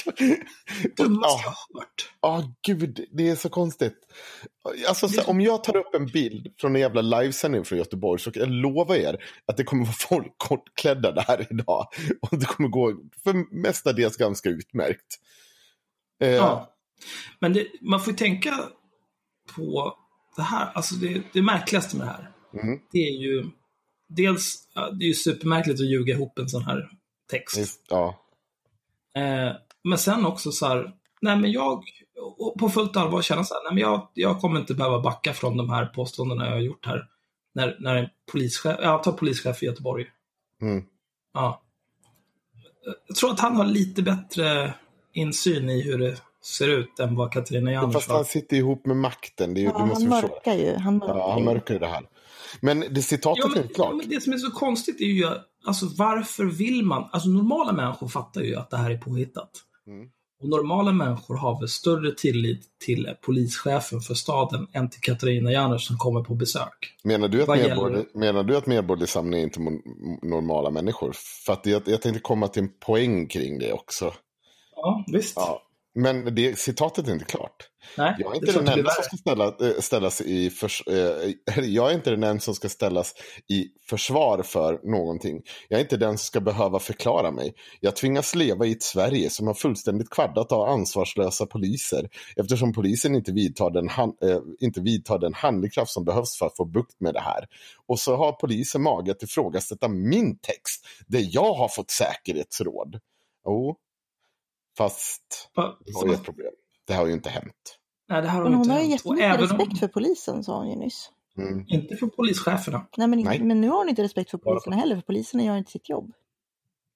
Dummaste 0.97 1.43
jag 1.43 1.79
hört. 1.79 2.13
Ja, 2.21 2.53
gud, 2.61 3.05
det 3.11 3.29
är 3.29 3.35
så 3.35 3.49
konstigt. 3.49 3.97
Alltså, 4.87 5.07
så, 5.07 5.21
om 5.21 5.41
jag 5.41 5.63
tar 5.63 5.77
upp 5.77 5.95
en 5.95 6.05
bild 6.05 6.53
från 6.57 6.75
en 6.75 6.81
jävla 6.81 7.01
livesändning 7.01 7.65
från 7.65 7.77
Göteborg 7.77 8.21
så 8.21 8.31
kan 8.31 8.39
jag 8.39 8.51
lova 8.51 8.97
er 8.97 9.23
att 9.45 9.57
det 9.57 9.63
kommer 9.63 9.83
vara 9.83 9.93
folk 9.93 10.33
kortklädda 10.37 11.11
där 11.11 11.47
idag. 11.49 11.87
Och 12.21 12.39
det 12.39 12.45
kommer 12.45 12.69
gå 12.69 12.93
för 13.23 13.55
mestadels 13.61 14.17
ganska 14.17 14.49
utmärkt. 14.49 15.19
Eh. 16.21 16.29
Ja. 16.29 16.75
Men 17.39 17.53
det, 17.53 17.67
man 17.81 17.99
får 17.99 18.11
tänka 18.13 18.59
på 19.55 19.97
det 20.35 20.41
här, 20.41 20.71
alltså 20.73 20.95
det, 20.95 21.23
det 21.33 21.41
märkligaste 21.41 21.97
med 21.97 22.07
det 22.07 22.11
här. 22.11 22.31
Mm. 22.63 22.79
Det 22.91 22.99
är 22.99 23.21
ju 23.21 23.45
dels, 24.07 24.67
det 24.73 25.05
är 25.05 25.07
ju 25.07 25.13
supermärkligt 25.13 25.79
att 25.79 25.89
ljuga 25.89 26.13
ihop 26.13 26.39
en 26.39 26.49
sån 26.49 26.63
här 26.63 26.89
text. 27.31 27.81
Ja. 27.89 28.21
Eh, 29.17 29.55
men 29.83 29.97
sen 29.97 30.25
också 30.25 30.51
så 30.51 30.67
här, 30.67 30.93
nej 31.21 31.37
men 31.37 31.51
jag, 31.51 31.83
på 32.59 32.69
fullt 32.69 32.97
allvar 32.97 33.21
känna 33.21 33.43
så 33.43 33.53
här, 33.53 33.63
nej 33.63 33.73
men 33.73 33.91
jag, 33.91 34.07
jag 34.13 34.39
kommer 34.39 34.59
inte 34.59 34.73
behöva 34.73 34.99
backa 34.99 35.33
från 35.33 35.57
de 35.57 35.69
här 35.69 35.85
påståendena 35.85 36.45
jag 36.45 36.51
har 36.51 36.59
gjort 36.59 36.85
här. 36.85 37.03
När, 37.53 37.77
när 37.79 37.95
en 37.95 38.09
polischef, 38.31 38.75
jag 38.81 39.03
tar 39.03 39.11
polischef 39.11 39.63
i 39.63 39.65
Göteborg. 39.65 40.05
Mm. 40.61 40.83
Ja. 41.33 41.61
Jag 43.07 43.17
tror 43.17 43.31
att 43.31 43.39
han 43.39 43.55
har 43.55 43.65
lite 43.65 44.01
bättre 44.01 44.73
insyn 45.13 45.69
i 45.69 45.81
hur 45.81 45.97
det 45.97 46.21
ser 46.43 46.67
ut 46.67 46.99
än 46.99 47.15
vad 47.15 47.31
Katarina 47.31 47.71
Janouch 47.71 47.93
har. 47.93 47.93
Fast 47.93 48.11
han 48.11 48.25
sitter 48.25 48.57
ihop 48.57 48.85
med 48.85 48.97
makten. 48.97 49.53
Det 49.53 49.61
är, 49.61 49.65
ja, 49.65 49.77
du 49.79 49.85
måste 49.85 50.03
han 50.03 50.09
mörkar 50.09 50.53
ju. 50.53 50.75
Han 50.75 50.97
mörkar, 50.97 51.15
ja, 51.15 51.33
han 51.33 51.43
mörkar 51.43 51.73
ju 51.73 51.79
det 51.79 51.87
här. 51.87 52.03
Men 52.61 52.79
det 52.91 53.01
citatet 53.01 53.43
ja, 53.43 53.49
men, 53.55 53.63
är 53.63 53.67
klart. 53.67 53.89
Ja, 53.91 53.95
men 53.95 54.09
det 54.09 54.21
som 54.21 54.33
är 54.33 54.37
så 54.37 54.51
konstigt 54.51 55.01
är 55.01 55.05
ju, 55.05 55.29
alltså 55.65 55.85
varför 55.97 56.45
vill 56.45 56.85
man, 56.85 57.09
alltså 57.11 57.29
normala 57.29 57.73
människor 57.73 58.07
fattar 58.07 58.41
ju 58.41 58.55
att 58.55 58.69
det 58.69 58.77
här 58.77 58.91
är 58.91 58.97
påhittat. 58.97 59.51
Mm. 59.87 60.09
Och 60.41 60.49
normala 60.49 60.91
människor 60.91 61.35
har 61.35 61.59
väl 61.59 61.69
större 61.69 62.11
tillit 62.11 62.79
till 62.85 63.09
polischefen 63.21 63.99
för 63.99 64.13
staden 64.13 64.67
än 64.73 64.89
till 64.89 65.01
Katarina 65.01 65.51
Janouch 65.51 65.81
som 65.81 65.97
kommer 65.97 66.21
på 66.21 66.35
besök. 66.35 66.95
Menar 67.03 67.27
du 67.27 67.41
att, 67.41 67.47
medborgerlig, 67.49 68.05
menar 68.13 68.43
du 68.43 68.57
att 68.57 68.67
medborgerlig 68.67 69.09
samling 69.09 69.39
är 69.39 69.43
inte 69.43 69.59
normala 70.21 70.69
människor? 70.69 71.11
För 71.45 71.53
att 71.53 71.65
jag, 71.65 71.81
jag 71.85 72.01
tänkte 72.01 72.21
komma 72.21 72.47
till 72.47 72.63
en 72.63 72.69
poäng 72.79 73.27
kring 73.27 73.59
det 73.59 73.73
också. 73.73 74.13
Ja, 74.75 75.05
visst. 75.07 75.33
Ja, 75.35 75.61
men 75.95 76.35
det, 76.35 76.59
citatet 76.59 77.07
är 77.07 77.11
inte 77.11 77.25
klart. 77.25 77.69
Nej, 77.97 78.15
jag 78.19 78.31
är 78.31 78.35
inte 78.35 78.51
den 78.51 78.67
enda 78.67 78.91
som 78.91 79.03
ska 79.03 79.17
ställa, 79.17 79.45
äh, 79.45 79.79
ställas 79.79 80.21
i 80.21 80.49
förs, 80.49 80.83
äh, 80.87 81.63
jag 81.63 81.91
är 81.91 81.95
inte 81.95 82.09
den 82.09 82.23
enda 82.23 82.39
som 82.39 82.55
ska 82.55 82.69
ställas 82.69 83.13
i 83.47 83.67
försvar 83.89 84.43
för 84.43 84.79
någonting. 84.83 85.41
Jag 85.69 85.77
är 85.77 85.83
inte 85.83 85.97
den 85.97 86.17
som 86.17 86.25
ska 86.25 86.39
behöva 86.39 86.79
förklara 86.79 87.31
mig. 87.31 87.53
Jag 87.79 87.95
tvingas 87.95 88.35
leva 88.35 88.65
i 88.65 88.71
ett 88.71 88.83
Sverige 88.83 89.29
som 89.29 89.47
har 89.47 89.53
fullständigt 89.53 90.09
kvaddat 90.09 90.51
av 90.51 90.61
ansvarslösa 90.61 91.45
poliser 91.45 92.09
eftersom 92.35 92.73
polisen 92.73 93.15
inte 93.15 93.31
vidtar, 93.31 93.71
den 93.71 93.89
han, 93.89 94.13
äh, 94.23 94.39
inte 94.59 94.81
vidtar 94.81 95.19
den 95.19 95.33
handlingskraft 95.33 95.91
som 95.91 96.05
behövs 96.05 96.37
för 96.37 96.45
att 96.45 96.57
få 96.57 96.65
bukt 96.65 96.99
med 96.99 97.13
det 97.13 97.21
här. 97.21 97.47
Och 97.85 97.99
så 97.99 98.15
har 98.15 98.31
polisen 98.31 98.81
mage 98.81 99.11
att 99.11 99.23
ifrågasätta 99.23 99.87
min 99.87 100.37
text 100.37 100.85
där 101.07 101.27
jag 101.31 101.53
har 101.53 101.67
fått 101.67 101.91
säkerhetsråd. 101.91 102.99
Jo, 103.45 103.77
Fast 104.77 105.49
Va? 105.55 105.77
det 105.85 106.07
ju 106.09 106.13
ett 106.13 106.23
problem. 106.23 106.53
Det 106.87 106.93
har 106.93 107.07
ju 107.07 107.13
inte 107.13 107.29
hänt. 107.29 107.79
Nej, 108.09 108.21
det 108.21 108.27
har 108.27 108.43
men 108.43 108.53
hon 108.53 108.69
har 108.69 108.79
ju 108.79 108.87
jättemycket 108.87 109.39
respekt 109.39 109.71
om... 109.71 109.77
för 109.77 109.87
polisen, 109.87 110.43
sa 110.43 110.57
hon 110.57 110.69
ju 110.69 110.75
nyss. 110.75 111.11
Mm. 111.37 111.65
Inte 111.67 111.95
för 111.95 112.07
polischeferna. 112.07 112.87
Nej 112.97 113.07
men, 113.07 113.19
Nej, 113.19 113.39
men 113.39 113.61
nu 113.61 113.69
har 113.69 113.77
hon 113.77 113.89
inte 113.89 114.03
respekt 114.03 114.31
för 114.31 114.37
poliserna 114.37 114.75
heller, 114.75 114.95
för 114.95 115.01
poliserna 115.01 115.43
gör 115.43 115.57
inte 115.57 115.71
sitt 115.71 115.89
jobb. 115.89 116.11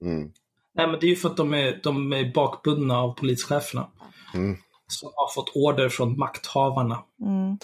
Mm. 0.01 0.31
Nej, 0.73 0.87
men 0.87 0.99
det 0.99 1.05
är 1.05 1.09
ju 1.09 1.15
för 1.15 1.29
att 1.29 1.37
de 1.37 1.53
är, 1.53 1.79
de 1.83 2.13
är 2.13 2.33
bakbundna 2.33 2.99
av 2.99 3.13
polischeferna. 3.13 3.91
Mm. 4.33 4.57
Som 4.87 5.11
har 5.15 5.33
fått 5.33 5.51
order 5.55 5.89
från 5.89 6.17
makthavarna. 6.17 7.03
Mm. 7.21 7.57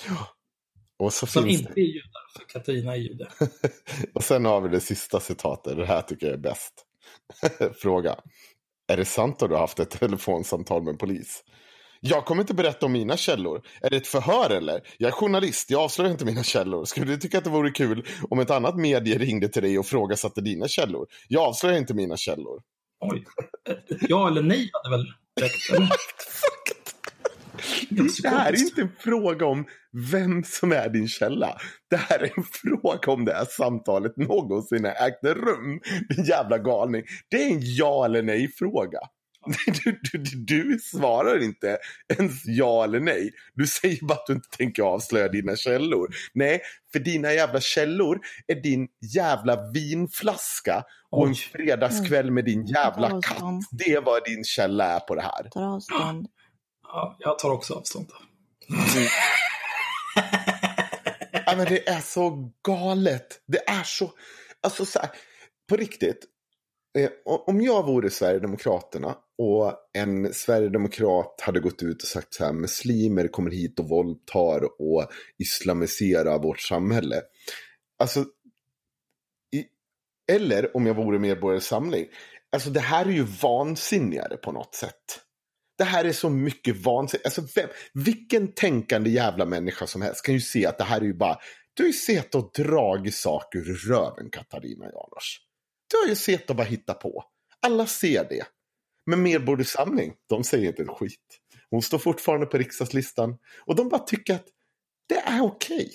Och 0.97 1.13
så 1.13 1.25
som 1.25 1.43
finns 1.43 1.59
inte 1.61 1.73
det. 1.75 1.81
är 1.81 1.85
judar, 1.85 2.37
för 2.37 2.45
Katarina 2.45 2.91
är 2.91 2.99
jude. 2.99 3.27
och 4.13 4.23
sen 4.23 4.45
har 4.45 4.61
vi 4.61 4.69
det 4.69 4.79
sista 4.79 5.19
citatet, 5.19 5.77
det 5.77 5.85
här 5.85 6.01
tycker 6.01 6.25
jag 6.25 6.33
är 6.33 6.39
bäst. 6.39 6.85
Fråga. 7.81 8.15
Är 8.87 8.97
det 8.97 9.05
sant 9.05 9.43
att 9.43 9.49
du 9.49 9.55
har 9.55 9.61
haft 9.61 9.79
ett 9.79 9.89
telefonsamtal 9.89 10.83
med 10.83 10.99
polis? 10.99 11.43
Jag 12.07 12.25
kommer 12.25 12.41
inte 12.41 12.53
berätta 12.53 12.85
om 12.85 12.91
mina 12.91 13.17
källor. 13.17 13.61
Är 13.81 13.89
det 13.89 13.97
ett 13.97 14.07
förhör 14.07 14.49
eller? 14.49 14.81
Jag 14.97 15.07
är 15.07 15.11
journalist, 15.11 15.71
jag 15.71 15.81
avslöjar 15.81 16.11
inte 16.11 16.25
mina 16.25 16.43
källor. 16.43 16.85
Skulle 16.85 17.05
du 17.05 17.17
tycka 17.17 17.37
att 17.37 17.43
det 17.43 17.49
vore 17.49 17.71
kul 17.71 18.05
om 18.29 18.39
ett 18.39 18.51
annat 18.51 18.75
medie 18.75 19.17
ringde 19.17 19.47
till 19.47 19.61
dig 19.61 19.79
och 19.79 19.85
frågasatte 19.85 20.41
dina 20.41 20.67
källor? 20.67 21.07
Jag 21.27 21.43
avslöjar 21.43 21.77
inte 21.77 21.93
mina 21.93 22.17
källor. 22.17 22.61
Oj. 22.99 23.25
Ja 24.01 24.27
eller 24.27 24.41
nej 24.41 24.69
hade 24.73 24.97
väl 24.97 25.05
räckt? 25.41 25.91
Det 28.23 28.29
här 28.29 28.53
är 28.53 28.59
inte 28.59 28.81
en 28.81 28.91
fråga 28.99 29.45
om 29.45 29.65
vem 30.11 30.43
som 30.43 30.71
är 30.71 30.89
din 30.89 31.07
källa. 31.07 31.57
Det 31.89 31.97
här 31.97 32.19
är 32.19 32.31
en 32.37 32.43
fråga 32.43 33.11
om 33.11 33.25
det 33.25 33.33
här 33.33 33.45
samtalet 33.45 34.17
någonsin 34.17 34.85
har 34.85 35.07
ägt 35.07 35.23
rum. 35.23 35.79
Din 36.09 36.25
jävla 36.25 36.57
galning. 36.57 37.03
Det 37.29 37.43
är 37.43 37.51
en 37.51 37.59
ja 37.61 38.05
eller 38.05 38.23
nej 38.23 38.47
fråga. 38.47 38.99
Du, 39.83 39.99
du, 40.11 40.19
du, 40.35 40.79
svarar 40.79 41.43
inte 41.43 41.77
ens 42.17 42.45
ja 42.45 42.83
eller 42.83 42.99
nej. 42.99 43.31
Du 43.53 43.67
säger 43.67 44.05
bara 44.05 44.13
att 44.13 44.25
du 44.27 44.33
inte 44.33 44.49
tänker 44.49 44.83
avslöja 44.83 45.27
dina 45.27 45.55
källor. 45.55 46.15
Nej, 46.33 46.61
för 46.91 46.99
dina 46.99 47.33
jävla 47.33 47.61
källor 47.61 48.19
är 48.47 48.55
din 48.55 48.87
jävla 49.13 49.71
vinflaska 49.71 50.83
och 51.09 51.27
en 51.27 51.35
fredagskväll 51.35 52.31
med 52.31 52.45
din 52.45 52.65
jävla 52.65 53.09
katt. 53.09 53.41
Det 53.71 53.93
är 53.93 54.01
vad 54.01 54.23
din 54.23 54.43
källa 54.43 54.85
är 54.85 54.99
på 54.99 55.15
det 55.15 55.21
här. 55.21 55.49
Tar 55.51 55.75
avstånd. 55.75 56.27
Ja, 56.83 57.15
jag 57.19 57.39
tar 57.39 57.49
också 57.49 57.73
avstånd. 57.73 58.07
ja, 61.45 61.55
men 61.57 61.65
det 61.65 61.89
är 61.89 62.01
så 62.01 62.51
galet. 62.63 63.41
Det 63.47 63.69
är 63.69 63.83
så... 63.83 64.11
Alltså 64.61 64.85
så 64.85 64.99
här, 64.99 65.09
på 65.69 65.75
riktigt. 65.75 66.25
Eh, 66.97 67.09
om 67.25 67.61
jag 67.61 67.85
vore 67.85 68.09
Sverigedemokraterna 68.09 69.17
och 69.37 69.73
en 69.93 70.33
Sverigedemokrat 70.33 71.41
hade 71.41 71.59
gått 71.59 71.83
ut 71.83 72.01
och 72.01 72.07
sagt 72.07 72.33
så 72.33 72.45
här, 72.45 72.53
muslimer 72.53 73.27
kommer 73.27 73.51
hit 73.51 73.79
och 73.79 73.89
våldtar 73.89 74.81
och 74.81 75.11
islamiserar 75.37 76.39
vårt 76.39 76.59
samhälle. 76.59 77.21
Alltså, 77.99 78.19
i, 79.55 79.65
eller 80.31 80.77
om 80.77 80.85
jag 80.85 80.93
vore 80.93 81.19
Medborgarsamling, 81.19 82.07
alltså 82.51 82.69
det 82.69 82.79
här 82.79 83.05
är 83.05 83.11
ju 83.11 83.23
vansinnigare 83.23 84.37
på 84.37 84.51
något 84.51 84.75
sätt. 84.75 85.21
Det 85.77 85.83
här 85.83 86.05
är 86.05 86.11
så 86.11 86.29
mycket 86.29 86.77
vansinnigt. 86.77 87.25
Alltså, 87.25 87.41
vem, 87.55 87.69
vilken 87.93 88.53
tänkande 88.53 89.09
jävla 89.09 89.45
människa 89.45 89.87
som 89.87 90.01
helst 90.01 90.25
kan 90.25 90.33
ju 90.33 90.41
se 90.41 90.65
att 90.65 90.77
det 90.77 90.83
här 90.83 91.01
är 91.01 91.05
ju 91.05 91.13
bara... 91.13 91.37
Du 91.73 91.83
har 91.83 91.87
ju 91.87 91.93
sett 91.93 92.35
och 92.35 92.51
dragit 92.55 93.15
saker 93.15 93.59
ur 93.59 93.89
röven, 93.89 94.29
Katarina 94.29 94.85
Janouch. 94.85 95.44
Du 95.91 95.97
har 95.97 96.07
ju 96.07 96.15
sett 96.15 96.49
och 96.49 96.55
bara 96.55 96.67
hitta 96.67 96.93
på. 96.93 97.23
Alla 97.61 97.87
ser 97.87 98.29
det. 98.29 98.45
Men 99.05 99.23
Medborgarsamling, 99.23 100.13
de 100.29 100.43
säger 100.43 100.67
inte 100.67 100.81
en 100.81 100.87
skit. 100.87 101.39
Hon 101.69 101.81
står 101.81 101.97
fortfarande 101.97 102.45
på 102.45 102.57
riksdagslistan. 102.57 103.37
Och 103.65 103.75
de 103.75 103.89
bara 103.89 104.01
tycker 104.01 104.35
att 104.35 104.47
det 105.07 105.19
är 105.19 105.41
okej. 105.41 105.75
Okay 105.75 105.91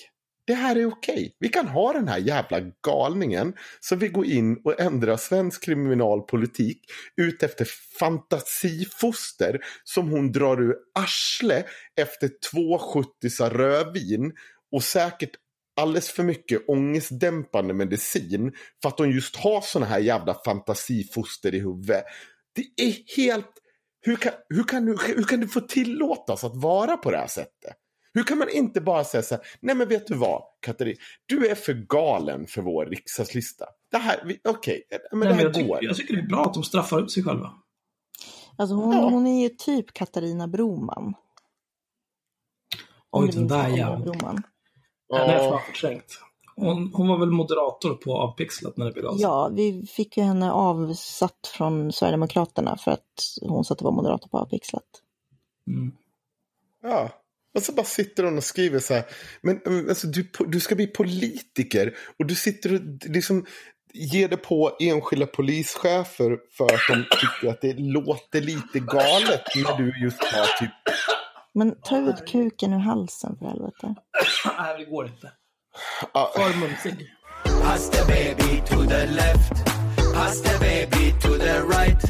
det 0.50 0.54
här 0.54 0.76
är 0.76 0.86
okej. 0.86 1.36
Vi 1.38 1.48
kan 1.48 1.68
ha 1.68 1.92
den 1.92 2.08
här 2.08 2.18
jävla 2.18 2.60
galningen 2.86 3.54
som 3.80 3.98
vill 3.98 4.12
gå 4.12 4.24
in 4.24 4.60
och 4.64 4.80
ändra 4.80 5.18
svensk 5.18 5.64
kriminalpolitik 5.64 6.80
ut 7.16 7.42
efter 7.42 7.66
fantasifoster 7.98 9.60
som 9.84 10.08
hon 10.08 10.32
drar 10.32 10.62
ur 10.62 10.76
arsle 10.94 11.64
efter 11.96 12.30
två 12.50 12.78
70 12.78 13.44
rödvin 13.50 14.32
och 14.72 14.82
säkert 14.82 15.30
alldeles 15.80 16.10
för 16.10 16.22
mycket 16.22 16.68
ångestdämpande 16.68 17.74
medicin 17.74 18.52
för 18.82 18.88
att 18.88 18.98
hon 18.98 19.10
just 19.10 19.36
har 19.36 19.60
såna 19.60 19.86
här 19.86 19.98
jävla 19.98 20.34
fantasifoster 20.44 21.54
i 21.54 21.58
huvudet. 21.58 22.04
Det 22.54 22.82
är 22.84 23.16
helt... 23.16 23.50
Hur 24.02 24.16
kan, 24.16 24.32
hur, 24.48 24.64
kan, 24.64 24.88
hur 24.88 25.24
kan 25.24 25.40
det 25.40 25.48
få 25.48 25.60
tillåtas 25.60 26.44
att 26.44 26.56
vara 26.56 26.96
på 26.96 27.10
det 27.10 27.16
här 27.16 27.26
sättet? 27.26 27.76
Hur 28.14 28.22
kan 28.22 28.38
man 28.38 28.48
inte 28.48 28.80
bara 28.80 29.04
säga 29.04 29.22
så 29.22 29.34
här, 29.34 29.44
nej 29.60 29.74
men 29.74 29.88
vet 29.88 30.06
du 30.06 30.14
vad, 30.14 30.42
Katarina, 30.60 30.98
du 31.26 31.48
är 31.48 31.54
för 31.54 31.72
galen 31.72 32.46
för 32.46 32.62
vår 32.62 32.86
riksdagslista. 32.86 33.64
Det 33.90 33.98
här, 33.98 34.20
okej, 34.24 34.38
okay, 34.44 34.98
men 35.12 35.18
nej, 35.18 35.28
det 35.28 35.34
här 35.34 35.42
jag 35.42 35.52
går. 35.52 35.60
Tycker, 35.76 35.86
jag 35.86 35.96
tycker 35.96 36.14
det 36.16 36.20
är 36.20 36.26
bra 36.26 36.44
att 36.44 36.54
de 36.54 36.62
straffar 36.62 36.98
upp 36.98 37.10
sig 37.10 37.22
själva. 37.22 37.52
Alltså 38.56 38.74
hon, 38.74 38.92
ja. 38.96 39.08
hon 39.08 39.26
är 39.26 39.42
ju 39.42 39.48
typ 39.48 39.92
Katarina 39.92 40.48
Broman. 40.48 41.14
Oj, 43.12 43.30
den 43.32 43.48
där 43.48 43.68
jäveln. 43.68 44.42
Henne 45.12 45.32
har 45.32 45.44
jag 45.44 45.66
förträngt. 45.66 46.18
Hon, 46.56 46.90
hon 46.94 47.08
var 47.08 47.18
väl 47.18 47.30
moderator 47.30 47.94
på 47.94 48.16
Avpixlat 48.16 48.76
när 48.76 48.86
det 48.86 48.92
begav 48.92 49.12
sig? 49.12 49.22
Ja, 49.22 49.50
vi 49.54 49.86
fick 49.86 50.16
ju 50.16 50.22
henne 50.22 50.52
avsatt 50.52 51.52
från 51.56 51.92
Sverigedemokraterna 51.92 52.76
för 52.76 52.90
att 52.90 53.38
hon 53.42 53.64
satt 53.64 53.78
och 53.78 53.84
var 53.84 53.92
moderator 53.92 54.28
på 54.28 54.38
Avpixlat. 54.38 54.84
Mm. 55.66 55.92
Ja, 56.82 57.10
och 57.54 57.62
så 57.62 57.72
bara 57.72 57.86
sitter 57.86 58.24
hon 58.24 58.36
och 58.36 58.44
skriver 58.44 58.78
så 58.78 58.94
här. 58.94 59.04
Men 59.42 59.60
alltså, 59.88 60.06
du, 60.06 60.30
du 60.46 60.60
ska 60.60 60.74
bli 60.74 60.86
politiker 60.86 61.96
och 62.18 62.26
du 62.26 62.34
sitter 62.34 62.74
och 62.74 62.80
liksom 63.10 63.46
ger 63.92 64.28
det 64.28 64.36
på 64.36 64.76
enskilda 64.80 65.26
polischefer 65.26 66.38
för 66.50 66.64
att 66.64 66.80
de 66.88 67.04
tycker 67.20 67.48
att 67.48 67.60
det 67.60 67.72
låter 67.78 68.40
lite 68.40 68.78
galet 68.78 69.42
när 69.56 69.76
du 69.76 70.04
just 70.04 70.24
har 70.24 70.58
typ... 70.58 70.70
Men 71.54 71.74
ta 71.82 71.98
ut 71.98 72.26
kuken 72.26 72.72
ur 72.72 72.78
halsen 72.78 73.36
för 73.38 73.46
helvete. 73.46 73.94
Nej, 74.58 74.74
det 74.78 74.84
går 74.84 75.06
inte. 75.06 75.32
För 76.12 76.60
mumsig. 76.60 77.06
Pass 77.62 77.90
the 77.90 78.04
baby 78.04 78.62
to 78.66 78.84
the 78.86 79.06
left. 79.06 79.64
Pass 80.14 80.42
the 80.42 80.58
baby 80.58 81.12
to 81.20 81.28
the 81.28 81.62
right. 81.62 82.02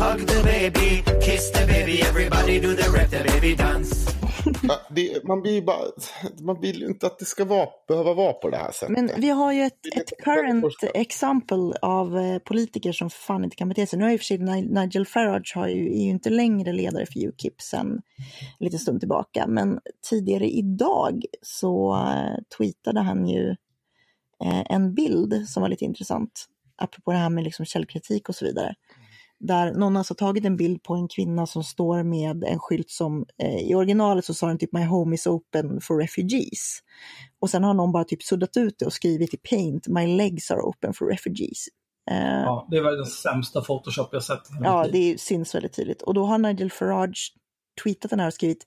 Hug 0.00 0.26
the 0.26 0.42
baby, 0.42 1.02
kiss 1.20 1.50
the 1.52 1.66
baby, 1.66 2.02
everybody 2.02 2.60
do 2.60 2.74
the 2.74 2.90
rep 2.90 3.10
the 3.10 3.24
baby 3.24 3.54
dance 3.56 4.19
det, 4.90 5.24
man 5.24 5.42
blir 5.42 5.62
bara, 5.62 5.84
man 6.40 6.60
vill 6.60 6.80
ju 6.80 6.86
inte 6.86 7.06
att 7.06 7.18
det 7.18 7.24
ska 7.24 7.44
vara, 7.44 7.68
behöva 7.88 8.14
vara 8.14 8.32
på 8.32 8.50
det 8.50 8.56
här 8.56 8.72
sättet. 8.72 8.90
Men 8.90 9.10
vi 9.16 9.28
har 9.28 9.52
ju 9.52 9.62
ett, 9.62 9.86
ett 9.96 10.12
current 10.24 10.64
exempel 10.94 11.72
av 11.82 12.18
eh, 12.18 12.38
politiker 12.38 12.92
som 12.92 13.10
fan 13.10 13.44
inte 13.44 13.56
kan 13.56 13.68
bete 13.68 13.86
sig. 13.86 13.98
Nu 13.98 14.04
har 14.04 14.12
ju 14.12 14.18
för 14.18 14.24
sig 14.24 14.38
Nigel 14.62 15.06
Farage 15.06 15.52
har 15.54 15.68
ju, 15.68 15.86
är 15.86 16.04
ju 16.04 16.10
inte 16.10 16.30
längre 16.30 16.72
ledare 16.72 17.06
för 17.06 17.26
Ukip 17.26 17.60
sen 17.60 17.90
en 18.58 18.64
liten 18.64 18.78
stund 18.78 19.00
tillbaka. 19.00 19.46
Men 19.46 19.80
tidigare 20.10 20.48
idag 20.50 21.24
så 21.42 21.94
uh, 21.94 22.36
tweetade 22.56 23.00
han 23.00 23.26
ju 23.26 23.48
uh, 24.44 24.62
en 24.66 24.94
bild 24.94 25.48
som 25.48 25.60
var 25.60 25.68
lite 25.68 25.84
intressant. 25.84 26.46
Apropå 26.76 27.12
det 27.12 27.18
här 27.18 27.30
med 27.30 27.44
liksom 27.44 27.64
källkritik 27.66 28.28
och 28.28 28.34
så 28.34 28.44
vidare 28.44 28.74
där 29.40 29.74
någon 29.74 29.96
alltså 29.96 30.14
tagit 30.14 30.44
en 30.44 30.56
bild 30.56 30.82
på 30.82 30.94
en 30.94 31.08
kvinna 31.08 31.46
som 31.46 31.64
står 31.64 32.02
med 32.02 32.44
en 32.44 32.58
skylt 32.58 32.90
som 32.90 33.26
eh, 33.42 33.70
i 33.70 33.74
originalet 33.74 34.24
så 34.24 34.34
sa 34.34 34.46
den 34.46 34.58
typ 34.58 34.72
My 34.72 34.84
home 34.84 35.14
is 35.14 35.26
open 35.26 35.80
for 35.80 35.98
refugees. 35.98 36.78
Och 37.40 37.50
sen 37.50 37.64
har 37.64 37.74
någon 37.74 37.92
bara 37.92 38.04
typ 38.04 38.22
suddat 38.22 38.56
ut 38.56 38.78
det 38.78 38.86
och 38.86 38.92
skrivit 38.92 39.34
i 39.34 39.36
paint 39.36 39.88
My 39.88 40.16
legs 40.16 40.50
are 40.50 40.60
open 40.60 40.94
for 40.94 41.06
refugees. 41.06 41.66
Eh, 42.10 42.42
ja, 42.42 42.66
det 42.70 42.80
var 42.80 42.92
den 42.92 43.06
sämsta 43.06 43.60
Photoshop 43.60 44.08
jag 44.12 44.22
sett. 44.22 44.42
Ja, 44.62 44.86
det 44.92 45.20
syns 45.20 45.54
väldigt 45.54 45.72
tydligt. 45.72 46.02
Och 46.02 46.14
då 46.14 46.24
har 46.24 46.38
Nigel 46.38 46.70
Farage 46.70 47.34
tweetat 47.82 48.10
den 48.10 48.20
här 48.20 48.26
och 48.26 48.34
skrivit 48.34 48.66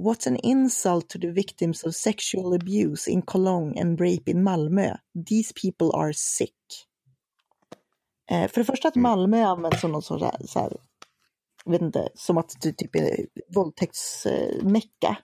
What's 0.00 0.28
an 0.28 0.36
insult 0.36 1.08
to 1.08 1.18
the 1.18 1.30
victims 1.30 1.84
of 1.84 1.94
sexual 1.94 2.54
abuse 2.54 3.10
in 3.10 3.22
Cologne 3.22 3.80
and 3.80 4.00
rape 4.00 4.30
in 4.30 4.42
Malmö? 4.42 4.96
These 5.26 5.52
people 5.62 6.00
are 6.00 6.12
sick. 6.12 6.87
Eh, 8.30 8.48
för 8.48 8.60
det 8.60 8.64
första 8.64 8.88
att 8.88 8.96
mm. 8.96 9.02
Malmö 9.02 9.44
används 9.44 9.80
som 9.80 9.92
någon 9.92 10.02
sorts 10.02 10.24
så 10.44 10.60
här, 10.60 10.72
vet 11.64 11.82
inte, 11.82 12.08
som 12.14 12.38
att 12.38 12.52
det 12.62 12.72
typ 12.72 12.96
är 12.96 13.26
våldtäktsmecka. 13.54 15.16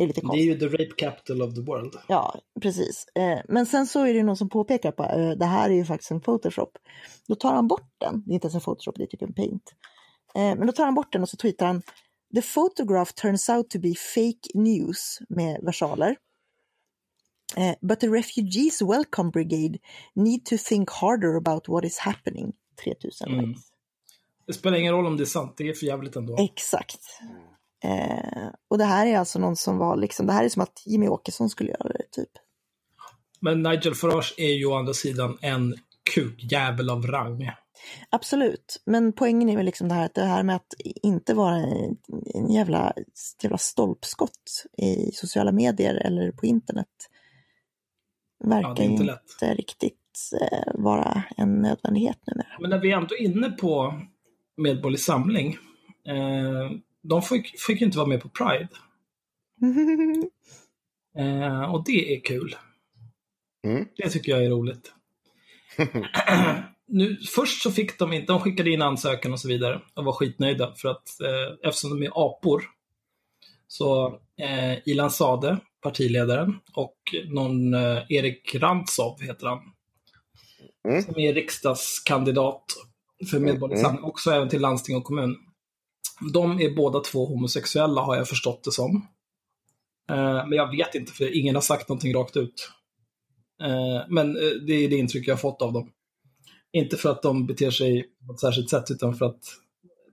Är 0.00 0.06
lite 0.06 0.20
det 0.20 0.38
är 0.38 0.44
ju 0.44 0.58
the 0.58 0.66
rape 0.66 0.94
capital 0.96 1.42
of 1.42 1.54
the 1.54 1.60
world. 1.60 1.96
Ja, 2.08 2.40
precis. 2.62 3.06
Eh, 3.14 3.38
men 3.48 3.66
sen 3.66 3.86
så 3.86 4.06
är 4.06 4.14
det 4.14 4.22
någon 4.22 4.36
som 4.36 4.48
påpekar 4.48 4.88
att 4.88 5.00
eh, 5.00 5.30
det 5.30 5.46
här 5.46 5.70
är 5.70 5.74
ju 5.74 5.84
faktiskt 5.84 6.10
en 6.10 6.20
Photoshop. 6.20 6.78
Då 7.28 7.34
tar 7.34 7.54
han 7.54 7.68
bort 7.68 7.94
den, 7.98 8.22
det 8.26 8.32
är 8.32 8.34
inte 8.34 8.46
ens 8.46 8.54
en 8.54 8.60
Photoshop, 8.60 8.94
det 8.96 9.02
är 9.02 9.06
typ 9.06 9.22
en 9.22 9.34
paint. 9.34 9.74
Men 10.34 10.66
då 10.66 10.72
tar 10.72 10.84
han 10.84 10.94
bort 10.94 11.12
den 11.12 11.22
och 11.22 11.28
så 11.28 11.36
tweetar 11.36 11.66
han 11.66 11.82
The 12.34 12.42
photograph 12.42 13.12
turns 13.12 13.48
out 13.48 13.70
to 13.70 13.78
be 13.78 13.94
fake 14.14 14.48
news 14.54 15.18
med 15.28 15.60
versaler. 15.62 16.16
Uh, 17.56 17.74
but 17.80 18.00
the 18.00 18.08
refugees 18.08 18.82
welcome 18.82 19.30
brigade 19.30 19.78
need 20.14 20.44
to 20.46 20.56
think 20.58 20.90
harder 20.90 21.36
about 21.36 21.68
what 21.68 21.84
is 21.84 21.98
happening. 21.98 22.52
3000 22.84 23.28
mm. 23.28 23.48
likes. 23.48 23.62
Det 24.46 24.52
spelar 24.52 24.78
ingen 24.78 24.92
roll 24.92 25.06
om 25.06 25.16
det 25.16 25.22
är 25.22 25.24
sant, 25.24 25.54
det 25.56 25.68
är 25.68 25.74
för 25.74 25.86
jävligt 25.86 26.16
ändå. 26.16 26.36
Exakt. 26.38 27.00
Uh, 27.84 28.50
och 28.68 28.78
det 28.78 28.84
här 28.84 29.06
är 29.06 29.18
alltså 29.18 29.38
någon 29.38 29.56
som 29.56 29.78
var 29.78 29.96
liksom, 29.96 30.26
det 30.26 30.32
här 30.32 30.44
är 30.44 30.48
som 30.48 30.62
att 30.62 30.82
Jimmy 30.86 31.08
Åkesson 31.08 31.50
skulle 31.50 31.70
göra 31.70 31.88
det 31.88 32.10
typ. 32.10 32.30
Men 33.40 33.62
Nigel 33.62 33.94
Farage 33.94 34.34
är 34.36 34.52
ju 34.52 34.66
å 34.66 34.74
andra 34.74 34.94
sidan 34.94 35.38
en 35.40 35.74
kukjävel 36.14 36.90
av 36.90 37.06
rang. 37.06 37.50
Absolut, 38.10 38.82
men 38.86 39.12
poängen 39.12 39.48
är 39.48 39.56
väl 39.56 39.66
liksom 39.66 39.88
det 39.88 39.94
här 39.94 40.10
det 40.14 40.24
här 40.24 40.42
med 40.42 40.56
att 40.56 40.74
inte 41.02 41.34
vara 41.34 41.56
en 42.34 42.50
jävla, 42.50 42.92
jävla 43.42 43.58
stolpskott 43.58 44.64
i 44.78 45.12
sociala 45.12 45.52
medier 45.52 45.94
eller 45.94 46.32
på 46.32 46.46
internet 46.46 46.88
verkar 48.44 48.74
ja, 48.76 48.82
inte, 48.82 49.02
inte 49.02 49.54
riktigt 49.54 50.30
eh, 50.40 50.72
vara 50.74 51.22
en 51.36 51.62
nödvändighet 51.62 52.18
numera. 52.26 52.58
Men 52.60 52.70
när 52.70 52.78
vi 52.78 52.92
är 52.92 52.96
ändå 52.96 53.16
inne 53.16 53.50
på 53.50 54.00
Medborgerlig 54.56 55.00
Samling, 55.00 55.58
eh, 56.08 56.70
de 57.02 57.22
fick, 57.22 57.60
fick 57.60 57.80
ju 57.80 57.86
inte 57.86 57.98
vara 57.98 58.08
med 58.08 58.22
på 58.22 58.28
Pride. 58.28 58.68
eh, 61.18 61.74
och 61.74 61.84
det 61.84 62.14
är 62.16 62.20
kul. 62.20 62.56
Mm. 63.66 63.88
Det 63.96 64.10
tycker 64.10 64.32
jag 64.32 64.44
är 64.44 64.50
roligt. 64.50 64.92
nu, 66.88 67.16
först 67.16 67.62
så 67.62 67.70
fick 67.70 67.98
de 67.98 68.12
inte, 68.12 68.32
de 68.32 68.40
skickade 68.40 68.70
in 68.70 68.82
ansökan 68.82 69.32
och 69.32 69.40
så 69.40 69.48
vidare 69.48 69.80
och 69.94 70.04
var 70.04 70.12
skitnöjda 70.12 70.74
för 70.76 70.88
att 70.88 71.20
eh, 71.20 71.68
eftersom 71.68 71.90
de 71.90 72.06
är 72.06 72.10
apor 72.14 72.62
så 73.68 74.06
eh, 74.40 74.88
Ilan 74.88 75.10
Sade 75.10 75.58
partiledaren, 75.86 76.54
och 76.72 76.96
någon 77.28 77.74
eh, 77.74 78.02
Erik 78.08 78.54
Rantzov 78.54 79.20
heter 79.20 79.46
han. 79.46 79.58
Mm. 80.88 81.02
Som 81.02 81.18
är 81.18 81.34
riksdagskandidat 81.34 82.64
för 83.30 83.38
Medborgerlig 83.38 83.84
mm. 83.84 84.04
också 84.04 84.30
även 84.30 84.48
till 84.48 84.60
landsting 84.60 84.96
och 84.96 85.04
kommun. 85.04 85.36
De 86.32 86.60
är 86.60 86.76
båda 86.76 87.00
två 87.00 87.26
homosexuella 87.26 88.00
har 88.00 88.16
jag 88.16 88.28
förstått 88.28 88.64
det 88.64 88.72
som. 88.72 88.96
Eh, 90.10 90.46
men 90.48 90.52
jag 90.52 90.76
vet 90.76 90.94
inte 90.94 91.12
för 91.12 91.36
ingen 91.36 91.54
har 91.54 91.62
sagt 91.62 91.88
någonting 91.88 92.14
rakt 92.14 92.36
ut. 92.36 92.70
Eh, 93.62 94.08
men 94.08 94.32
det 94.66 94.72
är 94.72 94.88
det 94.88 94.96
intryck 94.96 95.28
jag 95.28 95.34
har 95.34 95.40
fått 95.40 95.62
av 95.62 95.72
dem. 95.72 95.90
Inte 96.72 96.96
för 96.96 97.10
att 97.10 97.22
de 97.22 97.46
beter 97.46 97.70
sig 97.70 98.04
på 98.26 98.32
ett 98.32 98.40
särskilt 98.40 98.70
sätt 98.70 98.90
utan 98.90 99.14
för 99.14 99.26
att 99.26 99.42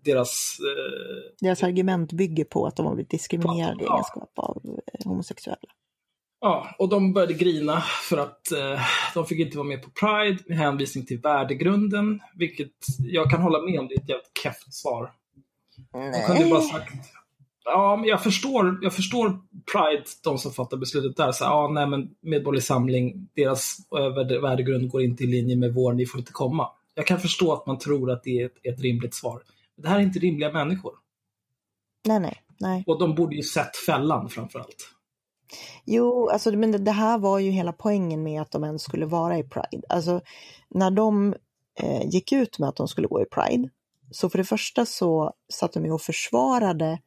deras... 0.05 0.57
Eh, 0.59 1.33
deras 1.41 1.63
argument 1.63 2.13
bygger 2.13 2.43
på 2.43 2.65
att 2.65 2.75
de 2.75 2.85
har 2.85 2.93
blivit 2.93 3.11
diskriminerade 3.11 3.83
i 3.83 3.87
egenskap 3.87 4.31
av 4.35 4.61
eh, 4.65 5.09
homosexuella. 5.09 5.57
Ja, 6.41 6.75
och 6.79 6.89
de 6.89 7.13
började 7.13 7.33
grina 7.33 7.81
för 7.81 8.17
att 8.17 8.51
eh, 8.51 8.81
de 9.13 9.25
fick 9.25 9.39
inte 9.39 9.57
vara 9.57 9.67
med 9.67 9.83
på 9.83 9.89
Pride 9.89 10.43
med 10.47 10.57
hänvisning 10.57 11.05
till 11.05 11.19
värdegrunden, 11.19 12.19
vilket 12.35 12.71
jag 12.97 13.31
kan 13.31 13.41
hålla 13.41 13.61
med 13.61 13.79
om, 13.79 13.87
det 13.87 13.93
är 13.95 13.99
ett 13.99 14.09
jävligt 14.09 14.37
kefft 14.43 14.73
svar. 14.73 15.11
Nej. 15.93 16.11
De 16.11 16.33
kunde 16.33 16.49
bara 16.49 16.61
sagt, 16.61 16.93
ja, 17.65 17.95
men 17.95 18.09
jag 18.09 18.23
förstår, 18.23 18.79
jag 18.81 18.93
förstår 18.93 19.39
Pride, 19.71 20.03
de 20.23 20.37
som 20.37 20.53
fattar 20.53 20.77
beslutet 20.77 21.17
där, 21.17 21.31
så 21.31 21.43
ja, 21.43 21.71
nej 21.73 21.87
men 21.87 22.09
Medborgerlig 22.21 22.63
Samling, 22.63 23.29
deras 23.35 23.77
eh, 23.97 24.41
värdegrund 24.41 24.89
går 24.89 25.01
inte 25.01 25.23
i 25.23 25.27
linje 25.27 25.55
med 25.55 25.73
vår, 25.73 25.93
ni 25.93 26.05
får 26.05 26.19
inte 26.19 26.31
komma. 26.31 26.69
Jag 26.95 27.07
kan 27.07 27.19
förstå 27.19 27.53
att 27.53 27.65
man 27.65 27.79
tror 27.79 28.11
att 28.11 28.23
det 28.23 28.41
är 28.41 28.45
ett, 28.45 28.57
ett 28.63 28.81
rimligt 28.81 29.13
svar. 29.13 29.41
Det 29.77 29.89
här 29.89 29.99
är 29.99 30.03
inte 30.03 30.19
rimliga 30.19 30.51
människor. 30.51 30.93
Nej, 32.07 32.19
nej, 32.19 32.43
nej. 32.59 32.83
Och 32.87 32.99
de 32.99 33.15
borde 33.15 33.35
ju 33.35 33.43
sett 33.43 33.75
fällan 33.77 34.29
framför 34.29 34.59
allt. 34.59 34.89
Jo, 35.85 36.29
alltså, 36.29 36.51
men 36.51 36.83
det, 36.83 36.91
här 36.91 37.17
var 37.17 37.39
ju 37.39 37.51
hela 37.51 37.73
poängen 37.73 38.23
med 38.23 38.41
att 38.41 38.51
de 38.51 38.63
ens 38.63 38.83
skulle 38.83 39.05
vara 39.05 39.37
i 39.37 39.43
Pride. 39.43 39.87
Alltså, 39.89 40.21
när 40.69 40.91
de 40.91 41.35
eh, 41.79 42.09
gick 42.09 42.31
ut 42.31 42.59
med 42.59 42.69
att 42.69 42.75
de 42.75 42.87
skulle 42.87 43.07
gå 43.07 43.21
i 43.21 43.25
Pride, 43.25 43.69
så 44.11 44.29
för 44.29 44.37
det 44.37 44.43
första 44.43 44.85
så 44.85 45.33
satt 45.53 45.73
de 45.73 45.85
ju 45.85 45.91
och 45.91 46.01
försvarade 46.01 46.99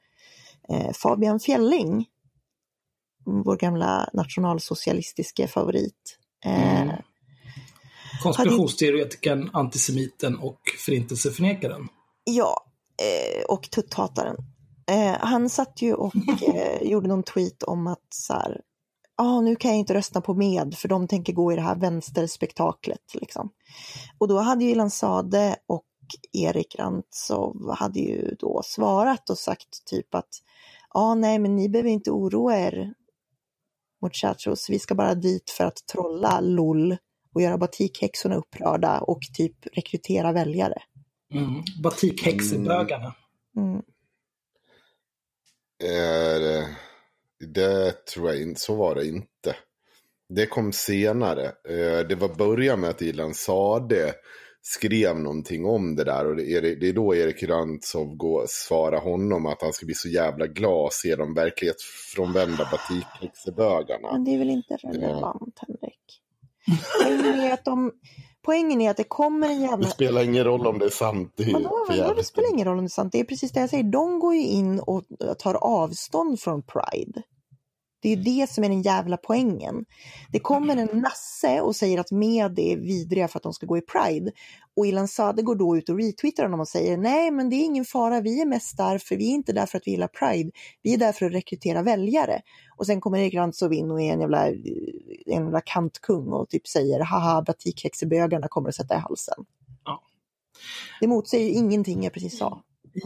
eh, 0.68 0.92
Fabian 0.92 1.40
Fjelling, 1.40 2.06
vår 3.24 3.56
gamla 3.56 4.08
nationalsocialistiske 4.12 5.48
favorit. 5.48 6.18
Eh, 6.44 6.82
Mm. 6.82 6.96
Konspirationsteoretikern, 8.22 9.50
antisemiten 9.52 10.36
och 10.38 10.60
förintelseförnekaren. 10.86 11.88
Ja, 12.31 12.66
eh, 13.03 13.45
och 13.45 13.70
tutthataren. 13.70 14.37
Eh, 14.91 15.16
han 15.20 15.51
satt 15.51 15.83
ju 15.83 15.95
och 15.95 16.14
eh, 16.55 16.83
gjorde 16.83 17.09
någon 17.09 17.22
tweet 17.22 17.62
om 17.62 17.87
att 17.87 18.07
så 18.14 18.33
här, 18.33 18.61
ah, 19.16 19.41
nu 19.41 19.57
kan 19.57 19.70
jag 19.70 19.79
inte 19.79 19.95
rösta 19.95 20.20
på 20.20 20.35
med 20.35 20.74
för 20.74 20.89
de 20.89 21.09
tänker 21.09 21.33
gå 21.33 21.53
i 21.53 21.57
det 21.57 21.62
här 21.62 21.77
vänsterspektaklet. 21.77 23.14
Liksom. 23.14 23.51
Och 24.18 24.29
då 24.29 24.39
hade 24.39 24.64
ju 24.64 24.70
Ilan 24.70 24.91
Sade 24.91 25.57
och 25.66 25.85
Erik 26.33 26.77
Rantzov 26.79 27.74
hade 27.74 28.01
ju 28.01 28.37
då 28.39 28.61
svarat 28.64 29.31
och 29.31 29.39
sagt 29.39 29.85
typ 29.87 30.14
att 30.14 30.31
ja, 30.95 31.01
ah, 31.01 31.14
nej, 31.14 31.39
men 31.39 31.57
ni 31.57 31.68
behöver 31.68 31.91
inte 31.91 32.11
oroa 32.11 32.59
er 32.59 32.95
muchachos, 34.03 34.70
vi 34.70 34.79
ska 34.79 34.95
bara 34.95 35.14
dit 35.14 35.51
för 35.51 35.64
att 35.64 35.87
trolla 35.93 36.41
LOL 36.41 36.97
och 37.35 37.43
göra 37.43 37.59
batikhäxorna 37.59 38.37
upprörda 38.37 39.01
och 39.01 39.20
typ 39.35 39.57
rekrytera 39.72 40.33
väljare. 40.33 40.83
Mm. 41.33 41.62
Batikhäxebögarna. 41.83 43.14
Mm. 43.57 43.83
Eh, 45.83 46.68
det 47.55 48.07
tror 48.07 48.29
jag 48.29 48.43
inte, 48.43 48.61
så 48.61 48.74
var 48.74 48.95
det 48.95 49.07
inte. 49.07 49.57
Det 50.29 50.47
kom 50.47 50.72
senare. 50.72 51.45
Eh, 51.47 52.07
det 52.09 52.14
var 52.14 52.35
början 52.35 52.81
med 52.81 52.91
att 52.91 53.03
Ilan 53.03 53.35
Sade 53.35 54.14
skrev 54.62 55.18
någonting 55.18 55.64
om 55.64 55.97
det 55.97 56.05
där. 56.05 56.27
Och 56.27 56.37
det 56.37 56.53
är, 56.53 56.62
det 56.62 56.89
är 56.89 56.93
då 56.93 57.14
Erik 57.14 57.43
Rantzov 57.43 58.16
går, 58.16 58.45
svarar 58.49 59.01
honom 59.01 59.47
att 59.47 59.62
han 59.62 59.72
ska 59.72 59.87
bli 59.87 59.95
så 59.95 60.09
jävla 60.09 60.47
glad 60.47 60.87
att 60.87 60.93
se 60.93 61.16
de 61.16 61.35
verklighetsfrånvända 61.35 62.68
batikhäxebögarna. 62.72 64.12
Men 64.12 64.24
det 64.24 64.35
är 64.35 64.39
väl 64.39 64.51
inte 64.51 64.77
relevant, 64.77 65.59
Henrik? 65.66 66.22
Poängen 67.03 67.41
är 67.41 67.53
att, 67.53 67.64
de, 67.64 67.93
poängen 68.47 68.80
är 68.80 68.90
att 68.90 68.97
det 68.97 69.05
kommer 69.05 69.49
en 69.49 69.61
Det 69.61 69.66
jävla... 69.66 69.88
spelar 69.88 70.22
ingen 70.22 70.44
roll 70.44 70.66
om 70.66 70.78
det 70.78 70.84
är 70.84 70.90
sant. 70.90 71.32
Det, 71.36 71.42
är 71.42 71.53
Vadå, 71.53 72.14
det 72.16 72.24
spelar 72.24 72.53
ingen 72.53 72.66
roll 72.66 72.78
om 72.78 72.84
det 72.84 72.88
är 72.88 72.99
sant. 73.01 73.12
Det 73.12 73.20
är 73.20 73.24
precis 73.24 73.53
det 73.53 73.61
jag 73.61 73.70
säger. 73.70 73.84
De 73.84 74.18
går 74.18 74.34
ju 74.34 74.42
in 74.42 74.80
och 74.80 75.05
tar 75.38 75.55
avstånd 75.55 76.40
från 76.40 76.62
Pride. 76.62 77.22
Det 78.07 78.12
är 78.12 78.16
det 78.16 78.50
som 78.50 78.64
är 78.64 78.68
den 78.68 78.82
jävla 78.82 79.16
poängen. 79.16 79.84
Det 80.32 80.38
kommer 80.38 80.76
en 80.76 81.00
nasse 81.00 81.61
och 81.61 81.76
säger 81.76 82.00
att 82.00 82.11
med 82.11 82.59
är 82.59 82.76
vidriga 82.76 83.28
för 83.28 83.38
att 83.38 83.42
de 83.42 83.52
ska 83.52 83.66
gå 83.66 83.78
i 83.78 83.80
Pride. 83.80 84.32
Och 84.76 84.86
Ilan 84.86 85.09
Sade 85.09 85.42
går 85.42 85.54
då 85.54 85.76
ut 85.76 85.88
och 85.88 85.98
retweetar 85.98 86.42
honom 86.42 86.61
och 86.61 86.68
säger 86.68 86.96
nej 86.96 87.30
men 87.30 87.50
det 87.50 87.57
är 87.57 87.64
ingen 87.64 87.84
fara, 87.84 88.20
vi 88.20 88.40
är 88.40 88.46
mest 88.46 88.76
där 88.76 88.98
för 88.98 89.16
vi 89.16 89.30
är 89.30 89.34
inte 89.34 89.52
där 89.52 89.66
för 89.66 89.78
att 89.78 89.86
vi 89.86 89.90
gillar 89.90 90.09
Pride. 90.09 90.50
Vi 90.82 90.94
är 90.94 90.98
där 90.98 91.12
för 91.12 91.26
att 91.26 91.32
rekrytera 91.32 91.82
väljare. 91.82 92.40
Och 92.76 92.86
sen 92.86 93.00
kommer 93.00 93.18
Erik 93.18 93.34
Rantzov 93.34 93.72
in 93.72 93.90
och 93.90 94.00
är 94.00 94.12
en 94.12 94.20
jävla, 94.20 94.46
en 94.46 95.44
jävla 95.44 95.61
kantkung 95.61 96.32
och 96.32 96.48
typ 96.48 96.66
säger 96.66 97.00
haha 97.00 97.42
batikhäxebögarna 97.42 98.48
kommer 98.48 98.68
att 98.68 98.74
sätta 98.74 98.94
i 98.94 98.98
halsen. 98.98 99.44
Ja. 99.84 100.02
Det 101.00 101.07
motsäger 101.07 101.48
ingenting 101.48 102.04
jag 102.04 102.12
precis 102.12 102.38
sa. 102.38 102.62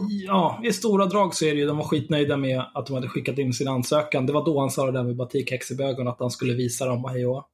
Ja, 0.09 0.61
i 0.63 0.73
stora 0.73 1.05
drag 1.05 1.35
så 1.35 1.45
är 1.45 1.53
det 1.53 1.59
ju, 1.59 1.65
de 1.65 1.77
var 1.77 1.83
skitnöjda 1.83 2.37
med 2.37 2.63
att 2.73 2.85
de 2.85 2.93
hade 2.93 3.07
skickat 3.07 3.37
in 3.37 3.53
sin 3.53 3.67
ansökan. 3.67 4.25
Det 4.25 4.33
var 4.33 4.45
då 4.45 4.59
han 4.59 4.71
sa 4.71 4.85
det 4.85 4.91
där 4.91 5.03
med 5.03 5.15
batikhäxebögen, 5.15 6.07
att 6.07 6.19
han 6.19 6.31
skulle 6.31 6.53
visa 6.53 6.85
dem 6.85 7.05
och 7.05 7.11
hej 7.11 7.25
och 7.25 7.35
hå. 7.35 7.45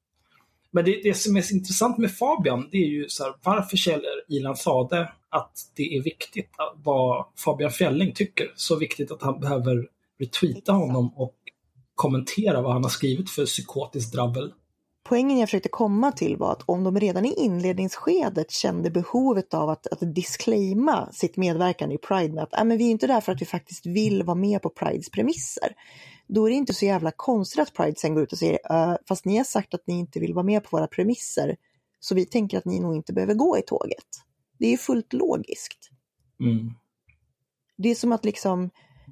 Men 0.71 0.85
det, 0.85 1.01
det 1.03 1.13
som 1.13 1.37
är 1.37 1.41
så 1.41 1.55
intressant 1.55 1.97
med 1.97 2.11
Fabian, 2.11 2.69
det 2.71 2.77
är 2.77 2.87
ju 2.87 3.09
så 3.09 3.23
här, 3.23 3.33
varför 3.43 3.77
känner 3.77 4.23
Ilan 4.27 4.55
Sade 4.55 5.11
att 5.29 5.51
det 5.75 5.97
är 5.97 6.01
viktigt 6.01 6.49
vad 6.83 7.25
Fabian 7.45 7.71
Fjelling 7.71 8.13
tycker? 8.13 8.53
Så 8.55 8.75
viktigt 8.75 9.11
att 9.11 9.21
han 9.21 9.39
behöver 9.39 9.87
retweeta 10.19 10.71
honom 10.71 11.13
och 11.15 11.35
kommentera 11.95 12.61
vad 12.61 12.73
han 12.73 12.83
har 12.83 12.89
skrivit 12.89 13.29
för 13.29 13.45
psykotiskt 13.45 14.13
dravel. 14.13 14.51
Poängen 15.07 15.37
jag 15.37 15.49
försökte 15.49 15.69
komma 15.69 16.11
till 16.11 16.37
var 16.37 16.51
att 16.51 16.63
om 16.65 16.83
de 16.83 16.99
redan 16.99 17.25
i 17.25 17.33
inledningsskedet 17.33 18.51
kände 18.51 18.89
behovet 18.89 19.53
av 19.53 19.69
att, 19.69 19.87
att 19.87 20.15
disclaima 20.15 21.11
sitt 21.11 21.37
medverkan 21.37 21.91
i 21.91 21.97
Pride 21.97 22.33
med 22.33 22.43
att 22.43 22.53
äh, 22.53 22.63
men 22.63 22.77
vi 22.77 22.87
är 22.87 22.91
inte 22.91 23.07
där 23.07 23.21
för 23.21 23.31
att 23.31 23.41
vi 23.41 23.45
faktiskt 23.45 23.85
vill 23.85 24.23
vara 24.23 24.35
med 24.35 24.61
på 24.61 24.69
Prides 24.69 25.09
premisser. 25.09 25.75
Då 26.27 26.45
är 26.45 26.49
det 26.49 26.55
inte 26.55 26.73
så 26.73 26.85
jävla 26.85 27.11
konstigt 27.11 27.59
att 27.59 27.73
Pride 27.73 27.95
sen 27.97 28.13
går 28.13 28.23
ut 28.23 28.31
och 28.31 28.37
säger 28.37 28.59
äh, 28.69 28.95
fast 29.07 29.25
ni 29.25 29.37
har 29.37 29.43
sagt 29.43 29.73
att 29.73 29.87
ni 29.87 29.99
inte 29.99 30.19
vill 30.19 30.33
vara 30.33 30.45
med 30.45 30.63
på 30.63 30.77
våra 30.77 30.87
premisser 30.87 31.55
så 31.99 32.15
vi 32.15 32.25
tänker 32.25 32.57
att 32.57 32.65
ni 32.65 32.79
nog 32.79 32.95
inte 32.95 33.13
behöver 33.13 33.33
gå 33.33 33.57
i 33.57 33.61
tåget. 33.61 34.07
Det 34.59 34.73
är 34.73 34.77
fullt 34.77 35.13
logiskt. 35.13 35.89
Mm. 36.39 36.73
Det 37.77 37.89
är 37.89 37.95
som 37.95 38.11
att 38.11 38.25
liksom 38.25 38.69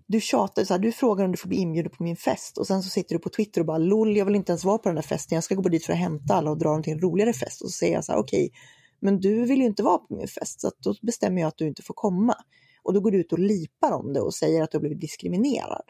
du 0.08 0.22
tjatar, 0.22 0.64
så 0.64 0.74
här, 0.74 0.80
du 0.80 0.92
frågar 0.92 1.26
om 1.26 1.32
du 1.32 1.38
får 1.38 1.50
bli 1.50 1.58
inbjuden 1.58 1.92
på 1.92 2.04
min 2.04 2.16
fest 2.16 2.58
och 2.58 2.68
sen 2.68 2.84
så 2.84 2.90
sitter 2.90 3.16
du 3.16 3.20
på 3.20 3.30
Twitter 3.30 3.62
och 3.62 3.68
bara 3.68 3.78
LOL, 3.78 4.18
jag 4.18 4.26
vill 4.26 4.36
inte 4.36 4.52
ens 4.52 4.64
vara 4.64 4.78
på 4.78 4.90
den 4.90 4.96
där 4.96 5.02
festen, 5.02 5.36
jag 5.36 5.44
ska 5.44 5.56
gå 5.56 5.70
dit 5.70 5.86
för 5.86 5.94
att 5.94 6.00
hämta 6.00 6.34
alla 6.34 6.52
och 6.52 6.58
dra 6.58 6.70
dem 6.70 6.84
till 6.84 6.94
en 6.94 7.00
roligare 7.00 7.34
fest. 7.34 7.62
Och 7.62 7.70
så 7.70 7.78
säger 7.78 7.94
jag 7.94 8.06
så 8.06 8.12
här, 8.12 8.20
okej, 8.20 8.52
men 9.00 9.20
du 9.20 9.46
vill 9.46 9.60
ju 9.60 9.66
inte 9.66 9.84
vara 9.84 9.98
på 9.98 10.16
min 10.16 10.28
fest 10.28 10.62
så 10.62 10.68
att 10.68 10.80
då 10.80 10.96
bestämmer 11.02 11.42
jag 11.42 11.48
att 11.48 11.58
du 11.58 11.68
inte 11.68 11.84
får 11.84 11.94
komma. 11.94 12.36
Och 12.84 12.94
då 12.94 13.00
går 13.00 13.12
du 13.12 13.18
ut 13.18 13.34
och 13.34 13.40
lipar 13.40 13.92
om 13.92 14.14
det 14.14 14.22
och 14.22 14.34
säger 14.34 14.64
att 14.64 14.72
du 14.72 14.78
har 14.78 14.80
blivit 14.80 15.02
diskriminerad. 15.02 15.84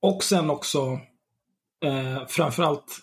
Och 0.00 0.24
sen 0.24 0.50
också, 0.50 0.98
eh, 1.84 2.26
framförallt, 2.28 3.00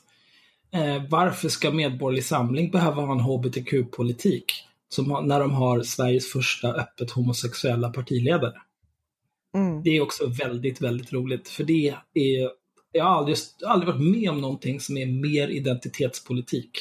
eh, 0.74 1.04
varför 1.10 1.49
ska 1.49 1.72
Medborgerlig 1.72 2.26
Samling 2.26 2.72
behöva 2.72 3.02
ha 3.02 3.14
en 3.14 3.20
hbtq-politik 3.20 4.45
som 4.89 5.28
när 5.28 5.39
de 5.39 5.52
har 5.52 5.84
Sveriges 5.84 6.32
första 6.32 6.74
öppet 6.74 7.12
homosexuella 7.12 7.89
partiledare? 7.89 8.54
Mm. 9.56 9.84
Det 9.84 9.89
är 9.89 10.02
också 10.02 10.28
väldigt, 10.28 10.82
väldigt 10.82 11.14
roligt. 11.14 11.49
För 11.49 11.64
det 11.64 11.95
är, 12.14 12.49
jag 12.91 13.04
har 13.06 13.12
aldrig, 13.12 13.38
aldrig 13.66 13.93
varit 13.93 14.12
med 14.20 14.30
om 14.30 14.41
någonting 14.41 14.80
som 14.80 14.97
är 14.97 15.06
mer 15.06 15.47
identitetspolitik. 15.47 16.72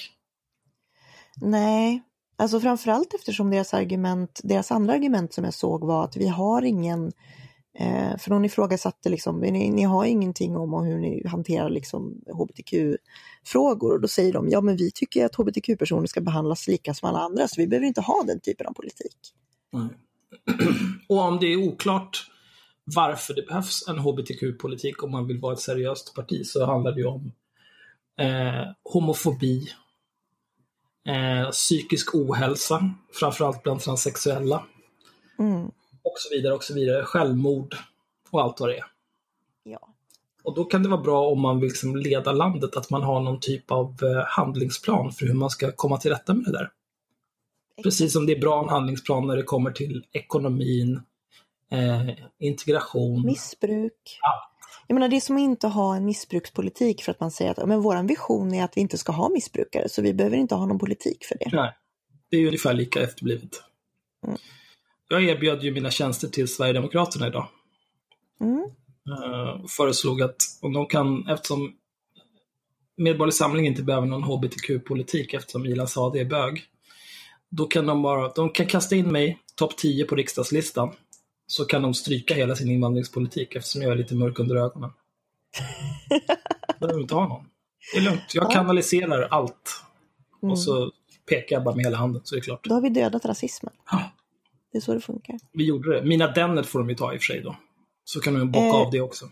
Nej, 1.37 2.03
alltså 2.37 2.61
framförallt 2.61 3.15
eftersom 3.15 3.51
deras 3.51 3.75
argument, 3.75 4.41
deras 4.45 4.71
andra 4.71 4.93
argument 4.93 5.33
som 5.33 5.45
jag 5.45 5.55
såg 5.55 5.85
var 5.85 6.05
att 6.05 6.17
vi 6.17 6.29
har 6.29 6.63
ingen, 6.63 7.13
eh, 7.79 8.17
för 8.19 8.31
någon 8.31 8.45
ifrågasatte 8.45 9.09
liksom, 9.09 9.41
ni, 9.41 9.71
ni 9.71 9.83
har 9.83 10.05
ingenting 10.05 10.57
om 10.57 10.85
hur 10.85 10.99
ni 10.99 11.27
hanterar 11.27 11.71
liksom 11.71 12.21
hbtq-frågor 12.27 13.93
och 13.93 14.01
då 14.01 14.09
säger 14.09 14.33
de, 14.33 14.49
ja 14.49 14.61
men 14.61 14.77
vi 14.77 14.91
tycker 14.91 15.27
att 15.27 15.35
hbtq-personer 15.35 16.07
ska 16.07 16.21
behandlas 16.21 16.67
lika 16.67 16.95
som 16.95 17.09
alla 17.09 17.19
andra 17.19 17.49
så 17.49 17.61
vi 17.61 17.67
behöver 17.67 17.87
inte 17.87 18.01
ha 18.01 18.23
den 18.27 18.41
typen 18.41 18.67
av 18.67 18.73
politik. 18.73 19.17
Mm. 19.75 19.89
Och 21.09 21.19
om 21.19 21.39
det 21.39 21.47
är 21.47 21.57
oklart 21.57 22.30
varför 22.95 23.35
det 23.35 23.47
behövs 23.47 23.89
en 23.89 23.99
hbtq-politik 23.99 25.03
om 25.03 25.11
man 25.11 25.27
vill 25.27 25.41
vara 25.41 25.53
ett 25.53 25.61
seriöst 25.61 26.15
parti 26.15 26.47
så 26.47 26.67
handlar 26.67 26.93
det 26.93 27.01
ju 27.01 27.07
om 27.07 27.33
eh, 28.21 28.65
homofobi, 28.85 29.69
eh, 31.07 31.51
psykisk 31.51 32.15
ohälsa, 32.15 32.95
framförallt 33.13 33.63
bland 33.63 33.81
transsexuella 33.81 34.65
Mm. 35.39 35.67
och 36.03 36.15
så 36.17 36.29
vidare 36.37 36.55
och 36.55 36.65
så 36.65 36.75
vidare. 36.75 37.05
Självmord 37.05 37.77
och 38.31 38.43
allt 38.43 38.61
vad 38.61 38.69
det 38.69 38.77
är. 38.77 38.85
Ja. 39.63 39.89
Och 40.43 40.55
då 40.55 40.65
kan 40.65 40.83
det 40.83 40.89
vara 40.89 41.01
bra 41.01 41.27
om 41.27 41.41
man 41.41 41.61
vill 41.61 41.69
liksom 41.69 41.97
leda 41.97 42.33
landet 42.33 42.77
att 42.77 42.91
man 42.91 43.03
har 43.03 43.21
någon 43.21 43.41
typ 43.41 43.71
av 43.71 43.97
eh, 44.03 44.25
handlingsplan 44.27 45.13
för 45.13 45.27
hur 45.27 45.35
man 45.35 45.51
ska 45.51 45.73
komma 45.73 45.97
till 45.97 46.11
rätta 46.11 46.35
med 46.35 46.45
det 46.45 46.53
där. 46.53 46.71
Precis 47.83 48.13
som 48.13 48.27
det 48.27 48.33
är 48.33 48.41
bra 48.41 48.63
en 48.63 48.69
handlingsplan 48.69 49.27
när 49.27 49.37
det 49.37 49.43
kommer 49.43 49.71
till 49.71 50.07
ekonomin, 50.13 51.01
eh, 51.71 52.09
integration. 52.39 53.27
Missbruk. 53.27 54.19
Ja. 54.23 54.51
Jag 54.87 54.95
menar 54.95 55.09
det 55.09 55.17
är 55.17 55.21
som 55.21 55.37
att 55.37 55.43
inte 55.43 55.67
ha 55.67 55.97
en 55.97 56.05
missbrukspolitik 56.05 57.03
för 57.03 57.13
att 57.13 57.21
man 57.21 57.31
säger 57.31 57.51
att 57.51 57.69
men 57.69 57.81
vår 57.81 58.09
vision 58.09 58.55
är 58.55 58.65
att 58.65 58.77
vi 58.77 58.81
inte 58.81 58.99
ska 58.99 59.13
ha 59.13 59.29
missbrukare 59.29 59.89
så 59.89 60.03
vi 60.03 60.15
behöver 60.15 60.37
inte 60.37 60.55
ha 60.55 60.67
någon 60.67 60.79
politik 60.79 61.25
för 61.25 61.37
det. 61.39 61.51
Nej, 61.53 61.73
det 62.31 62.37
är 62.37 62.47
ungefär 62.47 62.75
lika 62.75 63.03
efterblivet. 63.03 63.51
Mm. 64.27 64.39
Jag 65.09 65.25
erbjöd 65.25 65.63
ju 65.63 65.73
mina 65.73 65.91
tjänster 65.91 66.29
till 66.29 66.49
Sverigedemokraterna 66.49 67.27
idag. 67.27 67.49
Mm. 68.41 68.65
Eh, 69.09 69.67
föreslog 69.69 70.23
att 70.23 70.37
om 70.61 70.73
de 70.73 70.87
kan, 70.87 71.29
eftersom 71.29 71.73
Medborgerlig 72.97 73.35
Samling 73.35 73.67
inte 73.67 73.83
behöver 73.83 74.07
någon 74.07 74.23
hbtq-politik 74.23 75.35
eftersom 75.35 75.67
Ilan 75.67 75.89
Sade 75.89 76.21
är 76.21 76.25
bög. 76.25 76.63
Då 77.51 77.67
kan 77.67 77.87
de 77.87 78.03
bara, 78.03 78.29
de 78.29 78.51
kan 78.51 78.67
kasta 78.67 78.97
in 78.97 79.13
mig 79.13 79.39
topp 79.55 79.77
10 79.77 80.05
på 80.05 80.15
riksdagslistan. 80.15 80.93
Så 81.51 81.65
kan 81.65 81.83
de 81.83 81.95
stryka 81.95 82.35
hela 82.35 82.57
sin 82.57 82.71
invandringspolitik 82.71 83.57
eftersom 83.57 83.83
jag 83.83 83.93
är 83.93 83.97
lite 83.97 84.15
mörk 84.15 84.39
under 84.39 84.57
ögonen. 84.57 84.91
behöver 86.81 87.01
inte 87.01 87.15
ha 87.15 87.29
någon. 87.29 87.47
Det 87.93 87.99
är 87.99 88.03
lugnt, 88.03 88.35
jag 88.35 88.51
kanaliserar 88.51 89.29
allt. 89.31 89.83
Och 90.43 90.59
så 90.59 90.91
pekar 91.29 91.57
jag 91.57 91.65
bara 91.65 91.75
med 91.75 91.85
hela 91.85 91.97
handen 91.97 92.23
så 92.25 92.35
är 92.35 92.41
det 92.41 92.45
klart. 92.45 92.65
Då 92.65 92.75
har 92.75 92.81
vi 92.81 92.89
dödat 92.89 93.25
rasismen. 93.25 93.73
Ja. 93.91 94.13
Det 94.73 94.79
är 94.79 94.83
så 94.83 94.95
det 94.95 95.01
funkar. 95.01 95.39
Vi 95.53 95.65
gjorde 95.65 95.95
det. 95.95 96.07
Mina 96.07 96.27
Dennert 96.27 96.67
får 96.67 96.79
de 96.79 96.89
ju 96.89 96.95
ta 96.95 97.15
i 97.15 97.17
och 97.17 97.21
för 97.21 97.25
sig 97.25 97.43
då. 97.43 97.57
Så 98.05 98.21
kan 98.21 98.35
de 98.35 98.51
bocka 98.51 98.67
Eh, 98.67 98.75
av 98.75 98.91
det 98.91 99.01
också. 99.01 99.29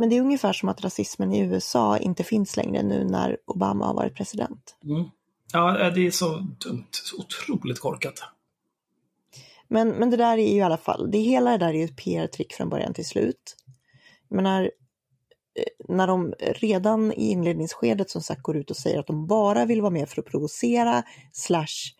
Men 0.00 0.08
det 0.08 0.16
är 0.16 0.20
ungefär 0.20 0.52
som 0.52 0.68
att 0.68 0.84
rasismen 0.84 1.32
i 1.32 1.40
USA 1.40 1.98
inte 1.98 2.24
finns 2.24 2.56
längre 2.56 2.82
nu 2.82 3.04
när 3.04 3.36
Obama 3.46 3.86
har 3.86 3.94
varit 3.94 4.14
president. 4.14 4.76
Mm. 4.84 5.04
Ja, 5.52 5.90
det 5.90 6.06
är 6.06 6.10
så 6.10 6.28
dumt. 6.36 6.86
Så 6.90 7.16
otroligt 7.16 7.80
korkat. 7.80 8.22
Men, 9.68 9.88
men 9.88 10.10
det 10.10 10.16
där 10.16 10.38
är 10.38 10.48
ju 10.48 10.56
i 10.56 10.62
alla 10.62 10.76
fall, 10.76 11.10
det 11.10 11.18
hela 11.18 11.50
det 11.50 11.58
där 11.58 11.68
är 11.68 11.78
ju 11.78 11.84
ett 11.84 11.96
PR-trick 11.96 12.52
från 12.52 12.68
början 12.68 12.94
till 12.94 13.06
slut. 13.06 13.56
Jag 14.28 14.36
menar, 14.36 14.62
eh, 14.62 15.86
när 15.88 16.06
de 16.06 16.34
redan 16.38 17.12
i 17.12 17.30
inledningsskedet 17.30 18.10
som 18.10 18.22
sagt 18.22 18.42
går 18.42 18.56
ut 18.56 18.70
och 18.70 18.76
säger 18.76 18.98
att 18.98 19.06
de 19.06 19.26
bara 19.26 19.64
vill 19.64 19.80
vara 19.82 19.90
med 19.90 20.08
för 20.08 20.22
att 20.22 20.26
provocera 20.26 21.02
slash 21.32 21.92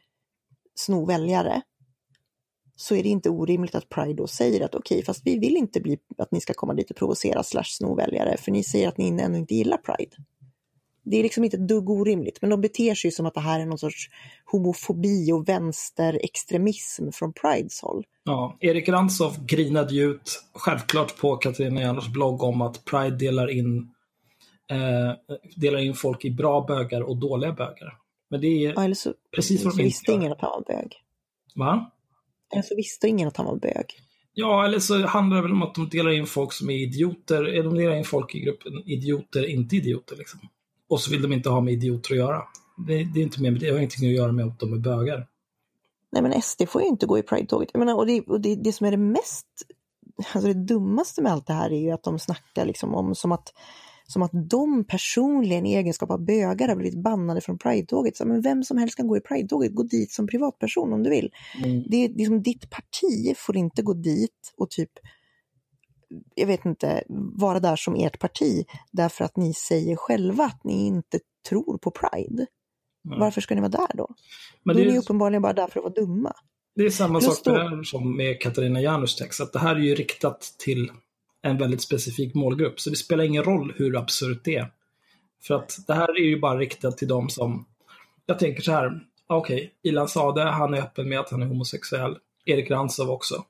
sno 0.74 1.06
väljare. 1.06 1.62
Så 2.76 2.94
är 2.94 3.02
det 3.02 3.08
inte 3.08 3.30
orimligt 3.30 3.74
att 3.74 3.88
Pride 3.88 4.14
då 4.14 4.26
säger 4.26 4.64
att 4.64 4.74
okej, 4.74 5.04
fast 5.04 5.26
vi 5.26 5.38
vill 5.38 5.56
inte 5.56 5.80
bli, 5.80 5.98
att 6.18 6.32
ni 6.32 6.40
ska 6.40 6.54
komma 6.54 6.74
dit 6.74 6.90
och 6.90 6.96
provocera 6.96 7.42
slash 7.42 7.64
sno 7.64 7.94
väljare, 7.94 8.36
för 8.36 8.52
ni 8.52 8.64
säger 8.64 8.88
att 8.88 8.98
ni 8.98 9.22
ännu 9.22 9.38
inte 9.38 9.54
gillar 9.54 9.76
Pride. 9.76 10.16
Det 11.08 11.16
är 11.16 11.22
liksom 11.22 11.44
inte 11.44 11.56
ett 11.56 11.68
dugg 11.68 11.90
orimligt, 11.90 12.38
men 12.40 12.50
de 12.50 12.60
beter 12.60 12.94
sig 12.94 13.10
som 13.10 13.26
att 13.26 13.34
det 13.34 13.40
här 13.40 13.60
är 13.60 13.66
någon 13.66 13.78
sorts 13.78 14.10
homofobi 14.44 15.32
och 15.32 15.48
vänsterextremism 15.48 17.10
från 17.12 17.32
Prides 17.32 17.80
håll. 17.82 18.04
Ja, 18.24 18.56
Erik 18.60 18.88
Ransov 18.88 19.46
grinade 19.46 19.94
ju 19.94 20.10
ut, 20.10 20.42
självklart 20.54 21.16
på 21.20 21.36
Katarina 21.36 21.80
Janouchs 21.80 22.08
blogg, 22.08 22.42
om 22.42 22.62
att 22.62 22.84
Pride 22.84 23.16
delar 23.16 23.50
in, 23.50 23.76
eh, 24.70 25.36
delar 25.56 25.78
in 25.78 25.94
folk 25.94 26.24
i 26.24 26.30
bra 26.30 26.60
bögar 26.68 27.00
och 27.00 27.16
dåliga 27.16 27.52
bögar. 27.52 27.94
Men 28.30 28.40
det 28.40 28.46
är 28.46 28.72
Ja, 28.76 28.84
eller 28.84 28.94
så, 28.94 29.14
precis 29.34 29.64
vad 29.64 29.72
de 29.72 29.80
inte 29.80 29.84
visste 29.84 30.10
gör. 30.10 30.18
ingen 30.18 30.32
att 30.32 30.40
han 30.40 30.50
var 30.50 30.64
bög. 30.76 30.92
Va? 31.54 31.90
Eller 32.52 32.62
så 32.62 32.76
visste 32.76 33.08
ingen 33.08 33.28
att 33.28 33.36
han 33.36 33.46
var 33.46 33.56
bög. 33.56 33.84
Ja, 34.34 34.64
eller 34.64 34.78
så 34.78 35.06
handlar 35.06 35.36
det 35.36 35.42
väl 35.42 35.52
om 35.52 35.62
att 35.62 35.74
de 35.74 35.88
delar 35.88 36.10
in 36.10 36.26
folk 36.26 36.52
som 36.52 36.70
är 36.70 36.74
idioter. 36.74 37.62
De 37.62 37.74
delar 37.74 37.94
in 37.96 38.04
folk 38.04 38.34
i 38.34 38.40
gruppen 38.40 38.72
idioter, 38.86 39.46
inte 39.50 39.76
idioter. 39.76 40.16
Liksom. 40.16 40.40
Och 40.88 41.00
så 41.00 41.10
vill 41.10 41.22
de 41.22 41.32
inte 41.32 41.48
ha 41.48 41.60
med 41.60 41.74
idioter 41.74 42.14
att 42.14 42.18
göra. 42.18 42.42
Det, 42.86 43.04
det 43.04 43.20
är 43.20 43.22
inte 43.22 43.42
med, 43.42 43.60
det 43.60 43.70
har 43.70 43.76
ingenting 43.76 44.08
att 44.08 44.14
göra 44.14 44.32
med 44.32 44.46
att 44.46 44.58
de 44.58 44.72
är 44.72 44.78
bögar. 44.78 45.26
Nej 46.12 46.22
men 46.22 46.42
SD 46.42 46.62
får 46.68 46.82
ju 46.82 46.88
inte 46.88 47.06
gå 47.06 47.18
i 47.18 47.22
Pride-tåget. 47.22 47.70
Jag 47.72 47.78
menar, 47.78 47.94
och 47.94 48.06
det, 48.06 48.20
och 48.20 48.40
det, 48.40 48.54
det 48.54 48.72
som 48.72 48.86
är 48.86 48.90
det 48.90 48.96
mest, 48.96 49.46
alltså 50.32 50.52
det 50.52 50.64
dummaste 50.64 51.22
med 51.22 51.32
allt 51.32 51.46
det 51.46 51.52
här 51.52 51.70
är 51.72 51.80
ju 51.80 51.90
att 51.90 52.02
de 52.02 52.18
snackar 52.18 52.66
liksom 52.66 52.94
om 52.94 53.14
som 53.14 53.32
att, 53.32 53.52
som 54.06 54.22
att 54.22 54.30
de 54.32 54.84
personligen 54.84 55.66
i 55.66 55.74
egenskap 55.74 56.10
av 56.10 56.24
bögar 56.24 56.68
har 56.68 56.76
blivit 56.76 57.02
bannade 57.02 57.40
från 57.40 57.58
Pride-tåget. 57.58 58.16
Så, 58.16 58.26
men 58.26 58.40
vem 58.40 58.64
som 58.64 58.78
helst 58.78 58.96
kan 58.96 59.08
gå 59.08 59.16
i 59.16 59.20
Pride-tåget, 59.20 59.74
gå 59.74 59.82
dit 59.82 60.12
som 60.12 60.26
privatperson 60.26 60.92
om 60.92 61.02
du 61.02 61.10
vill. 61.10 61.30
Mm. 61.64 61.84
Det 61.86 62.04
är 62.04 62.08
liksom 62.08 62.42
ditt 62.42 62.70
parti 62.70 63.36
får 63.36 63.56
inte 63.56 63.82
gå 63.82 63.92
dit 63.94 64.54
och 64.56 64.70
typ 64.70 64.90
jag 66.34 66.46
vet 66.46 66.64
inte, 66.64 67.04
vara 67.34 67.60
där 67.60 67.76
som 67.76 67.94
ert 67.94 68.18
parti 68.18 68.64
därför 68.92 69.24
att 69.24 69.36
ni 69.36 69.54
säger 69.54 69.96
själva 69.96 70.44
att 70.44 70.64
ni 70.64 70.86
inte 70.86 71.18
tror 71.48 71.78
på 71.78 71.90
Pride. 71.90 72.46
Ja. 73.02 73.16
Varför 73.18 73.40
ska 73.40 73.54
ni 73.54 73.60
vara 73.60 73.70
där 73.70 73.88
då? 73.94 74.08
Men 74.62 74.76
då 74.76 74.82
det 74.82 74.88
är 74.88 74.92
ni 74.92 74.98
uppenbarligen 74.98 75.42
bara 75.42 75.52
där 75.52 75.66
för 75.68 75.80
att 75.80 75.84
vara 75.84 75.94
dumma. 76.06 76.32
det 76.74 76.84
är 76.84 76.90
samma 76.90 77.20
Plus 77.20 77.36
sak 77.36 77.46
med, 77.46 77.70
då- 77.78 77.84
som 77.84 78.16
med 78.16 78.40
Katarina 78.40 78.80
Janouchs 78.80 79.16
text. 79.16 79.40
Att 79.40 79.52
det 79.52 79.58
här 79.58 79.76
är 79.76 79.80
ju 79.80 79.94
riktat 79.94 80.40
till 80.58 80.90
en 81.42 81.58
väldigt 81.58 81.82
specifik 81.82 82.34
målgrupp. 82.34 82.80
Så 82.80 82.90
det 82.90 82.96
spelar 82.96 83.24
ingen 83.24 83.42
roll 83.44 83.72
hur 83.76 83.96
absurt 83.96 84.40
det 84.44 84.56
är. 84.56 84.72
För 85.42 85.54
att 85.54 85.76
det 85.86 85.94
här 85.94 86.16
är 86.20 86.24
ju 86.24 86.40
bara 86.40 86.58
riktat 86.58 86.98
till 86.98 87.08
de 87.08 87.28
som... 87.28 87.64
Jag 88.26 88.38
tänker 88.38 88.62
så 88.62 88.72
här. 88.72 89.00
Okej, 89.26 89.72
Ilan 89.82 90.08
Sade, 90.08 90.42
han 90.42 90.74
är 90.74 90.78
öppen 90.78 91.08
med 91.08 91.20
att 91.20 91.30
han 91.30 91.42
är 91.42 91.46
homosexuell. 91.46 92.16
Erik 92.44 92.70
Ransov 92.70 93.10
också. 93.10 93.44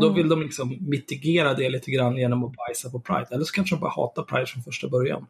Då 0.00 0.06
Mm. 0.06 0.16
vill 0.16 0.28
de 0.28 0.42
liksom 0.42 0.76
mitigera 0.80 1.54
det 1.54 1.68
lite 1.68 1.90
grann 1.90 2.16
genom 2.16 2.44
att 2.44 2.52
bajsa 2.56 2.90
på 2.90 3.00
Pride. 3.00 3.26
Eller 3.30 3.44
så 3.44 3.52
kanske 3.52 3.74
de 3.76 3.80
bara 3.80 3.90
hatar 3.90 4.22
Pride 4.22 4.46
från 4.46 4.62
första 4.62 4.88
början. 4.88 5.26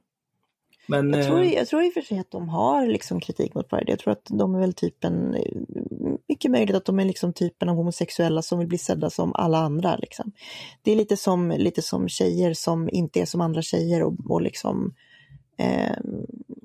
Men... 0.89 1.13
Jag 1.13 1.27
tror, 1.27 1.41
eh, 1.43 1.53
jag 1.53 1.69
tror 1.69 1.83
i 1.83 1.89
och 1.89 1.93
för 1.95 2.01
sig 2.01 2.19
att 2.19 2.31
de 2.31 2.49
har 2.49 2.87
liksom 2.87 3.21
kritik 3.21 3.55
mot 3.55 3.69
Pride. 3.71 3.85
Jag 3.93 3.99
tror 3.99 4.13
att 4.13 4.27
de 4.31 4.55
är 4.55 4.59
väl 4.61 4.73
typen, 4.75 5.37
mycket 6.29 6.51
möjligt 6.51 6.77
att 6.77 6.85
de 6.85 7.01
är 7.01 7.05
liksom 7.05 7.33
typen 7.33 7.69
av 7.69 7.77
homosexuella 7.77 8.43
som 8.43 8.59
vill 8.59 8.69
bli 8.69 8.79
sedda 8.79 9.11
som 9.11 9.33
alla 9.35 9.59
andra. 9.59 9.97
Liksom. 9.97 10.33
Det 10.83 10.93
är 10.93 10.97
lite 10.97 11.17
som, 11.17 11.51
lite 11.51 11.83
som 11.83 12.09
tjejer 12.09 12.55
som 12.55 12.89
inte 12.93 13.21
är 13.21 13.25
som 13.25 13.41
andra 13.41 13.63
tjejer 13.63 14.03
och, 14.03 14.15
och 14.31 14.43
liksom 14.43 14.95
eh, 15.59 15.97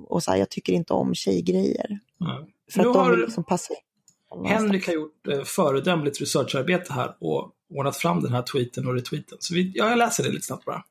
och 0.07 0.23
så 0.23 0.31
här, 0.31 0.37
jag 0.37 0.49
tycker 0.49 0.73
inte 0.73 0.93
om 0.93 1.15
tjejgrejer. 1.15 1.99
ja. 2.17 2.47
För 2.71 2.83
Nu 2.83 2.89
att 2.89 2.93
de 2.95 3.11
vill 3.11 3.19
liksom 3.19 3.43
passa 3.43 3.73
in. 3.73 4.45
Henrik 4.45 4.87
har 4.87 4.93
gjort 4.93 5.27
eh, 5.27 5.41
föredömligt 5.43 6.21
researcharbete 6.21 6.93
här 6.93 7.15
och 7.19 7.51
ordnat 7.71 7.97
fram 7.97 8.21
den 8.21 8.31
här 8.33 8.41
tweeten 8.41 8.87
och 8.87 8.93
retweeten. 8.93 9.37
Så 9.41 9.53
vi, 9.53 9.71
ja, 9.75 9.89
jag 9.89 9.97
läser 9.97 10.23
det 10.23 10.31
lite 10.31 10.45
snabbt 10.45 10.65
bara. 10.65 10.83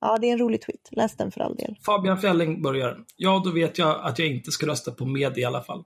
Ja, 0.00 0.18
det 0.20 0.28
är 0.28 0.32
en 0.32 0.38
rolig 0.38 0.62
tweet. 0.62 0.88
Läs 0.90 1.16
den 1.16 1.30
för 1.30 1.40
all 1.40 1.56
del. 1.56 1.76
Fabian 1.86 2.20
Fälling 2.20 2.62
börjar. 2.62 2.98
Ja, 3.16 3.42
då 3.44 3.50
vet 3.50 3.78
jag 3.78 4.00
att 4.02 4.18
jag 4.18 4.28
inte 4.28 4.50
ska 4.50 4.66
rösta 4.66 4.90
på 4.90 5.06
med 5.06 5.38
i 5.38 5.44
alla 5.44 5.62
fall. 5.62 5.84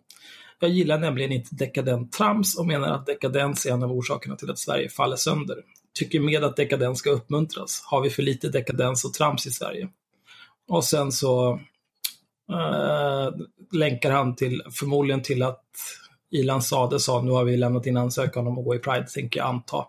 Jag 0.61 0.71
gillar 0.71 0.99
nämligen 0.99 1.33
inte 1.33 1.55
dekadent 1.55 2.13
trams 2.13 2.59
och 2.59 2.67
menar 2.67 2.89
att 2.89 3.07
dekadens 3.07 3.67
är 3.67 3.71
en 3.71 3.83
av 3.83 3.93
orsakerna 3.93 4.37
till 4.37 4.51
att 4.51 4.59
Sverige 4.59 4.89
faller 4.89 5.17
sönder. 5.17 5.57
Tycker 5.99 6.21
med 6.21 6.45
att 6.45 6.57
dekadens 6.57 6.99
ska 6.99 7.11
uppmuntras. 7.11 7.83
Har 7.87 8.01
vi 8.01 8.11
för 8.11 8.23
lite 8.23 8.49
dekadens 8.49 9.05
och 9.05 9.15
trams 9.15 9.47
i 9.47 9.51
Sverige? 9.51 9.89
Och 10.69 10.85
sen 10.85 11.13
så 11.13 11.61
eh, 12.53 13.31
länkar 13.73 14.11
han 14.11 14.37
till, 14.37 14.63
förmodligen 14.73 15.23
till 15.23 15.43
att 15.43 15.65
Ilan 16.31 16.63
Sade 16.63 17.01
sa 17.01 17.23
nu 17.23 17.31
har 17.31 17.45
vi 17.45 17.57
lämnat 17.57 17.87
in 17.87 17.97
ansökan 17.97 18.47
om 18.47 18.59
att 18.59 18.65
gå 18.65 18.75
i 18.75 18.79
Pride, 18.79 19.07
tänker 19.07 19.41
jag 19.41 19.49
anta. 19.49 19.87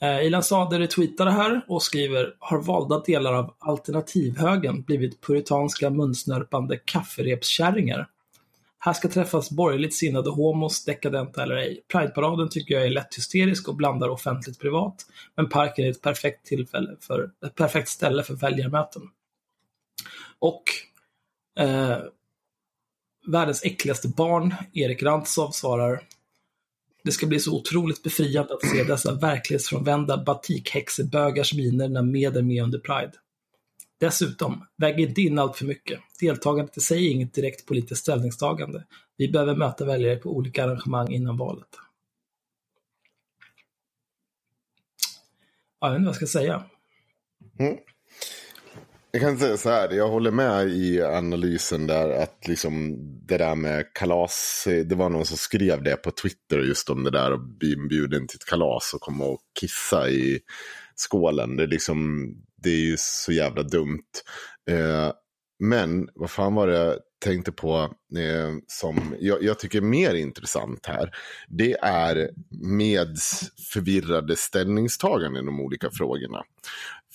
Eh, 0.00 0.26
Ilan 0.26 0.42
Sader 0.42 0.78
retweetar 0.78 1.24
det 1.24 1.30
här 1.30 1.64
och 1.68 1.82
skriver 1.82 2.34
har 2.38 2.62
valda 2.62 3.00
delar 3.00 3.32
av 3.32 3.54
alternativhögen 3.58 4.82
blivit 4.82 5.20
puritanska 5.20 5.90
munsnörpande 5.90 6.76
kafferepskärringar. 6.76 8.08
Här 8.78 8.92
ska 8.92 9.08
träffas 9.08 9.50
borgerligt 9.50 9.94
sinnade 9.94 10.30
homos, 10.30 10.84
dekadenta 10.84 11.42
eller 11.42 11.56
ej. 11.56 11.84
Prideparaden 11.92 12.48
tycker 12.48 12.74
jag 12.74 12.84
är 12.84 12.90
lätt 12.90 13.16
hysterisk 13.16 13.68
och 13.68 13.74
blandar 13.74 14.08
offentligt 14.08 14.58
privat, 14.58 15.06
men 15.36 15.48
parken 15.48 15.84
är 15.84 15.90
ett 15.90 16.02
perfekt, 16.02 16.46
tillfälle 16.46 16.96
för, 17.00 17.30
ett 17.46 17.54
perfekt 17.54 17.88
ställe 17.88 18.22
för 18.22 18.34
väljarmöten. 18.34 19.02
Och 20.38 20.62
eh, 21.58 21.98
världens 23.26 23.64
äckligaste 23.64 24.08
barn, 24.08 24.54
Erik 24.72 25.02
Rantzow, 25.02 25.50
svarar 25.50 26.00
det 27.02 27.12
ska 27.12 27.26
bli 27.26 27.40
så 27.40 27.56
otroligt 27.56 28.02
befriande 28.02 28.54
att 28.54 28.66
se 28.66 28.84
dessa 28.84 29.14
verklighetsfrånvända 29.14 30.24
batikhäxebögars 30.24 31.54
miner 31.54 31.88
när 31.88 32.02
med 32.02 32.36
är 32.36 32.42
med 32.42 32.62
under 32.62 32.78
Pride. 32.78 33.12
Dessutom, 34.00 34.66
väg 34.76 35.00
inte 35.00 35.20
in 35.20 35.38
allt 35.38 35.56
för 35.56 35.64
mycket. 35.64 36.00
Deltagandet 36.20 36.76
i 36.76 36.80
sig 36.80 37.06
är 37.06 37.10
inget 37.10 37.34
direkt 37.34 37.66
politiskt 37.66 38.00
ställningstagande. 38.00 38.84
Vi 39.16 39.28
behöver 39.28 39.56
möta 39.56 39.84
väljare 39.84 40.16
på 40.16 40.36
olika 40.36 40.64
arrangemang 40.64 41.12
innan 41.12 41.36
valet. 41.36 41.68
Ja, 45.80 45.86
jag 45.86 45.90
vet 45.90 45.98
inte 45.98 46.06
vad 46.06 46.14
jag 46.14 46.28
ska 46.28 46.38
säga. 46.38 46.64
Mm. 47.58 47.76
Jag 49.10 49.20
kan 49.20 49.38
säga 49.38 49.56
så 49.56 49.70
här, 49.70 49.92
jag 49.92 50.08
håller 50.08 50.30
med 50.30 50.68
i 50.68 51.02
analysen 51.02 51.86
där 51.86 52.22
att 52.22 52.48
liksom 52.48 52.96
det 53.26 53.38
där 53.38 53.54
med 53.54 53.94
kalas, 53.94 54.64
det 54.84 54.94
var 54.94 55.08
någon 55.08 55.26
som 55.26 55.36
skrev 55.36 55.82
det 55.82 55.96
på 55.96 56.10
Twitter 56.10 56.58
just 56.58 56.90
om 56.90 57.04
det 57.04 57.10
där 57.10 57.32
och 57.32 57.40
bli 57.40 57.72
inbjuden 57.72 58.26
till 58.26 58.36
ett 58.36 58.48
kalas 58.48 58.94
och 58.94 59.00
komma 59.00 59.24
och 59.24 59.40
kissa 59.60 60.08
i 60.08 60.40
skålen. 60.94 61.56
Det 61.56 61.62
är 61.62 61.66
liksom, 61.66 62.28
det 62.62 62.70
är 62.70 62.80
ju 62.80 62.96
så 62.98 63.32
jävla 63.32 63.62
dumt. 63.62 64.10
Eh, 64.70 65.12
men 65.58 66.08
vad 66.14 66.30
fan 66.30 66.54
var 66.54 66.66
det 66.66 66.76
jag 66.76 66.96
tänkte 67.24 67.52
på 67.52 67.76
eh, 68.16 68.54
som 68.66 69.14
jag, 69.20 69.42
jag 69.42 69.58
tycker 69.58 69.78
är 69.78 69.82
mer 69.82 70.14
intressant 70.14 70.86
här. 70.86 71.10
Det 71.48 71.72
är 71.82 72.30
Meds 72.50 73.50
förvirrade 73.72 74.36
ställningstaganden 74.36 75.42
i 75.42 75.46
de 75.46 75.60
olika 75.60 75.90
frågorna. 75.90 76.42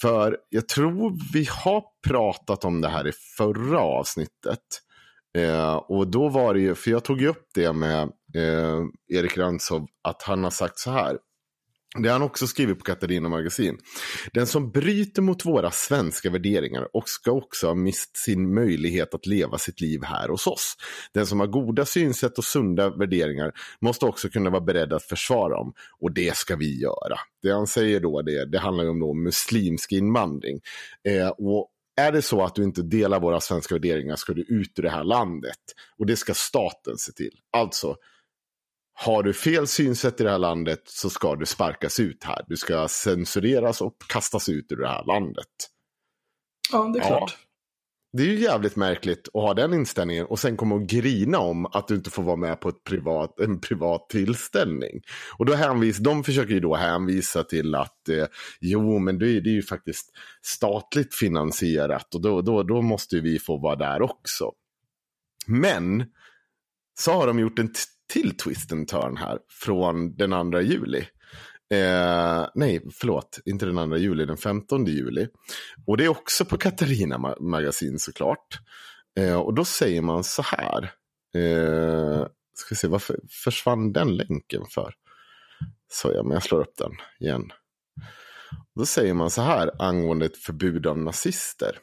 För 0.04 0.38
jag 0.50 0.68
tror 0.68 1.34
vi 1.34 1.48
har 1.50 1.84
pratat 2.08 2.66
om 2.66 2.82
det 2.82 2.88
här 2.88 3.08
i 3.08 3.12
förra 3.38 3.80
avsnittet. 3.80 4.60
Eh, 5.38 5.76
och 5.76 6.08
då 6.08 6.30
var 6.30 6.54
det 6.54 6.60
ju, 6.60 6.76
för 6.76 6.92
jag 6.92 7.04
tog 7.04 7.22
ju 7.22 7.28
upp 7.28 7.48
det 7.54 7.74
med 7.74 8.02
eh, 8.36 8.82
Erik 9.14 9.38
Rantzow, 9.38 9.88
att 10.04 10.22
han 10.24 10.44
har 10.44 10.52
sagt 10.52 10.80
så 10.80 10.92
här. 10.92 11.18
Det 12.00 12.10
har 12.10 12.14
han 12.14 12.22
också 12.22 12.48
skrivit 12.48 12.78
på 12.78 12.84
Katarina 12.84 13.30
Magasin. 13.30 13.78
Den 14.34 14.48
som 14.48 14.72
bryter 14.72 15.22
mot 15.22 15.46
våra 15.46 15.72
svenska 15.72 16.30
värderingar 16.30 16.88
och 16.94 17.10
ska 17.10 17.32
också 17.32 17.68
ha 17.68 17.76
mist 17.76 18.18
sin 18.18 18.54
möjlighet 18.54 19.14
att 19.14 19.26
leva 19.26 19.58
sitt 19.58 19.82
liv 19.82 20.04
här 20.04 20.30
hos 20.30 20.48
oss. 20.48 20.76
Den 21.14 21.28
som 21.28 21.40
har 21.40 21.48
goda 21.48 21.86
synsätt 21.86 22.38
och 22.38 22.44
sunda 22.44 22.90
värderingar 22.90 23.52
måste 23.82 24.06
också 24.06 24.30
kunna 24.30 24.50
vara 24.50 24.62
beredd 24.62 24.94
att 24.94 25.04
försvara 25.04 25.56
dem. 25.58 25.74
Och 26.00 26.12
det 26.12 26.36
ska 26.36 26.56
vi 26.56 26.82
göra. 26.82 27.18
Det 27.42 27.52
han 27.52 27.68
säger 27.68 28.00
då, 28.00 28.22
det, 28.22 28.46
det 28.46 28.60
handlar 28.60 28.84
ju 28.84 28.90
om 28.90 29.00
då 29.00 29.14
muslimsk 29.14 29.92
invandring. 29.92 30.60
Eh, 31.08 31.28
och 31.28 31.70
är 31.96 32.12
det 32.12 32.22
så 32.22 32.44
att 32.44 32.56
du 32.56 32.64
inte 32.64 32.82
delar 32.82 33.20
våra 33.20 33.40
svenska 33.40 33.76
värderingar 33.76 34.16
ska 34.16 34.34
du 34.34 34.42
ut 34.42 34.80
ur 34.80 34.84
det 34.84 34.90
här 34.90 35.04
landet. 35.04 35.60
Och 35.98 36.06
det 36.06 36.16
ska 36.16 36.34
staten 36.34 36.98
se 36.98 37.12
till. 37.12 37.34
Alltså, 37.58 37.96
har 38.94 39.24
du 39.24 39.34
fel 39.34 39.68
synsätt 39.68 40.22
i 40.22 40.24
det 40.24 40.30
här 40.30 40.38
landet 40.38 40.82
så 40.86 41.10
ska 41.10 41.36
du 41.36 41.46
sparkas 41.46 42.00
ut 42.00 42.24
här. 42.24 42.46
Du 42.48 42.58
ska 42.58 42.88
censureras 42.88 43.82
och 43.82 43.94
kastas 44.08 44.50
ut 44.50 44.72
ur 44.72 44.78
det 44.78 44.88
här 44.88 45.06
landet. 45.06 45.48
Ja, 46.72 46.92
det 46.94 47.00
är 47.00 47.08
klart. 47.08 47.38
Ja. 47.38 47.50
Det 48.18 48.24
är 48.24 48.28
ju 48.28 48.40
jävligt 48.40 48.76
märkligt 48.76 49.28
att 49.34 49.42
ha 49.42 49.54
den 49.54 49.74
inställningen 49.74 50.26
och 50.26 50.40
sen 50.40 50.58
komma 50.58 50.76
och 50.76 50.88
grina 50.88 51.40
om 51.40 51.66
att 51.66 51.88
du 51.88 51.96
inte 51.96 52.10
får 52.10 52.24
vara 52.24 52.36
med 52.36 52.60
på 52.60 52.70
ett 52.70 52.84
privat, 52.84 53.40
en 53.40 53.62
privat 53.62 54.10
tillställning. 54.10 55.02
Och 55.38 55.46
då 55.46 55.54
hänvis, 55.54 55.98
de 55.98 56.24
försöker 56.24 56.54
ju 56.54 56.60
då 56.60 56.76
hänvisa 56.76 57.44
till 57.44 57.76
att 57.76 58.10
eh, 58.10 58.26
jo, 58.60 59.00
men 59.00 59.20
det 59.20 59.30
är, 59.30 59.42
det 59.42 59.50
är 59.50 59.54
ju 59.54 59.64
faktiskt 59.64 60.12
statligt 60.42 61.16
finansierat 61.16 62.16
och 62.16 62.22
då, 62.22 62.42
då, 62.42 62.64
då 62.64 62.82
måste 62.82 63.20
vi 63.20 63.40
få 63.40 63.58
vara 63.58 63.76
där 63.76 64.02
också. 64.02 64.52
Men 65.48 66.06
så 67.00 67.12
har 67.12 67.28
de 67.28 67.40
gjort 67.40 67.60
en 67.60 67.74
till 68.14 68.38
twist 68.38 68.72
and 68.72 68.88
turn 68.88 69.18
här 69.18 69.40
från 69.50 70.16
den 70.16 70.52
2 70.52 70.62
juli. 70.62 71.00
Eh, 71.74 72.48
nej, 72.56 72.82
förlåt, 72.92 73.40
inte 73.46 73.66
den 73.66 73.90
2 73.90 73.98
juli, 73.98 74.26
den 74.26 74.38
15 74.38 74.86
juli. 74.86 75.28
Och 75.88 75.98
det 75.98 76.06
är 76.06 76.10
också 76.10 76.46
på 76.46 76.58
Katarina 76.58 77.36
magasin 77.40 78.00
såklart. 78.00 78.60
Eh, 79.20 79.36
och 79.36 79.54
då 79.54 79.66
säger 79.66 80.02
man 80.02 80.24
så 80.24 80.42
här. 80.42 80.92
Eh, 81.36 82.26
ska 82.54 82.76
se, 82.76 82.88
varför 82.88 83.20
försvann 83.30 83.94
den 83.94 84.16
länken 84.16 84.66
för? 84.70 84.94
Så 85.92 86.12
ja, 86.16 86.24
men 86.24 86.32
jag 86.32 86.44
slår 86.44 86.62
upp 86.62 86.78
den 86.78 86.92
igen. 87.20 87.52
Då 88.76 88.86
säger 88.86 89.14
man 89.14 89.32
så 89.32 89.42
här 89.42 89.72
angående 89.82 90.26
ett 90.26 90.38
förbud 90.38 90.88
av 90.88 90.98
nazister. 90.98 91.78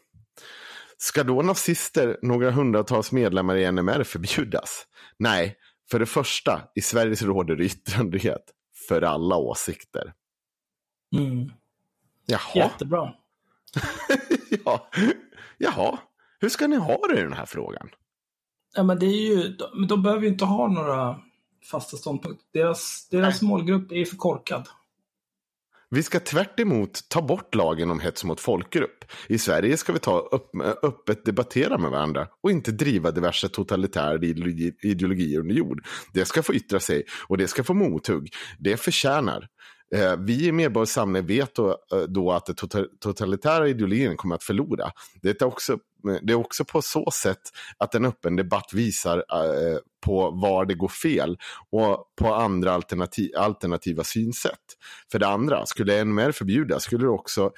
Ska 0.98 1.22
då 1.22 1.42
nazister, 1.42 2.18
några 2.22 2.50
hundratals 2.50 3.12
medlemmar 3.12 3.56
i 3.56 3.72
NMR 3.72 4.02
förbjudas? 4.04 4.86
Nej, 5.18 5.56
för 5.90 5.98
det 5.98 6.06
första, 6.06 6.62
i 6.74 6.80
Sverige 6.80 7.16
så 7.16 7.26
råder 7.26 7.56
det 7.56 7.64
yttrandefrihet 7.64 8.44
för 8.88 9.02
alla 9.02 9.36
åsikter. 9.36 10.12
Mm. 11.16 11.52
Jaha. 12.26 12.54
Jättebra. 12.54 13.14
ja. 14.64 14.88
Jaha, 15.58 15.98
hur 16.40 16.48
ska 16.48 16.66
ni 16.66 16.76
ha 16.76 17.06
det 17.08 17.18
i 17.18 17.22
den 17.22 17.32
här 17.32 17.46
frågan? 17.46 17.88
Ja, 18.74 18.82
men 18.82 18.98
det 18.98 19.06
är 19.06 19.36
ju, 19.36 19.56
men 19.74 19.88
de 19.88 20.02
behöver 20.02 20.22
ju 20.22 20.28
inte 20.28 20.44
ha 20.44 20.68
några 20.68 21.20
fasta 21.70 21.96
ståndpunkter. 21.96 22.46
Deras, 22.52 23.08
deras 23.10 23.42
målgrupp 23.42 23.92
är 23.92 24.04
för 24.04 24.16
korkad. 24.16 24.68
Vi 25.92 26.02
ska 26.02 26.20
tvärt 26.20 26.60
ta 27.08 27.22
bort 27.22 27.54
lagen 27.54 27.90
om 27.90 28.00
hets 28.00 28.24
mot 28.24 28.40
folkgrupp. 28.40 29.04
I 29.28 29.38
Sverige 29.38 29.76
ska 29.76 29.92
vi 29.92 29.98
ta 29.98 30.18
upp, 30.18 30.50
öppet 30.82 31.24
debattera 31.24 31.78
med 31.78 31.90
varandra 31.90 32.28
och 32.42 32.50
inte 32.50 32.72
driva 32.72 33.10
diverse 33.10 33.48
totalitära 33.48 34.14
ideologier 34.82 35.40
under 35.40 35.54
jord. 35.54 35.86
Det 36.12 36.24
ska 36.24 36.42
få 36.42 36.54
yttra 36.54 36.80
sig 36.80 37.04
och 37.28 37.38
det 37.38 37.48
ska 37.48 37.64
få 37.64 37.74
mothugg. 37.74 38.34
Det 38.58 38.76
förtjänar. 38.76 39.48
Eh, 39.94 40.16
vi 40.18 40.46
i 40.46 40.52
Medborgarsamling 40.52 41.26
vet 41.26 41.54
då, 41.54 41.70
eh, 41.92 41.98
då 42.08 42.32
att 42.32 42.46
den 42.46 42.56
totalitära 43.00 43.68
ideologin 43.68 44.16
kommer 44.16 44.34
att 44.34 44.44
förlora. 44.44 44.90
Det 45.22 45.42
är, 45.42 45.46
också, 45.46 45.72
eh, 45.72 46.16
det 46.22 46.32
är 46.32 46.36
också 46.36 46.64
på 46.64 46.82
så 46.82 47.10
sätt 47.10 47.40
att 47.78 47.94
en 47.94 48.04
öppen 48.04 48.36
debatt 48.36 48.70
visar 48.72 49.16
eh, 49.16 49.78
på 50.06 50.30
var 50.30 50.64
det 50.64 50.74
går 50.74 50.88
fel 50.88 51.38
och 51.70 52.04
på 52.20 52.34
andra 52.34 52.72
alternativ, 52.72 53.30
alternativa 53.36 54.04
synsätt. 54.04 54.76
För 55.12 55.18
det 55.18 55.28
andra, 55.28 55.66
skulle 55.66 56.04
NMR 56.04 56.32
förbjudas 56.32 56.82
skulle 56.82 57.04
det 57.04 57.10
också 57.10 57.50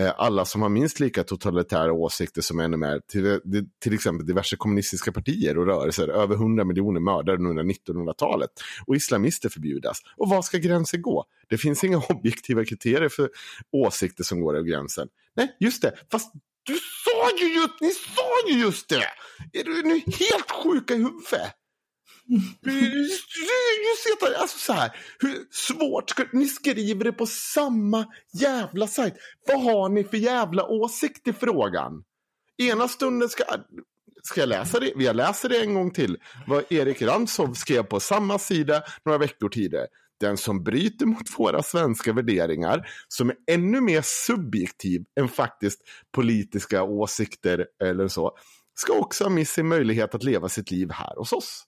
Eh, 0.00 0.12
alla 0.16 0.44
som 0.44 0.62
har 0.62 0.68
minst 0.68 1.00
lika 1.00 1.24
totalitära 1.24 1.92
åsikter 1.92 2.42
som 2.42 2.56
NMR, 2.56 3.00
till, 3.08 3.40
till 3.82 3.94
exempel 3.94 4.26
diverse 4.26 4.56
kommunistiska 4.56 5.12
partier 5.12 5.58
och 5.58 5.66
rörelser, 5.66 6.08
över 6.08 6.34
100 6.34 6.64
miljoner 6.64 7.00
mördare 7.00 7.36
under 7.36 7.62
1900-talet, 7.62 8.50
och 8.86 8.96
islamister 8.96 9.48
förbjudas. 9.48 9.98
Och 10.16 10.28
var 10.28 10.42
ska 10.42 10.58
gränsen 10.58 11.02
gå? 11.02 11.24
Det 11.48 11.58
finns 11.58 11.84
inga 11.84 11.98
objektiva 12.08 12.64
kriterier 12.64 13.08
för 13.08 13.30
åsikter 13.72 14.24
som 14.24 14.40
går 14.40 14.56
över 14.56 14.68
gränsen. 14.68 15.08
Nej, 15.36 15.56
just 15.60 15.82
det, 15.82 15.92
fast 16.10 16.32
du 16.62 16.74
sa 16.74 17.38
ju 17.40 17.54
just, 17.54 17.80
ni 17.80 17.90
sa 17.90 18.48
ju 18.48 18.60
just 18.60 18.88
det! 18.88 19.06
Är 19.52 19.64
du 19.64 19.82
nu 19.82 19.94
helt 19.94 20.50
sjuka 20.50 20.94
i 20.94 20.96
huvudet? 20.96 21.52
Alltså 24.40 24.58
så 24.58 24.72
här, 24.72 24.96
hur 25.18 25.44
svårt 25.50 26.10
ska 26.10 26.24
ni 26.32 26.46
skriver 26.46 27.04
det 27.04 27.12
på 27.12 27.26
samma 27.26 28.06
jävla 28.32 28.86
sajt. 28.86 29.14
Vad 29.46 29.62
har 29.62 29.88
ni 29.88 30.04
för 30.04 30.16
jävla 30.16 30.66
åsikt 30.66 31.28
i 31.28 31.32
frågan? 31.32 32.04
Ena 32.58 32.88
stunden 32.88 33.28
ska, 33.28 33.44
ska 34.22 34.40
jag 34.40 34.48
läsa 34.48 34.80
det, 34.80 34.92
jag 34.96 35.16
läser 35.16 35.48
det 35.48 35.60
en 35.60 35.74
gång 35.74 35.90
till, 35.90 36.16
vad 36.46 36.72
Erik 36.72 37.02
Ransov 37.02 37.54
skrev 37.54 37.82
på 37.82 38.00
samma 38.00 38.38
sida 38.38 38.82
några 39.04 39.18
veckor 39.18 39.48
tidigare. 39.48 39.86
Den 40.20 40.36
som 40.36 40.64
bryter 40.64 41.06
mot 41.06 41.38
våra 41.38 41.62
svenska 41.62 42.12
värderingar, 42.12 42.88
som 43.08 43.30
är 43.30 43.36
ännu 43.50 43.80
mer 43.80 44.02
subjektiv 44.04 45.04
än 45.20 45.28
faktiskt 45.28 45.80
politiska 46.12 46.82
åsikter 46.82 47.66
eller 47.82 48.08
så, 48.08 48.36
ska 48.74 48.92
också 48.92 49.24
ha 49.24 49.30
missat 49.30 49.54
sin 49.54 49.68
möjlighet 49.68 50.14
att 50.14 50.22
leva 50.22 50.48
sitt 50.48 50.70
liv 50.70 50.90
här 50.90 51.14
hos 51.16 51.32
oss. 51.32 51.64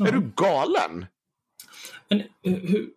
Är 0.00 0.12
du 0.12 0.32
galen? 0.36 1.06
Men, 2.10 2.20
uh, 2.20 2.70
hur... 2.70 2.90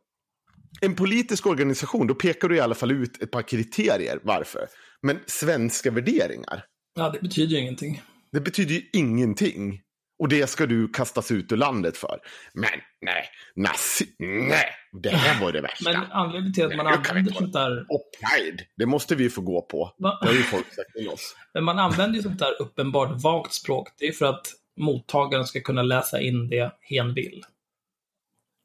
En 0.81 0.95
politisk 0.95 1.45
organisation, 1.45 2.07
då 2.07 2.15
pekar 2.15 2.49
du 2.49 2.55
i 2.55 2.59
alla 2.59 2.75
fall 2.75 2.91
ut 2.91 3.23
ett 3.23 3.31
par 3.31 3.41
kriterier 3.41 4.19
varför. 4.23 4.67
Men 5.01 5.19
svenska 5.25 5.91
värderingar? 5.91 6.63
Ja, 6.95 7.09
det 7.09 7.19
betyder 7.21 7.55
ju 7.55 7.61
ingenting. 7.61 8.01
Det 8.31 8.41
betyder 8.41 8.73
ju 8.73 8.81
ingenting. 8.93 9.81
Och 10.19 10.29
det 10.29 10.47
ska 10.47 10.65
du 10.65 10.87
kastas 10.87 11.31
ut 11.31 11.51
ur 11.51 11.57
landet 11.57 11.97
för. 11.97 12.19
Men 12.53 12.69
nej, 13.01 13.25
nazi, 13.55 14.05
nej, 14.19 14.65
det 15.01 15.09
här 15.09 15.41
var 15.41 15.51
det 15.51 15.61
värsta. 15.61 15.91
Men 15.91 16.11
anledningen 16.11 16.53
till 16.53 16.65
att 16.65 16.75
man 16.75 16.87
använder 16.87 17.33
sånt 17.33 17.53
där... 17.53 17.85
Och 17.89 18.09
pride, 18.19 18.63
det 18.77 18.85
måste 18.85 19.15
vi 19.15 19.29
få 19.29 19.41
gå 19.41 19.61
på. 19.61 19.95
Va? 19.97 20.17
Det 20.21 20.27
har 20.27 20.33
ju 20.33 20.43
folk 20.43 20.73
sagt 20.73 20.93
till 20.97 21.09
oss. 21.09 21.35
Men 21.53 21.63
man 21.63 21.79
använder 21.79 22.15
ju 22.15 22.23
sånt 22.23 22.39
där 22.39 22.61
uppenbart 22.61 23.21
vagt 23.23 23.53
språk. 23.53 23.87
Det 23.99 24.07
är 24.07 24.11
för 24.11 24.25
att 24.25 24.47
mottagaren 24.77 25.45
ska 25.45 25.61
kunna 25.61 25.81
läsa 25.81 26.21
in 26.21 26.49
det 26.49 26.71
hen 26.81 27.13
vill. 27.13 27.43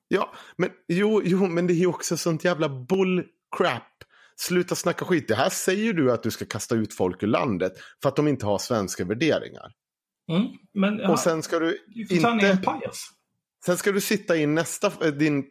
Ja, 0.09 0.33
men 0.57 0.71
jo, 0.89 1.23
jo, 1.25 1.47
men 1.47 1.67
det 1.67 1.73
är 1.73 1.77
ju 1.77 1.87
också 1.87 2.17
sånt 2.17 2.45
jävla 2.45 2.69
bullcrap. 2.69 3.83
Sluta 4.37 4.75
snacka 4.75 5.05
skit. 5.05 5.29
Det 5.29 5.35
här 5.35 5.49
säger 5.49 5.93
du 5.93 6.13
att 6.13 6.23
du 6.23 6.31
ska 6.31 6.45
kasta 6.45 6.75
ut 6.75 6.95
folk 6.95 7.23
ur 7.23 7.27
landet 7.27 7.73
för 8.03 8.09
att 8.09 8.17
de 8.17 8.29
inte 8.29 8.47
har 8.47 8.59
svenska 8.59 9.05
värderingar. 9.05 9.73
Mm, 10.31 10.47
men, 10.75 10.99
ja, 10.99 11.13
och 11.13 11.19
sen 11.19 11.43
ska 11.43 11.59
du, 11.59 11.79
inte... 12.11 12.59
Sen 13.65 13.77
ska 13.77 13.93
du 13.93 14.01
sitta 14.01 14.37
in 14.37 14.55
nästa, 14.55 15.11
din 15.11 15.45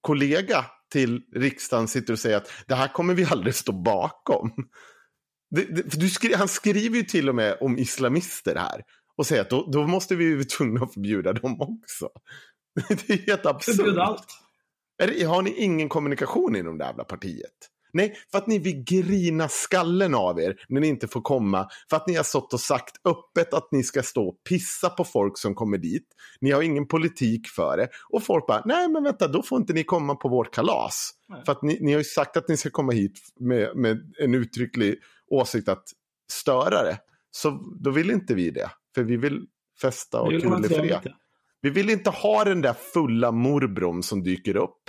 kollega 0.00 0.64
till 0.92 1.22
riksdagen 1.34 1.88
sitter 1.88 2.12
och 2.12 2.18
säger 2.18 2.36
att 2.36 2.50
det 2.66 2.74
här 2.74 2.88
kommer 2.88 3.14
vi 3.14 3.24
aldrig 3.24 3.54
stå 3.54 3.72
bakom. 3.72 4.52
Det, 5.50 5.64
det, 6.00 6.08
skri, 6.08 6.34
han 6.34 6.48
skriver 6.48 6.96
ju 6.96 7.02
till 7.02 7.28
och 7.28 7.34
med 7.34 7.58
om 7.60 7.78
islamister 7.78 8.54
här 8.54 8.82
och 9.16 9.26
säga 9.26 9.42
att 9.42 9.50
då, 9.50 9.68
då 9.72 9.86
måste 9.86 10.16
vi 10.16 10.24
ju 10.24 10.44
tvungna 10.44 10.84
att 10.84 10.94
förbjuda 10.94 11.32
dem 11.32 11.60
också. 11.60 12.08
Det 12.88 13.10
är 13.10 13.26
helt 13.26 13.46
absurt. 13.46 13.76
Förbjuda 13.76 14.02
allt. 14.02 14.26
Har 15.26 15.42
ni 15.42 15.54
ingen 15.56 15.88
kommunikation 15.88 16.56
inom 16.56 16.78
det 16.78 16.84
jävla 16.84 17.04
partiet? 17.04 17.68
Nej, 17.92 18.16
för 18.30 18.38
att 18.38 18.46
ni 18.46 18.58
vill 18.58 18.84
grina 18.84 19.48
skallen 19.48 20.14
av 20.14 20.40
er 20.40 20.56
när 20.68 20.80
ni 20.80 20.86
inte 20.86 21.08
får 21.08 21.20
komma. 21.20 21.68
För 21.90 21.96
att 21.96 22.06
ni 22.06 22.14
har 22.14 22.24
stått 22.24 22.52
och 22.52 22.60
sagt 22.60 22.96
öppet 23.04 23.54
att 23.54 23.68
ni 23.72 23.82
ska 23.82 24.02
stå 24.02 24.28
och 24.28 24.44
pissa 24.48 24.90
på 24.90 25.04
folk 25.04 25.38
som 25.38 25.54
kommer 25.54 25.78
dit. 25.78 26.06
Ni 26.40 26.50
har 26.50 26.62
ingen 26.62 26.88
politik 26.88 27.48
för 27.48 27.76
det. 27.76 27.88
Och 28.10 28.22
folk 28.22 28.46
bara, 28.46 28.62
nej 28.64 28.88
men 28.88 29.04
vänta, 29.04 29.28
då 29.28 29.42
får 29.42 29.58
inte 29.58 29.72
ni 29.72 29.84
komma 29.84 30.14
på 30.14 30.28
vårt 30.28 30.54
kalas. 30.54 31.10
Nej. 31.28 31.42
För 31.44 31.52
att 31.52 31.62
ni, 31.62 31.78
ni 31.80 31.92
har 31.92 31.98
ju 31.98 32.04
sagt 32.04 32.36
att 32.36 32.48
ni 32.48 32.56
ska 32.56 32.70
komma 32.70 32.92
hit 32.92 33.18
med, 33.40 33.76
med 33.76 34.14
en 34.18 34.34
uttrycklig 34.34 34.98
åsikt 35.30 35.68
att 35.68 35.84
störa 36.32 36.82
det. 36.82 36.98
Så 37.30 37.50
då 37.80 37.90
vill 37.90 38.10
inte 38.10 38.34
vi 38.34 38.50
det. 38.50 38.70
För 38.94 39.02
vi 39.02 39.16
vill 39.16 39.46
festa 39.80 40.20
och 40.20 40.30
kulefria. 40.30 41.02
Vi 41.60 41.70
vill 41.70 41.90
inte 41.90 42.10
ha 42.10 42.44
den 42.44 42.60
där 42.60 42.72
fulla 42.72 43.32
morbrorn 43.32 44.02
som 44.02 44.22
dyker 44.22 44.56
upp 44.56 44.82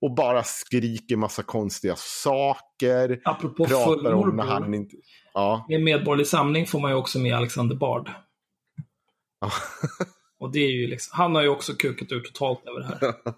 och 0.00 0.14
bara 0.14 0.42
skriker 0.42 1.16
massa 1.16 1.42
konstiga 1.42 1.94
saker. 1.96 3.20
Apropå 3.24 3.66
full 3.66 4.02
morbror. 4.02 4.42
Han 4.42 4.74
inte... 4.74 4.96
ja. 5.34 5.66
Med 5.68 5.82
Medborgerlig 5.82 6.26
Samling 6.26 6.66
får 6.66 6.80
man 6.80 6.90
ju 6.90 6.96
också 6.96 7.18
med 7.18 7.36
Alexander 7.36 7.76
Bard. 7.76 8.10
och 10.40 10.52
det 10.52 10.58
är 10.58 10.70
ju 10.70 10.86
liksom, 10.86 11.18
han 11.18 11.34
har 11.34 11.42
ju 11.42 11.48
också 11.48 11.72
kukat 11.72 12.12
ur 12.12 12.20
totalt 12.20 12.60
över 12.66 12.80
det 12.80 12.86
här. 12.86 13.14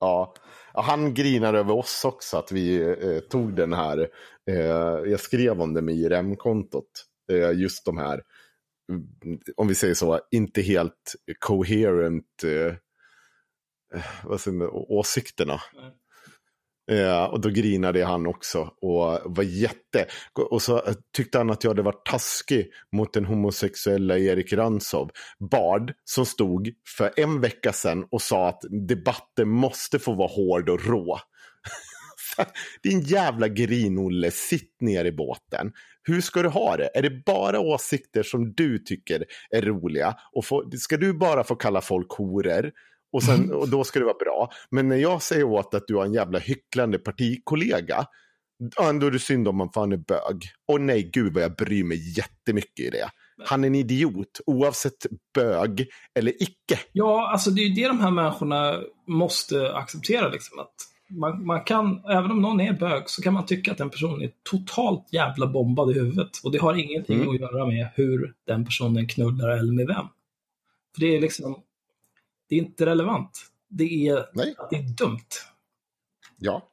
Ja. 0.00 0.34
Han 0.74 1.14
grinar 1.14 1.54
över 1.54 1.74
oss 1.74 2.04
också 2.04 2.36
att 2.36 2.52
vi 2.52 2.80
eh, 2.82 3.18
tog 3.30 3.56
den 3.56 3.72
här. 3.72 4.08
Eh, 4.50 5.10
jag 5.10 5.20
skrev 5.20 5.60
om 5.60 5.74
det 5.74 5.82
med 5.82 5.94
IRM-kontot. 5.94 6.90
Eh, 7.32 7.52
just 7.52 7.84
de 7.84 7.98
här, 7.98 8.22
om 9.56 9.68
vi 9.68 9.74
säger 9.74 9.94
så, 9.94 10.20
inte 10.30 10.62
helt 10.62 11.14
coherent 11.38 12.44
eh, 12.44 12.74
eh 13.94 14.06
vad 14.24 14.40
säger 14.40 14.58
man, 14.58 14.68
åsikterna. 14.72 15.60
Mm. 15.78 15.92
Eh, 16.90 17.24
och 17.24 17.40
då 17.40 17.48
grinade 17.48 18.04
han 18.04 18.26
också 18.26 18.70
och 18.80 19.20
var 19.24 19.42
jätte... 19.42 20.06
Och 20.50 20.62
så 20.62 20.82
tyckte 21.16 21.38
han 21.38 21.50
att 21.50 21.64
jag 21.64 21.70
hade 21.70 21.82
varit 21.82 22.06
taskig 22.06 22.70
mot 22.92 23.12
den 23.12 23.24
homosexuella 23.24 24.18
Erik 24.18 24.52
Ransov. 24.52 25.10
Bard, 25.50 25.92
som 26.04 26.26
stod 26.26 26.68
för 26.96 27.12
en 27.16 27.40
vecka 27.40 27.72
sedan 27.72 28.06
och 28.10 28.22
sa 28.22 28.48
att 28.48 28.62
debatten 28.88 29.48
måste 29.48 29.98
få 29.98 30.14
vara 30.14 30.28
hård 30.28 30.68
och 30.68 30.86
rå. 30.86 31.20
Din 32.82 33.00
jävla 33.00 33.48
grinolle, 33.48 34.30
sitt 34.30 34.80
ner 34.80 35.04
i 35.04 35.12
båten. 35.12 35.72
Hur 36.08 36.20
ska 36.20 36.42
du 36.42 36.48
ha 36.48 36.76
det? 36.76 36.90
Är 36.94 37.02
det 37.02 37.24
bara 37.26 37.60
åsikter 37.60 38.22
som 38.22 38.52
du 38.52 38.78
tycker 38.78 39.24
är 39.50 39.62
roliga? 39.62 40.14
Och 40.32 40.44
få, 40.44 40.70
ska 40.78 40.96
du 40.96 41.12
bara 41.12 41.44
få 41.44 41.54
kalla 41.54 41.80
folk 41.80 42.10
horor? 42.10 42.72
Och, 43.12 43.22
sen, 43.22 43.44
mm. 43.44 43.56
och 43.56 43.68
då 43.68 43.84
ska 43.84 43.98
det 43.98 44.04
vara 44.04 44.18
bra. 44.18 44.50
Men 44.70 44.88
när 44.88 44.96
jag 44.96 45.22
säger 45.22 45.44
åt 45.44 45.74
att 45.74 45.84
du 45.86 45.94
har 45.94 46.04
en 46.04 46.12
jävla 46.12 46.38
hycklande 46.38 46.98
partikollega, 46.98 48.06
då 49.00 49.06
är 49.06 49.10
det 49.10 49.18
synd 49.18 49.48
om 49.48 49.56
man 49.56 49.72
fan 49.72 49.92
är 49.92 49.96
bög. 49.96 50.42
Och 50.68 50.80
nej, 50.80 51.10
gud 51.12 51.34
vad 51.34 51.42
jag 51.42 51.56
bryr 51.56 51.84
mig 51.84 52.18
jättemycket 52.18 52.86
i 52.86 52.90
det. 52.90 53.10
Han 53.44 53.64
är 53.64 53.68
en 53.68 53.74
idiot, 53.74 54.40
oavsett 54.46 55.06
bög 55.34 55.88
eller 56.14 56.42
icke. 56.42 56.80
Ja, 56.92 57.30
alltså 57.32 57.50
det 57.50 57.60
är 57.60 57.66
ju 57.66 57.74
det 57.74 57.88
de 57.88 58.00
här 58.00 58.10
människorna 58.10 58.80
måste 59.06 59.72
acceptera. 59.72 60.28
Liksom, 60.28 60.58
att 60.58 60.74
man, 61.08 61.46
man 61.46 61.64
kan, 61.64 62.04
även 62.04 62.30
om 62.30 62.42
någon 62.42 62.60
är 62.60 62.72
bög, 62.72 63.10
så 63.10 63.22
kan 63.22 63.34
man 63.34 63.46
tycka 63.46 63.72
att 63.72 63.78
den 63.78 63.90
personen 63.90 64.22
är 64.22 64.30
totalt 64.42 65.12
jävla 65.12 65.46
bombad 65.46 65.90
i 65.90 65.94
huvudet. 65.94 66.30
Och 66.44 66.52
det 66.52 66.58
har 66.58 66.74
ingenting 66.74 67.16
mm. 67.16 67.28
att 67.28 67.40
göra 67.40 67.66
med 67.66 67.88
hur 67.94 68.34
den 68.44 68.64
personen 68.64 69.08
knullar 69.08 69.48
eller 69.48 69.72
med 69.72 69.86
vem. 69.86 70.06
För 70.94 71.00
det 71.00 71.16
är 71.16 71.20
liksom, 71.20 71.62
det 72.48 72.54
är 72.54 72.58
inte 72.58 72.86
relevant. 72.86 73.50
Det 73.68 74.08
är, 74.08 74.26
Nej. 74.32 74.54
det 74.70 74.76
är 74.76 74.82
dumt. 74.82 75.28
Ja. 76.38 76.68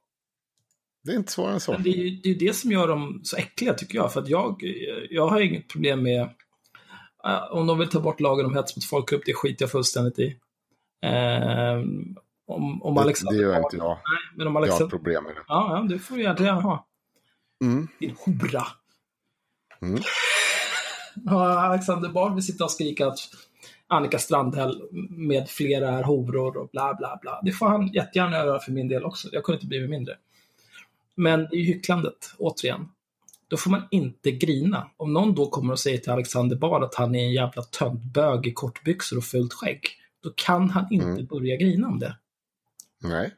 Det 1.04 1.12
är 1.12 1.16
inte 1.16 1.32
svårare 1.32 1.54
än 1.54 1.60
så. 1.60 1.78
det 1.78 1.90
är 1.90 2.20
det, 2.24 2.30
är 2.30 2.40
det 2.40 2.54
som 2.54 2.72
gör 2.72 2.88
dem 2.88 3.22
så 3.24 3.38
äckliga 3.38 3.74
tycker 3.74 3.96
jag. 3.96 4.14
För 4.14 4.22
att 4.22 4.30
jag, 4.30 4.64
jag 5.10 5.28
har 5.28 5.42
inget 5.42 5.68
problem 5.68 6.04
med 6.04 6.22
uh, 7.28 7.52
om 7.52 7.68
de 7.68 7.80
vill 7.80 7.90
ta 7.90 8.00
bort 8.00 8.20
lagen 8.20 8.46
om 8.46 8.56
hets 8.56 8.76
mot 8.76 8.86
folkgrupp, 8.86 9.22
det 9.26 9.34
skiter 9.34 9.64
jag 9.64 9.72
fullständigt 9.72 10.20
i. 10.20 10.26
Uh, 11.06 11.86
om, 12.48 12.84
om 12.84 12.96
det, 12.96 13.02
Alexander 13.02 13.38
det 13.38 13.44
gör 13.44 13.58
inte 13.58 13.78
jag. 13.78 13.90
Nej, 13.90 14.22
men 14.36 14.48
om 14.48 14.56
Alexander... 14.56 14.82
Jag 14.82 14.86
har 14.86 14.90
problem 14.90 15.24
med 15.24 15.36
det. 15.36 15.42
Ja, 15.48 15.78
ja 15.78 15.96
det 15.96 16.00
får 16.00 16.16
du 16.16 16.22
gärna 16.24 16.62
ha. 16.62 16.88
Mm. 17.64 17.88
Din 18.00 18.16
hora. 18.26 18.68
Mm. 19.82 20.02
Alexander 21.58 22.10
Bard 22.10 22.34
vill 22.34 22.46
sitta 22.46 22.64
och 22.64 22.72
skrika 22.72 23.08
att 23.08 23.20
Annika 23.88 24.20
Strandhäll 24.20 24.84
med 25.10 25.50
flera 25.50 25.90
är 25.90 26.04
horor 26.04 26.58
och 26.58 26.70
bla 26.70 26.94
bla 26.94 27.20
bla. 27.22 27.42
Det 27.44 27.52
får 27.52 27.68
han 27.68 27.88
jättegärna 27.88 28.38
göra 28.38 28.60
för 28.60 28.72
min 28.72 28.88
del 28.88 29.04
också. 29.04 29.30
Jag 29.32 29.44
kunde 29.44 29.58
inte 29.58 29.68
blivit 29.68 29.90
mindre. 29.90 30.18
Men 31.16 31.48
ju 31.52 31.64
hycklandet, 31.64 32.34
återigen. 32.38 32.88
Då 33.48 33.58
får 33.58 33.72
man 33.72 33.88
inte 33.92 34.32
grina. 34.32 34.90
Om 34.98 35.14
någon 35.14 35.36
då 35.36 35.50
kommer 35.50 35.74
och 35.74 35.80
säger 35.80 35.98
till 35.98 36.12
Alexander 36.12 36.56
Bard 36.56 36.84
att 36.84 36.96
han 36.96 37.16
är 37.16 37.24
en 37.24 37.34
jävla 37.34 37.62
töntbög 37.62 38.48
i 38.48 38.54
kortbyxor 38.54 39.18
och 39.18 39.24
fullt 39.24 39.54
skägg, 39.54 39.82
då 40.24 40.30
kan 40.36 40.70
han 40.70 40.88
inte 40.92 41.06
mm. 41.06 41.26
börja 41.26 41.56
grina 41.56 41.88
om 41.88 42.00
det. 42.00 42.18
Nej. 43.04 43.34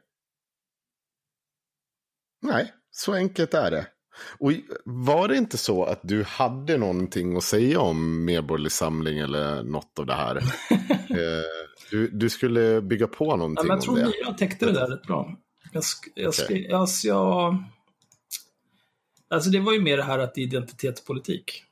Nej, 2.42 2.72
så 2.90 3.14
enkelt 3.14 3.54
är 3.54 3.70
det. 3.70 3.86
Och 4.38 4.52
var 4.84 5.28
det 5.28 5.36
inte 5.36 5.58
så 5.58 5.84
att 5.84 6.00
du 6.02 6.24
hade 6.24 6.76
någonting 6.78 7.36
att 7.36 7.44
säga 7.44 7.80
om 7.80 8.24
Medborgerlig 8.24 8.72
Samling 8.72 9.18
eller 9.18 9.62
något 9.62 9.98
av 9.98 10.06
det 10.06 10.14
här? 10.14 10.42
Eh, 11.10 11.42
du, 11.90 12.08
du, 12.08 12.30
skulle 12.30 12.80
bygga 12.80 13.06
på 13.06 13.36
någonting 13.36 13.56
ja, 13.56 13.62
men 13.62 13.76
jag 13.76 13.82
tror 13.82 13.94
om 13.94 14.00
det. 14.00 14.16
Jag 14.24 14.38
täckte 14.38 14.66
det 14.66 14.72
där 14.72 14.88
rätt 14.88 15.02
bra. 15.02 15.36
Jag, 15.72 15.82
jag, 16.14 16.28
okay. 16.28 16.70
alltså, 16.70 17.08
jag, 17.08 17.64
alltså 19.30 19.50
det 19.50 19.60
var 19.60 19.72
ju 19.72 19.80
mer 19.80 19.96
det 19.96 20.02
här 20.02 20.18
att 20.18 20.34
det 20.34 20.40
är 20.40 20.42
identitetspolitik. 20.42 21.64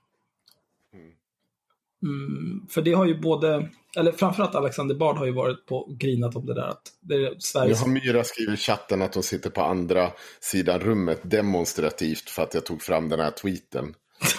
Mm, 2.05 2.67
för 2.71 2.83
det 2.83 2.93
har 2.93 3.07
ju 3.07 3.21
både, 3.21 3.69
eller 3.97 4.13
framförallt 4.13 4.55
Alexander 4.55 4.95
Bard 4.95 5.17
har 5.17 5.27
ju 5.27 5.33
varit 5.33 5.67
på 5.67 5.97
grinat 5.99 6.37
om 6.37 6.47
det 6.47 6.55
där. 6.55 6.69
Att 6.69 6.83
det 7.01 7.15
är 7.15 7.35
Sveriges... 7.39 7.87
Nu 7.87 7.93
har 7.93 7.95
Myra 7.95 8.25
skrivit 8.25 8.55
i 8.55 8.63
chatten 8.63 9.03
att 9.03 9.15
hon 9.15 9.23
sitter 9.23 9.51
på 9.51 9.63
andra 9.63 10.11
sidan 10.41 10.81
rummet 10.81 11.21
demonstrativt 11.23 12.31
för 12.31 12.43
att 12.43 12.55
jag 12.55 12.67
tog 12.67 12.83
fram 12.83 13.09
den 13.09 13.21
här 13.21 13.31
tweeten. 13.31 13.95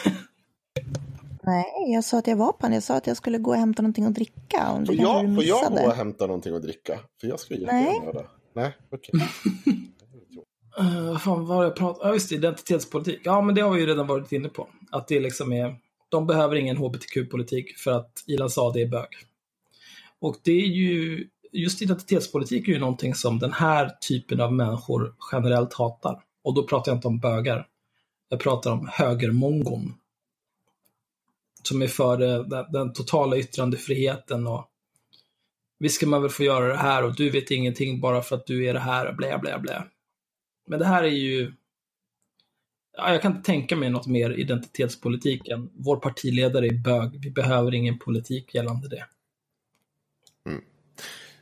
Nej, 1.43 1.65
jag 1.93 2.03
sa 2.03 2.19
att 2.19 2.27
jag 2.27 2.37
var 2.37 2.51
på 2.51 2.57
den. 2.61 2.73
Jag 2.73 2.83
sa 2.83 2.95
att 2.95 3.07
jag 3.07 3.17
skulle 3.17 3.37
gå 3.37 3.51
och 3.51 3.57
hämta 3.57 3.81
någonting 3.81 4.05
att 4.05 4.13
dricka. 4.13 4.69
Om 4.71 4.85
får, 4.85 4.95
jag, 4.95 5.35
får 5.35 5.43
jag 5.43 5.71
gå 5.71 5.85
och 5.85 5.93
hämta 5.93 6.27
någonting 6.27 6.55
att 6.55 6.61
dricka? 6.61 6.99
För 7.21 7.27
jag 7.27 7.39
skulle 7.39 7.59
jättegärna 7.59 8.05
göra 8.05 8.13
det. 8.13 8.25
Nej, 8.53 8.77
okej. 8.91 9.11
Okay. 10.77 10.87
uh, 10.87 11.17
fan, 11.17 11.45
vad 11.45 11.65
jag 11.65 11.81
om? 11.81 11.95
Ja, 12.01 12.13
just 12.13 12.29
det, 12.29 12.35
identitetspolitik. 12.35 13.19
Ja, 13.23 13.41
men 13.41 13.55
det 13.55 13.61
har 13.61 13.71
vi 13.71 13.79
ju 13.79 13.85
redan 13.85 14.07
varit 14.07 14.31
inne 14.31 14.49
på. 14.49 14.67
Att 14.91 15.07
det 15.07 15.19
liksom 15.19 15.53
är 15.53 15.75
de 16.09 16.27
behöver 16.27 16.55
ingen 16.55 16.77
hbtq-politik 16.77 17.77
för 17.77 17.91
att 17.91 18.23
Ilan 18.27 18.49
Saade 18.49 18.81
är 18.81 18.87
bög. 18.87 19.09
Och 20.19 20.37
det 20.43 20.51
är 20.51 20.67
ju, 20.67 21.27
just 21.51 21.81
identitetspolitik 21.81 22.67
är 22.67 22.71
ju 22.71 22.79
någonting 22.79 23.15
som 23.15 23.39
den 23.39 23.53
här 23.53 23.89
typen 23.89 24.41
av 24.41 24.53
människor 24.53 25.15
generellt 25.31 25.73
hatar. 25.73 26.23
Och 26.43 26.53
då 26.53 26.67
pratar 26.67 26.91
jag 26.91 26.97
inte 26.97 27.07
om 27.07 27.19
bögar. 27.19 27.67
Jag 28.29 28.39
pratar 28.39 28.71
om 28.71 28.89
högermongon. 28.91 29.93
Som 31.63 31.81
är 31.81 31.87
för 31.87 32.21
eh, 32.21 32.43
den, 32.43 32.65
den 32.71 32.93
totala 32.93 33.37
yttrandefriheten 33.37 34.47
och 34.47 34.69
visst 35.79 35.95
ska 35.95 36.07
man 36.07 36.21
väl 36.21 36.31
få 36.31 36.43
göra 36.43 36.67
det 36.67 36.77
här 36.77 37.03
och 37.03 37.15
du 37.15 37.29
vet 37.29 37.51
ingenting 37.51 37.99
bara 37.99 38.21
för 38.21 38.35
att 38.35 38.45
du 38.45 38.65
är 38.65 38.73
det 38.73 38.79
här 38.79 39.07
och 39.07 39.15
blä, 39.15 39.37
blä, 39.37 39.59
blä. 39.59 39.83
Men 40.67 40.79
det 40.79 40.85
här 40.85 41.03
är 41.03 41.07
ju 41.07 41.53
jag 42.97 43.21
kan 43.21 43.31
inte 43.31 43.45
tänka 43.45 43.75
mig 43.75 43.89
något 43.89 44.07
mer 44.07 44.39
identitetspolitik 44.39 45.47
än 45.47 45.69
vår 45.73 45.97
partiledare 45.97 46.67
är 46.67 46.73
bög. 46.73 47.19
Vi 47.21 47.31
behöver 47.31 47.73
ingen 47.73 47.99
politik 47.99 48.55
gällande 48.55 48.87
det. 48.87 49.05
Mm. 50.49 50.61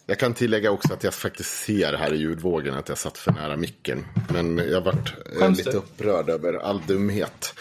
Jag 0.05 0.19
kan 0.19 0.33
tillägga 0.33 0.71
också 0.71 0.93
att 0.93 1.03
jag 1.03 1.13
faktiskt 1.13 1.49
ser 1.49 1.93
här 1.93 2.13
i 2.13 2.17
ljudvågen 2.17 2.73
att 2.73 2.89
jag 2.89 2.97
satt 2.97 3.17
för 3.17 3.31
nära 3.31 3.57
micken. 3.57 4.05
Men 4.33 4.57
jag 4.57 4.81
varit 4.81 5.13
eh, 5.41 5.49
lite 5.49 5.71
du? 5.71 5.77
upprörd 5.77 6.29
över 6.29 6.53
all 6.53 6.81
dumhet. 6.87 7.53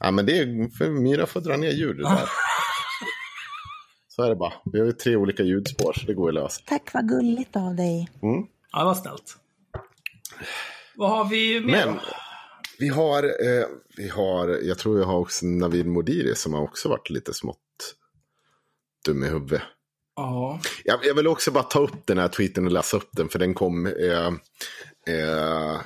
Ja, 0.00 0.10
men 0.10 0.26
det 0.26 0.38
är 0.38 0.76
för 0.78 0.90
Myra 0.90 1.26
får 1.26 1.40
dra 1.40 1.56
ner 1.56 1.70
ljudet 1.70 2.06
där. 2.06 2.28
så 4.08 4.22
är 4.22 4.28
det 4.28 4.36
bara. 4.36 4.52
Vi 4.72 4.78
har 4.78 4.86
ju 4.86 4.92
tre 4.92 5.16
olika 5.16 5.42
ljudspår 5.42 5.92
så 5.92 6.06
det 6.06 6.14
går 6.14 6.28
att 6.28 6.34
lösa. 6.34 6.62
Tack, 6.66 6.90
vad 6.94 7.08
gulligt 7.08 7.56
av 7.56 7.74
dig. 7.74 8.08
Mm. 8.22 8.46
Ja, 8.72 8.84
vad 8.84 8.96
snällt. 8.96 9.36
Vad 10.96 11.10
har 11.10 11.24
vi 11.24 11.60
mer? 11.60 11.86
Men, 11.86 11.98
vi 12.80 12.88
har, 12.88 13.22
eh, 13.22 13.66
vi 13.96 14.08
har, 14.08 14.48
jag 14.48 14.78
tror 14.78 14.98
jag 14.98 15.06
har 15.06 15.18
också 15.18 15.46
Navid 15.46 15.86
Modiri 15.86 16.34
som 16.34 16.54
har 16.54 16.62
också 16.62 16.88
varit 16.88 17.10
lite 17.10 17.34
smått 17.34 17.58
dum 19.06 19.24
i 19.24 19.28
huvudet. 19.28 19.62
Ja. 20.16 20.60
Jag, 20.84 21.04
jag, 21.04 21.14
vill 21.14 21.26
också 21.26 21.50
bara 21.50 21.64
ta 21.64 21.80
upp 21.80 22.06
den 22.06 22.18
här 22.18 22.28
tweeten 22.28 22.66
och 22.66 22.72
läsa 22.72 22.96
upp 22.96 23.08
den 23.12 23.28
för 23.28 23.38
den 23.38 23.54
kom, 23.54 23.86
eh, 23.86 24.32
eh, 25.08 25.74
eh 25.74 25.80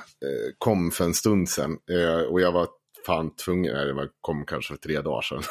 kom 0.57 0.91
för 0.91 1.05
en 1.05 1.13
stund 1.13 1.49
sedan. 1.49 1.77
Eh, 1.91 2.21
och 2.21 2.41
jag 2.41 2.51
var 2.51 2.67
fan 3.05 3.35
tvungen, 3.35 3.73
nej, 3.73 3.85
det 3.85 4.09
kom 4.21 4.45
kanske 4.45 4.73
för 4.73 4.81
tre 4.81 5.01
dagar 5.01 5.21
sedan. 5.21 5.43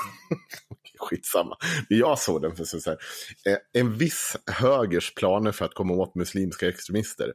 Skitsamma. 0.99 1.57
Jag 1.89 2.19
såg 2.19 2.43
den 2.43 2.57
för 2.57 2.65
så 2.65 2.91
här. 2.91 2.99
Eh, 3.47 3.59
en 3.73 3.99
viss 3.99 4.37
högers 4.47 5.15
planer 5.15 5.53
för 5.53 5.65
att 5.65 5.75
komma 5.75 5.95
åt 5.95 6.15
muslimska 6.15 6.69
extremister 6.69 7.33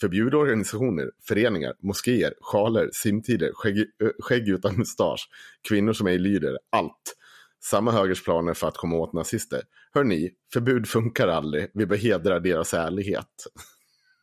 Förbjud 0.00 0.34
organisationer, 0.34 1.10
föreningar, 1.28 1.74
moskéer, 1.82 2.34
sjaler, 2.40 2.90
simtider, 2.92 3.50
skägg, 3.54 3.86
skägg 4.18 4.48
utan 4.48 4.76
mustasch, 4.76 5.28
kvinnor 5.68 5.92
som 5.92 6.06
ej 6.06 6.18
lyder, 6.18 6.58
allt. 6.72 7.16
Samma 7.64 7.92
högers 7.92 8.24
planer 8.24 8.54
för 8.54 8.68
att 8.68 8.76
komma 8.76 8.96
åt 8.96 9.12
nazister. 9.12 9.62
Hörni, 9.94 10.30
förbud 10.52 10.88
funkar 10.88 11.28
aldrig. 11.28 11.70
Vi 11.74 11.86
bör 11.86 11.96
hedra 11.96 12.40
deras 12.40 12.74
ärlighet. 12.74 13.46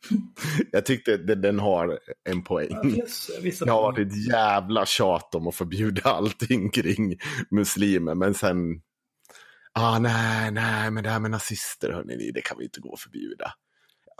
Jag 0.72 0.86
tyckte 0.86 1.18
den 1.18 1.60
har 1.60 2.00
en 2.30 2.44
poäng. 2.44 3.02
det 3.66 3.72
har 3.72 3.82
varit 3.82 4.08
ett 4.08 4.28
jävla 4.28 4.86
tjat 4.86 5.36
om 5.36 5.48
att 5.48 5.56
förbjuda 5.56 6.02
allting 6.02 6.70
kring 6.70 7.18
muslimer. 7.52 8.16
Men 8.16 8.34
sen, 8.34 8.82
ah 9.74 10.00
nej, 10.00 10.52
nej, 10.52 10.92
men 10.92 11.04
det 11.04 11.10
här 11.10 11.20
med 11.20 11.32
nazister, 11.32 11.92
hörni, 11.92 12.32
det 12.32 12.42
kan 12.42 12.58
vi 12.58 12.64
inte 12.64 12.80
gå 12.80 12.90
och 12.90 13.00
förbjuda. 13.00 13.54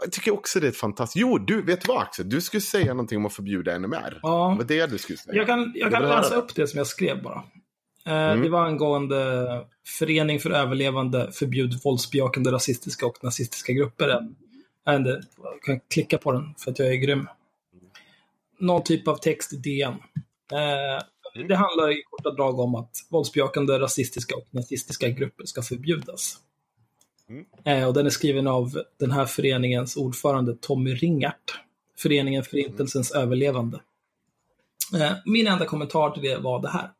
Jag 0.02 0.12
tycker 0.12 0.30
också 0.30 0.60
det 0.60 0.66
är 0.66 0.70
ett 0.70 0.76
fantastiskt... 0.76 1.20
Jo, 1.20 1.38
du, 1.38 1.62
vet 1.62 1.80
du 1.80 1.86
vad 1.88 2.02
Axel? 2.02 2.28
Du 2.28 2.40
skulle 2.40 2.60
säga 2.60 2.94
någonting 2.94 3.18
om 3.18 3.26
att 3.26 3.32
förbjuda 3.32 3.78
NMR. 3.78 4.20
Ja. 4.22 4.56
Det 4.58 4.64
var 4.64 4.68
det 4.68 4.86
du 4.86 4.98
skulle 4.98 5.18
säga. 5.18 5.36
Jag 5.36 5.46
kan, 5.46 5.72
jag 5.74 5.92
kan 5.92 6.02
läsa 6.02 6.34
upp 6.34 6.54
det 6.54 6.66
som 6.66 6.78
jag 6.78 6.86
skrev 6.86 7.22
bara. 7.22 7.44
Eh, 8.06 8.12
mm. 8.12 8.42
Det 8.42 8.48
var 8.48 8.64
angående 8.64 9.46
Förening 9.98 10.40
för 10.40 10.50
överlevande 10.50 11.32
förbjud 11.32 11.80
våldsbejakande 11.84 12.50
rasistiska 12.50 13.06
och 13.06 13.24
nazistiska 13.24 13.72
grupper. 13.72 14.28
Jag 14.84 15.16
kan 15.62 15.80
klicka 15.90 16.18
på 16.18 16.32
den 16.32 16.54
för 16.58 16.70
att 16.70 16.78
jag 16.78 16.88
är 16.88 16.94
grym. 16.94 17.28
Någon 18.58 18.82
typ 18.82 19.08
av 19.08 19.16
text 19.16 19.52
i 19.52 19.56
DN. 19.56 19.94
Eh, 20.52 21.44
det 21.48 21.56
handlar 21.56 21.90
i 21.98 22.02
korta 22.10 22.30
drag 22.30 22.60
om 22.60 22.74
att 22.74 22.90
våldsbejakande 23.10 23.78
rasistiska 23.78 24.36
och 24.36 24.46
nazistiska 24.50 25.08
grupper 25.08 25.44
ska 25.44 25.62
förbjudas. 25.62 26.36
Mm. 27.32 27.44
Eh, 27.64 27.88
och 27.88 27.94
den 27.94 28.06
är 28.06 28.10
skriven 28.10 28.46
av 28.46 28.82
den 28.98 29.10
här 29.10 29.26
föreningens 29.26 29.96
ordförande 29.96 30.56
Tommy 30.60 30.94
Ringart. 30.94 31.60
Föreningen 31.98 32.44
Förintelsens 32.44 33.12
mm. 33.12 33.24
överlevande. 33.24 33.80
Eh, 34.94 35.12
min 35.24 35.46
enda 35.46 35.64
kommentar 35.64 36.10
till 36.10 36.22
det 36.22 36.36
var 36.36 36.62
det 36.62 36.68
här. 36.68 36.90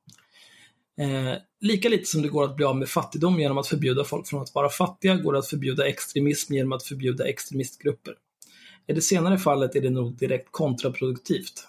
Eh, 0.98 1.38
lika 1.60 1.88
lite 1.88 2.04
som 2.04 2.22
det 2.22 2.28
går 2.28 2.44
att 2.44 2.56
bli 2.56 2.64
av 2.64 2.76
med 2.76 2.88
fattigdom 2.88 3.40
genom 3.40 3.58
att 3.58 3.66
förbjuda 3.66 4.04
folk 4.04 4.26
från 4.26 4.42
att 4.42 4.54
vara 4.54 4.68
fattiga, 4.68 5.16
går 5.16 5.32
det 5.32 5.38
att 5.38 5.48
förbjuda 5.48 5.88
extremism 5.88 6.54
genom 6.54 6.72
att 6.72 6.82
förbjuda 6.82 7.28
extremistgrupper. 7.28 8.14
I 8.86 8.92
det 8.92 9.00
senare 9.00 9.38
fallet 9.38 9.76
är 9.76 9.80
det 9.80 9.90
nog 9.90 10.16
direkt 10.16 10.48
kontraproduktivt. 10.50 11.66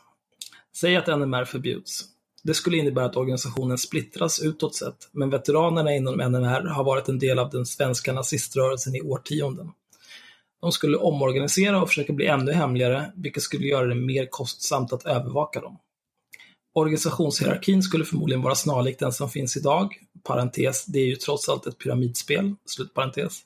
Säg 0.76 0.96
att 0.96 1.08
NMR 1.08 1.46
förbjuds. 1.46 2.13
Det 2.44 2.54
skulle 2.54 2.78
innebära 2.78 3.06
att 3.06 3.18
organisationen 3.18 3.78
splittras 3.78 4.40
utåt 4.40 4.76
sett, 4.76 5.10
men 5.12 5.30
veteranerna 5.30 5.96
inom 5.96 6.16
NMR 6.16 6.68
har 6.68 6.84
varit 6.84 7.10
en 7.10 7.20
del 7.20 7.40
av 7.40 7.50
den 7.50 7.66
svenska 7.66 8.14
naziströrelsen 8.14 8.96
i 8.96 9.02
årtionden. 9.02 9.72
De 10.62 10.72
skulle 10.72 10.98
omorganisera 10.98 11.82
och 11.82 11.88
försöka 11.88 12.14
bli 12.14 12.26
ännu 12.26 12.52
hemligare, 12.52 13.12
vilket 13.16 13.44
skulle 13.44 13.68
göra 13.68 13.88
det 13.88 13.96
mer 13.96 14.26
kostsamt 14.26 14.94
att 14.94 15.06
övervaka 15.06 15.62
dem. 15.62 15.78
Organisationshierarkin 16.74 17.84
skulle 17.84 18.06
förmodligen 18.06 18.42
vara 18.42 18.56
snarlik 18.56 19.00
den 19.00 19.14
som 19.14 19.30
finns 19.30 19.58
idag, 19.58 20.00
parentes, 20.24 20.86
det 20.86 21.00
är 21.00 21.06
ju 21.06 21.16
trots 21.16 21.50
allt 21.50 21.68
ett 21.68 21.78
pyramidspel, 21.78 22.56
slutparentes. 22.66 23.40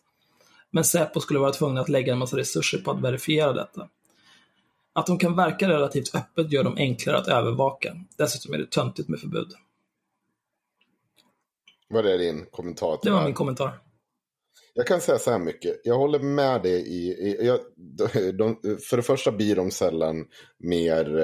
Men 0.71 0.83
Säpo 0.83 1.19
skulle 1.19 1.39
vara 1.39 1.51
tvungna 1.51 1.81
att 1.81 1.89
lägga 1.89 2.13
en 2.13 2.19
massa 2.19 2.37
resurser 2.37 2.77
på 2.77 2.91
att 2.91 3.01
verifiera 3.01 3.53
detta. 3.53 3.87
Att 4.97 5.05
de 5.05 5.17
kan 5.17 5.35
verka 5.35 5.67
relativt 5.67 6.15
öppet 6.15 6.51
gör 6.51 6.63
dem 6.63 6.75
enklare 6.77 7.17
att 7.17 7.27
övervaka. 7.27 7.95
Dessutom 8.17 8.53
är 8.53 8.57
det 8.57 8.71
töntigt 8.71 9.09
med 9.09 9.19
förbud. 9.19 9.47
Vad 11.87 12.05
är 12.05 12.17
din 12.17 12.45
kommentar 12.51 12.97
till 12.97 13.11
det? 13.11 13.17
var 13.17 13.23
min 13.23 13.33
kommentar. 13.33 13.79
Jag 14.73 14.87
kan 14.87 15.01
säga 15.01 15.19
så 15.19 15.31
här 15.31 15.39
mycket. 15.39 15.81
Jag 15.83 15.97
håller 15.97 16.19
med 16.19 16.61
dig 16.61 16.87
i... 16.87 17.07
i 17.07 17.45
jag, 17.45 17.59
de, 18.37 18.57
för 18.89 18.97
det 18.97 19.03
första 19.03 19.31
blir 19.31 19.55
de 19.55 19.71
sällan 19.71 20.25
mer 20.59 21.19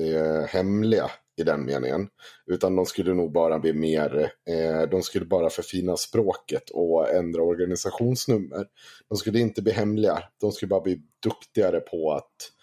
eh, 0.00 0.46
hemliga 0.48 1.10
i 1.36 1.42
den 1.42 1.64
meningen. 1.64 2.08
Utan 2.46 2.76
de 2.76 2.86
skulle 2.86 3.14
nog 3.14 3.32
bara 3.32 3.58
bli 3.58 3.72
mer, 3.72 4.32
eh, 4.50 4.88
de 4.90 5.02
skulle 5.02 5.24
bara 5.24 5.50
förfina 5.50 5.96
språket 5.96 6.70
och 6.70 7.10
ändra 7.10 7.42
organisationsnummer. 7.42 8.66
De 9.08 9.18
skulle 9.18 9.38
inte 9.38 9.62
bli 9.62 9.72
hemliga, 9.72 10.22
de 10.40 10.52
skulle 10.52 10.68
bara 10.68 10.80
bli 10.80 11.00
duktigare 11.22 11.80
på 11.80 12.12
att 12.12 12.53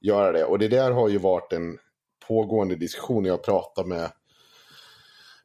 göra 0.00 0.32
det. 0.32 0.44
Och 0.44 0.58
det 0.58 0.68
där 0.68 0.90
har 0.90 1.08
ju 1.08 1.18
varit 1.18 1.52
en 1.52 1.78
pågående 2.28 2.76
diskussion. 2.76 3.24
Jag 3.24 3.42
pratar 3.42 3.84
med 3.84 4.10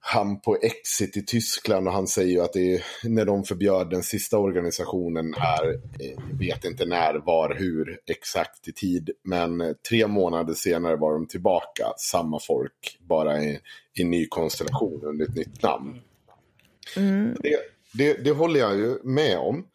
han 0.07 0.39
på 0.39 0.57
Exit 0.61 1.17
i 1.17 1.25
Tyskland 1.25 1.87
och 1.87 1.93
han 1.93 2.07
säger 2.07 2.31
ju 2.31 2.41
att 2.41 2.53
det 2.53 2.75
är 2.75 2.83
när 3.03 3.25
de 3.25 3.43
förbjöd 3.43 3.89
den 3.89 4.03
sista 4.03 4.37
organisationen 4.37 5.33
här, 5.37 5.73
eh, 5.73 6.37
vet 6.39 6.65
inte 6.65 6.85
när, 6.85 7.13
var, 7.13 7.55
hur, 7.55 7.99
exakt 8.05 8.67
i 8.67 8.71
tid, 8.71 9.09
men 9.23 9.75
tre 9.89 10.07
månader 10.07 10.53
senare 10.53 10.95
var 10.95 11.13
de 11.13 11.27
tillbaka, 11.27 11.93
samma 11.97 12.39
folk, 12.39 12.97
bara 12.99 13.43
i, 13.43 13.59
i 13.93 14.03
ny 14.03 14.27
konstellation 14.27 15.01
under 15.03 15.25
ett 15.25 15.35
nytt 15.35 15.63
namn. 15.63 16.01
Mm. 16.97 17.37
Det, 17.39 17.57
det, 17.93 18.23
det 18.23 18.31
håller 18.31 18.59
jag 18.59 18.75
ju 18.75 18.99
med 19.03 19.37
om. 19.37 19.67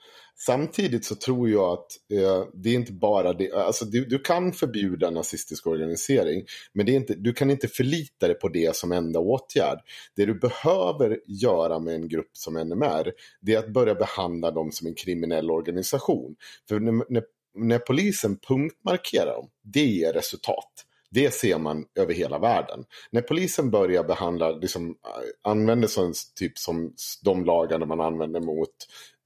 Samtidigt 0.46 1.04
så 1.04 1.14
tror 1.14 1.50
jag 1.50 1.72
att 1.72 1.86
eh, 2.12 2.44
det 2.54 2.70
är 2.70 2.74
inte 2.74 2.92
bara 2.92 3.32
det, 3.32 3.52
alltså 3.52 3.84
du, 3.84 4.04
du, 4.04 4.18
kan 4.18 4.52
förbjuda 4.52 5.10
nazistisk 5.10 5.66
organisering, 5.66 6.44
men 6.72 6.86
det 6.86 6.92
är 6.92 6.96
inte, 6.96 7.14
du 7.14 7.32
kan 7.32 7.50
inte 7.50 7.68
förlita 7.68 8.26
dig 8.26 8.38
på 8.38 8.48
det 8.48 8.76
som 8.76 8.92
enda 8.92 9.18
åtgärd. 9.18 9.78
Det 10.16 10.26
du 10.26 10.34
behöver 10.34 11.20
göra 11.26 11.78
med 11.78 11.94
en 11.94 12.08
grupp 12.08 12.30
som 12.32 12.54
NMR, 12.54 13.12
det 13.40 13.54
är 13.54 13.58
att 13.58 13.72
börja 13.72 13.94
behandla 13.94 14.50
dem 14.50 14.72
som 14.72 14.86
en 14.86 14.94
kriminell 14.94 15.50
organisation. 15.50 16.36
För 16.68 16.80
när, 16.80 17.04
när, 17.08 17.22
när 17.54 17.78
polisen 17.78 18.38
punktmarkerar 18.48 19.32
dem, 19.34 19.48
det 19.62 19.84
ger 19.84 20.12
resultat. 20.12 20.86
Det 21.10 21.34
ser 21.34 21.58
man 21.58 21.84
över 21.94 22.14
hela 22.14 22.38
världen. 22.38 22.84
När 23.10 23.22
polisen 23.22 23.70
börjar 23.70 24.04
behandla, 24.04 24.50
liksom, 24.50 24.88
eh, 24.88 25.50
använder 25.50 25.88
sån 25.88 26.12
typ 26.34 26.58
som 26.58 26.94
de 27.22 27.44
lagarna 27.44 27.86
man 27.86 28.00
använder 28.00 28.40
mot 28.40 28.74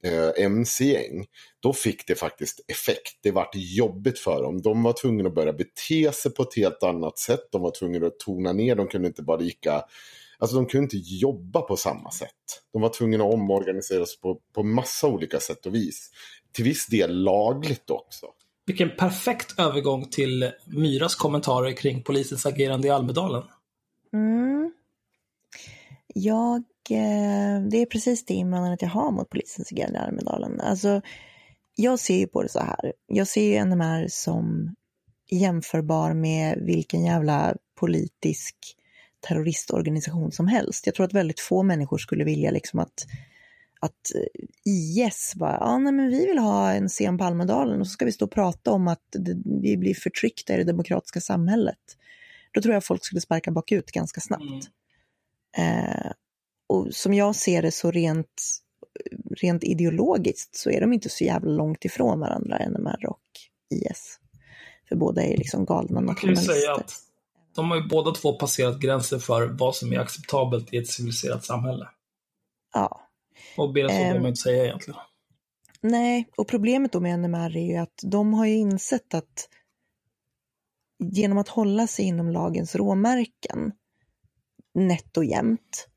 eh, 0.05 0.44
mc-gäng, 0.44 1.26
då 1.60 1.72
fick 1.72 2.06
det 2.06 2.14
faktiskt 2.14 2.60
effekt. 2.68 3.18
Det 3.22 3.31
vart 3.31 3.55
jobbigt 3.55 4.18
för 4.18 4.43
dem. 4.43 4.62
De 4.62 4.82
var 4.82 4.93
tvungna 4.93 5.28
att 5.28 5.35
börja 5.35 5.52
bete 5.52 6.12
sig 6.12 6.35
på 6.35 6.43
ett 6.43 6.56
helt 6.56 6.82
annat 6.82 7.18
sätt. 7.18 7.48
De 7.52 7.62
var 7.62 7.70
tvungna 7.70 8.06
att 8.06 8.18
tona 8.18 8.52
ner, 8.52 8.76
de 8.76 8.89
kunde 8.89 9.09
inte 9.09 9.22
bara 9.22 9.36
lika 9.36 9.85
Alltså 10.39 10.56
de 10.56 10.66
kunde 10.66 10.85
inte 10.85 10.97
jobba 10.97 11.60
på 11.60 11.76
samma 11.76 12.10
sätt. 12.10 12.62
De 12.72 12.82
var 12.82 12.89
tvungna 12.89 13.24
att 13.24 13.35
omorganisera 13.35 14.06
sig 14.06 14.20
på, 14.20 14.40
på 14.55 14.62
massa 14.62 15.06
olika 15.06 15.40
sätt 15.40 15.66
och 15.66 15.74
vis. 15.74 16.10
Till 16.52 16.64
viss 16.64 16.86
del 16.86 17.22
lagligt 17.22 17.90
också. 17.90 18.26
Vilken 18.66 18.97
perfekt 18.97 19.59
övergång 19.59 20.09
till 20.10 20.51
Myras 20.66 21.14
kommentarer 21.14 21.72
kring 21.72 22.02
polisens 22.02 22.47
agerande 22.47 22.89
i 22.89 22.90
Almedalen. 22.90 23.43
Mm. 24.12 24.72
Jag 26.14 26.62
Eh, 26.90 27.62
det 27.70 27.77
är 27.77 27.86
precis 27.86 28.24
det 28.24 28.35
invandraret 28.35 28.82
jag 28.82 28.89
har 28.89 29.11
mot 29.11 29.31
polisens 29.31 29.73
agerande 29.73 29.98
i 29.98 30.02
Almedalen. 30.02 30.61
Alltså, 30.61 31.01
jag 31.77 31.98
ser 31.98 32.19
ju 32.19 32.27
på 32.27 32.43
det 32.43 32.48
så 32.48 32.61
här. 32.61 32.93
Jag 33.06 33.27
ser 33.27 33.43
ju 33.43 33.65
NMR 33.65 34.06
som 34.09 34.74
jämförbar 35.31 36.15
med 36.15 36.59
vilken 36.59 37.05
jävla 37.05 37.56
politisk 37.74 38.56
terroristorganisation 39.28 40.32
som 40.32 40.48
helst. 40.48 40.86
Jag 40.86 40.94
tror 40.94 41.06
att 41.06 41.12
väldigt 41.12 41.40
få 41.40 41.62
människor 41.62 41.98
skulle 41.98 42.24
vilja 42.24 42.51
liksom 42.51 42.81
att, 42.81 43.06
att 43.81 44.11
IS 44.65 45.32
bara, 45.36 45.56
ja 45.61 45.78
nej 45.78 45.93
men 45.93 46.09
vi 46.09 46.27
vill 46.27 46.39
ha 46.39 46.73
en 46.73 46.89
scen 46.89 47.19
på 47.19 47.24
Almedalen 47.24 47.81
och 47.81 47.86
så 47.86 47.90
ska 47.90 48.05
vi 48.05 48.12
stå 48.12 48.24
och 48.24 48.31
prata 48.31 48.73
om 48.73 48.89
att 48.89 49.16
vi 49.62 49.77
blir 49.77 49.94
förtryckta 49.94 50.55
i 50.55 50.56
det 50.56 50.65
demokratiska 50.65 51.20
samhället. 51.20 51.78
Då 52.52 52.62
tror 52.62 52.74
jag 52.74 52.85
folk 52.85 53.05
skulle 53.05 53.20
sparka 53.20 53.51
bakut 53.51 53.90
ganska 53.90 54.20
snabbt. 54.20 54.70
Mm. 55.56 55.78
Eh, 55.78 56.12
och 56.74 56.94
som 56.94 57.14
jag 57.14 57.36
ser 57.36 57.62
det 57.62 57.70
så 57.70 57.90
rent, 57.90 58.42
rent 59.30 59.64
ideologiskt 59.64 60.56
så 60.56 60.70
är 60.70 60.80
de 60.80 60.92
inte 60.92 61.09
så 61.09 61.24
jävla 61.24 61.51
långt 61.51 61.84
ifrån 61.84 62.20
varandra, 62.20 62.59
NMR 62.68 63.06
och 63.06 63.22
IS. 63.74 64.20
För 64.88 64.96
båda 64.96 65.22
är 65.22 65.36
liksom 65.36 65.64
galna 65.64 66.01
nationalister. 66.01 66.26
Man 66.26 66.36
kan 66.46 66.55
ju 66.55 66.60
säga 66.60 66.74
att 66.74 66.92
de 67.55 67.70
har 67.70 67.76
ju 67.76 67.88
båda 67.88 68.10
två 68.10 68.32
passerat 68.32 68.80
gränser 68.80 69.18
för 69.18 69.46
vad 69.46 69.76
som 69.76 69.92
är 69.92 69.98
acceptabelt 69.98 70.74
i 70.74 70.76
ett 70.76 70.88
civiliserat 70.88 71.44
samhälle. 71.44 71.88
Ja. 72.72 73.01
Och 73.56 73.74
mer 73.74 73.88
så 73.88 73.88
behöver 73.88 74.20
man 74.20 74.28
inte 74.28 74.40
säga 74.40 74.64
egentligen. 74.64 75.01
Nej, 75.80 76.28
och 76.36 76.48
problemet 76.48 76.92
då 76.92 77.01
med 77.01 77.18
NMR 77.18 77.56
är 77.56 77.66
ju 77.66 77.76
att 77.76 78.01
de 78.02 78.34
har 78.34 78.46
ju 78.46 78.55
insett 78.55 79.14
att 79.14 79.48
genom 80.98 81.38
att 81.38 81.48
hålla 81.48 81.86
sig 81.86 82.05
inom 82.05 82.30
lagens 82.30 82.74
råmärken 82.74 83.72
nätt 84.74 85.16
och 85.16 85.24
jämnt 85.24 85.88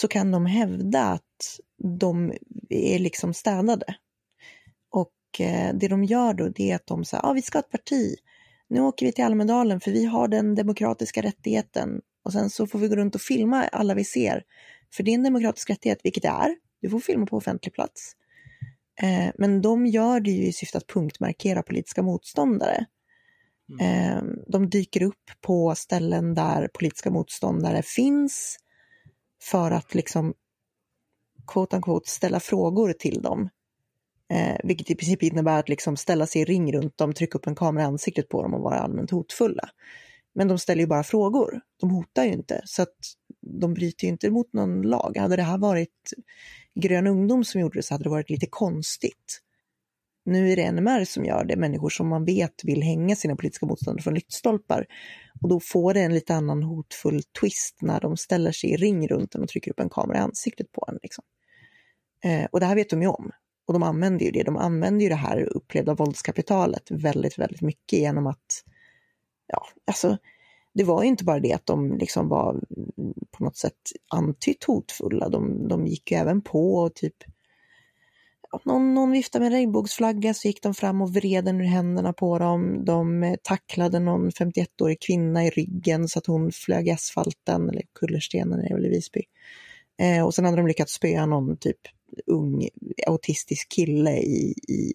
så 0.00 0.08
kan 0.08 0.30
de 0.30 0.46
hävda 0.46 1.02
att 1.02 1.60
de 1.98 2.32
är 2.68 2.98
liksom 2.98 3.34
städade. 3.34 3.94
Och 4.90 5.40
eh, 5.40 5.74
det 5.74 5.88
de 5.88 6.04
gör 6.04 6.34
då 6.34 6.48
det 6.48 6.70
är 6.70 6.74
att 6.74 6.86
de 6.86 7.04
säger, 7.04 7.22
ja 7.22 7.30
ah, 7.30 7.32
vi 7.32 7.42
ska 7.42 7.58
ha 7.58 7.62
ett 7.62 7.70
parti, 7.70 8.16
nu 8.68 8.80
åker 8.80 9.06
vi 9.06 9.12
till 9.12 9.24
Almedalen 9.24 9.80
för 9.80 9.90
vi 9.90 10.04
har 10.04 10.28
den 10.28 10.54
demokratiska 10.54 11.22
rättigheten 11.22 12.00
och 12.24 12.32
sen 12.32 12.50
så 12.50 12.66
får 12.66 12.78
vi 12.78 12.88
gå 12.88 12.96
runt 12.96 13.14
och 13.14 13.20
filma 13.20 13.64
alla 13.64 13.94
vi 13.94 14.04
ser. 14.04 14.42
För 14.94 15.02
det 15.02 15.10
är 15.10 15.14
en 15.14 15.22
demokratisk 15.22 15.70
rättighet, 15.70 16.00
vilket 16.04 16.22
det 16.22 16.28
är, 16.28 16.56
du 16.80 16.90
får 16.90 17.00
filma 17.00 17.26
på 17.26 17.36
offentlig 17.36 17.74
plats. 17.74 18.12
Eh, 19.02 19.30
men 19.38 19.62
de 19.62 19.86
gör 19.86 20.20
det 20.20 20.30
ju 20.30 20.46
i 20.46 20.52
syfte 20.52 20.78
att 20.78 20.86
punktmarkera 20.86 21.62
politiska 21.62 22.02
motståndare. 22.02 22.86
Mm. 23.70 23.86
Eh, 23.86 24.22
de 24.46 24.70
dyker 24.70 25.02
upp 25.02 25.30
på 25.40 25.74
ställen 25.74 26.34
där 26.34 26.68
politiska 26.74 27.10
motståndare 27.10 27.82
finns 27.82 28.58
för 29.42 29.70
att 29.70 29.94
liksom 29.94 30.34
quote 31.46 31.76
unquote 31.76 32.10
ställa 32.10 32.40
frågor 32.40 32.92
till 32.92 33.22
dem. 33.22 33.48
Eh, 34.32 34.56
vilket 34.64 34.90
i 34.90 34.94
princip 34.94 35.22
innebär 35.22 35.58
att 35.58 35.68
liksom 35.68 35.96
ställa 35.96 36.26
sig 36.26 36.42
i 36.42 36.44
ring 36.44 36.72
runt 36.72 36.98
dem, 36.98 37.12
trycka 37.12 37.38
upp 37.38 37.46
en 37.46 37.54
kamera 37.54 37.84
i 37.84 37.86
ansiktet 37.86 38.28
på 38.28 38.42
dem 38.42 38.54
och 38.54 38.62
vara 38.62 38.78
allmänt 38.78 39.10
hotfulla. 39.10 39.68
Men 40.34 40.48
de 40.48 40.58
ställer 40.58 40.80
ju 40.80 40.86
bara 40.86 41.02
frågor, 41.02 41.60
de 41.80 41.90
hotar 41.90 42.24
ju 42.24 42.32
inte, 42.32 42.62
så 42.64 42.82
att 42.82 42.96
de 43.40 43.74
bryter 43.74 44.04
ju 44.04 44.10
inte 44.10 44.30
mot 44.30 44.52
någon 44.52 44.82
lag. 44.82 45.16
Hade 45.16 45.36
det 45.36 45.42
här 45.42 45.58
varit 45.58 46.12
Grön 46.80 47.06
ungdom 47.06 47.44
som 47.44 47.60
gjorde 47.60 47.78
det 47.78 47.82
så 47.82 47.94
hade 47.94 48.04
det 48.04 48.10
varit 48.10 48.30
lite 48.30 48.46
konstigt. 48.46 49.40
Nu 50.24 50.52
är 50.52 50.56
det 50.56 50.72
NMR 50.72 51.04
som 51.04 51.24
gör 51.24 51.44
det, 51.44 51.56
människor 51.56 51.90
som 51.90 52.08
man 52.08 52.24
vet 52.24 52.64
vill 52.64 52.82
hänga 52.82 53.16
sina 53.16 53.36
politiska 53.36 53.66
motståndare 53.66 54.02
från 54.02 54.14
lyktstolpar. 54.14 54.86
Och 55.42 55.48
då 55.48 55.60
får 55.60 55.94
det 55.94 56.00
en 56.00 56.14
lite 56.14 56.34
annan 56.34 56.62
hotfull 56.62 57.22
twist 57.40 57.76
när 57.82 58.00
de 58.00 58.16
ställer 58.16 58.52
sig 58.52 58.70
i 58.70 58.76
ring 58.76 59.08
runt 59.08 59.34
en 59.34 59.42
och 59.42 59.48
trycker 59.48 59.70
upp 59.70 59.80
en 59.80 59.90
kamera 59.90 60.18
i 60.18 60.20
ansiktet 60.20 60.72
på 60.72 60.84
en. 60.88 60.98
Liksom. 61.02 61.24
Eh, 62.24 62.44
och 62.44 62.60
det 62.60 62.66
här 62.66 62.74
vet 62.74 62.90
de 62.90 63.02
ju 63.02 63.08
om. 63.08 63.30
Och 63.66 63.72
de 63.72 63.82
använder 63.82 64.24
ju 64.24 64.30
det, 64.30 64.42
de 64.42 64.56
använder 64.56 65.02
ju 65.02 65.08
det 65.08 65.14
här 65.14 65.56
upplevda 65.56 65.94
våldskapitalet 65.94 66.90
väldigt, 66.90 67.38
väldigt 67.38 67.62
mycket 67.62 67.98
genom 67.98 68.26
att, 68.26 68.64
ja, 69.46 69.66
alltså 69.86 70.18
det 70.74 70.84
var 70.84 71.02
inte 71.02 71.24
bara 71.24 71.40
det 71.40 71.52
att 71.52 71.66
de 71.66 71.98
liksom 71.98 72.28
var 72.28 72.50
mm, 72.50 73.14
på 73.30 73.44
något 73.44 73.56
sätt 73.56 73.74
antytt 74.14 74.64
hotfulla, 74.64 75.28
de, 75.28 75.68
de 75.68 75.86
gick 75.86 76.10
ju 76.10 76.16
även 76.16 76.42
på 76.42 76.74
och 76.74 76.94
typ 76.94 77.16
någon, 78.64 78.94
någon 78.94 79.10
viftade 79.10 79.42
med 79.42 79.52
en 79.52 79.58
regnbågsflagga 79.58 80.34
så 80.34 80.48
gick 80.48 80.62
de 80.62 80.74
fram 80.74 81.02
och 81.02 81.14
vred 81.14 81.44
den 81.44 81.60
ur 81.60 81.64
händerna 81.64 82.12
på 82.12 82.38
dem. 82.38 82.84
De 82.84 83.36
tacklade 83.42 84.00
någon 84.00 84.30
51-årig 84.30 85.00
kvinna 85.00 85.44
i 85.44 85.50
ryggen 85.50 86.08
så 86.08 86.18
att 86.18 86.26
hon 86.26 86.52
flög 86.52 86.88
i 86.88 86.90
asfalten, 86.90 87.70
eller 87.70 87.82
kullerstenen 87.94 88.60
är 88.60 88.74
väl 88.74 88.86
i 88.86 88.88
Visby. 88.88 89.22
Eh, 90.00 90.26
och 90.26 90.34
sen 90.34 90.44
hade 90.44 90.56
de 90.56 90.66
lyckats 90.66 90.92
spöa 90.92 91.26
någon 91.26 91.56
typ 91.56 91.78
ung 92.26 92.68
autistisk 93.06 93.68
kille 93.68 94.10
i, 94.10 94.54
i, 94.68 94.92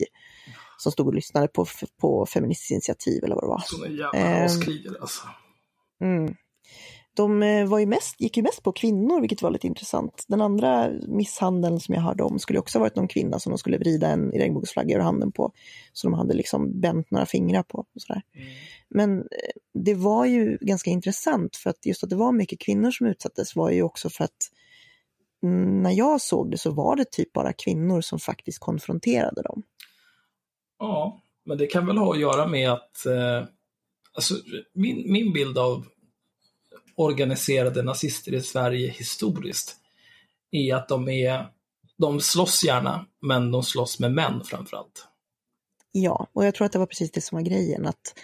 som 0.77 0.91
stod 0.91 1.07
och 1.07 1.13
lyssnade 1.13 1.47
på, 1.47 1.65
på 2.01 2.25
Feministiskt 2.25 2.71
initiativ 2.71 3.23
eller 3.23 3.35
vad 3.35 3.43
det 3.43 3.47
var. 3.47 3.63
Sådana 3.65 3.95
jävla 3.95 4.43
raskrigare 4.43 4.95
alltså. 5.01 5.27
Mm. 6.01 6.35
De 7.15 7.43
eh, 7.43 7.67
var 7.67 7.79
ju 7.79 7.85
mest, 7.85 8.21
gick 8.21 8.37
ju 8.37 8.43
mest 8.43 8.63
på 8.63 8.71
kvinnor, 8.71 9.21
vilket 9.21 9.41
var 9.41 9.51
lite 9.51 9.67
intressant. 9.67 10.25
Den 10.27 10.41
andra 10.41 10.89
misshandeln 11.07 11.79
som 11.79 11.95
jag 11.95 12.01
hörde 12.01 12.23
om 12.23 12.39
skulle 12.39 12.59
också 12.59 12.79
varit 12.79 12.95
någon 12.95 13.07
kvinna 13.07 13.39
som 13.39 13.49
de 13.49 13.57
skulle 13.57 13.77
vrida 13.77 14.07
en 14.07 14.31
regnbågsflagga 14.31 14.97
ur 14.97 15.01
handen 15.01 15.31
på. 15.31 15.51
Så 15.93 16.07
de 16.07 16.13
hade 16.13 16.33
liksom 16.33 16.81
bänt 16.81 17.11
några 17.11 17.25
fingrar 17.25 17.63
på. 17.63 17.77
Och 17.77 18.01
sådär. 18.01 18.21
Mm. 18.35 18.47
Men 18.89 19.19
eh, 19.19 19.23
det 19.73 19.93
var 19.93 20.25
ju 20.25 20.57
ganska 20.61 20.89
intressant 20.89 21.55
för 21.55 21.69
att 21.69 21.85
just 21.85 22.03
att 22.03 22.09
det 22.09 22.15
var 22.15 22.31
mycket 22.31 22.59
kvinnor 22.59 22.91
som 22.91 23.07
utsattes 23.07 23.55
var 23.55 23.71
ju 23.71 23.83
också 23.83 24.09
för 24.09 24.23
att 24.23 24.49
när 25.81 25.91
jag 25.91 26.21
såg 26.21 26.51
det 26.51 26.57
så 26.57 26.71
var 26.71 26.95
det 26.95 27.11
typ 27.11 27.33
bara 27.33 27.53
kvinnor 27.53 28.01
som 28.01 28.19
faktiskt 28.19 28.59
konfronterade 28.59 29.41
dem. 29.41 29.63
Ja, 30.79 31.21
men 31.45 31.57
det 31.57 31.67
kan 31.67 31.85
väl 31.85 31.97
ha 31.97 32.13
att 32.13 32.19
göra 32.19 32.47
med 32.47 32.71
att 32.71 33.05
eh, 33.05 33.47
alltså, 34.13 34.33
min, 34.73 35.11
min 35.11 35.33
bild 35.33 35.57
av 35.57 35.85
organiserade 36.95 37.83
nazister 37.83 38.33
i 38.33 38.41
Sverige 38.41 38.91
historiskt 38.91 39.75
är 40.51 40.75
att 40.75 40.87
de 40.87 41.09
är, 41.09 41.47
de 41.97 42.19
slåss 42.19 42.63
gärna, 42.63 43.05
men 43.21 43.51
de 43.51 43.63
slåss 43.63 43.99
med 43.99 44.11
män 44.11 44.41
framförallt. 44.45 45.07
Ja, 45.91 46.27
och 46.33 46.45
jag 46.45 46.55
tror 46.55 46.65
att 46.65 46.71
det 46.71 46.79
var 46.79 46.85
precis 46.85 47.11
det 47.11 47.21
som 47.21 47.35
var 47.35 47.43
grejen, 47.43 47.85
att 47.85 48.15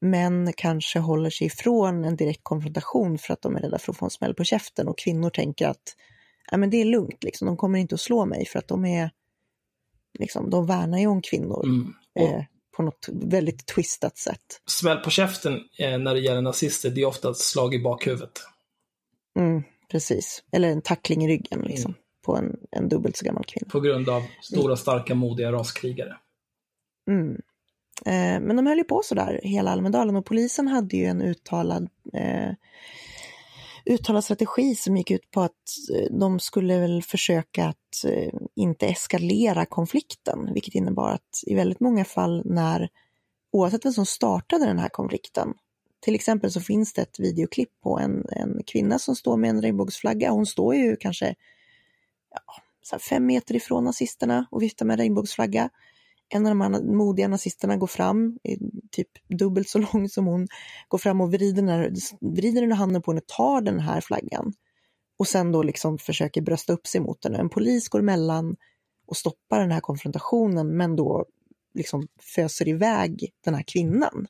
män 0.00 0.52
kanske 0.56 0.98
håller 0.98 1.30
sig 1.30 1.46
ifrån 1.46 2.04
en 2.04 2.16
direkt 2.16 2.40
konfrontation 2.42 3.18
för 3.18 3.32
att 3.32 3.42
de 3.42 3.56
är 3.56 3.60
rädda 3.60 3.78
för 3.78 3.92
att 3.92 3.98
få 3.98 4.04
en 4.04 4.10
smäll 4.10 4.34
på 4.34 4.44
käften 4.44 4.88
och 4.88 4.98
kvinnor 4.98 5.30
tänker 5.30 5.68
att 5.68 5.96
ja, 6.50 6.56
men 6.56 6.70
det 6.70 6.76
är 6.76 6.84
lugnt, 6.84 7.24
liksom. 7.24 7.46
de 7.46 7.56
kommer 7.56 7.78
inte 7.78 7.94
att 7.94 8.00
slå 8.00 8.26
mig 8.26 8.46
för 8.46 8.58
att 8.58 8.68
de 8.68 8.84
är, 8.84 9.10
liksom, 10.18 10.50
de 10.50 10.66
värnar 10.66 10.98
ju 10.98 11.06
om 11.06 11.22
kvinnor. 11.22 11.64
Mm. 11.64 11.94
Eh, 12.20 12.44
på 12.76 12.82
något 12.82 13.08
väldigt 13.12 13.66
twistat 13.66 14.18
sätt. 14.18 14.60
Smäll 14.66 14.98
på 14.98 15.10
käften 15.10 15.60
eh, 15.78 15.98
när 15.98 16.14
det 16.14 16.20
gäller 16.20 16.42
nazister, 16.42 16.90
det 16.90 17.00
är 17.00 17.06
ofta 17.06 17.30
ett 17.30 17.36
slag 17.36 17.74
i 17.74 17.82
bakhuvudet. 17.82 18.40
Mm, 19.38 19.62
precis, 19.90 20.42
eller 20.52 20.68
en 20.68 20.82
tackling 20.82 21.24
i 21.24 21.28
ryggen 21.28 21.60
liksom, 21.60 21.90
mm. 21.90 22.00
på 22.24 22.36
en, 22.36 22.56
en 22.70 22.88
dubbelt 22.88 23.16
så 23.16 23.24
gammal 23.24 23.44
kvinna. 23.44 23.70
På 23.70 23.80
grund 23.80 24.08
av 24.08 24.22
stora, 24.42 24.76
starka, 24.76 25.14
modiga 25.14 25.52
raskrigare. 25.52 26.16
Mm. 27.10 27.42
Eh, 28.06 28.40
men 28.40 28.56
de 28.56 28.66
höll 28.66 28.78
ju 28.78 28.84
på 28.84 29.02
sådär 29.04 29.40
hela 29.42 29.70
Almedalen 29.70 30.16
och 30.16 30.26
polisen 30.26 30.68
hade 30.68 30.96
ju 30.96 31.04
en 31.04 31.22
uttalad 31.22 31.88
eh, 32.12 32.52
uttalad 33.84 34.24
strategi 34.24 34.74
som 34.74 34.96
gick 34.96 35.10
ut 35.10 35.30
på 35.30 35.40
att 35.40 35.90
eh, 35.94 36.16
de 36.18 36.40
skulle 36.40 36.80
väl 36.80 37.02
försöka 37.02 37.66
att 37.66 38.04
eh, 38.04 38.32
inte 38.56 38.86
eskalera 38.86 39.66
konflikten, 39.66 40.50
vilket 40.54 40.74
innebar 40.74 41.10
att 41.10 41.42
i 41.46 41.54
väldigt 41.54 41.80
många 41.80 42.04
fall 42.04 42.42
när, 42.44 42.88
oavsett 43.52 43.84
vem 43.84 43.92
som 43.92 44.06
startade 44.06 44.66
den 44.66 44.78
här 44.78 44.88
konflikten, 44.88 45.54
till 46.00 46.14
exempel 46.14 46.50
så 46.52 46.60
finns 46.60 46.92
det 46.92 47.02
ett 47.02 47.20
videoklipp 47.20 47.80
på 47.82 47.98
en, 47.98 48.24
en 48.28 48.62
kvinna 48.66 48.98
som 48.98 49.16
står 49.16 49.36
med 49.36 49.50
en 49.50 49.62
regnbågsflagga. 49.62 50.30
Hon 50.30 50.46
står 50.46 50.74
ju 50.74 50.96
kanske 50.96 51.34
ja, 52.90 52.98
fem 52.98 53.26
meter 53.26 53.56
ifrån 53.56 53.84
nazisterna 53.84 54.46
och 54.50 54.62
viftar 54.62 54.86
med 54.86 54.94
en 54.94 54.98
regnbågsflagga 54.98 55.70
en 56.28 56.46
av 56.46 56.50
de 56.50 56.60
här 56.60 56.82
modiga 56.82 57.28
nazisterna 57.28 57.76
går 57.76 57.86
fram, 57.86 58.38
typ 58.90 59.08
dubbelt 59.28 59.68
så 59.68 59.78
lång 59.78 60.08
som 60.08 60.26
hon, 60.26 60.46
går 60.88 60.98
fram 60.98 61.20
och 61.20 61.32
vrider 61.32 61.62
den, 61.62 61.68
här, 61.68 61.92
vrider 62.20 62.60
den 62.60 62.72
handen 62.72 63.02
på 63.02 63.10
henne 63.10 63.20
och 63.20 63.26
tar 63.36 63.60
den 63.60 63.80
här 63.80 64.00
flaggan. 64.00 64.52
Och 65.18 65.28
sen 65.28 65.52
då 65.52 65.62
liksom 65.62 65.98
försöker 65.98 66.42
brösta 66.42 66.72
upp 66.72 66.86
sig 66.86 67.00
mot 67.00 67.22
den. 67.22 67.34
En 67.34 67.48
polis 67.48 67.88
går 67.88 67.98
emellan 67.98 68.56
och 69.06 69.16
stoppar 69.16 69.60
den 69.60 69.70
här 69.70 69.80
konfrontationen 69.80 70.76
men 70.76 70.96
då 70.96 71.24
liksom 71.74 72.08
föser 72.34 72.68
iväg 72.68 73.32
den 73.44 73.54
här 73.54 73.64
kvinnan. 73.66 74.26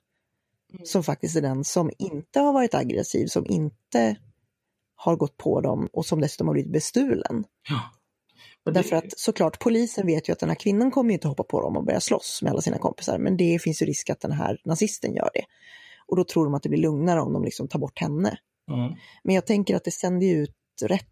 Mm. 0.72 0.86
Som 0.86 1.02
faktiskt 1.02 1.36
är 1.36 1.42
den 1.42 1.64
som 1.64 1.90
inte 1.98 2.40
har 2.40 2.52
varit 2.52 2.74
aggressiv, 2.74 3.26
som 3.26 3.46
inte 3.46 4.16
har 4.94 5.16
gått 5.16 5.36
på 5.36 5.60
dem 5.60 5.88
och 5.92 6.06
som 6.06 6.20
dessutom 6.20 6.46
har 6.46 6.54
blivit 6.54 6.72
bestulen. 6.72 7.44
Ja. 7.68 7.80
Det... 8.64 8.70
Därför 8.70 8.96
att 8.96 9.18
såklart 9.18 9.58
polisen 9.58 10.06
vet 10.06 10.28
ju 10.28 10.32
att 10.32 10.38
den 10.38 10.48
här 10.48 10.56
kvinnan 10.56 10.90
kommer 10.90 11.14
inte 11.14 11.28
hoppa 11.28 11.42
på 11.42 11.60
dem 11.60 11.76
och 11.76 11.84
börja 11.84 12.00
slåss 12.00 12.42
med 12.42 12.50
alla 12.50 12.60
sina 12.60 12.78
kompisar, 12.78 13.18
men 13.18 13.36
det 13.36 13.62
finns 13.62 13.82
ju 13.82 13.86
risk 13.86 14.10
att 14.10 14.20
den 14.20 14.32
här 14.32 14.60
nazisten 14.64 15.14
gör 15.14 15.30
det. 15.34 15.44
Och 16.06 16.16
då 16.16 16.24
tror 16.24 16.44
de 16.44 16.54
att 16.54 16.62
det 16.62 16.68
blir 16.68 16.80
lugnare 16.80 17.20
om 17.20 17.32
de 17.32 17.44
liksom 17.44 17.68
tar 17.68 17.78
bort 17.78 17.98
henne. 17.98 18.38
Mm. 18.70 18.92
Men 19.24 19.34
jag 19.34 19.46
tänker 19.46 19.76
att 19.76 19.84
det 19.84 19.90
sänder 19.90 20.26
ju 20.26 20.42
ut 20.42 20.54
rätt 20.82 21.08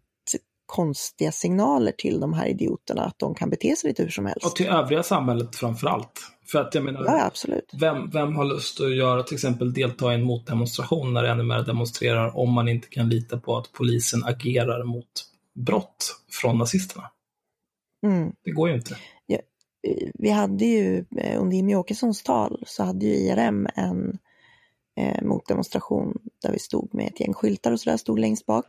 konstiga 0.65 1.31
signaler 1.31 1.91
till 1.91 2.19
de 2.19 2.33
här 2.33 2.47
idioterna 2.47 3.05
att 3.05 3.19
de 3.19 3.35
kan 3.35 3.49
bete 3.49 3.75
sig 3.75 3.87
lite 3.89 4.03
hur 4.03 4.09
som 4.09 4.25
helst. 4.25 4.45
Och 4.45 4.55
till 4.55 4.67
övriga 4.67 5.03
samhället 5.03 5.55
framför 5.55 5.87
allt. 5.87 6.21
För 6.51 6.61
att 6.61 6.75
jag 6.75 6.83
menar, 6.83 7.03
ja, 7.05 7.25
absolut. 7.25 7.71
Vem, 7.79 8.09
vem 8.09 8.35
har 8.35 8.45
lust 8.45 8.81
att 8.81 8.95
göra 8.95 9.23
till 9.23 9.35
exempel 9.35 9.73
delta 9.73 10.11
i 10.11 10.15
en 10.15 10.23
motdemonstration 10.23 11.13
när 11.13 11.35
NMR 11.35 11.65
demonstrerar 11.65 12.37
om 12.37 12.51
man 12.51 12.67
inte 12.67 12.87
kan 12.87 13.09
lita 13.09 13.37
på 13.37 13.57
att 13.57 13.71
polisen 13.71 14.23
agerar 14.23 14.83
mot 14.83 15.07
brott 15.53 16.15
från 16.31 16.57
nazisterna? 16.57 17.09
Mm. 18.03 18.33
Det 18.43 18.51
går 18.51 18.69
ju 18.69 18.75
inte. 18.75 18.97
Ja, 19.25 19.39
vi 20.13 20.29
hade 20.29 20.65
ju 20.65 21.05
eh, 21.17 21.41
under 21.41 21.55
Jimmie 21.55 21.75
Åkessons 21.75 22.23
tal 22.23 22.63
så 22.67 22.83
hade 22.83 23.05
ju 23.05 23.13
IRM 23.13 23.67
en 23.75 24.19
eh, 24.95 25.23
motdemonstration 25.23 26.17
där 26.41 26.51
vi 26.51 26.59
stod 26.59 26.93
med 26.93 27.07
ett 27.07 27.19
gäng 27.19 27.33
skyltar 27.33 27.71
och 27.71 27.79
sådär, 27.79 27.97
stod 27.97 28.19
längst 28.19 28.45
bak. 28.45 28.65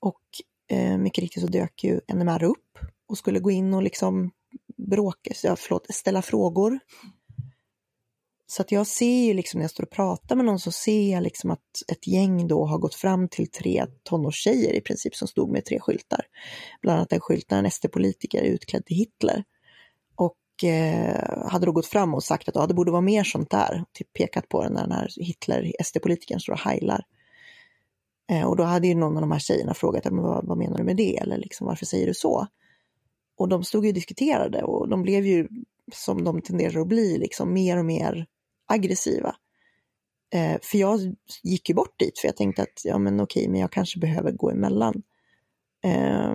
Och 0.00 0.22
eh, 0.70 0.98
mycket 0.98 1.22
riktigt 1.22 1.42
så 1.42 1.48
dök 1.48 1.84
ju 1.84 2.00
NMR 2.14 2.42
upp 2.42 2.78
och 3.08 3.18
skulle 3.18 3.40
gå 3.40 3.50
in 3.50 3.74
och 3.74 3.82
liksom 3.82 4.30
bråka, 4.76 5.34
förlåt, 5.56 5.86
ställa 5.94 6.22
frågor 6.22 6.78
så 8.50 8.62
att 8.62 8.72
jag 8.72 8.86
ser 8.86 9.24
ju 9.26 9.34
liksom 9.34 9.58
när 9.58 9.64
jag 9.64 9.70
står 9.70 9.84
och 9.84 9.90
pratar 9.90 10.36
med 10.36 10.44
någon 10.44 10.58
så 10.58 10.72
ser 10.72 11.12
jag 11.12 11.22
liksom 11.22 11.50
att 11.50 11.82
ett 11.92 12.06
gäng 12.06 12.48
då 12.48 12.64
har 12.64 12.78
gått 12.78 12.94
fram 12.94 13.28
till 13.28 13.50
tre 13.50 13.86
tonårstjejer 14.02 14.72
i 14.72 14.80
princip 14.80 15.14
som 15.14 15.28
stod 15.28 15.50
med 15.50 15.64
tre 15.64 15.80
skyltar. 15.80 16.26
Bland 16.82 16.96
annat 16.96 17.12
en 17.12 17.20
skylt 17.20 17.48
där 17.48 17.58
en 17.58 17.70
SD-politiker 17.70 18.42
utklädd 18.42 18.86
till 18.86 18.96
Hitler. 18.96 19.44
Och 20.14 20.64
eh, 20.64 21.48
hade 21.48 21.66
då 21.66 21.72
gått 21.72 21.86
fram 21.86 22.14
och 22.14 22.24
sagt 22.24 22.48
att 22.48 22.56
ah, 22.56 22.66
det 22.66 22.74
borde 22.74 22.90
vara 22.90 23.00
mer 23.00 23.24
sånt 23.24 23.50
där. 23.50 23.84
Typ 23.92 24.12
pekat 24.12 24.48
på 24.48 24.62
den 24.62 24.72
när 24.72 24.82
den 24.82 24.92
här 24.92 25.08
Hitler, 25.20 25.72
SD-politikern 25.84 26.40
står 26.40 26.52
och 26.52 26.60
heilar. 26.60 27.04
Eh, 28.30 28.44
och 28.44 28.56
då 28.56 28.62
hade 28.62 28.86
ju 28.86 28.94
någon 28.94 29.16
av 29.16 29.20
de 29.20 29.32
här 29.32 29.38
tjejerna 29.38 29.74
frågat, 29.74 30.04
men 30.04 30.22
vad, 30.22 30.46
vad 30.46 30.58
menar 30.58 30.78
du 30.78 30.84
med 30.84 30.96
det? 30.96 31.16
Eller 31.16 31.38
liksom, 31.38 31.66
varför 31.66 31.86
säger 31.86 32.06
du 32.06 32.14
så? 32.14 32.46
Och 33.36 33.48
de 33.48 33.64
stod 33.64 33.84
ju 33.84 33.90
och 33.90 33.94
diskuterade 33.94 34.62
och 34.62 34.88
de 34.88 35.02
blev 35.02 35.26
ju, 35.26 35.48
som 35.92 36.24
de 36.24 36.42
tenderar 36.42 36.80
att 36.80 36.88
bli, 36.88 37.18
liksom 37.18 37.52
mer 37.54 37.76
och 37.76 37.84
mer 37.84 38.26
aggressiva. 38.70 39.36
Eh, 40.34 40.58
för 40.62 40.78
jag 40.78 41.00
gick 41.42 41.68
ju 41.68 41.74
bort 41.74 41.98
dit 41.98 42.18
för 42.18 42.28
jag 42.28 42.36
tänkte 42.36 42.62
att 42.62 42.84
ja 42.84 42.98
men 42.98 43.20
okej, 43.20 43.48
men 43.48 43.60
jag 43.60 43.72
kanske 43.72 43.98
behöver 43.98 44.32
gå 44.32 44.50
emellan. 44.50 45.02
Eh, 45.84 46.34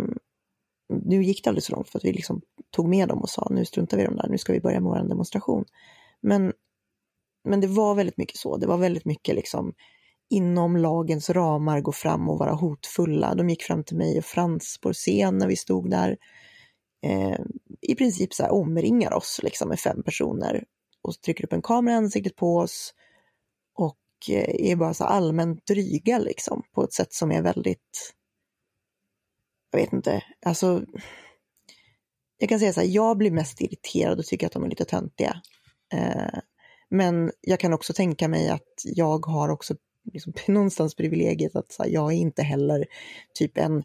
nu 1.04 1.24
gick 1.24 1.44
det 1.44 1.50
aldrig 1.50 1.64
så 1.64 1.74
långt 1.74 1.90
för 1.90 2.00
att 2.00 2.06
vi 2.06 2.14
liksom 2.14 2.42
tog 2.72 2.88
med 2.88 3.08
dem 3.08 3.22
och 3.22 3.30
sa 3.30 3.48
nu 3.52 3.66
struntar 3.66 3.98
vi 3.98 4.04
i 4.04 4.06
dem 4.06 4.16
där, 4.16 4.28
nu 4.30 4.38
ska 4.38 4.54
vi 4.54 4.62
börja 4.62 4.80
med 4.80 4.90
vår 4.90 5.10
demonstration. 5.10 5.66
Men, 6.22 6.54
men 7.44 7.62
det 7.62 7.68
var 7.68 7.96
väldigt 7.96 8.18
mycket 8.18 8.38
så, 8.38 8.58
det 8.58 8.68
var 8.68 8.78
väldigt 8.78 9.06
mycket 9.06 9.36
liksom 9.36 9.74
inom 10.30 10.78
lagens 10.78 11.30
ramar 11.30 11.82
gå 11.82 11.92
fram 11.92 12.30
och 12.30 12.40
vara 12.40 12.54
hotfulla. 12.54 13.36
De 13.36 13.50
gick 13.50 13.64
fram 13.64 13.84
till 13.84 13.98
mig 13.98 14.18
och 14.18 14.26
Frans 14.26 14.78
på 14.82 14.94
scen 14.94 15.38
när 15.38 15.48
vi 15.48 15.56
stod 15.56 15.90
där. 15.90 16.18
Eh, 17.06 17.40
I 17.82 17.96
princip 17.96 18.34
så 18.34 18.44
här 18.44 18.54
omringar 18.54 19.14
oss 19.14 19.40
liksom 19.44 19.70
med 19.70 19.80
fem 19.80 20.04
personer 20.04 20.64
och 21.06 21.22
trycker 21.22 21.46
upp 21.46 21.54
en 21.54 21.62
kamera 21.62 21.96
i 21.96 21.98
ansiktet 21.98 22.36
på 22.36 22.58
oss 22.58 22.94
och 23.76 24.00
eh, 24.30 24.72
är 24.72 24.76
bara 24.76 24.94
så 24.94 25.04
allmänt 25.04 25.66
dryga 25.66 26.20
liksom 26.20 26.64
på 26.72 26.84
ett 26.84 26.94
sätt 26.94 27.14
som 27.14 27.32
är 27.32 27.42
väldigt, 27.42 28.14
jag 29.72 29.80
vet 29.80 29.94
inte, 29.94 30.24
alltså 30.46 30.86
jag 32.38 32.50
kan 32.50 32.60
säga 32.60 32.74
så 32.74 32.82
här, 32.82 32.88
jag 32.88 33.18
blir 33.18 33.32
mest 33.32 33.62
irriterad 33.62 34.20
och 34.20 34.26
tycker 34.26 34.48
att 34.48 34.54
de 34.54 34.64
är 34.64 34.70
lite 34.70 34.86
töntiga. 34.86 35.42
Eh, 35.94 36.40
men 36.90 37.32
jag 37.42 37.60
kan 37.60 37.74
också 37.74 37.94
tänka 37.94 38.28
mig 38.28 38.50
att 38.50 38.82
jag 38.84 39.26
har 39.26 39.50
också 39.50 39.76
liksom, 40.14 40.34
någonstans 40.48 40.96
privilegiet 40.96 41.56
att 41.56 41.76
här, 41.80 41.88
jag 41.88 42.14
är 42.14 42.18
inte 42.18 42.44
heller 42.44 42.86
typ 43.34 43.58
en 43.58 43.84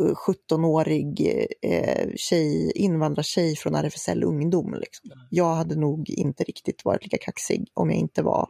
17-årig 0.00 1.20
eh, 1.62 2.08
tjej, 2.16 2.72
invandrartjej 2.74 3.56
från 3.56 3.74
RFSL 3.74 4.24
Ungdom. 4.24 4.74
Liksom. 4.74 5.10
Jag 5.30 5.54
hade 5.54 5.76
nog 5.76 6.10
inte 6.10 6.44
riktigt 6.44 6.84
varit 6.84 7.02
lika 7.02 7.18
kaxig 7.18 7.70
om 7.74 7.90
jag 7.90 7.98
inte 7.98 8.22
var, 8.22 8.48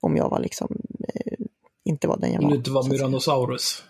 om 0.00 0.16
jag 0.16 0.30
var 0.30 0.40
liksom, 0.40 0.80
eh, 1.08 1.46
inte 1.84 2.08
var 2.08 2.18
den 2.18 2.32
jag 2.32 2.38
var. 2.38 2.44
Om 2.44 2.50
du 2.50 2.56
inte 2.56 2.70
var 2.70 2.88
Myranosaurus? 2.88 3.84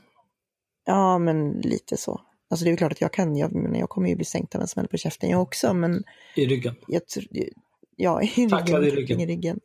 Ja, 0.84 1.18
men 1.18 1.52
lite 1.52 1.96
så. 1.96 2.20
Alltså 2.50 2.64
det 2.64 2.70
är 2.70 2.76
klart 2.76 2.92
att 2.92 3.00
jag 3.00 3.12
kan, 3.12 3.36
jag, 3.36 3.76
jag 3.76 3.88
kommer 3.88 4.08
ju 4.08 4.16
bli 4.16 4.24
sänkt 4.24 4.54
av 4.54 4.60
en 4.60 4.68
smäll 4.68 4.88
på 4.88 4.96
käften 4.96 5.30
jag 5.30 5.42
också, 5.42 5.74
men... 5.74 6.02
I 6.36 6.46
ryggen? 6.46 6.74
Jag, 6.88 7.02
ja, 7.96 8.22
i 8.22 8.26
ryggen, 8.26 8.84
i 8.84 8.90
ryggen. 8.90 9.20
i 9.20 9.26
ryggen. 9.26 9.60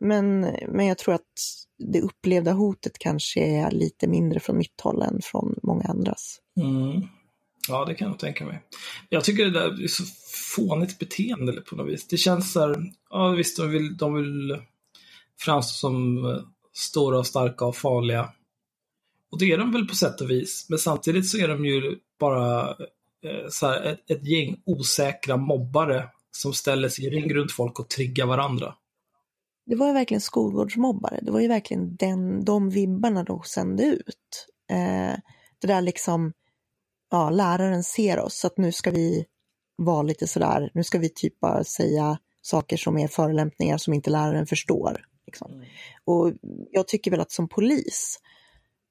Men, 0.00 0.40
men 0.68 0.86
jag 0.86 0.98
tror 0.98 1.14
att 1.14 1.22
det 1.80 2.00
upplevda 2.00 2.52
hotet 2.52 2.98
kanske 2.98 3.40
är 3.40 3.70
lite 3.70 4.06
mindre 4.06 4.40
från 4.40 4.58
mitt 4.58 4.80
håll 4.80 5.02
än 5.02 5.20
från 5.22 5.58
många 5.62 5.84
andras. 5.84 6.40
Mm. 6.60 7.02
Ja, 7.68 7.84
det 7.84 7.94
kan 7.94 8.08
jag 8.08 8.18
tänka 8.18 8.44
mig. 8.44 8.62
Jag 9.08 9.24
tycker 9.24 9.44
det 9.44 9.50
där 9.50 9.84
är 9.84 9.88
så 9.88 10.04
fånigt 10.56 10.98
beteende 10.98 11.52
på 11.52 11.76
något 11.76 11.88
vis. 11.88 12.08
Det 12.08 12.16
känns 12.16 12.52
så 12.52 12.60
här, 12.60 12.76
ja 13.10 13.28
visst, 13.28 13.56
de 13.56 13.70
vill, 13.70 13.96
de 13.96 14.14
vill 14.14 14.58
framstå 15.40 15.72
som 15.72 16.24
eh, 16.24 16.40
stora 16.72 17.18
och 17.18 17.26
starka 17.26 17.64
och 17.64 17.76
farliga. 17.76 18.28
Och 19.30 19.38
det 19.38 19.52
är 19.52 19.58
de 19.58 19.72
väl 19.72 19.88
på 19.88 19.94
sätt 19.94 20.20
och 20.20 20.30
vis, 20.30 20.66
men 20.68 20.78
samtidigt 20.78 21.28
så 21.28 21.38
är 21.38 21.48
de 21.48 21.64
ju 21.64 21.98
bara 22.18 22.68
eh, 23.24 23.48
så 23.48 23.66
här, 23.66 23.82
ett, 23.82 24.10
ett 24.10 24.26
gäng 24.26 24.62
osäkra 24.66 25.36
mobbare 25.36 26.08
som 26.30 26.52
ställer 26.52 26.88
sig 26.88 27.04
i 27.04 27.10
ring 27.10 27.34
runt 27.34 27.52
folk 27.52 27.80
och 27.80 27.88
triggar 27.88 28.26
varandra. 28.26 28.74
Det 29.70 29.76
var 29.76 29.86
ju 29.86 29.92
verkligen 29.92 30.20
skolgårdsmobbare. 30.20 31.18
Det 31.22 31.30
var 31.30 31.40
ju 31.40 31.48
verkligen 31.48 31.96
den, 31.96 32.44
de 32.44 32.70
vibbarna 32.70 33.24
de 33.24 33.42
sände 33.42 33.84
ut. 33.84 34.46
Eh, 34.70 35.18
det 35.58 35.66
där 35.66 35.80
liksom, 35.80 36.32
ja, 37.10 37.30
läraren 37.30 37.84
ser 37.84 38.20
oss, 38.20 38.38
så 38.38 38.46
att 38.46 38.58
nu 38.58 38.72
ska 38.72 38.90
vi 38.90 39.24
vara 39.76 40.02
lite 40.02 40.26
sådär, 40.26 40.70
nu 40.74 40.84
ska 40.84 40.98
vi 40.98 41.08
typ 41.08 41.40
bara 41.40 41.64
säga 41.64 42.18
saker 42.42 42.76
som 42.76 42.98
är 42.98 43.08
förolämpningar 43.08 43.78
som 43.78 43.94
inte 43.94 44.10
läraren 44.10 44.46
förstår. 44.46 45.04
Liksom. 45.26 45.52
Mm. 45.52 45.66
Och 46.04 46.32
jag 46.70 46.88
tycker 46.88 47.10
väl 47.10 47.20
att 47.20 47.32
som 47.32 47.48
polis 47.48 48.18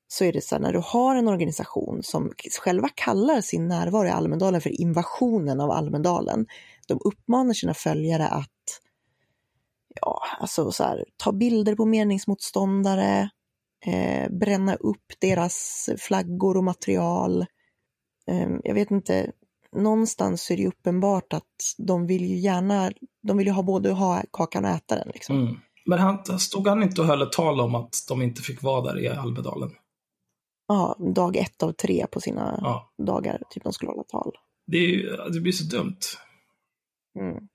så 0.08 0.24
är 0.24 0.34
det 0.34 0.42
så 0.42 0.56
här, 0.56 0.62
när 0.62 0.74
du 0.74 0.82
har 0.86 1.16
en 1.16 1.28
organisation 1.28 2.04
som 2.04 2.32
själva 2.62 2.90
kallar 2.96 3.42
sin 3.42 3.68
närvaro 3.68 4.08
i 4.08 4.10
Almedalen 4.10 4.62
för 4.62 4.82
invasionen 4.82 5.62
av 5.62 5.72
Almedalen. 5.72 6.48
De 6.88 7.00
uppmanar 7.06 7.54
sina 7.54 7.74
följare 7.74 8.28
att 8.28 8.80
ja, 10.02 10.22
alltså 10.40 10.72
så 10.72 10.84
här, 10.84 11.06
ta 11.18 11.32
bilder 11.32 11.76
på 11.76 11.86
meningsmotståndare, 11.86 13.30
eh, 13.86 14.30
bränna 14.32 14.76
upp 14.76 15.06
deras 15.22 15.90
flaggor 15.98 16.58
och 16.58 16.64
material. 16.64 17.42
Eh, 18.28 18.50
jag 18.64 18.74
vet 18.74 18.92
inte, 18.92 19.32
någonstans 19.76 20.52
är 20.52 20.58
det 20.58 20.68
uppenbart 20.68 21.34
att 21.34 21.76
de 21.78 22.08
vill 22.08 22.26
ju 22.26 22.36
gärna, 22.36 22.92
de 23.28 23.38
vill 23.38 23.48
ju 23.48 23.54
ha 23.54 23.64
både 23.64 23.92
ha 23.92 24.24
kakan 24.32 24.66
och 24.66 24.72
äta 24.72 24.96
den. 24.96 25.08
Liksom. 25.14 25.42
Mm. 25.42 25.60
Men 25.86 26.00
han, 26.00 26.40
stod 26.40 26.68
han 26.68 26.84
inte 26.84 27.02
och 27.02 27.08
höll 27.08 27.22
ett 27.22 27.32
tal 27.32 27.62
om 27.62 27.76
att 27.76 27.96
de 28.08 28.22
inte 28.22 28.42
fick 28.42 28.64
vara 28.64 28.82
där 28.82 29.00
i 29.00 29.08
Almedalen? 29.08 29.70
Ja, 30.68 30.96
dag 31.16 31.38
ett 31.38 31.64
av 31.64 31.72
tre 31.72 32.06
på 32.12 32.22
sina 32.22 32.60
ja. 32.62 32.94
dagar, 33.08 33.42
typ 33.50 33.64
de 33.64 33.74
skulle 33.74 33.92
hålla 33.92 34.04
tal. 34.04 34.32
Det, 34.68 34.78
är, 34.78 35.30
det 35.30 35.40
blir 35.40 35.52
så 35.52 35.78
dumt. 35.78 36.00
Mm. 37.20 37.48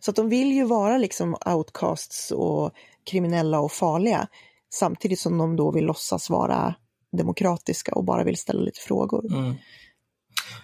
Så 0.00 0.10
att 0.10 0.16
de 0.16 0.28
vill 0.28 0.52
ju 0.52 0.64
vara 0.64 0.98
liksom 0.98 1.36
outcasts 1.46 2.30
och 2.30 2.72
kriminella 3.10 3.60
och 3.60 3.72
farliga 3.72 4.28
samtidigt 4.70 5.20
som 5.20 5.38
de 5.38 5.56
då 5.56 5.70
vill 5.70 5.84
låtsas 5.84 6.30
vara 6.30 6.74
demokratiska 7.12 7.92
och 7.94 8.04
bara 8.04 8.24
vill 8.24 8.36
ställa 8.36 8.60
lite 8.60 8.80
frågor. 8.80 9.26
Mm. 9.32 9.54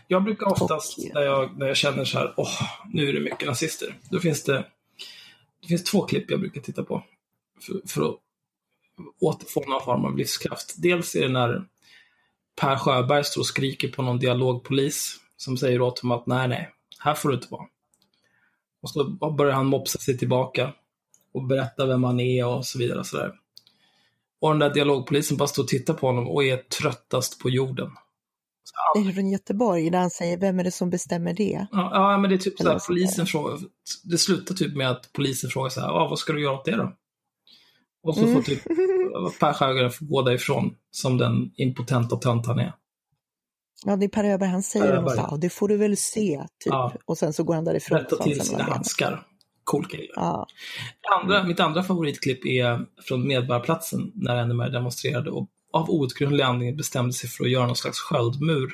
Jag 0.08 0.24
brukar 0.24 0.46
oftast 0.46 0.98
och, 0.98 1.04
när, 1.14 1.22
jag, 1.22 1.58
när 1.58 1.66
jag 1.66 1.76
känner 1.76 2.04
så 2.04 2.18
här, 2.18 2.34
åh, 2.36 2.62
nu 2.92 3.08
är 3.08 3.12
det 3.12 3.20
mycket 3.20 3.48
nazister. 3.48 3.98
Då 4.10 4.20
finns 4.20 4.42
det, 4.42 4.66
det 5.62 5.68
finns 5.68 5.84
två 5.84 6.02
klipp 6.02 6.30
jag 6.30 6.40
brukar 6.40 6.60
titta 6.60 6.84
på 6.84 7.02
för, 7.60 7.88
för 7.88 8.08
att 8.08 8.16
återfå 9.20 9.60
någon 9.60 9.84
form 9.84 10.04
av 10.04 10.16
livskraft. 10.16 10.74
Dels 10.76 11.14
är 11.14 11.22
det 11.22 11.28
när 11.28 11.64
Per 12.60 12.76
Sjöberg 12.76 13.24
står 13.24 13.40
och 13.40 13.46
skriker 13.46 13.88
på 13.88 14.02
någon 14.02 14.18
dialogpolis 14.18 15.16
som 15.36 15.56
säger 15.56 15.80
åt 15.80 15.98
honom 15.98 16.18
att 16.18 16.26
nej, 16.26 16.48
nej, 16.48 16.70
här 16.98 17.14
får 17.14 17.28
du 17.28 17.34
inte 17.34 17.48
vara. 17.50 17.66
Och 18.84 18.90
så 18.90 19.04
börjar 19.36 19.52
han 19.52 19.66
mopsa 19.66 19.98
sig 19.98 20.18
tillbaka 20.18 20.72
och 21.34 21.46
berätta 21.46 21.86
vem 21.86 22.04
han 22.04 22.20
är 22.20 22.46
och 22.46 22.66
så 22.66 22.78
vidare. 22.78 22.98
Och, 22.98 23.06
så 23.06 23.16
där. 23.16 23.32
och 24.40 24.50
den 24.50 24.58
där 24.58 24.74
dialogpolisen 24.74 25.36
bara 25.36 25.48
står 25.48 25.62
och 25.62 25.68
tittar 25.68 25.94
på 25.94 26.06
honom 26.06 26.28
och 26.28 26.44
är 26.44 26.56
tröttast 26.56 27.38
på 27.38 27.50
jorden. 27.50 27.90
Det 28.94 29.08
är 29.08 29.12
från 29.12 29.30
Göteborg 29.30 29.90
där 29.90 29.98
han 29.98 30.10
säger, 30.10 30.38
vem 30.38 30.58
är 30.58 30.64
det 30.64 30.70
som 30.70 30.90
bestämmer 30.90 31.34
det? 31.34 31.66
Ja, 31.72 31.90
ja 31.92 32.18
men 32.18 32.30
det 32.30 32.36
är 32.36 32.38
typ 32.38 32.58
så 32.58 32.68
här, 32.68 32.78
polisen 32.86 33.26
frågar, 33.26 33.58
det 34.04 34.18
slutar 34.18 34.54
typ 34.54 34.76
med 34.76 34.90
att 34.90 35.12
polisen 35.12 35.50
frågar 35.50 35.70
så 35.70 35.80
här, 35.80 35.88
ah, 35.88 36.08
vad 36.08 36.18
ska 36.18 36.32
du 36.32 36.42
göra 36.42 36.54
åt 36.54 36.64
det 36.64 36.76
då? 36.76 36.92
Och 38.02 38.14
så 38.14 38.20
får 38.20 38.28
mm. 38.28 38.42
typ 38.42 38.64
Per 39.40 39.52
Sjögren 39.52 39.90
gå 40.00 40.22
därifrån 40.22 40.74
som 40.90 41.18
den 41.18 41.52
impotenta 41.56 42.16
tönt 42.16 42.46
han 42.46 42.58
är. 42.58 42.72
Ja, 43.86 43.96
det 43.96 44.06
är 44.06 44.08
Per 44.08 44.24
Öberg, 44.24 44.50
han 44.50 44.62
säger 44.62 45.02
det 45.02 45.10
så 45.10 45.36
det 45.36 45.50
får 45.50 45.68
du 45.68 45.76
väl 45.76 45.96
se, 45.96 46.46
typ. 46.58 46.72
Ja. 46.72 46.94
Och 47.04 47.18
sen 47.18 47.32
så 47.32 47.44
går 47.44 47.54
han 47.54 47.64
därifrån. 47.64 47.98
Rätta 47.98 48.22
till 48.22 48.40
sina 48.40 48.62
handskar. 48.62 49.26
Cool 49.64 49.86
kille. 49.86 50.12
Ja. 50.16 50.46
Andra, 51.20 51.44
mitt 51.44 51.60
andra 51.60 51.82
favoritklipp 51.82 52.46
är 52.46 52.86
från 53.02 53.26
Medborgarplatsen 53.26 54.12
när 54.14 54.46
NMR 54.46 54.70
demonstrerade 54.70 55.30
och 55.30 55.48
av 55.72 55.90
outgrundlig 55.90 56.44
anledning 56.44 56.76
bestämde 56.76 57.12
sig 57.12 57.30
för 57.30 57.44
att 57.44 57.50
göra 57.50 57.66
någon 57.66 57.76
slags 57.76 57.98
sköldmur 57.98 58.72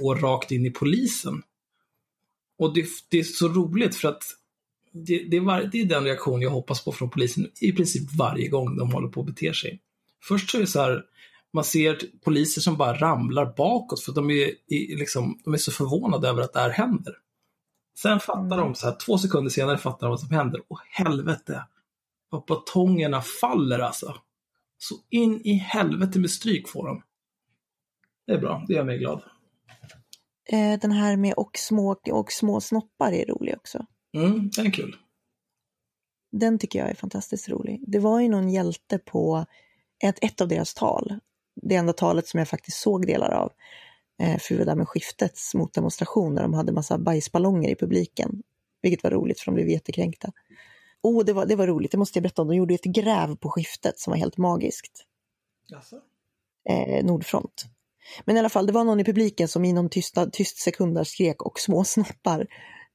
och 0.00 0.22
rakt 0.22 0.50
in 0.50 0.66
i 0.66 0.70
polisen. 0.70 1.42
Och 2.58 2.74
det, 2.74 2.86
det 3.10 3.18
är 3.18 3.24
så 3.24 3.48
roligt 3.48 3.96
för 3.96 4.08
att 4.08 4.22
det, 4.92 5.18
det, 5.30 5.36
är 5.36 5.40
var, 5.40 5.62
det, 5.72 5.80
är 5.80 5.84
den 5.84 6.04
reaktion 6.04 6.42
jag 6.42 6.50
hoppas 6.50 6.84
på 6.84 6.92
från 6.92 7.10
polisen 7.10 7.50
i 7.60 7.72
princip 7.72 8.12
varje 8.18 8.48
gång 8.48 8.76
de 8.76 8.92
håller 8.92 9.08
på 9.08 9.20
att 9.20 9.26
bete 9.26 9.54
sig. 9.54 9.80
Först 10.22 10.50
så 10.50 10.56
är 10.56 10.60
det 10.60 10.66
så 10.66 10.80
här, 10.80 11.02
man 11.52 11.64
ser 11.64 11.98
poliser 12.24 12.60
som 12.60 12.76
bara 12.76 12.98
ramlar 12.98 13.54
bakåt 13.56 14.00
för 14.00 14.12
de 14.12 14.30
är, 14.30 14.50
liksom, 14.98 15.40
de 15.44 15.54
är 15.54 15.58
så 15.58 15.72
förvånade 15.72 16.28
över 16.28 16.42
att 16.42 16.52
det 16.52 16.60
här 16.60 16.70
händer. 16.70 17.14
Sen 17.98 18.20
fattar 18.20 18.56
de, 18.56 18.74
så 18.74 18.86
här, 18.86 18.96
två 19.06 19.18
sekunder 19.18 19.50
senare 19.50 19.78
fattar 19.78 20.06
de 20.06 20.10
vad 20.10 20.20
som 20.20 20.30
händer. 20.30 20.62
Och 20.68 20.80
helvete, 20.90 21.66
vad 22.30 22.44
batongerna 22.44 23.22
faller 23.22 23.78
alltså. 23.78 24.14
Så 24.78 24.94
in 25.10 25.40
i 25.44 25.52
helvete 25.52 26.18
med 26.18 26.30
stryk 26.30 26.68
får 26.68 26.86
de. 26.86 27.02
Det 28.26 28.32
är 28.32 28.38
bra, 28.38 28.64
det 28.68 28.74
gör 28.74 28.84
mig 28.84 28.98
glad. 28.98 29.22
Eh, 30.48 30.80
den 30.80 30.92
här 30.92 31.16
med 31.16 31.34
och 31.34 31.50
små, 31.54 31.96
och 32.12 32.32
små 32.32 32.60
snoppar 32.60 33.12
är 33.12 33.26
rolig 33.26 33.54
också. 33.56 33.86
Mm, 34.16 34.50
den 34.50 34.66
är 34.66 34.70
kul. 34.70 34.96
Den 36.32 36.58
tycker 36.58 36.78
jag 36.78 36.90
är 36.90 36.94
fantastiskt 36.94 37.48
rolig. 37.48 37.84
Det 37.86 37.98
var 37.98 38.20
ju 38.20 38.28
någon 38.28 38.48
hjälte 38.48 38.98
på 38.98 39.46
ett, 40.04 40.18
ett 40.24 40.40
av 40.40 40.48
deras 40.48 40.74
tal 40.74 41.20
det 41.62 41.74
enda 41.74 41.92
talet 41.92 42.28
som 42.28 42.38
jag 42.38 42.48
faktiskt 42.48 42.78
såg 42.78 43.06
delar 43.06 43.30
av. 43.30 43.52
Eh, 44.22 44.38
för 44.38 44.54
det 44.54 44.64
där 44.64 44.74
med 44.74 44.88
skiftets 44.88 45.54
motdemonstration 45.54 46.34
där 46.34 46.42
de 46.42 46.54
hade 46.54 46.72
massa 46.72 46.98
bajsballonger 46.98 47.70
i 47.70 47.74
publiken. 47.74 48.42
Vilket 48.82 49.04
var 49.04 49.10
roligt 49.10 49.40
för 49.40 49.46
de 49.46 49.54
blev 49.54 49.68
jättekränkta. 49.68 50.32
Oh, 51.02 51.24
det 51.24 51.32
var, 51.32 51.46
det 51.46 51.56
var 51.56 51.66
roligt, 51.66 51.90
det 51.90 51.98
måste 51.98 52.18
jag 52.18 52.22
berätta 52.22 52.42
om. 52.42 52.48
De 52.48 52.54
gjorde 52.54 52.74
ett 52.74 52.84
gräv 52.84 53.36
på 53.36 53.50
skiftet 53.50 53.98
som 53.98 54.10
var 54.10 54.18
helt 54.18 54.36
magiskt. 54.36 55.04
Alltså. 55.74 56.00
Eh, 56.68 57.04
Nordfront. 57.04 57.64
Men 58.24 58.36
i 58.36 58.38
alla 58.38 58.48
fall, 58.48 58.66
det 58.66 58.72
var 58.72 58.84
någon 58.84 59.00
i 59.00 59.04
publiken 59.04 59.48
som 59.48 59.64
i 59.64 59.72
någon 59.72 59.88
tysta, 59.88 60.26
tyst 60.26 60.58
sekund 60.58 61.06
skrek 61.06 61.42
och 61.42 61.60
små 61.60 61.84
snoppar. 61.84 62.46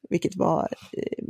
Vilket 0.09 0.35
var 0.35 0.69
eh, 0.97 1.25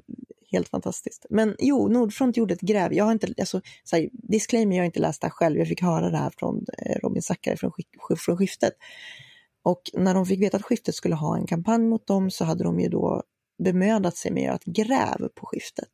helt 0.51 0.69
fantastiskt. 0.69 1.25
Men 1.29 1.55
jo, 1.59 1.87
Nordfront 1.87 2.37
gjorde 2.37 2.53
ett 2.53 2.61
gräv. 2.61 2.93
Jag 2.93 3.05
har 3.05 3.11
inte, 3.11 3.33
alltså, 3.39 3.61
så 3.83 3.95
här, 3.95 4.09
disclaimer, 4.11 4.75
jag 4.75 4.81
har 4.81 4.85
inte 4.85 4.99
läst 4.99 5.21
det 5.21 5.27
här 5.27 5.31
själv. 5.31 5.57
Jag 5.57 5.67
fick 5.67 5.81
höra 5.81 6.09
det 6.09 6.17
här 6.17 6.31
från 6.37 6.65
eh, 6.77 6.95
Robin 7.03 7.21
Zackari 7.21 7.57
från, 7.57 7.71
från 8.17 8.37
skiftet. 8.37 8.73
Och 9.63 9.81
när 9.93 10.13
de 10.13 10.25
fick 10.25 10.41
veta 10.41 10.57
att 10.57 10.63
skiftet 10.63 10.95
skulle 10.95 11.15
ha 11.15 11.37
en 11.37 11.47
kampanj 11.47 11.87
mot 11.87 12.07
dem 12.07 12.31
så 12.31 12.45
hade 12.45 12.63
de 12.63 12.79
ju 12.79 12.89
då 12.89 13.23
bemödat 13.63 14.17
sig 14.17 14.31
med 14.31 14.43
att 14.43 14.47
göra 14.47 14.55
ett 14.55 14.87
gräv 14.87 15.27
på 15.35 15.45
skiftet. 15.45 15.89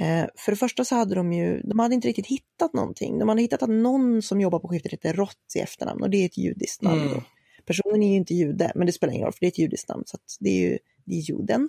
Eh, 0.00 0.26
för 0.36 0.52
det 0.52 0.56
första 0.56 0.84
så 0.84 0.94
hade 0.94 1.14
de 1.14 1.32
ju, 1.32 1.60
de 1.60 1.78
hade 1.78 1.94
inte 1.94 2.08
riktigt 2.08 2.26
hittat 2.26 2.74
någonting. 2.74 3.18
De 3.18 3.28
hade 3.28 3.42
hittat 3.42 3.62
att 3.62 3.70
någon 3.70 4.22
som 4.22 4.40
jobbar 4.40 4.58
på 4.58 4.68
skiftet 4.68 4.92
heter 4.92 5.14
Rott 5.14 5.54
i 5.56 5.58
efternamn 5.58 6.02
och 6.02 6.10
det 6.10 6.16
är 6.16 6.26
ett 6.26 6.38
judiskt 6.38 6.82
namn. 6.82 7.08
Mm. 7.08 7.20
Personen 7.66 8.02
är 8.02 8.08
ju 8.08 8.16
inte 8.16 8.34
jude, 8.34 8.72
men 8.74 8.86
det 8.86 8.92
spelar 8.92 9.12
ingen 9.12 9.24
roll 9.24 9.32
för 9.32 9.40
det 9.40 9.46
är 9.46 9.50
ett 9.50 9.58
judiskt 9.58 9.88
namn 9.88 10.02
så 10.06 10.18
det 10.40 10.50
är 10.50 10.70
ju 10.70 10.78
det 11.04 11.14
är 11.14 11.20
juden. 11.20 11.68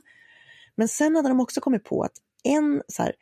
Men 0.76 0.88
sen 0.88 1.16
hade 1.16 1.30
de 1.30 1.40
också 1.40 1.62
kommit 1.62 1.84
på 1.84 2.04
att 2.04 2.14
en 2.44 2.84
så 2.88 3.04
här, 3.04 3.14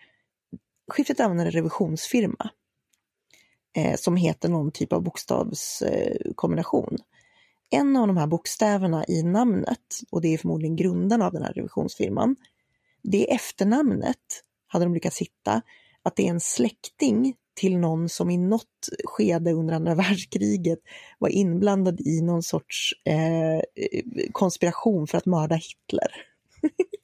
skiftet 0.91 1.19
använder 1.19 1.45
en 1.45 1.51
revisionsfirma 1.51 2.49
eh, 3.75 3.95
som 3.95 4.15
heter 4.15 4.49
någon 4.49 4.71
typ 4.71 4.93
av 4.93 5.03
bokstavskombination. 5.03 6.93
Eh, 6.93 7.79
en 7.79 7.97
av 7.97 8.07
de 8.07 8.17
här 8.17 8.27
bokstäverna 8.27 9.05
i 9.07 9.23
namnet, 9.23 9.99
och 10.11 10.21
det 10.21 10.33
är 10.33 10.37
förmodligen 10.37 10.75
grundarna 10.75 11.25
av 11.25 11.33
den 11.33 11.43
här 11.43 11.53
revisionsfirman, 11.53 12.35
det 13.03 13.33
efternamnet 13.33 14.43
hade 14.67 14.85
de 14.85 14.93
lyckats 14.93 15.17
hitta 15.17 15.61
att 16.03 16.15
det 16.15 16.27
är 16.27 16.29
en 16.29 16.39
släkting 16.39 17.35
till 17.55 17.77
någon 17.77 18.09
som 18.09 18.29
i 18.29 18.37
något 18.37 18.89
skede 19.03 19.51
under 19.51 19.73
andra 19.73 19.95
världskriget 20.05 20.79
var 21.19 21.29
inblandad 21.29 22.01
i 22.01 22.21
någon 22.21 22.43
sorts 22.43 22.93
eh, 23.05 23.61
konspiration 24.31 25.07
för 25.07 25.17
att 25.17 25.25
mörda 25.25 25.55
Hitler. 25.55 26.11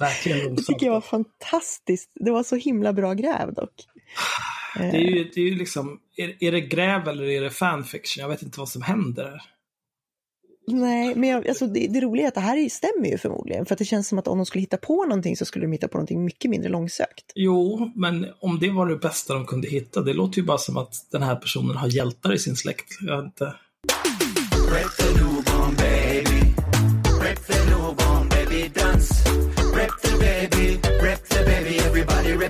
Verkligen 0.00 0.54
Det 0.54 0.62
tycker 0.62 0.86
jag 0.86 0.92
var 0.92 1.00
fantastiskt. 1.00 2.10
Det 2.14 2.30
var 2.30 2.42
så 2.42 2.56
himla 2.56 2.92
bra 2.92 3.14
gräv 3.14 3.54
dock. 3.54 3.74
Det 4.76 4.96
är 4.96 5.00
ju, 5.00 5.30
det 5.34 5.40
är 5.40 5.44
ju 5.44 5.54
liksom, 5.54 6.00
är, 6.16 6.36
är 6.40 6.52
det 6.52 6.60
gräv 6.60 7.08
eller 7.08 7.24
är 7.24 7.40
det 7.40 7.50
fanfiction? 7.50 8.22
Jag 8.22 8.28
vet 8.28 8.42
inte 8.42 8.58
vad 8.58 8.68
som 8.68 8.82
händer. 8.82 9.42
Nej, 10.66 11.14
men 11.14 11.28
jag, 11.28 11.48
alltså 11.48 11.66
det, 11.66 11.86
det 11.86 12.00
roliga 12.00 12.24
är 12.24 12.28
att 12.28 12.34
det 12.34 12.40
här 12.40 12.68
stämmer 12.68 13.08
ju 13.08 13.18
förmodligen. 13.18 13.66
För 13.66 13.74
att 13.74 13.78
det 13.78 13.84
känns 13.84 14.08
som 14.08 14.18
att 14.18 14.28
om 14.28 14.38
de 14.38 14.46
skulle 14.46 14.60
hitta 14.60 14.76
på 14.76 15.04
någonting 15.04 15.36
så 15.36 15.44
skulle 15.44 15.64
de 15.64 15.72
hitta 15.72 15.88
på 15.88 15.98
någonting 15.98 16.24
mycket 16.24 16.50
mindre 16.50 16.70
långsökt. 16.70 17.32
Jo, 17.34 17.90
men 17.94 18.26
om 18.40 18.58
det 18.58 18.70
var 18.70 18.86
det 18.86 18.96
bästa 18.96 19.34
de 19.34 19.46
kunde 19.46 19.68
hitta, 19.68 20.02
det 20.02 20.12
låter 20.12 20.38
ju 20.38 20.44
bara 20.44 20.58
som 20.58 20.76
att 20.76 21.06
den 21.10 21.22
här 21.22 21.36
personen 21.36 21.76
har 21.76 21.88
hjältar 21.88 22.34
i 22.34 22.38
sin 22.38 22.56
släkt. 22.56 22.98
Jag 23.00 23.24
inte. 23.24 23.54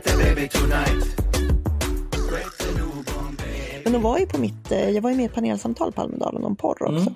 The 0.01 0.17
baby 0.17 0.49
tonight. 0.49 1.17
Men 3.85 3.93
de 3.93 4.03
var 4.03 4.19
ju 4.19 4.27
på 4.27 4.41
mitt, 4.41 4.73
eh, 4.73 4.91
jag 4.91 5.03
var 5.03 5.11
ju 5.11 5.17
med 5.17 5.23
i 5.23 5.27
ett 5.27 5.35
panelsamtal 5.35 5.93
på 5.93 6.01
Almedalen 6.01 6.45
om 6.45 6.57
porr 6.57 6.83
också. 6.83 7.15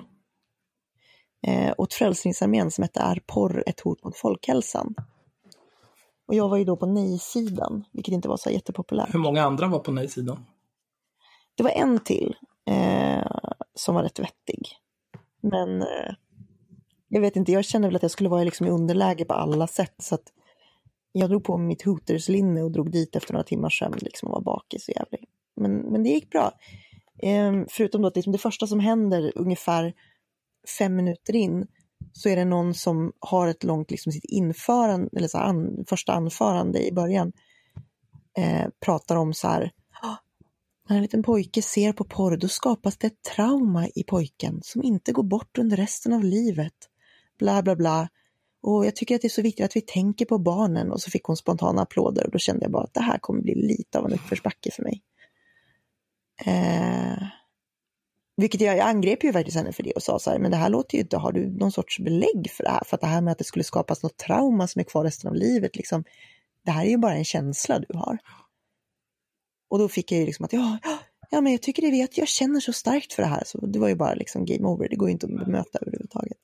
Mm. 1.45 1.69
Eh, 1.69 1.75
åt 1.79 1.95
Frälsningsarmén 1.95 2.71
som 2.71 2.83
hette 2.83 3.01
Är 3.01 3.23
porr 3.27 3.65
ett 3.67 3.81
hot 3.81 4.05
mot 4.05 4.17
folkhälsan? 4.17 4.95
Och 6.29 6.35
jag 6.35 6.49
var 6.49 6.57
ju 6.57 6.65
då 6.65 6.77
på 6.77 6.87
nej-sidan, 6.87 7.85
vilket 7.93 8.15
inte 8.15 8.29
var 8.29 8.37
så 8.37 8.51
jättepopulärt. 8.51 9.15
Hur 9.15 9.19
många 9.19 9.43
andra 9.43 9.67
var 9.67 9.79
på 9.79 9.93
nej-sidan? 9.93 10.45
Det 11.55 11.63
var 11.63 11.71
en 11.71 11.99
till 11.99 12.37
eh, 12.71 13.27
som 13.75 13.95
var 13.95 14.03
rätt 14.03 14.19
vettig. 14.19 14.69
Men 15.41 15.83
eh, 15.83 16.15
jag 17.09 17.21
vet 17.21 17.37
inte, 17.37 17.53
jag 17.53 17.65
kände 17.65 17.89
väl 17.89 17.97
att 17.97 18.03
jag 18.03 18.11
skulle 18.11 18.29
vara 18.29 18.45
liksom 18.45 18.67
i 18.67 18.71
underläge 18.71 19.25
på 19.25 19.35
alla 19.35 19.67
sätt. 19.67 19.95
Så 19.99 20.15
att 20.15 20.33
jag 21.17 21.31
drog 21.31 21.45
på 21.45 21.57
mig 21.57 21.67
mitt 21.67 21.83
Hooters-linne 21.83 22.63
och 22.63 22.71
drog 22.71 22.91
dit 22.91 23.17
efter 23.17 23.33
några 23.33 23.45
timmars 23.45 23.79
sömn 23.79 23.99
liksom, 24.01 24.29
och 24.29 24.35
var 24.35 24.43
bakis 24.43 24.89
och 24.89 24.95
jävlig. 24.97 25.29
Men, 25.57 25.73
men 25.73 26.03
det 26.03 26.09
gick 26.09 26.31
bra. 26.31 26.53
Ehm, 27.23 27.67
förutom 27.71 28.03
då 28.03 28.09
att 28.09 28.17
liksom 28.17 28.33
det 28.33 28.39
första 28.39 28.67
som 28.67 28.81
händer 28.81 29.33
ungefär 29.35 29.95
fem 30.79 30.97
minuter 30.97 31.37
in 31.37 31.67
så 32.13 32.29
är 32.29 32.37
det 32.37 32.45
någon 32.45 32.75
som 32.75 33.13
har 33.21 33.49
ett 33.49 33.65
långt, 33.65 33.91
liksom 33.91 34.13
sitt 34.13 34.25
införande, 34.25 35.09
eller 35.17 35.29
så 35.29 35.39
an, 35.39 35.85
första 35.89 36.13
anförande 36.13 36.87
i 36.87 36.93
början, 36.93 37.33
eh, 38.39 38.67
pratar 38.81 39.17
om 39.17 39.35
så 39.35 39.49
här, 39.49 39.73
ah, 40.03 40.17
när 40.89 40.97
en 40.97 41.03
liten 41.03 41.23
pojke 41.23 41.63
ser 41.63 41.93
på 41.93 42.05
porr, 42.05 42.37
då 42.37 42.49
skapas 42.49 42.97
det 42.97 43.07
ett 43.07 43.23
trauma 43.23 43.89
i 43.95 44.05
pojken 44.05 44.61
som 44.63 44.83
inte 44.83 45.13
går 45.13 45.23
bort 45.23 45.59
under 45.59 45.77
resten 45.77 46.13
av 46.13 46.25
livet. 46.25 46.75
Bla, 47.39 47.63
bla, 47.63 47.77
bla. 47.77 48.09
Och 48.67 48.87
jag 48.87 48.97
tycker 48.97 49.15
att 49.15 49.23
det 49.23 49.27
är 49.27 49.31
så 49.31 49.43
viktigt 49.43 49.65
att 49.65 49.77
vi 49.77 49.81
tänker 49.81 50.25
på 50.25 50.39
barnen. 50.39 50.93
Och 50.93 51.01
så 51.01 51.11
fick 51.11 51.25
hon 51.25 51.37
spontana 51.37 51.83
applåder 51.83 52.27
och 52.27 52.31
då 52.31 52.39
kände 52.39 52.65
jag 52.65 52.73
bara 52.73 52.83
att 52.83 52.95
det 52.95 53.01
här 53.01 53.19
kommer 53.19 53.43
bli 53.43 53.55
lite 53.55 53.99
av 53.99 54.07
en 54.07 54.13
uppförsbacke 54.13 54.71
för 54.71 54.83
mig. 54.83 55.03
Eh, 56.47 57.27
vilket 58.37 58.61
jag, 58.61 58.77
jag 58.77 58.89
angrep 58.89 59.25
ju 59.25 59.33
faktiskt 59.33 59.57
henne 59.57 59.73
för 59.73 59.83
det 59.83 59.93
och 59.93 60.03
sa 60.03 60.19
så 60.19 60.31
här, 60.31 60.39
men 60.39 60.51
det 60.51 60.57
här 60.57 60.69
låter 60.69 60.95
ju 60.95 61.03
inte, 61.03 61.17
har 61.17 61.33
du 61.33 61.51
någon 61.51 61.73
sorts 61.73 61.99
belägg 61.99 62.51
för 62.51 62.65
det 62.65 62.71
här? 62.71 62.83
För 62.87 62.97
att 62.97 63.01
det 63.01 63.07
här 63.07 63.21
med 63.21 63.33
att 63.33 63.39
det 63.39 63.45
skulle 63.45 63.65
skapas 63.65 64.03
något 64.03 64.17
trauma 64.17 64.67
som 64.67 64.81
är 64.81 64.85
kvar 64.85 65.05
resten 65.05 65.31
av 65.31 65.35
livet, 65.37 65.77
liksom, 65.77 66.05
det 66.65 66.71
här 66.71 66.85
är 66.85 66.91
ju 66.91 66.99
bara 66.99 67.15
en 67.15 67.25
känsla 67.25 67.79
du 67.79 67.99
har. 67.99 68.19
Och 69.71 69.79
då 69.79 69.89
fick 69.89 70.13
jag 70.13 70.21
ju 70.21 70.27
liksom 70.27 70.45
att, 70.45 70.53
ja, 70.53 70.79
ja, 71.31 71.41
men 71.41 71.53
jag 71.53 71.63
tycker 71.63 71.83
det 71.83 71.91
vet, 71.91 72.19
jag 72.19 72.29
känner 72.29 72.61
så 72.61 72.73
starkt 72.73 73.13
för 73.13 73.23
det 73.23 73.29
här. 73.29 73.43
Så 73.47 73.67
det 73.67 73.79
var 73.79 73.89
ju 73.89 73.95
bara 73.95 74.15
liksom 74.15 74.45
game 74.45 74.69
over, 74.69 74.89
det 74.89 74.97
går 74.97 75.09
ju 75.09 75.13
inte 75.13 75.27
att 75.27 75.45
bemöta 75.45 75.79
överhuvudtaget. 75.79 76.39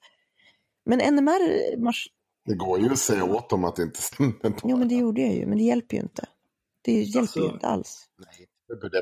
Men 0.85 1.15
NMR, 1.15 1.77
mars, 1.77 2.09
Det 2.45 2.55
går 2.55 2.81
ju 2.81 2.91
att 2.93 2.99
säga 2.99 3.25
åt 3.25 3.51
dem 3.51 3.65
att 3.65 3.77
det 3.77 3.83
inte 3.83 4.03
stämmer. 4.03 4.35
jo 4.65 4.77
men 4.77 4.89
det 4.89 4.95
gjorde 4.95 5.21
jag 5.21 5.35
ju, 5.35 5.47
men 5.47 5.59
det 5.59 5.65
hjälper 5.65 5.97
ju 5.97 6.03
inte. 6.03 6.25
Det 6.83 6.93
hjälper 6.93 7.17
ju 7.17 7.21
Alltså, 7.21 7.55
inte 7.55 7.67
alls. 7.67 8.07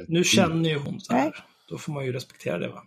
Nu 0.09 0.25
känner 0.25 0.71
ju 0.71 0.79
hon 0.79 1.01
så 1.01 1.13
här. 1.13 1.25
Nej. 1.25 1.33
Då 1.69 1.79
får 1.79 1.93
man 1.93 2.05
ju 2.07 2.13
respektera 2.13 2.59
det 2.59 2.69
va? 2.69 2.83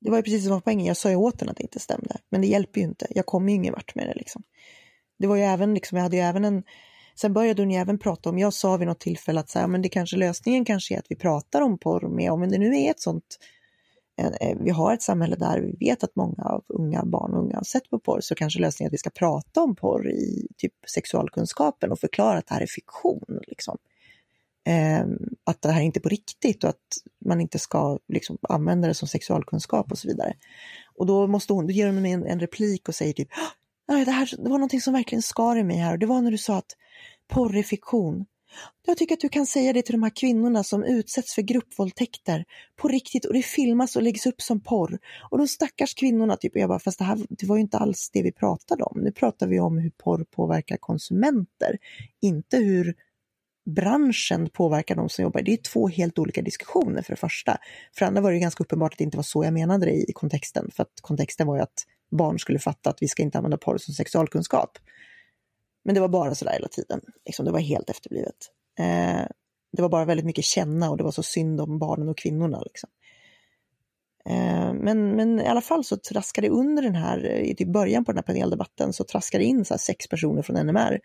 Det 0.00 0.10
var 0.10 0.16
ju 0.16 0.22
precis 0.22 0.44
som 0.44 0.52
var 0.52 0.60
poängen, 0.60 0.86
jag 0.86 0.96
sa 0.96 1.10
ju 1.10 1.16
åt 1.16 1.40
henne 1.40 1.50
att 1.50 1.56
det 1.56 1.62
inte 1.62 1.80
stämde. 1.80 2.16
Men 2.30 2.40
det 2.40 2.46
hjälper 2.46 2.80
ju 2.80 2.86
inte, 2.86 3.06
jag 3.10 3.26
kommer 3.26 3.48
ju 3.48 3.54
ingen 3.54 3.72
vart 3.72 3.94
med 3.94 4.06
det 4.08 4.14
liksom. 4.14 4.42
Det 5.18 5.26
var 5.26 5.36
ju 5.36 5.42
även, 5.42 5.74
liksom, 5.74 5.96
jag 5.96 6.02
hade 6.02 6.16
ju 6.16 6.22
även 6.22 6.44
en, 6.44 6.62
sen 7.14 7.32
började 7.32 7.62
hon 7.62 7.70
ju 7.70 7.76
även 7.76 7.98
prata 7.98 8.28
om, 8.30 8.38
jag 8.38 8.52
sa 8.52 8.76
vid 8.76 8.88
något 8.88 9.00
tillfälle 9.00 9.40
att 9.40 9.50
så 9.50 9.58
här, 9.58 9.66
men 9.66 9.82
det 9.82 9.88
kanske, 9.88 10.16
lösningen 10.16 10.64
kanske 10.64 10.94
är 10.94 10.98
att 10.98 11.06
vi 11.10 11.16
pratar 11.16 11.60
om 11.62 11.78
porr 11.78 12.08
med, 12.08 12.32
om 12.32 12.40
det 12.40 12.58
nu 12.58 12.76
är 12.76 12.90
ett 12.90 13.00
sånt, 13.00 13.38
Eh, 14.16 14.56
vi 14.60 14.70
har 14.70 14.94
ett 14.94 15.02
samhälle 15.02 15.36
där 15.36 15.60
vi 15.60 15.86
vet 15.86 16.04
att 16.04 16.16
många 16.16 16.42
av 16.44 16.64
unga 16.68 17.04
barn 17.04 17.34
och 17.34 17.42
unga 17.42 17.56
har 17.56 17.64
sett 17.64 17.90
på 17.90 17.98
porr, 17.98 18.20
så 18.20 18.34
kanske 18.34 18.60
lösningen 18.60 18.86
är 18.86 18.90
att 18.90 18.92
vi 18.92 18.98
ska 18.98 19.10
prata 19.10 19.62
om 19.62 19.76
porr 19.76 20.10
i 20.10 20.48
typ 20.56 20.72
sexualkunskapen 20.94 21.92
och 21.92 22.00
förklara 22.00 22.38
att 22.38 22.46
det 22.46 22.54
här 22.54 22.60
är 22.60 22.66
fiktion. 22.66 23.40
Liksom. 23.46 23.78
Eh, 24.66 25.04
att 25.44 25.62
det 25.62 25.68
här 25.68 25.80
är 25.80 25.84
inte 25.84 25.98
är 25.98 26.02
på 26.02 26.08
riktigt 26.08 26.64
och 26.64 26.70
att 26.70 26.88
man 27.24 27.40
inte 27.40 27.58
ska 27.58 27.98
liksom, 28.08 28.38
använda 28.48 28.88
det 28.88 28.94
som 28.94 29.08
sexualkunskap 29.08 29.92
och 29.92 29.98
så 29.98 30.08
vidare. 30.08 30.34
Och 30.96 31.06
då 31.06 31.26
måste 31.26 31.52
hon, 31.52 31.66
då 31.66 31.72
ger 31.72 31.86
hon 31.86 32.02
mig 32.02 32.12
en, 32.12 32.26
en 32.26 32.40
replik 32.40 32.88
och 32.88 32.94
säger 32.94 33.12
typ, 33.12 33.28
ah, 33.32 33.64
Nej, 33.88 34.04
det, 34.04 34.10
här, 34.10 34.30
det 34.38 34.50
var 34.50 34.58
någonting 34.58 34.80
som 34.80 34.92
verkligen 34.92 35.22
skar 35.22 35.56
i 35.56 35.64
mig 35.64 35.76
här 35.76 35.92
och 35.92 35.98
det 35.98 36.06
var 36.06 36.20
när 36.20 36.30
du 36.30 36.38
sa 36.38 36.56
att 36.56 36.76
porr 37.28 37.56
är 37.56 37.62
fiktion. 37.62 38.24
Jag 38.86 38.96
tycker 38.96 39.14
att 39.14 39.20
du 39.20 39.28
kan 39.28 39.46
säga 39.46 39.72
det 39.72 39.82
till 39.82 39.92
de 39.92 40.02
här 40.02 40.16
kvinnorna 40.16 40.64
som 40.64 40.84
utsätts 40.84 41.34
för 41.34 41.42
gruppvåldtäkter 41.42 42.44
på 42.76 42.88
riktigt 42.88 43.24
och 43.24 43.34
det 43.34 43.42
filmas 43.42 43.96
och 43.96 44.02
läggs 44.02 44.26
upp 44.26 44.42
som 44.42 44.60
porr. 44.60 44.98
Och 45.30 45.38
de 45.38 45.48
stackars 45.48 45.94
kvinnorna, 45.94 46.36
typ, 46.36 46.56
jag 46.56 46.68
bara, 46.68 46.78
fast 46.78 46.98
det 46.98 47.04
här 47.04 47.18
det 47.28 47.46
var 47.46 47.56
ju 47.56 47.62
inte 47.62 47.78
alls 47.78 48.10
det 48.12 48.22
vi 48.22 48.32
pratade 48.32 48.84
om. 48.84 49.00
Nu 49.00 49.12
pratar 49.12 49.46
vi 49.46 49.60
om 49.60 49.78
hur 49.78 49.90
porr 49.90 50.24
påverkar 50.30 50.76
konsumenter, 50.76 51.78
inte 52.22 52.56
hur 52.56 52.94
branschen 53.70 54.48
påverkar 54.52 54.94
de 54.96 55.08
som 55.08 55.22
jobbar. 55.22 55.42
Det 55.42 55.52
är 55.52 55.56
två 55.56 55.88
helt 55.88 56.18
olika 56.18 56.42
diskussioner 56.42 57.02
för 57.02 57.12
det 57.12 57.20
första. 57.20 57.58
För 57.92 58.04
det 58.04 58.06
andra 58.06 58.20
var 58.22 58.32
det 58.32 58.38
ganska 58.38 58.64
uppenbart 58.64 58.92
att 58.92 58.98
det 58.98 59.04
inte 59.04 59.16
var 59.16 59.24
så 59.24 59.44
jag 59.44 59.52
menade 59.52 59.86
det 59.86 59.92
i 59.92 60.12
kontexten. 60.12 60.70
För 60.74 60.82
att 60.82 60.92
kontexten 61.00 61.46
var 61.46 61.56
ju 61.56 61.62
att 61.62 61.86
barn 62.10 62.38
skulle 62.38 62.58
fatta 62.58 62.90
att 62.90 63.02
vi 63.02 63.08
ska 63.08 63.22
inte 63.22 63.38
använda 63.38 63.58
porr 63.58 63.78
som 63.78 63.94
sexualkunskap. 63.94 64.78
Men 65.84 65.94
det 65.94 66.00
var 66.00 66.08
bara 66.08 66.34
sådär 66.34 66.52
hela 66.52 66.68
tiden. 66.68 67.00
Liksom, 67.26 67.44
det 67.44 67.52
var 67.52 67.60
helt 67.60 67.90
efterblivet. 67.90 68.50
Eh, 68.78 69.26
det 69.72 69.82
var 69.82 69.88
bara 69.88 70.04
väldigt 70.04 70.26
mycket 70.26 70.44
känna 70.44 70.90
och 70.90 70.96
det 70.96 71.04
var 71.04 71.10
så 71.10 71.22
synd 71.22 71.60
om 71.60 71.78
barnen 71.78 72.08
och 72.08 72.18
kvinnorna. 72.18 72.60
Liksom. 72.60 72.90
Eh, 74.26 74.74
men, 74.74 75.16
men 75.16 75.40
i 75.40 75.46
alla 75.46 75.60
fall 75.60 75.84
så 75.84 75.96
traskade 75.96 76.48
under 76.48 76.82
den 76.82 76.94
här, 76.94 77.24
eh, 77.24 77.50
i 77.50 77.54
typ 77.54 77.68
början 77.68 78.04
på 78.04 78.12
den 78.12 78.18
här 78.18 78.22
paneldebatten, 78.22 78.92
så 78.92 79.04
traskade 79.04 79.44
in 79.44 79.64
så 79.64 79.74
här 79.74 79.78
sex 79.78 80.08
personer 80.08 80.42
från 80.42 80.66
NMR 80.66 81.00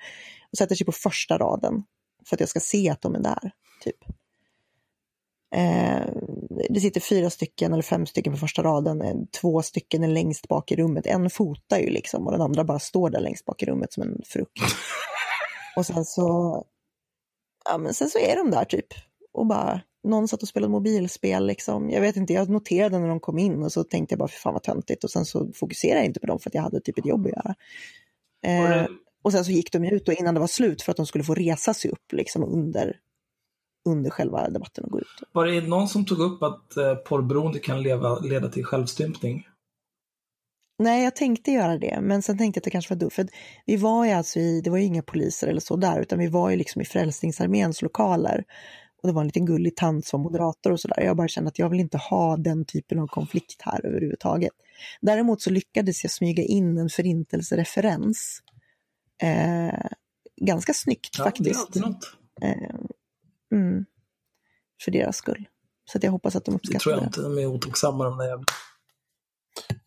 och 0.51 0.57
sätter 0.57 0.75
sig 0.75 0.85
på 0.85 0.91
första 0.91 1.37
raden 1.37 1.83
för 2.25 2.35
att 2.35 2.39
jag 2.39 2.49
ska 2.49 2.59
se 2.59 2.89
att 2.89 3.01
de 3.01 3.15
är 3.15 3.19
där. 3.19 3.51
Typ. 3.83 3.97
Eh, 5.55 6.07
det 6.69 6.79
sitter 6.79 7.01
fyra 7.01 7.29
stycken 7.29 7.73
eller 7.73 7.83
fem 7.83 8.05
stycken 8.05 8.33
på 8.33 8.39
första 8.39 8.63
raden, 8.63 9.01
eh, 9.01 9.15
två 9.41 9.61
stycken 9.61 10.03
är 10.03 10.07
längst 10.07 10.47
bak 10.47 10.71
i 10.71 10.75
rummet. 10.75 11.05
En 11.05 11.29
fotar 11.29 11.79
ju 11.79 11.89
liksom 11.89 12.25
och 12.25 12.31
den 12.31 12.41
andra 12.41 12.63
bara 12.63 12.79
står 12.79 13.09
där 13.09 13.19
längst 13.19 13.45
bak 13.45 13.63
i 13.63 13.65
rummet 13.65 13.93
som 13.93 14.03
en 14.03 14.21
frukt. 14.25 14.61
och 15.75 15.85
sen 15.85 16.05
så, 16.05 16.65
ja 17.69 17.77
men 17.77 17.93
sen 17.93 18.09
så 18.09 18.19
är 18.19 18.35
de 18.35 18.51
där 18.51 18.65
typ 18.65 18.87
och 19.33 19.45
bara, 19.45 19.81
någon 20.03 20.27
satt 20.27 20.41
och 20.41 20.47
spelade 20.47 20.71
mobilspel 20.71 21.47
liksom. 21.47 21.89
Jag 21.89 22.01
vet 22.01 22.15
inte, 22.15 22.33
jag 22.33 22.49
noterade 22.49 22.99
när 22.99 23.07
de 23.07 23.19
kom 23.19 23.39
in 23.39 23.63
och 23.63 23.71
så 23.71 23.83
tänkte 23.83 24.13
jag 24.13 24.19
bara, 24.19 24.27
för 24.27 24.39
fan 24.39 24.53
vad 24.53 24.63
töntigt 24.63 25.03
och 25.03 25.11
sen 25.11 25.25
så 25.25 25.51
fokuserade 25.53 25.99
jag 25.99 26.05
inte 26.05 26.19
på 26.19 26.27
dem 26.27 26.39
för 26.39 26.49
att 26.49 26.53
jag 26.53 26.61
hade 26.61 26.81
typ 26.81 26.97
ett 26.97 27.05
jobb 27.05 27.25
att 27.25 27.31
göra. 27.31 27.55
Eh, 28.45 28.87
och 29.21 29.31
sen 29.31 29.45
så 29.45 29.51
gick 29.51 29.71
de 29.71 29.83
ut 29.85 30.07
och 30.07 30.13
innan 30.13 30.33
det 30.33 30.39
var 30.39 30.47
slut 30.47 30.81
för 30.81 30.91
att 30.91 30.97
de 30.97 31.05
skulle 31.05 31.23
få 31.23 31.35
resa 31.35 31.73
sig 31.73 31.91
upp 31.91 32.13
liksom 32.13 32.43
under, 32.43 32.97
under 33.89 34.09
själva 34.09 34.49
debatten 34.49 34.83
och 34.83 34.91
gå 34.91 34.99
ut. 34.99 35.07
var 35.31 35.45
det 35.45 35.61
någon 35.61 35.87
som 35.87 36.05
tog 36.05 36.19
upp 36.19 36.43
att 36.43 36.77
eh, 36.77 36.95
porrberoende 36.95 37.59
kan 37.59 37.81
leva, 37.83 38.19
leda 38.19 38.49
till 38.49 38.65
självstympning? 38.65 39.47
Nej, 40.83 41.03
jag 41.03 41.15
tänkte 41.15 41.51
göra 41.51 41.77
det, 41.77 41.99
men 42.01 42.21
sen 42.21 42.37
tänkte 42.37 42.57
jag 42.57 42.61
att 42.61 42.63
det 42.63 42.69
kanske 42.71 42.93
var 42.93 42.99
dumt. 42.99 43.09
För 43.09 43.23
att 43.23 43.29
vi 43.65 43.75
var 43.75 44.05
ju 44.05 44.11
alltså 44.11 44.39
i, 44.39 44.61
det 44.61 44.69
var 44.69 44.77
ju 44.77 44.83
inga 44.83 45.01
poliser 45.03 45.47
eller 45.47 45.59
så 45.61 45.75
där, 45.75 46.01
utan 46.01 46.19
vi 46.19 46.27
var 46.27 46.49
ju 46.49 46.55
liksom 46.55 46.81
i 46.81 46.85
Frälsningsarméns 46.85 47.81
lokaler. 47.81 48.43
Och 49.01 49.07
det 49.07 49.13
var 49.13 49.21
en 49.21 49.27
liten 49.27 49.45
gullig 49.45 49.75
tant 49.75 50.05
som 50.05 50.21
moderator 50.21 50.71
och 50.71 50.79
sådär. 50.79 51.01
Jag 51.03 51.17
bara 51.17 51.27
kände 51.27 51.47
att 51.47 51.59
jag 51.59 51.69
vill 51.69 51.79
inte 51.79 51.97
ha 51.97 52.37
den 52.37 52.65
typen 52.65 52.99
av 52.99 53.07
konflikt 53.07 53.61
här 53.61 53.85
överhuvudtaget. 53.85 54.51
Däremot 55.01 55.41
så 55.41 55.49
lyckades 55.49 56.03
jag 56.03 56.11
smyga 56.11 56.43
in 56.43 56.77
en 56.77 56.89
förintelsereferens. 56.89 58.39
Eh, 59.21 59.87
ganska 60.41 60.73
snyggt 60.73 61.15
Ja, 61.17 61.23
det 61.23 61.27
är 61.27 61.31
faktiskt. 61.31 61.59
alltid 61.59 61.81
något. 61.81 62.13
Eh, 62.41 62.75
mm, 63.51 63.85
för 64.83 64.91
deras 64.91 65.17
skull. 65.17 65.47
Så 65.85 65.97
att 65.97 66.03
jag 66.03 66.11
hoppas 66.11 66.35
att 66.35 66.45
de 66.45 66.51
Det 66.51 66.55
uppskattar 66.55 66.79
tror 66.79 66.93
jag 66.93 67.01
det. 67.03 67.05
inte. 67.05 67.21
De 67.21 67.37
är 67.37 67.45
otacksamma 67.45 68.03
de 68.03 68.17
där 68.17 68.27
jävla... 68.27 68.45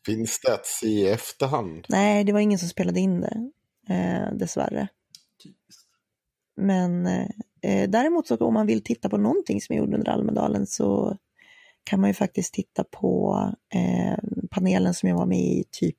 Finns 0.06 0.40
det 0.40 0.54
att 0.54 0.66
se 0.66 0.86
i 0.86 1.08
efterhand? 1.08 1.86
Nej, 1.88 2.24
det 2.24 2.32
var 2.32 2.40
ingen 2.40 2.58
som 2.58 2.68
spelade 2.68 3.00
in 3.00 3.20
det, 3.20 3.50
eh, 3.94 4.34
dessvärre. 4.34 4.88
Typiskt. 5.42 5.88
Men 6.56 7.06
eh, 7.62 7.90
däremot 7.90 8.26
så 8.26 8.36
om 8.36 8.54
man 8.54 8.66
vill 8.66 8.84
titta 8.84 9.08
på 9.08 9.16
någonting 9.16 9.60
som 9.60 9.72
är 9.74 9.78
gjord 9.78 9.94
under 9.94 10.08
Almedalen 10.12 10.66
så 10.66 11.18
kan 11.84 12.00
man 12.00 12.10
ju 12.10 12.14
faktiskt 12.14 12.54
titta 12.54 12.84
på 12.84 13.36
eh, 13.74 14.18
panelen 14.50 14.94
som 14.94 15.08
jag 15.08 15.16
var 15.16 15.26
med 15.26 15.38
i 15.44 15.64
typ 15.70 15.98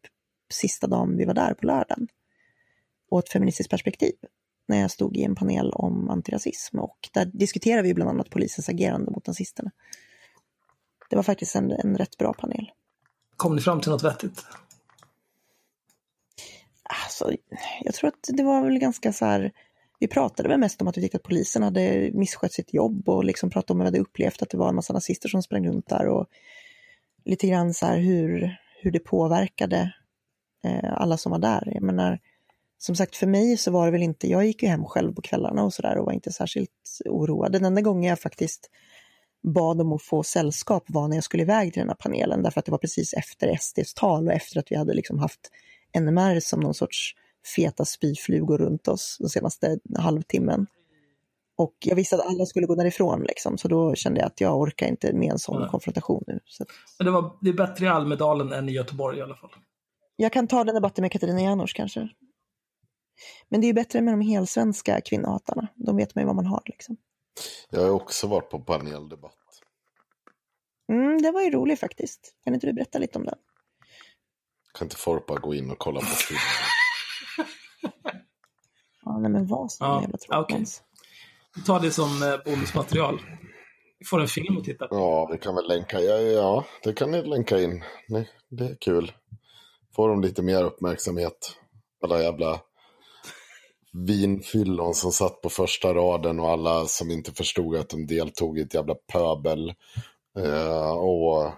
sista 0.54 0.88
dagen 0.88 1.18
vi 1.18 1.26
var 1.26 1.34
där 1.34 1.54
på 1.54 1.66
lördagen. 1.66 2.08
Och 3.12 3.20
ett 3.20 3.30
feministiskt 3.30 3.70
perspektiv. 3.72 4.14
När 4.68 4.82
jag 4.82 4.92
stod 4.92 5.18
i 5.18 5.24
en 5.24 5.36
panel 5.36 5.72
om 5.72 6.10
antirasism 6.10 6.80
och 6.80 7.10
där 7.14 7.26
diskuterade 7.26 7.84
vi 7.84 7.94
bland 7.94 8.10
annat 8.10 8.30
polisens 8.30 8.70
agerande 8.70 9.12
mot 9.12 9.28
nazisterna. 9.28 9.72
Det 11.10 11.16
var 11.16 11.24
faktiskt 11.24 11.56
en, 11.56 11.72
en 11.72 11.98
rätt 11.98 12.18
bra 12.18 12.34
panel. 12.34 12.72
Kom 13.38 13.56
ni 13.56 13.62
fram 13.62 13.82
till 13.82 13.92
något 13.92 14.04
vettigt? 14.04 14.46
Alltså, 16.84 17.32
jag 17.82 17.94
tror 17.94 18.08
att 18.08 18.28
det 18.28 18.44
var 18.44 18.64
väl 18.64 18.80
ganska 18.80 19.14
så 19.14 19.26
här, 19.26 19.52
vi 20.00 20.08
pratade 20.08 20.50
väl 20.50 20.60
mest 20.60 20.82
om 20.82 20.88
att 20.88 20.98
vi 20.98 21.02
tyckte 21.02 21.18
att 21.18 21.24
polisen 21.24 21.64
hade 21.64 22.12
misskött 22.14 22.54
sitt 22.54 22.74
jobb 22.74 23.10
och 23.10 23.24
liksom 23.24 23.50
pratade 23.50 23.74
om 23.74 23.80
hur 23.80 23.86
vi 23.86 23.88
hade 23.88 24.00
upplevt 24.00 24.42
att 24.42 24.50
det 24.50 24.58
var 24.58 24.70
en 24.70 24.76
massa 24.76 24.94
nazister 24.94 25.30
som 25.30 25.44
sprang 25.44 25.68
runt 25.68 25.90
där 25.90 26.08
och 26.08 26.28
lite 27.26 27.48
grann 27.48 27.74
så 27.74 27.86
här 27.86 27.98
hur, 27.98 28.58
hur 28.82 28.92
det 28.92 29.00
påverkade 29.00 29.94
eh, 30.64 30.94
alla 30.94 31.18
som 31.18 31.32
var 31.32 31.40
där. 31.40 31.72
Jag 31.74 31.84
menar, 31.84 32.20
som 32.78 32.96
sagt 32.96 33.16
för 33.16 33.28
mig 33.28 33.58
så 33.58 33.72
var 33.72 33.86
det 33.86 33.92
väl 33.92 34.04
inte, 34.04 34.28
jag 34.28 34.46
gick 34.46 34.64
ju 34.64 34.70
hem 34.70 34.86
själv 34.86 35.14
på 35.14 35.22
kvällarna 35.22 35.64
och 35.64 35.74
sådär 35.74 35.98
och 35.98 36.06
var 36.06 36.14
inte 36.14 36.32
särskilt 36.32 37.00
oroad. 37.06 37.52
Den 37.52 37.66
enda 37.66 37.82
gången 37.82 38.10
jag 38.10 38.20
faktiskt 38.20 38.70
bad 39.44 39.82
om 39.82 39.94
att 39.94 40.04
få 40.04 40.24
sällskap 40.24 40.84
var 40.88 41.08
när 41.08 41.18
jag 41.18 41.24
skulle 41.24 41.44
iväg 41.44 41.74
till 41.74 41.80
den 41.80 41.90
här 41.90 41.96
panelen 41.96 42.44
därför 42.44 42.60
att 42.60 42.66
det 42.66 42.72
var 42.72 42.80
precis 42.80 43.14
efter 43.14 43.58
SDs 43.58 43.94
tal 43.94 44.28
och 44.28 44.34
efter 44.34 44.60
att 44.60 44.72
vi 44.72 44.76
hade 44.76 44.94
liksom 44.94 45.20
haft 45.20 45.50
NMR 46.00 46.40
som 46.40 46.60
någon 46.60 46.74
sorts 46.74 47.16
feta 47.56 47.86
spyflugor 47.86 48.58
runt 48.58 48.88
oss 48.88 49.18
den 49.20 49.30
senaste 49.30 49.80
halvtimmen. 49.98 50.68
Och 51.56 51.74
jag 51.80 51.96
visste 51.96 52.16
att 52.16 52.26
alla 52.26 52.46
skulle 52.46 52.68
gå 52.68 52.76
därifrån 52.76 53.24
liksom, 53.24 53.58
så 53.58 53.68
då 53.68 53.96
kände 53.96 54.20
jag 54.20 54.28
att 54.28 54.42
jag 54.42 54.60
orkar 54.60 54.88
inte 54.88 55.14
med 55.14 55.32
en 55.32 55.40
sån 55.40 55.62
Nej. 55.62 55.70
konfrontation 55.70 56.24
nu. 56.28 56.40
Så. 56.46 56.66
Men 57.00 57.06
det, 57.06 57.12
var, 57.12 57.38
det 57.42 57.50
är 57.50 57.54
bättre 57.54 57.86
i 57.86 57.88
Almedalen 57.88 58.52
än 58.52 58.70
i 58.70 58.72
Göteborg 58.72 59.18
i 59.18 59.22
alla 59.22 59.36
fall. 59.36 59.50
Jag 60.16 60.34
kan 60.34 60.48
ta 60.48 60.64
den 60.64 60.76
debatten 60.76 61.02
med 61.02 61.12
Katarina 61.12 61.42
Janouch 61.42 61.76
kanske. 61.76 62.10
Men 63.50 63.62
det 63.62 63.68
är 63.68 63.74
bättre 63.74 64.02
med 64.02 64.14
de 64.14 64.22
helsvenska 64.22 65.02
kvinnohatarna. 65.02 65.68
De 65.76 65.98
vet 65.98 66.16
man 66.16 66.22
ju 66.22 66.26
vad 66.26 66.36
man 66.36 66.46
har 66.46 66.62
liksom. 66.66 66.98
Jag 67.70 67.82
har 67.82 67.90
också 67.90 68.28
varit 68.28 68.50
på 68.50 68.60
paneldebatt. 68.60 69.38
Mm, 70.90 71.22
det 71.22 71.32
var 71.32 71.42
ju 71.42 71.52
roligt 71.52 71.80
faktiskt. 71.80 72.36
Kan 72.44 72.54
inte 72.54 72.68
du 72.68 72.74
berätta 72.74 73.00
lite 73.00 73.20
om 73.20 73.26
den? 73.26 73.38
Kan 74.74 74.86
inte 74.86 74.96
folk 74.96 75.26
bara 75.26 75.40
gå 75.40 75.56
in 75.56 75.72
och 75.72 75.80
kolla 75.80 76.00
på 76.00 76.06
filmen? 76.06 76.42
ja, 79.06 79.20
nej 79.20 79.32
men 79.32 79.48
vad 79.48 79.72
som 79.72 79.88
ja, 79.88 80.02
jävla 80.02 80.18
tråkigt. 80.18 80.56
Okay. 80.56 81.64
Ta 81.66 81.80
det 81.80 81.92
som 81.92 82.24
eh, 82.24 82.44
bonusmaterial. 82.46 83.22
Vi 84.00 84.06
får 84.06 84.22
en 84.22 84.28
film 84.28 84.58
att 84.58 84.64
titta 84.64 84.88
på. 84.88 84.96
Ja, 84.96 85.30
vi 85.32 85.38
kan 85.38 85.56
väl 85.56 85.68
länka. 85.68 86.00
Ja, 86.00 86.18
ja 86.18 86.66
det 86.84 86.94
kan 86.94 87.12
ni 87.12 87.24
länka 87.24 87.60
in. 87.60 87.84
Nej, 88.08 88.30
det 88.50 88.66
är 88.66 88.76
kul. 88.76 89.12
Får 89.96 90.10
de 90.10 90.22
lite 90.22 90.42
mer 90.42 90.64
uppmärksamhet. 90.64 91.58
Alla 92.04 92.24
jävla 92.24 92.62
vinfyllon 93.94 94.94
som 94.94 95.12
satt 95.12 95.42
på 95.42 95.50
första 95.50 95.94
raden 95.94 96.40
och 96.40 96.50
alla 96.50 96.86
som 96.86 97.12
inte 97.12 97.32
förstod 97.32 97.76
att 97.76 97.90
de 97.90 98.08
deltog 98.08 98.58
i 98.58 98.62
ett 98.62 98.74
jävla 98.74 98.96
pöbel. 98.96 99.74
Eh, 100.40 100.92
och 100.92 101.52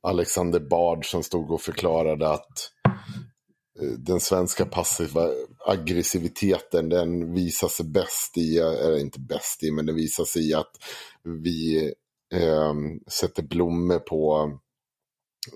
Alexander 0.00 0.60
Bard 0.60 1.10
som 1.10 1.22
stod 1.22 1.50
och 1.50 1.60
förklarade 1.60 2.28
att 2.28 2.70
eh, 3.80 3.88
den 3.88 4.20
svenska 4.20 4.66
passiva 4.66 5.28
aggressiviteten 5.66 6.88
den 6.88 7.34
visar 7.34 7.68
sig 7.68 7.86
bäst 7.86 8.38
i, 8.38 8.58
eller 8.58 8.98
inte 8.98 9.20
bäst 9.20 9.62
i, 9.62 9.70
men 9.70 9.86
den 9.86 9.94
visar 9.94 10.24
sig 10.24 10.50
i 10.50 10.54
att 10.54 10.72
vi 11.44 11.92
eh, 12.34 12.74
sätter 13.08 13.42
blommor 13.42 13.98
på 13.98 14.50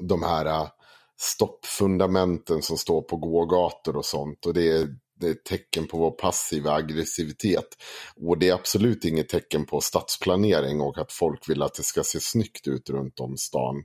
de 0.00 0.22
här 0.22 0.46
eh, 0.46 0.68
stoppfundamenten 1.16 2.62
som 2.62 2.78
står 2.78 3.02
på 3.02 3.16
gågator 3.16 3.96
och 3.96 4.04
sånt. 4.04 4.46
Och 4.46 4.54
det 4.54 4.68
är 4.68 4.96
det 5.20 5.26
är 5.26 5.30
ett 5.30 5.44
tecken 5.44 5.86
på 5.86 5.98
vår 5.98 6.10
passiva 6.10 6.72
aggressivitet. 6.72 7.68
Och 8.16 8.38
det 8.38 8.48
är 8.48 8.54
absolut 8.54 9.04
inget 9.04 9.28
tecken 9.28 9.66
på 9.66 9.80
stadsplanering 9.80 10.80
och 10.80 10.98
att 10.98 11.12
folk 11.12 11.48
vill 11.48 11.62
att 11.62 11.74
det 11.74 11.82
ska 11.82 12.04
se 12.04 12.20
snyggt 12.20 12.68
ut 12.68 12.90
runt 12.90 13.20
om 13.20 13.36
stan. 13.36 13.84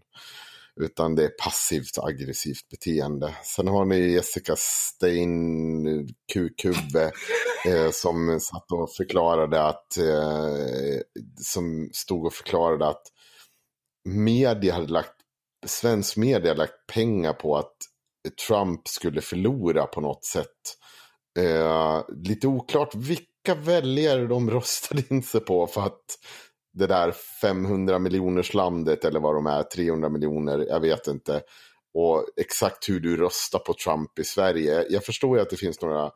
Utan 0.82 1.16
det 1.16 1.24
är 1.24 1.32
passivt 1.44 1.98
aggressivt 1.98 2.70
beteende. 2.70 3.36
Sen 3.44 3.68
har 3.68 3.86
ni 3.86 4.14
Jessica 4.14 4.56
Stein, 4.58 6.10
Kukubbe, 6.34 7.12
eh, 7.68 7.92
som 7.92 8.40
satt 8.40 8.72
och 8.72 8.94
förklarade 8.96 9.64
att, 9.64 9.98
eh, 9.98 11.02
som 11.42 11.90
stod 11.94 12.26
och 12.26 12.34
förklarade 12.34 12.88
att 12.88 13.04
media 14.10 14.74
hade 14.74 14.88
lagt, 14.88 15.16
svensk 15.66 16.18
media 16.18 16.50
hade 16.50 16.54
lagt 16.54 16.88
pengar 16.94 17.34
på 17.34 17.58
att 17.58 17.76
Trump 18.48 18.88
skulle 18.88 19.22
förlora 19.22 19.86
på 19.86 20.02
något 20.02 20.26
sätt. 20.26 20.78
Eh, 21.40 22.02
lite 22.24 22.48
oklart 22.48 22.96
vilka 22.96 23.56
väljare 23.56 24.28
de 24.28 24.50
röstade 24.52 25.04
in 25.10 25.24
sig 25.24 25.42
på 25.42 25.68
för 25.68 25.82
att 25.82 26.06
det 26.74 26.88
där 26.88 27.12
500 27.42 28.00
miljoners 28.00 28.54
landet 28.54 29.06
eller 29.06 29.20
vad 29.20 29.36
de 29.36 29.46
är, 29.48 29.64
300 29.64 30.10
miljoner, 30.10 30.66
jag 30.70 30.80
vet 30.80 31.08
inte. 31.08 31.42
Och 31.94 32.26
exakt 32.38 32.90
hur 32.90 33.00
du 33.00 33.18
röstar 33.18 33.60
på 33.60 33.74
Trump 33.74 34.20
i 34.20 34.24
Sverige. 34.24 34.86
Jag 34.90 35.06
förstår 35.06 35.38
ju 35.38 35.42
att 35.42 35.50
det 35.50 35.58
finns 35.58 35.82
några 35.82 36.12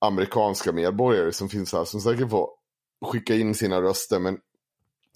amerikanska 0.00 0.72
medborgare 0.72 1.32
som 1.32 1.48
finns 1.48 1.72
här 1.72 1.84
som 1.84 2.00
säkert 2.00 2.30
får 2.30 2.48
skicka 3.06 3.34
in 3.34 3.54
sina 3.54 3.82
röster, 3.82 4.18
men 4.18 4.38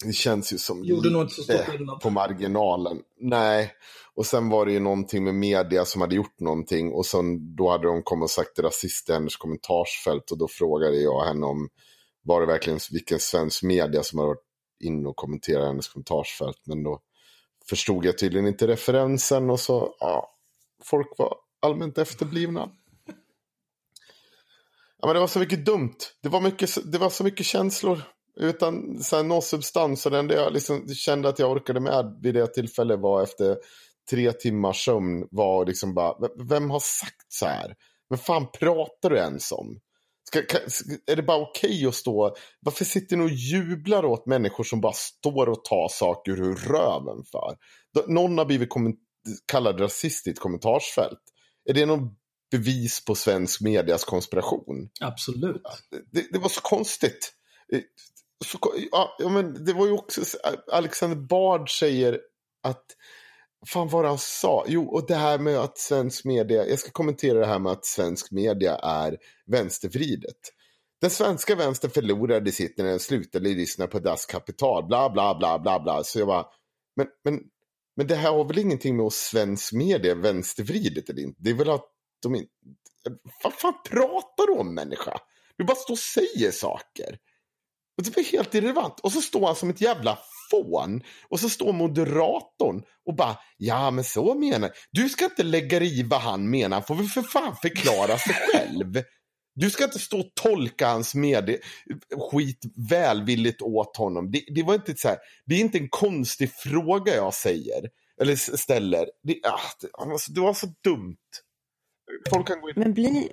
det 0.05 0.13
känns 0.13 0.53
ju 0.53 0.57
som 0.57 0.83
Gjorde 0.83 1.09
nog 1.09 1.21
inte 1.21 1.33
så 1.33 1.99
på 2.01 2.09
marginalen. 2.09 3.01
Nej, 3.19 3.71
och 4.15 4.25
sen 4.25 4.49
var 4.49 4.65
det 4.65 4.71
ju 4.71 4.79
någonting 4.79 5.23
med 5.23 5.35
media 5.35 5.85
som 5.85 6.01
hade 6.01 6.15
gjort 6.15 6.39
någonting 6.39 6.93
och 6.93 7.05
sen 7.05 7.55
då 7.55 7.69
hade 7.69 7.87
de 7.87 8.03
kommit 8.03 8.23
och 8.23 8.29
sagt 8.29 8.59
rasist 8.59 9.09
i 9.09 9.13
hennes 9.13 9.35
kommentarsfält 9.35 10.31
och 10.31 10.37
då 10.37 10.47
frågade 10.47 10.97
jag 10.97 11.25
henne 11.25 11.45
om 11.45 11.69
var 12.23 12.41
det 12.41 12.47
verkligen 12.47 12.79
vilken 12.91 13.19
svensk 13.19 13.63
media 13.63 14.03
som 14.03 14.19
hade 14.19 14.27
varit 14.27 14.45
in 14.83 15.05
och 15.05 15.15
kommenterat 15.15 15.67
hennes 15.67 15.87
kommentarsfält. 15.87 16.61
Men 16.65 16.83
då 16.83 16.99
förstod 17.69 18.05
jag 18.05 18.17
tydligen 18.17 18.47
inte 18.47 18.67
referensen 18.67 19.49
och 19.49 19.59
så, 19.59 19.95
ja, 19.99 20.35
folk 20.83 21.07
var 21.17 21.35
allmänt 21.61 21.97
efterblivna. 21.97 22.69
Ja, 24.99 25.07
men 25.07 25.13
det 25.13 25.19
var 25.19 25.27
så 25.27 25.39
mycket 25.39 25.65
dumt. 25.65 25.97
Det 26.21 26.29
var, 26.29 26.41
mycket, 26.41 26.91
det 26.91 26.97
var 26.97 27.09
så 27.09 27.23
mycket 27.23 27.45
känslor 27.45 28.01
utan 28.39 29.03
så 29.03 29.15
här, 29.15 29.23
någon 29.23 29.41
substans. 29.41 30.05
Och 30.05 30.11
det 30.11 30.19
enda 30.19 30.35
jag 30.35 30.53
liksom 30.53 30.89
kände 30.89 31.29
att 31.29 31.39
jag 31.39 31.51
orkade 31.51 31.79
med 31.79 32.19
vid 32.21 32.33
det 32.33 32.47
tillfället 32.47 32.99
var 32.99 33.23
efter 33.23 33.57
tre 34.09 34.31
timmars 34.31 34.85
sömn 34.85 35.27
var 35.31 35.65
liksom 35.65 35.93
bara, 35.93 36.29
vem 36.49 36.69
har 36.69 36.79
sagt 36.79 37.25
så 37.27 37.45
här? 37.45 37.75
Vad 38.07 38.21
fan 38.21 38.47
pratar 38.59 39.09
du 39.09 39.17
ens 39.17 39.51
om? 39.51 39.79
Ska, 40.27 40.41
kan, 40.41 40.61
är 41.11 41.15
det 41.15 41.23
bara 41.23 41.41
okej 41.41 41.69
okay 41.69 41.87
att 41.87 41.95
stå, 41.95 42.35
varför 42.59 42.85
sitter 42.85 43.17
ni 43.17 43.25
och 43.25 43.29
jublar 43.29 44.05
åt 44.05 44.25
människor 44.25 44.63
som 44.63 44.81
bara 44.81 44.93
står 44.93 45.49
och 45.49 45.65
tar 45.65 45.87
saker 45.87 46.31
ur 46.31 46.55
röven 46.55 47.23
för? 47.31 47.57
Någon 48.07 48.37
har 48.37 48.45
blivit 48.45 48.69
kallad 49.45 49.81
rasist 49.81 50.27
i 50.27 50.29
ett 50.29 50.39
kommentarsfält. 50.39 51.19
Är 51.69 51.73
det 51.73 51.85
någon 51.85 52.09
bevis 52.51 53.05
på 53.05 53.15
svensk 53.15 53.61
medias 53.61 54.03
konspiration? 54.03 54.89
Absolut. 55.01 55.61
Det, 56.11 56.31
det 56.31 56.39
var 56.39 56.49
så 56.49 56.61
konstigt. 56.61 57.33
Så, 58.45 58.57
ja, 58.91 59.29
men 59.29 59.65
det 59.65 59.73
var 59.73 59.85
ju 59.85 59.91
också, 59.91 60.21
Alexander 60.71 61.17
Bard 61.17 61.79
säger 61.79 62.21
att 62.63 62.85
Fan 63.65 63.87
vad 63.87 64.05
han 64.05 64.17
sa. 64.17 64.65
Jo, 64.67 64.85
och 64.85 65.07
det 65.07 65.15
här 65.15 65.39
med 65.39 65.57
att 65.57 65.77
svensk 65.77 66.25
media, 66.25 66.67
jag 66.67 66.79
ska 66.79 66.91
kommentera 66.91 67.39
det 67.39 67.45
här 67.45 67.59
med 67.59 67.71
att 67.71 67.85
svensk 67.85 68.31
media 68.31 68.75
är 68.75 69.17
vänstervridet. 69.45 70.37
Den 71.01 71.09
svenska 71.09 71.55
vänstern 71.55 71.91
förlorade 71.91 72.51
sitt 72.51 72.77
när 72.77 72.85
den 72.85 72.99
slutade 72.99 73.49
lyssna 73.49 73.87
på 73.87 73.99
Das 73.99 74.25
Kapital, 74.25 74.87
bla 74.87 75.09
bla 75.09 75.35
bla 75.35 75.59
bla 75.59 75.79
bla. 75.79 76.03
Så 76.03 76.19
jag 76.19 76.27
bara, 76.27 76.45
men, 76.95 77.07
men, 77.23 77.39
men 77.95 78.07
det 78.07 78.15
här 78.15 78.31
har 78.31 78.45
väl 78.45 78.59
ingenting 78.59 78.97
med 78.97 79.05
att 79.05 79.13
svensk 79.13 79.73
media 79.73 80.15
vänstervridet 80.15 81.09
eller 81.09 81.21
inte? 81.21 81.39
Det 81.43 81.49
är 81.49 81.53
väl 81.53 81.69
att 81.69 81.89
de 82.21 82.35
inte... 82.35 82.51
Vad 83.43 83.53
fan 83.53 83.73
pratar 83.89 84.47
du 84.47 84.53
om 84.53 84.75
människa? 84.75 85.19
Du 85.57 85.63
bara 85.63 85.75
står 85.75 85.93
och 85.93 85.99
säger 85.99 86.51
saker. 86.51 87.17
Och 87.97 88.03
det 88.03 88.15
var 88.15 88.23
helt 88.23 88.55
irrelevant. 88.55 88.99
Och 88.99 89.11
så 89.11 89.21
står 89.21 89.45
han 89.45 89.55
som 89.55 89.69
ett 89.69 89.81
jävla 89.81 90.17
fån. 90.51 91.01
Och 91.29 91.39
så 91.39 91.49
står 91.49 91.73
moderatorn 91.73 92.83
och 93.05 93.15
bara, 93.15 93.37
ja 93.57 93.91
men 93.91 94.03
så 94.03 94.33
menar 94.35 94.71
Du 94.91 95.09
ska 95.09 95.25
inte 95.25 95.43
lägga 95.43 95.79
dig 95.79 95.99
i 95.99 96.03
vad 96.03 96.21
han 96.21 96.49
menar, 96.49 96.77
han 96.77 96.83
får 96.83 96.95
väl 96.95 97.07
för 97.07 97.21
fan 97.21 97.55
förklara 97.61 98.17
sig 98.17 98.33
själv. 98.53 99.03
Du 99.55 99.69
ska 99.69 99.83
inte 99.83 99.99
stå 99.99 100.19
och 100.19 100.31
tolka 100.35 100.87
hans 100.87 101.15
med 101.15 101.57
skit 102.31 102.59
välvilligt 102.89 103.61
åt 103.61 103.97
honom. 103.97 104.31
Det, 104.31 104.43
det, 104.55 104.63
var 104.63 104.73
inte 104.73 104.95
så 104.95 105.07
här, 105.07 105.17
det 105.45 105.55
är 105.55 105.59
inte 105.59 105.77
en 105.77 105.89
konstig 105.89 106.51
fråga 106.51 107.15
jag 107.15 107.33
säger. 107.33 107.89
Eller 108.21 108.35
ställer. 108.35 109.09
Det, 109.23 109.39
ah, 109.43 109.59
det, 109.81 110.11
alltså, 110.11 110.31
det 110.31 110.41
var 110.41 110.53
så 110.53 110.67
dumt. 110.83 111.17
Folk 112.29 112.47
kan 112.47 112.61
gå 112.61 112.69
in. 112.69 112.75
Men 112.77 112.93
blir, 112.93 113.29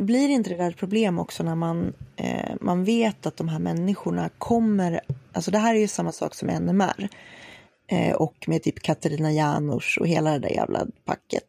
blir 0.00 0.28
inte 0.28 0.50
det 0.50 0.56
där 0.56 0.70
ett 0.70 0.76
problem 0.76 1.18
också 1.18 1.42
när 1.42 1.54
man, 1.54 1.92
eh, 2.16 2.54
man 2.60 2.84
vet 2.84 3.26
att 3.26 3.36
de 3.36 3.48
här 3.48 3.58
människorna 3.58 4.30
kommer, 4.38 5.00
alltså 5.32 5.50
det 5.50 5.58
här 5.58 5.74
är 5.74 5.78
ju 5.78 5.88
samma 5.88 6.12
sak 6.12 6.34
som 6.34 6.48
NMR 6.48 7.08
eh, 7.86 8.14
och 8.14 8.44
med 8.46 8.62
typ 8.62 8.82
Katarina 8.82 9.32
Janouch 9.32 9.98
och 10.00 10.06
hela 10.06 10.30
det 10.30 10.38
där 10.38 10.54
jävla 10.54 10.86
packet. 11.04 11.44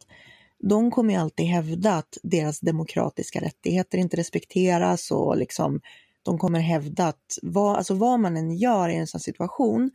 De 0.58 0.90
kommer 0.90 1.14
ju 1.14 1.20
alltid 1.20 1.46
hävda 1.46 1.94
att 1.94 2.18
deras 2.22 2.60
demokratiska 2.60 3.40
rättigheter 3.40 3.98
inte 3.98 4.16
respekteras 4.16 5.10
och 5.10 5.36
liksom 5.36 5.80
de 6.22 6.38
kommer 6.38 6.60
hävda 6.60 7.06
att 7.06 7.38
vad, 7.42 7.76
alltså 7.76 7.94
vad 7.94 8.20
man 8.20 8.36
än 8.36 8.56
gör 8.56 8.88
i 8.88 8.96
en 8.96 9.06
sån 9.06 9.20
situation, 9.20 9.90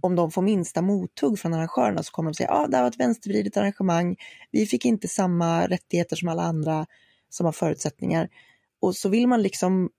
om 0.00 0.16
de 0.16 0.30
får 0.30 0.42
minsta 0.42 0.82
mothugg 0.82 1.38
från 1.38 1.54
arrangörerna 1.54 2.02
så 2.02 2.12
kommer 2.12 2.30
de 2.30 2.34
säga 2.34 2.50
att 2.50 2.64
ah, 2.64 2.66
det 2.66 2.76
här 2.76 2.84
var 2.84 2.90
ett 2.90 3.00
vänstervridet 3.00 3.56
arrangemang, 3.56 4.16
vi 4.50 4.66
fick 4.66 4.84
inte 4.84 5.08
samma 5.08 5.66
rättigheter 5.66 6.16
som 6.16 6.28
alla 6.28 6.42
andra 6.42 6.86
som 7.36 7.46
har 7.46 7.52
förutsättningar. 7.52 8.28
Och 8.80 8.96
så 8.96 9.08
vill 9.08 9.28
man 9.28 9.42
liksom 9.42 9.90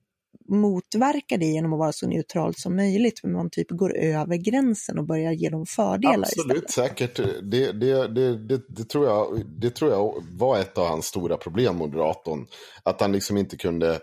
motverka 0.49 1.37
det 1.37 1.45
genom 1.45 1.73
att 1.73 1.79
vara 1.79 1.91
så 1.91 2.07
neutralt 2.07 2.59
som 2.59 2.75
möjligt, 2.75 3.19
men 3.23 3.31
man 3.31 3.49
typ 3.49 3.67
går 3.69 3.97
över 3.97 4.35
gränsen 4.35 4.99
och 4.99 5.05
börjar 5.05 5.31
ge 5.31 5.49
dem 5.49 5.65
fördelar 5.65 6.19
Absolut, 6.19 6.69
istället. 6.69 6.71
säkert. 6.71 7.15
Det, 7.51 7.71
det, 7.71 8.07
det, 8.07 8.61
det, 8.69 8.83
tror 8.83 9.05
jag, 9.05 9.45
det 9.61 9.69
tror 9.69 9.91
jag 9.91 10.23
var 10.31 10.59
ett 10.59 10.77
av 10.77 10.87
hans 10.87 11.05
stora 11.05 11.37
problem, 11.37 11.75
moderatorn. 11.75 12.47
Att 12.83 13.01
han 13.01 13.11
liksom 13.11 13.37
inte 13.37 13.57
kunde 13.57 13.99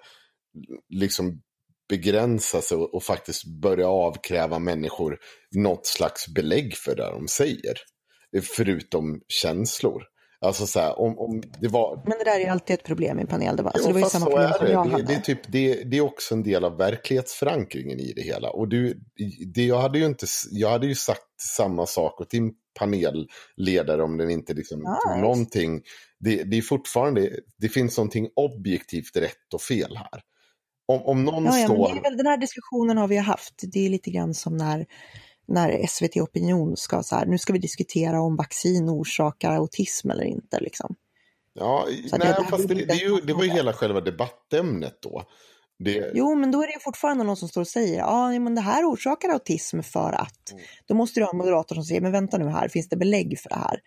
liksom 0.89 1.41
begränsa 1.89 2.61
sig 2.61 2.77
och, 2.77 2.95
och 2.95 3.03
faktiskt 3.03 3.45
börja 3.63 3.89
avkräva 3.89 4.59
människor 4.59 5.19
något 5.57 5.87
slags 5.87 6.29
belägg 6.29 6.77
för 6.77 6.97
det 6.97 7.11
de 7.11 7.29
säger. 7.29 7.75
Förutom 8.43 9.21
känslor. 9.29 10.03
Alltså 10.45 10.67
så 10.67 10.81
här, 10.81 10.99
om, 10.99 11.19
om 11.19 11.43
det 11.61 11.69
var... 11.69 12.03
Men 12.07 12.19
det 12.19 12.25
där 12.25 12.37
är 12.37 12.41
ju 12.41 12.47
alltid 12.47 12.75
ett 12.75 12.85
problem 12.85 13.21
i 13.21 13.27
paneldebatt. 13.27 13.75
Alltså, 13.75 13.89
det 13.89 13.95
var 13.95 14.01
ju 14.01 14.07
samma 14.07 14.27
problem 14.27 14.53
som 14.59 14.67
jag 14.67 14.87
det. 14.87 14.91
hade. 14.91 15.03
Det, 15.03 15.15
är 15.15 15.21
typ, 15.21 15.41
det, 15.49 15.85
det, 15.85 15.97
är 15.97 16.01
också 16.01 16.35
en 16.35 16.43
del 16.43 16.65
av 16.65 16.77
verklighetsförankringen 16.77 18.01
i 18.01 18.13
det 18.13 18.23
hela. 18.23 18.51
Och 18.51 18.69
du, 18.69 19.01
det, 19.55 19.65
jag, 19.65 19.79
hade 19.79 19.99
ju 19.99 20.07
inte, 20.07 20.27
jag 20.51 20.71
hade 20.71 20.87
ju 20.87 20.95
sagt 20.95 21.41
samma 21.57 21.87
sak 21.87 22.21
åt 22.21 22.31
din 22.31 22.53
panelledare 22.79 24.03
om 24.03 24.19
den 24.19 24.31
inte 24.31 24.55
liksom 24.55 24.79
nice. 24.79 24.91
tog 25.07 25.21
någonting. 25.21 25.83
Det, 26.21 26.45
det 26.45 26.59
är 26.59 26.63
fortfarande, 26.63 27.31
det 27.59 27.69
finns 27.69 27.97
någonting 27.97 28.29
objektivt 28.37 29.17
rätt 29.17 29.55
och 29.55 29.63
fel 29.63 29.97
här. 29.97 30.21
Om, 30.87 31.03
om 31.03 31.25
någon 31.25 31.45
ja, 31.45 31.59
ja, 31.59 31.65
står... 31.65 32.01
Men 32.03 32.17
den 32.17 32.27
här 32.27 32.37
diskussionen 32.37 32.99
har 32.99 33.09
vi 33.09 33.17
haft. 33.17 33.55
Det 33.73 33.87
är 33.87 33.91
lite 33.91 34.11
grann 34.11 34.35
som 34.35 34.57
när 34.57 34.87
när 35.47 35.87
SVT 35.87 36.17
Opinion 36.17 36.77
ska 36.77 37.03
så 37.03 37.17
här, 37.17 37.27
nu 37.27 37.39
ska 37.39 37.53
vi 37.53 37.59
diskutera 37.59 38.21
om 38.21 38.37
vaccin 38.37 38.89
orsakar 38.89 39.53
autism 39.53 40.11
eller 40.11 40.25
inte. 40.25 40.61
Liksom. 40.61 40.95
Ja, 41.53 41.87
så 42.11 42.17
nej, 42.17 42.35
det, 42.39 42.45
fast 42.51 42.69
det, 42.69 42.75
det, 42.75 42.95
ju, 42.95 43.21
det, 43.21 43.33
var 43.33 43.45
ju 43.45 43.51
hela 43.51 43.73
själva 43.73 44.01
debattämnet 44.01 44.99
då. 45.03 45.25
Det... 45.79 46.11
Jo, 46.15 46.35
men 46.35 46.51
då 46.51 46.63
är 46.63 46.67
det 46.67 46.81
fortfarande 46.81 47.25
någon 47.25 47.37
som 47.37 47.49
står 47.49 47.61
och 47.61 47.69
säger 47.69 47.99
ja, 47.99 48.39
men 48.39 48.55
det 48.55 48.61
här 48.61 48.85
orsakar 48.85 49.29
autism 49.29 49.81
för 49.81 50.13
att. 50.13 50.53
Mm. 50.53 50.65
Då 50.87 50.95
måste 50.95 51.21
du 51.21 51.25
ha 51.25 51.31
en 51.31 51.39
moderator 51.39 51.75
som 51.75 51.85
säger, 51.85 52.01
men 52.01 52.13
vänta 52.13 52.39
nu 52.39 52.49
här, 52.49 52.69
finns 52.69 52.89
det 52.89 52.97
belägg 52.97 53.39
för 53.39 53.49
det 53.49 53.57
här? 53.57 53.81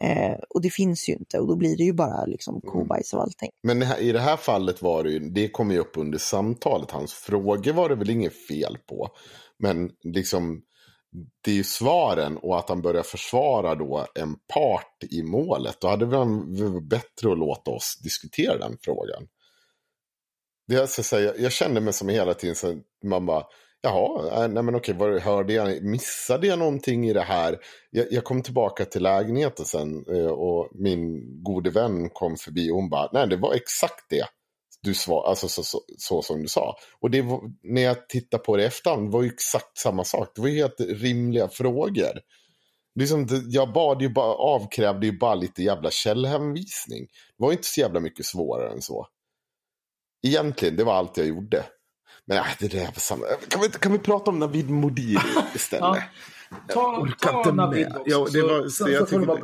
Eh, 0.00 0.38
och 0.48 0.62
det 0.62 0.70
finns 0.70 1.08
ju 1.08 1.12
inte 1.12 1.38
och 1.38 1.48
då 1.48 1.56
blir 1.56 1.76
det 1.76 1.84
ju 1.84 1.92
bara 1.92 2.24
liksom 2.24 2.54
mm. 2.54 2.72
kobajs 2.72 3.12
och 3.12 3.22
allting. 3.22 3.50
Men 3.62 3.82
i 3.82 4.12
det 4.12 4.20
här 4.20 4.36
fallet 4.36 4.82
var 4.82 5.04
det 5.04 5.10
ju, 5.10 5.18
det 5.18 5.48
kom 5.48 5.70
ju 5.70 5.78
upp 5.78 5.96
under 5.96 6.18
samtalet, 6.18 6.90
hans 6.90 7.12
frågor 7.12 7.72
var 7.72 7.88
det 7.88 7.94
väl 7.94 8.10
inget 8.10 8.46
fel 8.46 8.78
på. 8.88 9.08
Men 9.58 9.90
liksom 10.02 10.62
det 11.44 11.50
är 11.50 11.54
ju 11.54 11.64
svaren 11.64 12.36
och 12.36 12.58
att 12.58 12.68
han 12.68 12.82
börjar 12.82 13.02
försvara 13.02 13.74
då 13.74 14.06
en 14.14 14.34
part 14.54 15.04
i 15.10 15.22
målet. 15.22 15.80
Då 15.80 15.88
hade 15.88 16.06
det 16.06 16.16
varit 16.16 16.88
bättre 16.88 17.32
att 17.32 17.38
låta 17.38 17.70
oss 17.70 17.98
diskutera 18.02 18.58
den 18.58 18.76
frågan. 18.80 19.28
Det 20.66 20.74
jag, 20.74 20.88
ska 20.88 21.02
säga, 21.02 21.34
jag 21.36 21.52
kände 21.52 21.80
mig 21.80 21.92
som 21.92 22.08
hela 22.08 22.34
tiden 22.34 22.56
så 22.56 22.80
man 23.04 23.26
bara, 23.26 23.44
jaha, 23.80 24.44
eh, 24.44 24.48
nej 24.48 24.62
men 24.62 24.74
okej, 24.74 24.94
var, 24.94 25.18
hörde 25.18 25.52
jag, 25.52 25.82
missade 25.82 26.46
jag 26.46 26.58
någonting 26.58 27.08
i 27.08 27.12
det 27.12 27.22
här? 27.22 27.58
Jag, 27.90 28.06
jag 28.10 28.24
kom 28.24 28.42
tillbaka 28.42 28.84
till 28.84 29.02
lägenheten 29.02 29.64
sen 29.64 30.04
eh, 30.08 30.26
och 30.26 30.68
min 30.74 31.22
gode 31.42 31.70
vän 31.70 32.10
kom 32.10 32.36
förbi 32.36 32.70
och 32.70 32.76
hon 32.76 32.88
bara, 32.88 33.10
nej 33.12 33.28
det 33.28 33.36
var 33.36 33.54
exakt 33.54 34.04
det 34.08 34.26
du 34.82 34.94
svar, 34.94 35.28
alltså 35.28 35.48
så, 35.48 35.62
så, 35.62 35.80
så, 35.98 36.22
som 36.22 36.42
du 36.42 36.48
sa. 36.48 36.76
Och 37.00 37.10
det 37.10 37.22
var, 37.22 37.40
när 37.62 37.82
jag 37.82 38.08
tittar 38.08 38.38
på 38.38 38.56
det 38.56 38.62
i 38.62 38.66
efterhand 38.66 39.12
var 39.12 39.22
ju 39.22 39.28
exakt 39.28 39.78
samma 39.78 40.04
sak. 40.04 40.32
Det 40.34 40.40
var 40.40 40.48
helt 40.48 40.80
rimliga 40.80 41.48
frågor. 41.48 42.20
Liksom, 42.94 43.26
jag 43.46 43.72
bad 43.72 44.02
ju 44.02 44.08
bara, 44.08 44.34
avkrävde 44.34 45.06
ju 45.06 45.18
bara 45.18 45.34
lite 45.34 45.62
jävla 45.62 45.90
källhänvisning. 45.90 47.06
Det 47.38 47.44
var 47.44 47.52
inte 47.52 47.66
så 47.66 47.80
jävla 47.80 48.00
mycket 48.00 48.26
svårare 48.26 48.72
än 48.72 48.82
så. 48.82 49.06
Egentligen, 50.26 50.76
det 50.76 50.84
var 50.84 50.94
allt 50.94 51.16
jag 51.16 51.26
gjorde. 51.26 51.64
Men 52.24 52.36
äh, 52.38 52.44
det 52.58 52.68
där 52.68 52.84
var 52.84 52.92
samma. 52.92 53.26
Kan 53.48 53.60
vi, 53.60 53.68
kan 53.68 53.92
vi 53.92 53.98
prata 53.98 54.30
om 54.30 54.38
Navid 54.38 54.70
Modiri 54.70 55.18
istället? 55.54 56.02
ja. 56.68 57.06
Ta, 57.20 57.42
ta 57.42 57.52
Navid 57.52 57.86
också. 57.86 58.02
Ja, 58.06 58.26
det 58.32 58.42
var, 58.42 58.62
så, 58.62 58.70
så, 58.70 58.88
jag 58.90 59.08
så, 59.08 59.20
tycker, 59.20 59.42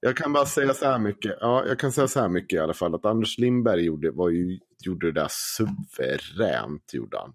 jag 0.00 0.16
kan 0.16 0.32
bara 0.32 0.46
säga 0.46 0.74
så 0.74 0.84
här 0.84 0.98
mycket. 0.98 1.36
Ja, 1.40 1.66
jag 1.66 1.78
kan 1.78 1.92
säga 1.92 2.08
så 2.08 2.20
här 2.20 2.28
mycket 2.28 2.56
i 2.56 2.58
alla 2.58 2.74
fall. 2.74 2.94
Att 2.94 3.04
Anders 3.04 3.38
Lindberg 3.38 3.84
gjorde, 3.84 4.10
var 4.10 4.28
ju, 4.28 4.58
gjorde 4.80 5.12
det 5.12 5.20
där 5.20 5.28
suveränt. 5.30 6.94
Gjorde 6.94 7.18
han. 7.18 7.34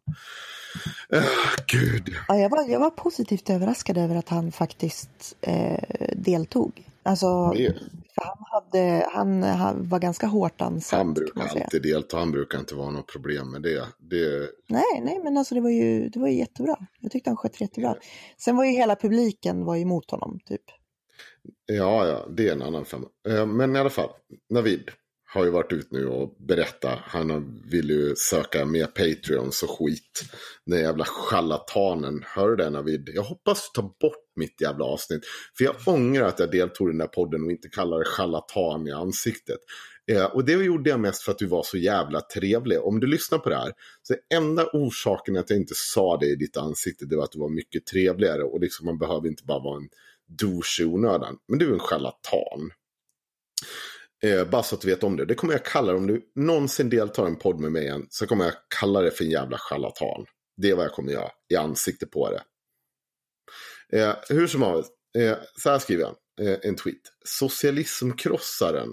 Uh, 1.13 1.27
Gud. 1.67 2.15
Ja, 2.27 2.37
jag, 2.37 2.49
var, 2.49 2.69
jag 2.69 2.79
var 2.79 2.89
positivt 2.89 3.49
överraskad 3.49 3.97
över 3.97 4.15
att 4.15 4.29
han 4.29 4.51
faktiskt 4.51 5.35
eh, 5.41 6.07
deltog. 6.15 6.87
Alltså, 7.03 7.27
han, 8.15 8.37
hade, 8.51 9.07
han, 9.13 9.43
han, 9.43 9.89
var 9.89 9.99
ganska 9.99 10.27
hårt 10.27 10.61
ansatt. 10.61 10.97
Han 10.97 11.13
brukar 11.13 11.41
alltid 11.41 11.81
delta. 11.81 12.17
Han 12.17 12.31
brukar 12.31 12.59
inte 12.59 12.75
vara 12.75 12.91
något 12.91 13.07
problem 13.07 13.51
med 13.51 13.61
det. 13.61 13.85
det... 13.97 14.49
Nej, 14.69 15.01
nej, 15.03 15.19
men 15.23 15.37
alltså 15.37 15.55
det 15.55 15.61
var, 15.61 15.69
ju, 15.69 16.09
det 16.09 16.19
var 16.19 16.27
ju 16.27 16.37
jättebra. 16.37 16.75
Jag 16.99 17.11
tyckte 17.11 17.29
han 17.29 17.37
skötte 17.37 17.63
jättebra. 17.63 17.95
Sen 18.37 18.55
var 18.55 18.65
ju 18.65 18.71
hela 18.71 18.95
publiken 18.95 19.65
var 19.65 19.77
emot 19.77 20.11
honom, 20.11 20.39
typ. 20.45 20.61
Ja, 21.65 22.07
ja, 22.07 22.27
det 22.38 22.47
är 22.47 22.51
en 22.51 22.61
annan 22.61 22.85
femma. 22.85 23.07
Eh, 23.27 23.45
men 23.45 23.76
i 23.76 23.80
alla 23.80 23.89
fall, 23.89 24.09
Navid 24.49 24.91
har 25.35 25.45
ju 25.45 25.51
varit 25.51 25.73
ut 25.73 25.91
nu 25.91 26.07
och 26.07 26.35
berättat. 26.39 26.99
Han 27.01 27.61
vill 27.72 27.89
ju 27.89 28.15
söka 28.15 28.65
mer 28.65 28.85
Patreons 28.85 29.63
och 29.63 29.69
skit. 29.69 30.23
Den 30.65 30.80
jävla 30.80 31.05
charlatanen. 31.05 32.23
Hör 32.26 32.49
du 32.49 32.55
det 32.55 32.69
Navid? 32.69 33.09
Jag 33.13 33.23
hoppas 33.23 33.72
du 33.73 33.81
tar 33.81 33.88
bort 33.88 34.23
mitt 34.35 34.61
jävla 34.61 34.85
avsnitt. 34.85 35.22
För 35.57 35.65
jag 35.65 35.76
ångrar 35.85 36.27
att 36.27 36.39
jag 36.39 36.51
deltog 36.51 36.88
i 36.88 36.91
den 36.91 36.97
där 36.97 37.07
podden 37.07 37.43
och 37.43 37.51
inte 37.51 37.69
kallade 37.69 38.03
det 38.03 38.09
charlatan 38.09 38.88
i 38.88 38.91
ansiktet. 38.91 39.59
Eh, 40.11 40.26
och 40.26 40.45
det 40.45 40.51
gjorde 40.51 40.89
jag 40.89 40.99
mest 40.99 41.22
för 41.23 41.31
att 41.31 41.38
du 41.38 41.45
var 41.45 41.63
så 41.63 41.77
jävla 41.77 42.22
trevlig. 42.22 42.81
Om 42.81 42.99
du 42.99 43.07
lyssnar 43.07 43.39
på 43.39 43.49
det 43.49 43.55
här. 43.55 43.73
Så 44.03 44.15
enda 44.34 44.69
orsaken 44.73 45.38
att 45.38 45.49
jag 45.49 45.59
inte 45.59 45.76
sa 45.76 46.17
det 46.17 46.26
i 46.26 46.35
ditt 46.35 46.57
ansikte. 46.57 47.05
Det 47.05 47.15
var 47.15 47.23
att 47.23 47.31
du 47.31 47.39
var 47.39 47.49
mycket 47.49 47.85
trevligare. 47.85 48.43
Och 48.43 48.59
liksom 48.59 48.85
man 48.85 48.97
behöver 48.97 49.27
inte 49.27 49.43
bara 49.43 49.59
vara 49.59 49.77
en 49.77 49.89
douche 50.27 50.81
i 50.81 50.85
onödan. 50.85 51.38
Men 51.47 51.60
du 51.60 51.69
är 51.69 51.73
en 51.73 51.80
charlatan. 51.80 52.72
Eh, 54.23 54.49
bara 54.49 54.64
så 54.64 54.76
att 54.76 54.81
du 54.81 54.88
vet 54.88 55.03
om 55.03 55.18
det. 55.18 55.26
Det 55.26 55.35
kommer 55.35 55.53
jag 55.53 55.65
kalla 55.65 55.91
det. 55.91 55.97
Om 55.97 56.07
du 56.07 56.31
någonsin 56.35 56.89
deltar 56.89 57.23
i 57.26 57.27
en 57.27 57.35
podd 57.35 57.60
med 57.60 57.72
mig 57.72 57.84
igen. 57.84 58.07
Så 58.10 58.27
kommer 58.27 58.45
jag 58.45 58.53
kalla 58.80 59.02
det 59.02 59.11
för 59.11 59.23
en 59.23 59.30
jävla 59.30 59.57
charlatan. 59.57 60.26
Det 60.57 60.69
är 60.69 60.76
vad 60.76 60.85
jag 60.85 60.93
kommer 60.93 61.11
göra. 61.11 61.30
I 61.53 61.56
ansikte 61.56 62.06
på 62.06 62.30
det. 62.30 62.43
Eh, 63.99 64.15
hur 64.30 64.47
som 64.47 64.61
helst. 64.61 64.91
Eh, 65.18 65.38
så 65.56 65.69
här 65.69 65.80
skriver 65.80 66.03
jag 66.03 66.15
Eh, 66.41 66.57
en 66.64 66.76
tweet. 66.76 67.02
Socialismkrossaren 67.26 68.89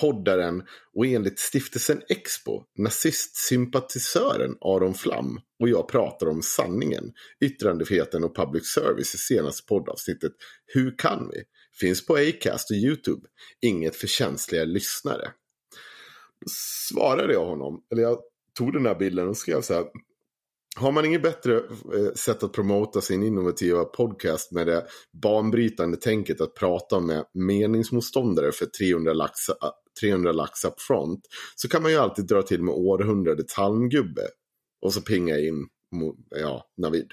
poddaren 0.00 0.62
och 0.94 1.06
enligt 1.06 1.38
stiftelsen 1.38 2.02
Expo 2.08 2.64
nazistsympatisören 2.78 4.56
Aron 4.60 4.94
Flam 4.94 5.40
och 5.60 5.68
jag 5.68 5.88
pratar 5.88 6.26
om 6.26 6.42
sanningen, 6.42 7.12
yttrandefriheten 7.40 8.24
och 8.24 8.36
public 8.36 8.66
service 8.66 9.14
i 9.14 9.18
senaste 9.18 9.66
poddavsnittet 9.66 10.32
Hur 10.66 10.98
kan 10.98 11.30
vi? 11.32 11.42
Finns 11.80 12.06
på 12.06 12.14
Acast 12.16 12.70
och 12.70 12.76
YouTube. 12.76 13.20
Inget 13.60 13.96
för 13.96 14.06
känsliga 14.06 14.64
lyssnare. 14.64 15.32
Då 16.40 16.46
svarade 16.88 17.32
jag 17.32 17.46
honom, 17.46 17.82
eller 17.92 18.02
jag 18.02 18.18
tog 18.58 18.72
den 18.72 18.86
här 18.86 18.94
bilden 18.94 19.28
och 19.28 19.36
skrev 19.36 19.60
så 19.60 19.74
här 19.74 19.84
har 20.76 20.92
man 20.92 21.04
inget 21.04 21.22
bättre 21.22 21.56
eh, 21.56 22.12
sätt 22.14 22.42
att 22.42 22.52
promota 22.52 23.00
sin 23.00 23.22
innovativa 23.22 23.84
podcast 23.84 24.52
med 24.52 24.66
det 24.66 24.86
banbrytande 25.22 25.96
tänket 25.96 26.40
att 26.40 26.54
prata 26.54 27.00
med 27.00 27.24
meningsmotståndare 27.34 28.52
för 28.52 28.66
300 28.66 29.12
lax, 29.12 29.48
eh, 29.48 29.54
300 30.00 30.32
lax 30.32 30.64
up 30.64 30.80
front 30.80 31.26
så 31.56 31.68
kan 31.68 31.82
man 31.82 31.92
ju 31.92 31.98
alltid 31.98 32.26
dra 32.26 32.42
till 32.42 32.62
med 32.62 32.74
århundradets 32.74 33.54
halmgubbe 33.54 34.28
och 34.82 34.94
så 34.94 35.00
pinga 35.00 35.38
in 35.38 35.68
ja, 36.30 36.64
Navid. 36.76 37.12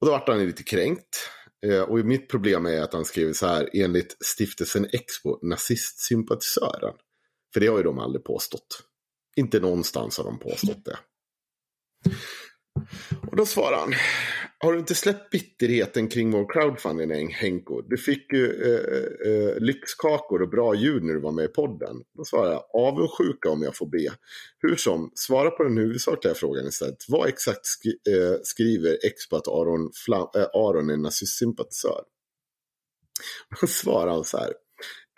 Och 0.00 0.06
då 0.06 0.12
vart 0.12 0.28
han 0.28 0.46
lite 0.46 0.62
kränkt. 0.62 1.30
Eh, 1.66 1.80
och 1.80 1.98
mitt 1.98 2.28
problem 2.28 2.66
är 2.66 2.82
att 2.82 2.92
han 2.92 3.04
skriver 3.04 3.32
så 3.32 3.46
här 3.46 3.68
enligt 3.72 4.16
stiftelsen 4.24 4.86
Expo 4.92 5.38
nazistsympatisören. 5.42 6.94
För 7.54 7.60
det 7.60 7.66
har 7.66 7.76
ju 7.76 7.82
de 7.82 7.98
aldrig 7.98 8.24
påstått. 8.24 8.82
Inte 9.36 9.60
någonstans 9.60 10.18
har 10.18 10.24
de 10.24 10.38
påstått 10.38 10.84
det. 10.84 10.98
Och 13.30 13.36
då 13.36 13.46
svarar 13.46 13.76
han. 13.76 13.94
har 14.58 14.72
du 14.72 14.78
inte 14.78 14.94
släppt 14.94 15.30
bitterheten 15.30 16.08
kring 16.08 16.30
vår 16.30 16.52
crowdfunding 16.52 17.34
Henko? 17.34 17.80
Du 17.80 17.96
fick 17.96 18.32
ju 18.32 18.62
eh, 18.62 18.96
eh, 18.96 19.32
eh 19.32 19.60
lyxkakor 19.60 20.42
och 20.42 20.48
bra 20.48 20.74
ljud 20.74 21.04
när 21.04 21.14
du 21.14 21.20
var 21.20 21.32
med 21.32 21.44
i 21.44 21.48
podden. 21.48 21.96
Då 22.16 22.24
svarar 22.24 22.52
jag 22.52 22.64
avundsjuka 22.74 23.50
om 23.50 23.62
jag 23.62 23.76
får 23.76 23.86
be. 23.86 24.08
Hur 24.58 24.76
som, 24.76 25.10
svara 25.14 25.50
på 25.50 25.62
den 25.62 25.78
huvudsakliga 25.78 26.34
frågan 26.34 26.66
istället. 26.66 27.04
Vad 27.08 27.28
exakt 27.28 27.66
skri 27.66 27.90
eh, 27.90 28.36
skriver 28.42 29.06
Expo 29.06 29.36
att 29.36 29.48
Aron, 29.48 29.90
Flam 30.04 30.28
eh, 30.34 30.46
Aron 30.54 30.90
är 30.90 30.96
nazistsympatisör? 30.96 32.02
Då 33.60 33.66
svarar 33.66 34.12
han 34.12 34.24
så 34.24 34.38
här. 34.38 34.52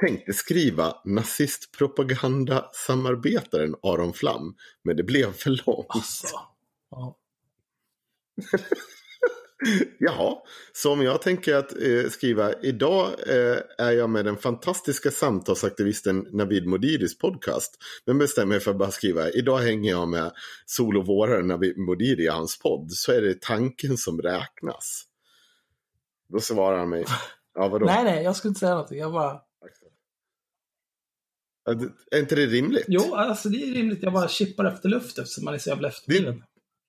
Tänkte 0.00 0.32
skriva 0.32 0.96
nazistpropagandasamarbetaren 1.04 3.74
Aron 3.82 4.12
Flam, 4.12 4.54
men 4.84 4.96
det 4.96 5.02
blev 5.02 5.32
för 5.32 5.50
långt. 5.50 5.86
Alltså, 5.88 6.36
ja. 6.90 7.19
Jaha, 9.98 10.36
så 10.72 10.92
om 10.92 11.02
jag 11.02 11.22
tänker 11.22 11.54
att 11.54 11.72
eh, 11.82 12.10
skriva 12.10 12.52
idag 12.52 13.06
eh, 13.26 13.58
är 13.78 13.92
jag 13.92 14.10
med 14.10 14.24
den 14.24 14.36
fantastiska 14.36 15.10
samtalsaktivisten 15.10 16.26
Navid 16.32 16.66
Modiris 16.66 17.18
podcast. 17.18 17.78
Men 18.06 18.18
bestämmer 18.18 18.46
mig 18.46 18.60
för 18.60 18.70
att 18.70 18.78
bara 18.78 18.90
skriva 18.90 19.30
idag 19.30 19.58
hänger 19.58 19.90
jag 19.90 20.08
med 20.08 20.32
solovåraren 20.66 21.46
Navid 21.48 21.78
Modiri 21.78 22.22
i 22.22 22.28
hans 22.28 22.58
podd. 22.58 22.92
Så 22.92 23.12
är 23.12 23.22
det 23.22 23.40
tanken 23.40 23.96
som 23.96 24.22
räknas. 24.22 25.04
Då 26.28 26.40
svarar 26.40 26.78
han 26.78 26.88
mig. 26.88 27.04
Ja, 27.54 27.68
vadå? 27.68 27.86
nej, 27.86 28.04
nej, 28.04 28.24
jag 28.24 28.36
skulle 28.36 28.50
inte 28.50 28.60
säga 28.60 28.72
någonting. 28.72 28.98
Jag 28.98 29.12
bara... 29.12 29.40
Är 32.10 32.18
inte 32.18 32.34
det 32.34 32.46
rimligt? 32.46 32.84
Jo, 32.88 33.14
alltså 33.14 33.48
det 33.48 33.62
är 33.62 33.74
rimligt. 33.74 34.02
Jag 34.02 34.12
bara 34.12 34.28
chippar 34.28 34.64
efter 34.64 34.88
luft 34.88 35.18
eftersom 35.18 35.44
man 35.44 35.54
är 35.54 35.58
så 35.58 35.68
jävla 35.68 35.88
efterbliven. 35.88 36.42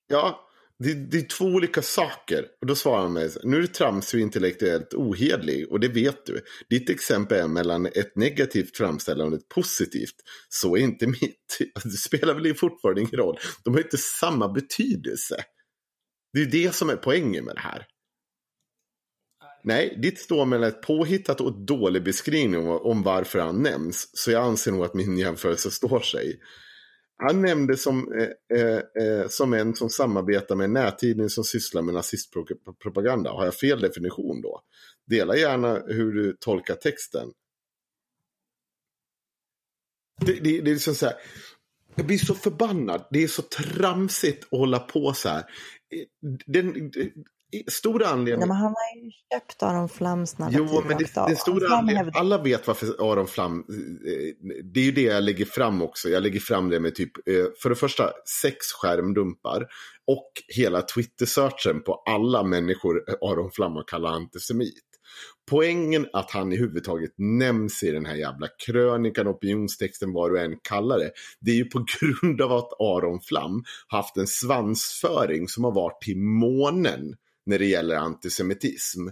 Ja, 0.08 0.51
det, 0.84 0.94
det, 0.94 1.18
är 1.18 1.28
två 1.28 1.46
olika 1.46 1.82
saker. 1.82 2.46
Och 2.62 2.68
då 2.68 2.76
svarar 2.76 3.02
han 3.02 3.14
mig, 3.14 3.30
nu 3.44 3.58
är 3.58 3.62
du 3.62 3.68
tramsig 3.68 4.18
och 4.18 4.22
intellektuellt 4.22 4.94
ohedlig 4.94 5.72
och 5.72 5.80
det 5.80 5.88
vet 5.88 6.26
du. 6.26 6.42
Ditt 6.70 6.90
exempel 6.90 7.40
är 7.40 7.48
mellan 7.48 7.86
ett 7.86 8.16
negativt 8.16 8.78
framställande 8.78 9.36
och 9.36 9.42
ett 9.42 9.50
positivt. 9.50 10.16
Så 10.50 10.76
är 10.76 10.82
inte 10.82 11.08
mitt. 11.08 11.60
Det 11.84 11.90
spelar 11.90 12.34
väl 12.34 12.56
fortfarande 12.56 13.02
ingen 13.02 13.18
roll. 13.18 13.40
De 13.64 13.74
har 13.74 13.82
inte 13.82 13.98
samma 13.98 14.48
betydelse. 14.48 15.44
Det 16.34 16.42
är 16.42 16.46
det 16.46 16.76
som 16.76 16.90
är 16.90 16.96
poängen 16.96 17.46
med 17.46 17.56
det 17.56 17.62
här. 17.62 17.88
Nej, 19.64 20.00
ditt 20.02 20.20
står 20.20 20.46
mellan 20.46 20.70
ett 20.70 20.82
påhittat 20.82 21.42
och 21.42 21.50
ett 21.50 21.68
dålig 21.68 22.04
beskrivning 22.04 22.68
om 22.68 23.04
varför 23.04 23.40
han 23.40 23.64
nämns. 23.64 24.10
Så 24.14 24.32
jag 24.32 24.44
anser 24.44 24.72
nog 24.72 24.86
att 24.86 24.94
min 24.94 25.18
jämförelse 25.18 25.72
står 25.72 26.00
sig. 26.00 26.40
Han 27.24 27.42
nämndes 27.42 27.84
som, 27.84 28.14
eh, 28.14 28.60
eh, 28.60 28.78
eh, 28.78 29.28
som 29.28 29.54
en 29.54 29.76
som 29.76 29.90
samarbetar 29.90 30.56
med 30.56 30.66
en 30.66 30.74
nättidning 30.74 31.30
som 31.30 31.44
sysslar 31.44 31.82
med 31.82 31.94
nazistpropaganda. 31.94 33.32
Har 33.32 33.46
jag 33.46 33.56
fel 33.56 33.82
definition 33.82 34.42
då? 34.42 34.62
Dela 35.06 35.36
gärna 35.36 35.84
hur 35.88 36.14
du 36.14 36.38
tolkar 36.40 36.76
texten. 36.76 37.32
Det, 40.22 40.34
det, 40.34 40.62
det 40.62 40.70
är 40.70 40.74
liksom 40.74 40.96
så 40.96 41.06
här. 41.06 41.16
Jag 41.96 42.06
blir 42.06 42.18
så 42.18 42.36
förbannad. 42.36 43.08
Det 43.12 43.24
är 43.24 43.28
så 43.28 43.42
tramsigt 43.42 44.44
att 44.44 44.60
hålla 44.60 44.80
på 44.80 45.14
så 45.14 45.30
här. 45.30 45.40
Eh, 45.40 46.30
den, 46.46 46.92
stora 47.68 48.08
anledningen... 48.08 48.40
Ja, 48.40 48.54
men 48.54 48.58
han 48.58 48.76
har 48.76 49.04
ju 49.04 49.12
köpt 49.34 49.64
Aron 49.64 49.90
Flams 49.90 50.38
narrativ 50.38 50.68
Jo, 50.72 50.84
men 50.88 50.98
det, 50.98 51.28
det 51.28 51.36
stora 51.36 51.76
anledningen... 51.76 52.12
Alla 52.16 52.38
vet 52.38 52.68
varför 52.68 53.12
Aron 53.12 53.28
Flam... 53.28 53.60
Eh, 53.60 54.50
det 54.64 54.80
är 54.80 54.84
ju 54.84 54.92
det 54.92 55.02
jag 55.02 55.24
lägger 55.24 55.46
fram 55.46 55.82
också. 55.82 56.10
Jag 56.10 56.24
lägger 56.24 56.40
fram 56.40 56.70
det 56.70 56.80
med 56.80 56.96
typ, 56.96 57.28
eh, 57.28 57.46
för 57.62 57.70
det 57.70 57.76
första, 57.76 58.12
sex 58.42 58.58
skärmdumpar. 58.82 59.68
Och 60.08 60.32
hela 60.48 60.82
Twitter-searchen 60.82 61.82
på 61.84 62.04
alla 62.06 62.44
människor 62.44 63.04
Aron 63.22 63.52
Flam 63.52 63.76
har 63.76 63.84
kallat 63.84 64.12
antisemit. 64.12 64.92
Poängen 65.50 66.08
att 66.14 66.32
han 66.32 66.54
i 66.54 66.58
huvud 66.58 66.84
taget 66.84 67.14
nämns 67.18 67.84
i 67.84 67.92
den 67.92 68.06
här 68.06 68.16
jävla 68.16 68.48
krönikan, 68.66 69.28
opinionstexten, 69.28 70.14
vad 70.14 70.32
du 70.32 70.40
än 70.40 70.58
kallar 70.62 71.00
det. 71.00 71.12
Det 71.40 71.52
är 71.52 71.56
ju 71.56 71.66
på 71.66 71.86
grund 72.00 72.42
av 72.42 72.52
att 72.52 72.74
Aron 72.80 73.22
Flam 73.22 73.64
haft 73.88 74.18
en 74.18 74.28
svansföring 74.28 75.48
som 75.48 75.64
har 75.64 75.72
varit 75.72 76.02
till 76.02 76.18
månen 76.18 77.16
när 77.46 77.60
det 77.60 77.66
gäller 77.66 77.96
antisemitism. 77.96 79.08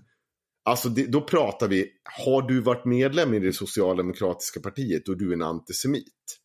Alltså 0.65 0.89
det, 0.89 1.05
då 1.05 1.21
pratar 1.21 1.67
vi, 1.67 1.91
har 2.03 2.41
du 2.41 2.61
varit 2.61 2.85
medlem 2.85 3.33
i 3.33 3.39
det 3.39 3.53
socialdemokratiska 3.53 4.59
partiet 4.59 5.09
och 5.09 5.17
du 5.17 5.29
är 5.29 5.33
en 5.33 5.41
antisemit? 5.41 6.39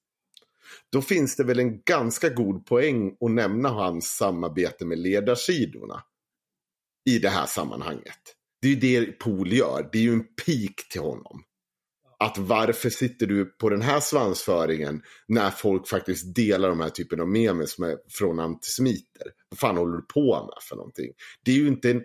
Då 0.92 1.02
finns 1.02 1.36
det 1.36 1.44
väl 1.44 1.58
en 1.58 1.82
ganska 1.82 2.28
god 2.28 2.66
poäng 2.66 3.16
att 3.20 3.30
nämna 3.30 3.68
hans 3.68 4.06
samarbete 4.06 4.84
med 4.84 4.98
ledarsidorna 4.98 6.02
i 7.10 7.18
det 7.18 7.28
här 7.28 7.46
sammanhanget. 7.46 8.36
Det 8.60 8.68
är 8.68 8.72
ju 8.72 8.80
det 8.80 9.12
Pol 9.12 9.52
gör, 9.52 9.88
det 9.92 9.98
är 9.98 10.02
ju 10.02 10.12
en 10.12 10.24
pik 10.46 10.88
till 10.88 11.00
honom 11.00 11.44
att 12.24 12.38
varför 12.38 12.90
sitter 12.90 13.26
du 13.26 13.44
på 13.44 13.68
den 13.68 13.82
här 13.82 14.00
svansföringen 14.00 15.02
när 15.28 15.50
folk 15.50 15.88
faktiskt 15.88 16.34
delar 16.34 16.68
de 16.68 16.80
här 16.80 16.88
typen 16.88 17.20
av 17.20 17.28
memes 17.28 17.78
med, 17.78 17.98
från 18.10 18.40
antisemiter? 18.40 19.26
Vad 19.48 19.58
fan 19.58 19.76
håller 19.76 19.96
du 19.96 20.02
på 20.02 20.34
med 20.34 20.62
för 20.68 20.76
någonting? 20.76 21.12
Det 21.44 21.50
är 21.50 21.56
ju 21.56 21.68
inte, 21.68 21.90
en, 21.90 22.04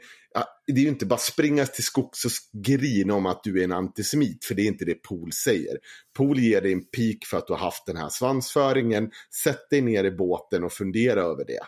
det 0.68 0.82
är 0.82 0.88
inte 0.88 1.06
bara 1.06 1.20
springa 1.20 1.66
till 1.66 1.84
skogs 1.84 2.26
och 2.26 2.32
grina 2.66 3.14
om 3.14 3.26
att 3.26 3.44
du 3.44 3.60
är 3.60 3.64
en 3.64 3.72
antisemit, 3.72 4.46
för 4.46 4.56
det 4.56 4.62
är 4.62 4.68
inte 4.68 4.86
det 4.86 4.96
Pool 4.96 5.32
säger. 5.32 5.78
Pool 6.18 6.40
ger 6.40 6.62
dig 6.62 6.74
en 6.74 6.86
pik 6.86 7.26
för 7.26 7.38
att 7.38 7.48
du 7.48 7.54
har 7.54 7.60
haft 7.60 7.86
den 7.86 7.98
här 7.98 8.10
svansföringen. 8.10 9.12
Sätt 9.44 9.70
dig 9.70 9.82
ner 9.82 10.04
i 10.04 10.12
båten 10.12 10.64
och 10.64 10.74
fundera 10.74 11.22
över 11.22 11.46
det. 11.46 11.60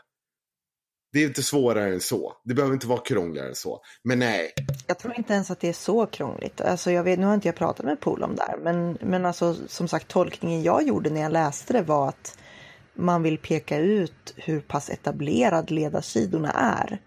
Det 1.14 1.24
är 1.24 1.28
inte 1.28 1.44
svårare 1.44 1.94
än 1.94 2.02
så. 2.02 2.34
Det 2.44 2.54
behöver 2.54 2.74
inte 2.74 2.88
vara 2.88 3.00
krångligare 3.00 3.48
än 3.48 3.56
så. 3.56 3.82
Men 4.04 4.20
nej. 4.20 4.54
Jag 4.88 5.00
tror 5.00 5.18
inte 5.18 5.34
ens 5.34 5.52
att 5.52 5.60
det 5.60 5.70
är 5.70 5.74
så 5.74 6.06
krångligt. 6.06 6.62
Alltså 6.62 6.92
jag 6.92 7.04
vet, 7.04 7.20
nu 7.20 7.26
har 7.26 7.34
inte 7.34 7.48
jag 7.48 7.56
pratat 7.56 7.86
med 7.86 8.00
Pool 8.00 8.24
om 8.24 8.36
det 8.36 8.42
här. 8.42 8.58
Men, 8.58 8.98
men 9.02 9.26
alltså, 9.26 9.56
som 9.68 9.88
sagt, 9.88 10.08
tolkningen 10.08 10.64
jag 10.64 10.88
gjorde 10.88 11.10
när 11.10 11.22
jag 11.22 11.32
läste 11.32 11.74
det 11.74 11.82
var 11.82 12.10
att 12.10 12.38
man 12.94 13.24
vill 13.24 13.38
peka 13.38 13.78
ut 13.78 14.34
hur 14.36 14.60
pass 14.60 14.90
etablerad 14.90 15.72
ledarsidorna 15.72 16.52
är. 16.52 17.02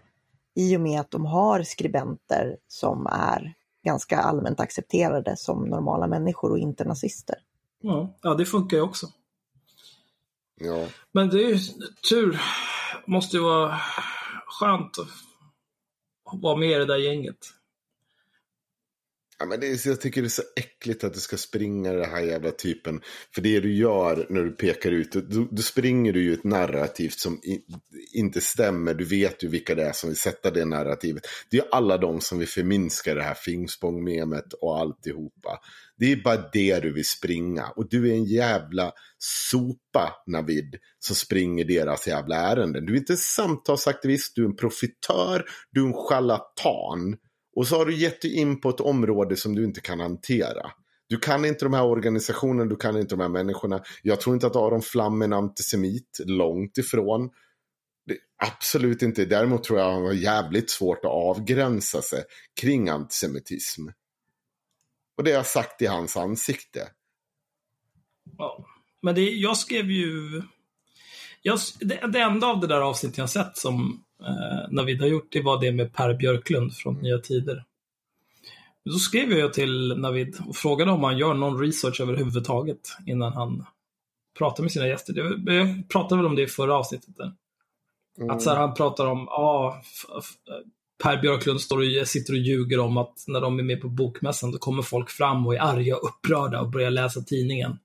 I 0.56 0.76
och 0.76 0.80
med 0.80 1.00
att 1.00 1.10
de 1.10 1.26
har 1.26 1.62
skribenter 1.62 2.56
som 2.68 3.06
är 3.06 3.54
ganska 3.84 4.18
allmänt 4.18 4.60
accepterade 4.60 5.36
som 5.36 5.64
normala 5.64 6.06
människor 6.06 6.50
och 6.50 6.58
inte 6.58 6.84
nazister. 6.84 7.36
Ja, 7.80 8.18
ja 8.22 8.34
det 8.34 8.44
funkar 8.44 8.76
ju 8.76 8.82
också. 8.82 9.06
Ja. 10.60 10.86
Men 11.12 11.28
det 11.28 11.44
är 11.44 11.48
ju 11.48 11.58
tur 12.10 12.40
måste 13.06 13.36
ju 13.36 13.42
vara 13.42 13.80
skönt 14.46 14.98
att 14.98 16.42
vara 16.42 16.56
med 16.56 16.70
i 16.70 16.74
det 16.74 16.84
där 16.84 16.96
gänget. 16.96 17.38
Ja, 19.38 19.46
men 19.46 19.60
det 19.60 19.66
är, 19.66 19.88
jag 19.88 20.00
tycker 20.00 20.22
det 20.22 20.26
är 20.26 20.28
så 20.28 20.42
äckligt 20.56 21.04
att 21.04 21.14
du 21.14 21.20
ska 21.20 21.36
springa 21.36 21.92
den 21.92 22.10
här 22.10 22.20
jävla 22.20 22.50
typen. 22.50 23.00
För 23.34 23.42
det 23.42 23.60
du 23.60 23.74
gör 23.74 24.26
när 24.30 24.42
du 24.42 24.50
pekar 24.50 24.90
ut, 24.90 25.12
då, 25.12 25.48
då 25.50 25.62
springer 25.62 26.12
du 26.12 26.22
ju 26.22 26.32
ett 26.32 26.44
narrativ 26.44 27.08
som 27.08 27.34
i, 27.34 27.60
inte 28.12 28.40
stämmer. 28.40 28.94
Du 28.94 29.04
vet 29.04 29.44
ju 29.44 29.48
vilka 29.48 29.74
det 29.74 29.82
är 29.82 29.92
som 29.92 30.10
vill 30.10 30.18
sätta 30.18 30.50
det 30.50 30.64
narrativet. 30.64 31.26
Det 31.50 31.56
är 31.56 31.62
ju 31.62 31.68
alla 31.72 31.98
de 31.98 32.20
som 32.20 32.38
vill 32.38 32.48
förminska 32.48 33.14
det 33.14 33.22
här 33.22 33.34
Fingspong-memet 33.34 34.52
och 34.52 34.78
alltihopa. 34.78 35.60
Det 35.96 36.12
är 36.12 36.16
bara 36.16 36.48
det 36.52 36.80
du 36.80 36.92
vill 36.92 37.06
springa. 37.06 37.66
Och 37.76 37.88
du 37.88 38.10
är 38.10 38.14
en 38.14 38.24
jävla 38.24 38.92
sopa, 39.18 40.12
Navid, 40.26 40.76
som 40.98 41.16
springer 41.16 41.64
deras 41.64 42.08
jävla 42.08 42.36
ärenden. 42.36 42.86
Du 42.86 42.92
är 42.92 42.98
inte 42.98 43.12
en 43.12 43.16
samtalsaktivist, 43.16 44.32
du 44.36 44.42
är 44.42 44.46
en 44.46 44.56
profitör, 44.56 45.44
du 45.70 45.82
är 45.82 45.86
en 45.86 46.08
charlatan. 46.08 47.16
Och 47.56 47.66
så 47.66 47.76
har 47.76 47.86
du 47.86 47.96
gett 47.96 48.22
dig 48.22 48.36
in 48.36 48.60
på 48.60 48.68
ett 48.68 48.80
område 48.80 49.36
som 49.36 49.54
du 49.54 49.64
inte 49.64 49.80
kan 49.80 50.00
hantera. 50.00 50.70
Du 51.06 51.18
kan 51.18 51.44
inte 51.44 51.64
de 51.64 51.74
här 51.74 51.84
organisationerna, 51.84 52.70
du 52.70 52.76
kan 52.76 52.96
inte 52.96 53.14
de 53.14 53.20
här 53.20 53.28
människorna. 53.28 53.82
Jag 54.02 54.20
tror 54.20 54.34
inte 54.34 54.46
att 54.46 54.56
Aron 54.56 54.82
Flam 54.82 55.22
är 55.22 55.24
en 55.24 55.32
antisemit, 55.32 56.20
långt 56.24 56.78
ifrån. 56.78 57.30
Det, 58.06 58.18
absolut 58.36 59.02
inte. 59.02 59.24
Däremot 59.24 59.64
tror 59.64 59.78
jag 59.78 59.92
han 59.92 60.04
har 60.04 60.12
jävligt 60.12 60.70
svårt 60.70 61.04
att 61.04 61.10
avgränsa 61.10 62.02
sig 62.02 62.24
kring 62.60 62.88
antisemitism. 62.88 63.88
Och 65.16 65.24
det 65.24 65.30
har 65.30 65.36
jag 65.36 65.46
sagt 65.46 65.82
i 65.82 65.86
hans 65.86 66.16
ansikte. 66.16 66.88
Ja, 68.38 68.64
men 69.02 69.14
det, 69.14 69.30
jag 69.30 69.56
skrev 69.56 69.90
ju... 69.90 70.42
Jag, 71.42 71.58
det, 71.80 72.06
det 72.12 72.20
enda 72.20 72.46
av 72.46 72.60
det 72.60 72.66
där 72.66 72.80
avsnittet 72.80 73.18
jag 73.18 73.30
sett 73.30 73.56
som 73.56 74.04
eh, 74.26 74.70
Navid 74.70 75.00
har 75.00 75.08
gjort, 75.08 75.28
det 75.30 75.42
var 75.42 75.60
det 75.60 75.72
med 75.72 75.92
Per 75.92 76.14
Björklund 76.14 76.74
från 76.74 76.94
Nya 76.94 77.18
Tider. 77.18 77.64
Då 78.84 78.98
skrev 78.98 79.32
jag 79.32 79.52
till 79.52 79.94
Navid 79.96 80.36
och 80.48 80.56
frågade 80.56 80.90
om 80.90 81.04
han 81.04 81.18
gör 81.18 81.34
någon 81.34 81.60
research 81.60 82.00
överhuvudtaget 82.00 82.96
innan 83.06 83.32
han 83.32 83.66
pratar 84.38 84.62
med 84.62 84.72
sina 84.72 84.88
gäster. 84.88 85.14
Jag 85.46 85.88
pratade 85.88 86.16
väl 86.16 86.26
om 86.26 86.36
det 86.36 86.42
i 86.42 86.46
förra 86.46 86.76
avsnittet. 86.76 87.16
Där. 87.16 87.32
Mm. 88.18 88.30
Att 88.30 88.42
så 88.42 88.50
här, 88.50 88.56
han 88.56 88.74
pratar 88.74 89.06
om, 89.06 89.24
ja, 89.30 89.82
Per 91.02 91.20
Björklund 91.20 91.60
står 91.60 92.00
och, 92.00 92.08
sitter 92.08 92.32
och 92.32 92.38
ljuger 92.38 92.78
om 92.78 92.96
att 92.96 93.24
när 93.26 93.40
de 93.40 93.58
är 93.58 93.62
med 93.62 93.80
på 93.80 93.88
bokmässan 93.88 94.50
då 94.50 94.58
kommer 94.58 94.82
folk 94.82 95.10
fram 95.10 95.46
och 95.46 95.54
är 95.54 95.60
arga 95.60 95.96
och 95.96 96.08
upprörda 96.08 96.60
och 96.60 96.70
börjar 96.70 96.90
läsa 96.90 97.20
tidningen. 97.20 97.78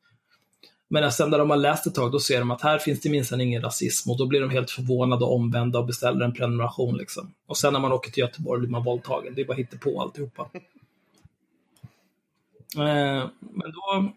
Men 0.91 1.11
sen 1.11 1.29
när 1.29 1.39
de 1.39 1.49
har 1.49 1.57
läst 1.57 1.87
ett 1.87 1.95
tag, 1.95 2.11
då 2.11 2.19
ser 2.19 2.39
de 2.39 2.51
att 2.51 2.61
här 2.61 2.79
finns 2.79 3.01
det 3.01 3.09
minsann 3.09 3.41
ingen 3.41 3.61
rasism 3.61 4.11
och 4.11 4.17
då 4.17 4.25
blir 4.25 4.41
de 4.41 4.49
helt 4.49 4.71
förvånade 4.71 5.25
och 5.25 5.35
omvända 5.35 5.79
och 5.79 5.85
beställer 5.85 6.25
en 6.25 6.33
prenumeration. 6.33 6.97
Liksom. 6.97 7.33
Och 7.47 7.57
sen 7.57 7.73
när 7.73 7.79
man 7.79 7.91
åker 7.91 8.11
till 8.11 8.21
Göteborg 8.21 8.59
blir 8.59 8.69
man 8.69 8.83
våldtagen. 8.83 9.33
Det 9.35 9.41
är 9.41 9.45
bara 9.45 9.79
på 9.79 10.01
alltihopa. 10.01 10.49
Eh, 12.75 13.27
men 13.39 13.71
då, 13.71 14.11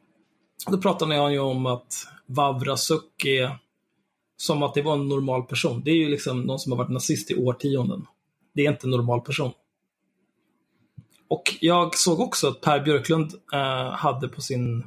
då 0.71 0.79
pratade 0.79 1.15
jag 1.15 1.33
ju 1.33 1.39
om 1.39 1.67
att 1.67 2.07
Vavrasuk 2.27 3.25
är 3.25 3.59
som 4.37 4.63
att 4.63 4.75
det 4.75 4.83
var 4.83 4.93
en 4.93 5.09
normal 5.09 5.43
person. 5.43 5.83
Det 5.85 5.91
är 5.91 5.95
ju 5.95 6.09
liksom 6.09 6.43
någon 6.43 6.59
som 6.59 6.73
har 6.73 6.79
varit 6.79 6.91
nazist 6.91 7.31
i 7.31 7.35
årtionden. 7.35 8.07
Det 8.53 8.67
är 8.67 8.71
inte 8.71 8.87
en 8.87 8.91
normal 8.91 9.21
person. 9.21 9.53
Och 11.29 11.57
jag 11.61 11.97
såg 11.97 12.21
också 12.21 12.49
att 12.49 12.61
Per 12.61 12.81
Björklund 12.81 13.35
eh, 13.53 13.91
hade 13.91 14.29
på 14.29 14.41
sin 14.41 14.87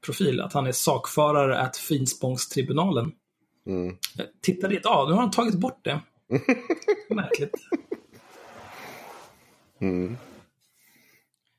Facebook-profil 0.00 0.40
att 0.40 0.52
han 0.52 0.66
är 0.66 0.72
sakförare 0.72 1.60
at 1.60 1.76
Finspångstribunalen. 1.76 3.12
Mm. 3.66 3.96
Jag 4.16 4.26
tittade 4.40 4.76
idag, 4.76 5.08
nu 5.08 5.14
har 5.14 5.20
han 5.20 5.30
tagit 5.30 5.54
bort 5.54 5.84
det. 5.84 6.00
Märkligt. 7.14 7.54
Mm. 9.80 10.16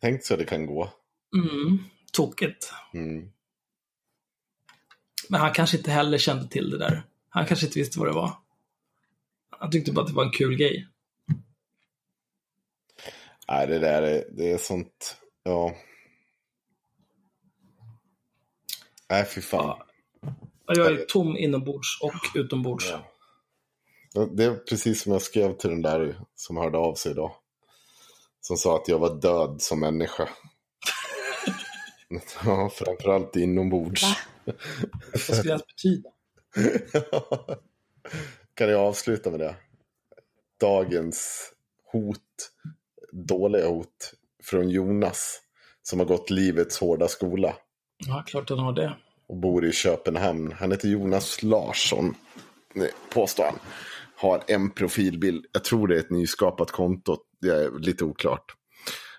Tänk 0.02 0.26
så 0.26 0.36
det 0.36 0.46
kan 0.46 0.66
gå. 0.66 0.90
Mm. 1.36 1.78
Tokigt. 2.14 2.74
Mm. 2.94 3.32
Men 5.30 5.42
han 5.42 5.54
kanske 5.54 5.78
inte 5.78 5.92
heller 5.92 6.18
kände 6.18 6.48
till 6.48 6.70
det 6.70 6.78
där. 6.78 7.04
Han 7.30 7.46
kanske 7.46 7.66
inte 7.66 7.80
visste 7.80 8.00
vad 8.00 8.08
det 8.08 8.14
var. 8.14 8.32
Han 9.50 9.72
tyckte 9.72 9.92
bara 9.92 10.02
att 10.02 10.08
det 10.08 10.14
var 10.14 10.26
en 10.26 10.32
kul 10.32 10.58
grej. 10.58 10.88
Nej, 13.48 13.68
det 13.68 13.80
där 13.80 14.02
är, 14.02 14.26
det 14.32 14.52
är 14.52 14.58
sånt, 14.58 15.18
ja. 15.44 15.76
Nej, 19.12 19.26
fy 19.26 19.42
fan. 19.42 19.78
Ja. 20.22 20.34
Jag 20.68 20.92
är 20.92 21.06
tom 21.06 21.38
inombords 21.38 22.02
och 22.02 22.14
utombords. 22.36 22.94
Ja. 24.14 24.26
Det 24.32 24.44
är 24.44 24.56
precis 24.56 25.02
som 25.02 25.12
jag 25.12 25.22
skrev 25.22 25.58
till 25.58 25.70
den 25.70 25.82
där 25.82 26.20
som 26.36 26.58
hörde 26.58 26.78
av 26.78 26.96
sig 26.96 27.12
idag. 27.12 27.32
Som 28.42 28.58
sa 28.58 28.76
att 28.76 28.88
jag 28.88 29.00
var 29.00 29.22
död 29.22 29.62
som 29.62 29.80
människa. 29.80 30.30
ja, 32.46 32.70
framförallt 32.70 33.36
inombords. 33.36 34.04
Va? 34.04 34.16
Vad 35.12 35.22
skulle 35.22 35.54
det 35.54 35.64
betyda? 35.68 36.10
kan 38.54 38.70
jag 38.70 38.82
avsluta 38.82 39.32
med 39.32 39.40
det? 39.40 39.56
Dagens 40.60 41.52
hot 41.92 42.52
dåliga 43.12 43.68
hot 43.68 44.14
från 44.44 44.70
Jonas 44.70 45.42
som 45.82 46.00
har 46.00 46.06
gått 46.06 46.30
livets 46.30 46.80
hårda 46.80 47.08
skola. 47.08 47.56
Ja, 48.08 48.24
klart 48.28 48.50
han 48.50 48.60
har 48.60 48.74
det. 48.74 48.98
Och 49.28 49.38
bor 49.38 49.66
i 49.66 49.72
Köpenhamn. 49.72 50.52
Han 50.52 50.72
heter 50.72 50.88
Jonas 50.88 51.44
Larsson, 51.44 52.16
påstår 53.14 53.44
han. 53.44 53.60
Har 54.16 54.44
en 54.48 54.72
profilbild. 54.72 55.46
Jag 55.52 55.64
tror 55.64 55.88
det 55.88 55.96
är 55.96 56.00
ett 56.00 56.10
nyskapat 56.10 56.72
konto. 56.72 57.18
Det 57.42 57.48
är 57.48 57.80
lite 57.80 58.04
oklart. 58.04 58.56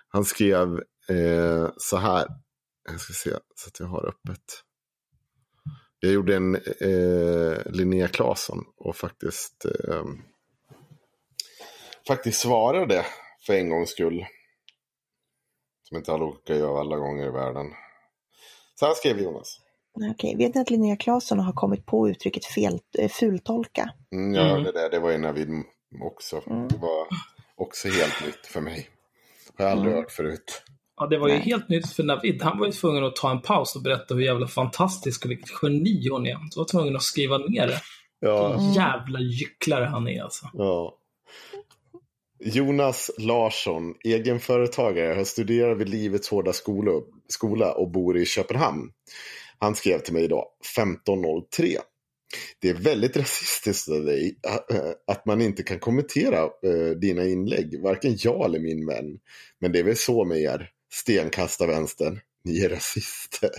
Han 0.07 0.25
skrev 0.25 0.83
eh, 1.09 1.69
så 1.77 1.97
här. 1.97 2.27
Jag 2.91 2.99
ska 2.99 3.13
se 3.13 3.29
så 3.55 3.67
att 3.67 3.79
jag 3.79 3.87
har 3.87 4.07
öppet. 4.07 4.63
Jag 5.99 6.11
gjorde 6.11 6.35
en 6.35 6.55
eh, 6.55 7.71
Linnea 7.71 8.07
Claesson 8.07 8.65
och 8.77 8.95
faktiskt, 8.95 9.65
eh, 9.65 10.03
faktiskt 12.07 12.41
svarade 12.41 13.05
för 13.45 13.53
en 13.53 13.69
gångs 13.69 13.89
skull. 13.89 14.25
Som 15.83 15.97
inte 15.97 16.13
alla 16.13 16.25
orkar 16.25 16.55
göra 16.55 16.79
alla 16.79 16.97
gånger 16.97 17.27
i 17.27 17.31
världen. 17.31 17.73
Så 18.83 18.87
här 18.87 18.95
skrev 18.95 19.19
Jonas. 19.19 19.59
Okej, 20.11 20.35
vet 20.35 20.55
ni 20.55 20.61
att 20.61 20.69
Linnea 20.69 20.95
Claesson 20.95 21.39
har 21.39 21.53
kommit 21.53 21.85
på 21.85 22.09
uttrycket 22.09 22.45
fel, 22.45 22.79
äh, 22.97 23.09
fultolka? 23.09 23.89
Mm, 24.11 24.33
jag 24.33 24.43
hörde 24.43 24.71
det, 24.71 24.89
det 24.89 24.99
var 24.99 25.11
en 25.11 25.25
av 25.25 25.35
också. 26.01 26.41
Mm. 26.47 26.67
Det 26.67 26.77
var 26.77 27.07
också 27.55 27.87
helt 27.87 28.25
nytt 28.25 28.45
för 28.47 28.61
mig. 28.61 28.89
Har 29.57 29.65
jag 29.65 29.71
aldrig 29.71 29.91
mm. 29.91 30.03
hört 30.03 30.11
förut. 30.11 30.63
Ja, 30.97 31.07
det 31.07 31.17
var 31.17 31.27
ju 31.27 31.33
Nej. 31.33 31.43
helt 31.43 31.69
nytt 31.69 31.89
för 31.89 32.03
Navid. 32.03 32.41
Han 32.41 32.59
var 32.59 32.65
ju 32.65 32.71
tvungen 32.71 33.03
att 33.03 33.15
ta 33.15 33.31
en 33.31 33.41
paus 33.41 33.75
och 33.75 33.81
berätta 33.81 34.13
hur 34.13 34.21
jävla 34.21 34.47
fantastisk 34.47 35.25
och 35.25 35.31
vilket 35.31 35.49
geni 35.61 36.09
hon 36.09 36.27
är. 36.27 36.37
Så 36.51 36.59
var 36.59 36.65
tvungen 36.65 36.95
att 36.95 37.03
skriva 37.03 37.37
ner 37.37 37.67
det. 37.67 37.81
Ja. 38.19 38.47
Vilken 38.47 38.73
jävla 38.73 39.19
gycklare 39.19 39.85
han 39.85 40.07
är 40.07 40.23
alltså. 40.23 40.49
Ja. 40.53 40.97
Jonas 42.39 43.11
Larsson, 43.17 43.95
egenföretagare, 44.03 45.13
har 45.13 45.23
studerat 45.23 45.77
vid 45.77 45.89
Livets 45.89 46.29
hårda 46.29 46.53
skola 47.29 47.73
och 47.73 47.91
bor 47.91 48.17
i 48.17 48.25
Köpenhamn. 48.25 48.91
Han 49.59 49.75
skrev 49.75 49.99
till 49.99 50.13
mig 50.13 50.23
idag 50.23 50.45
15.03. 50.77 51.77
Det 52.59 52.69
är 52.69 52.73
väldigt 52.73 53.17
rasistiskt 53.17 53.89
av 53.89 54.05
dig 54.05 54.39
äh, 54.47 54.77
äh, 54.77 54.91
att 55.07 55.25
man 55.25 55.41
inte 55.41 55.63
kan 55.63 55.79
kommentera 55.79 56.43
äh, 56.43 56.89
dina 57.01 57.25
inlägg, 57.25 57.81
varken 57.81 58.17
jag 58.19 58.45
eller 58.45 58.59
min 58.59 58.87
vän. 58.87 59.19
Men 59.59 59.71
det 59.71 59.79
är 59.79 59.83
väl 59.83 59.97
så 59.97 60.25
med 60.25 60.41
er, 60.41 60.69
stenkastarvänstern, 60.93 62.19
ni 62.43 62.59
är 62.59 62.69
rasister. 62.69 63.51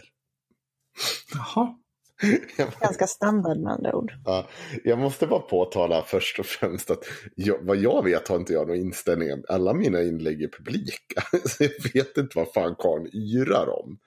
Jaha. 1.34 1.78
Ganska 2.80 3.06
standard 3.06 3.58
med 3.58 3.72
andra 3.72 3.94
ord. 3.94 4.12
Ja, 4.24 4.46
jag 4.84 4.98
måste 4.98 5.26
bara 5.26 5.40
påtala 5.40 6.02
först 6.02 6.38
och 6.38 6.46
främst 6.46 6.90
att 6.90 7.04
jag, 7.34 7.58
vad 7.62 7.76
jag 7.76 8.04
vet 8.04 8.28
har 8.28 8.36
inte 8.36 8.52
jag 8.52 8.68
någon 8.68 8.76
inställning. 8.76 9.28
Alla 9.48 9.74
mina 9.74 10.02
inlägg 10.02 10.42
är 10.42 10.48
publika. 10.48 11.22
Så 11.48 11.64
jag 11.64 11.92
vet 11.94 12.16
inte 12.16 12.38
vad 12.38 12.52
fan 12.52 12.74
karln 12.78 13.10
yrar 13.14 13.82
om. 13.82 13.98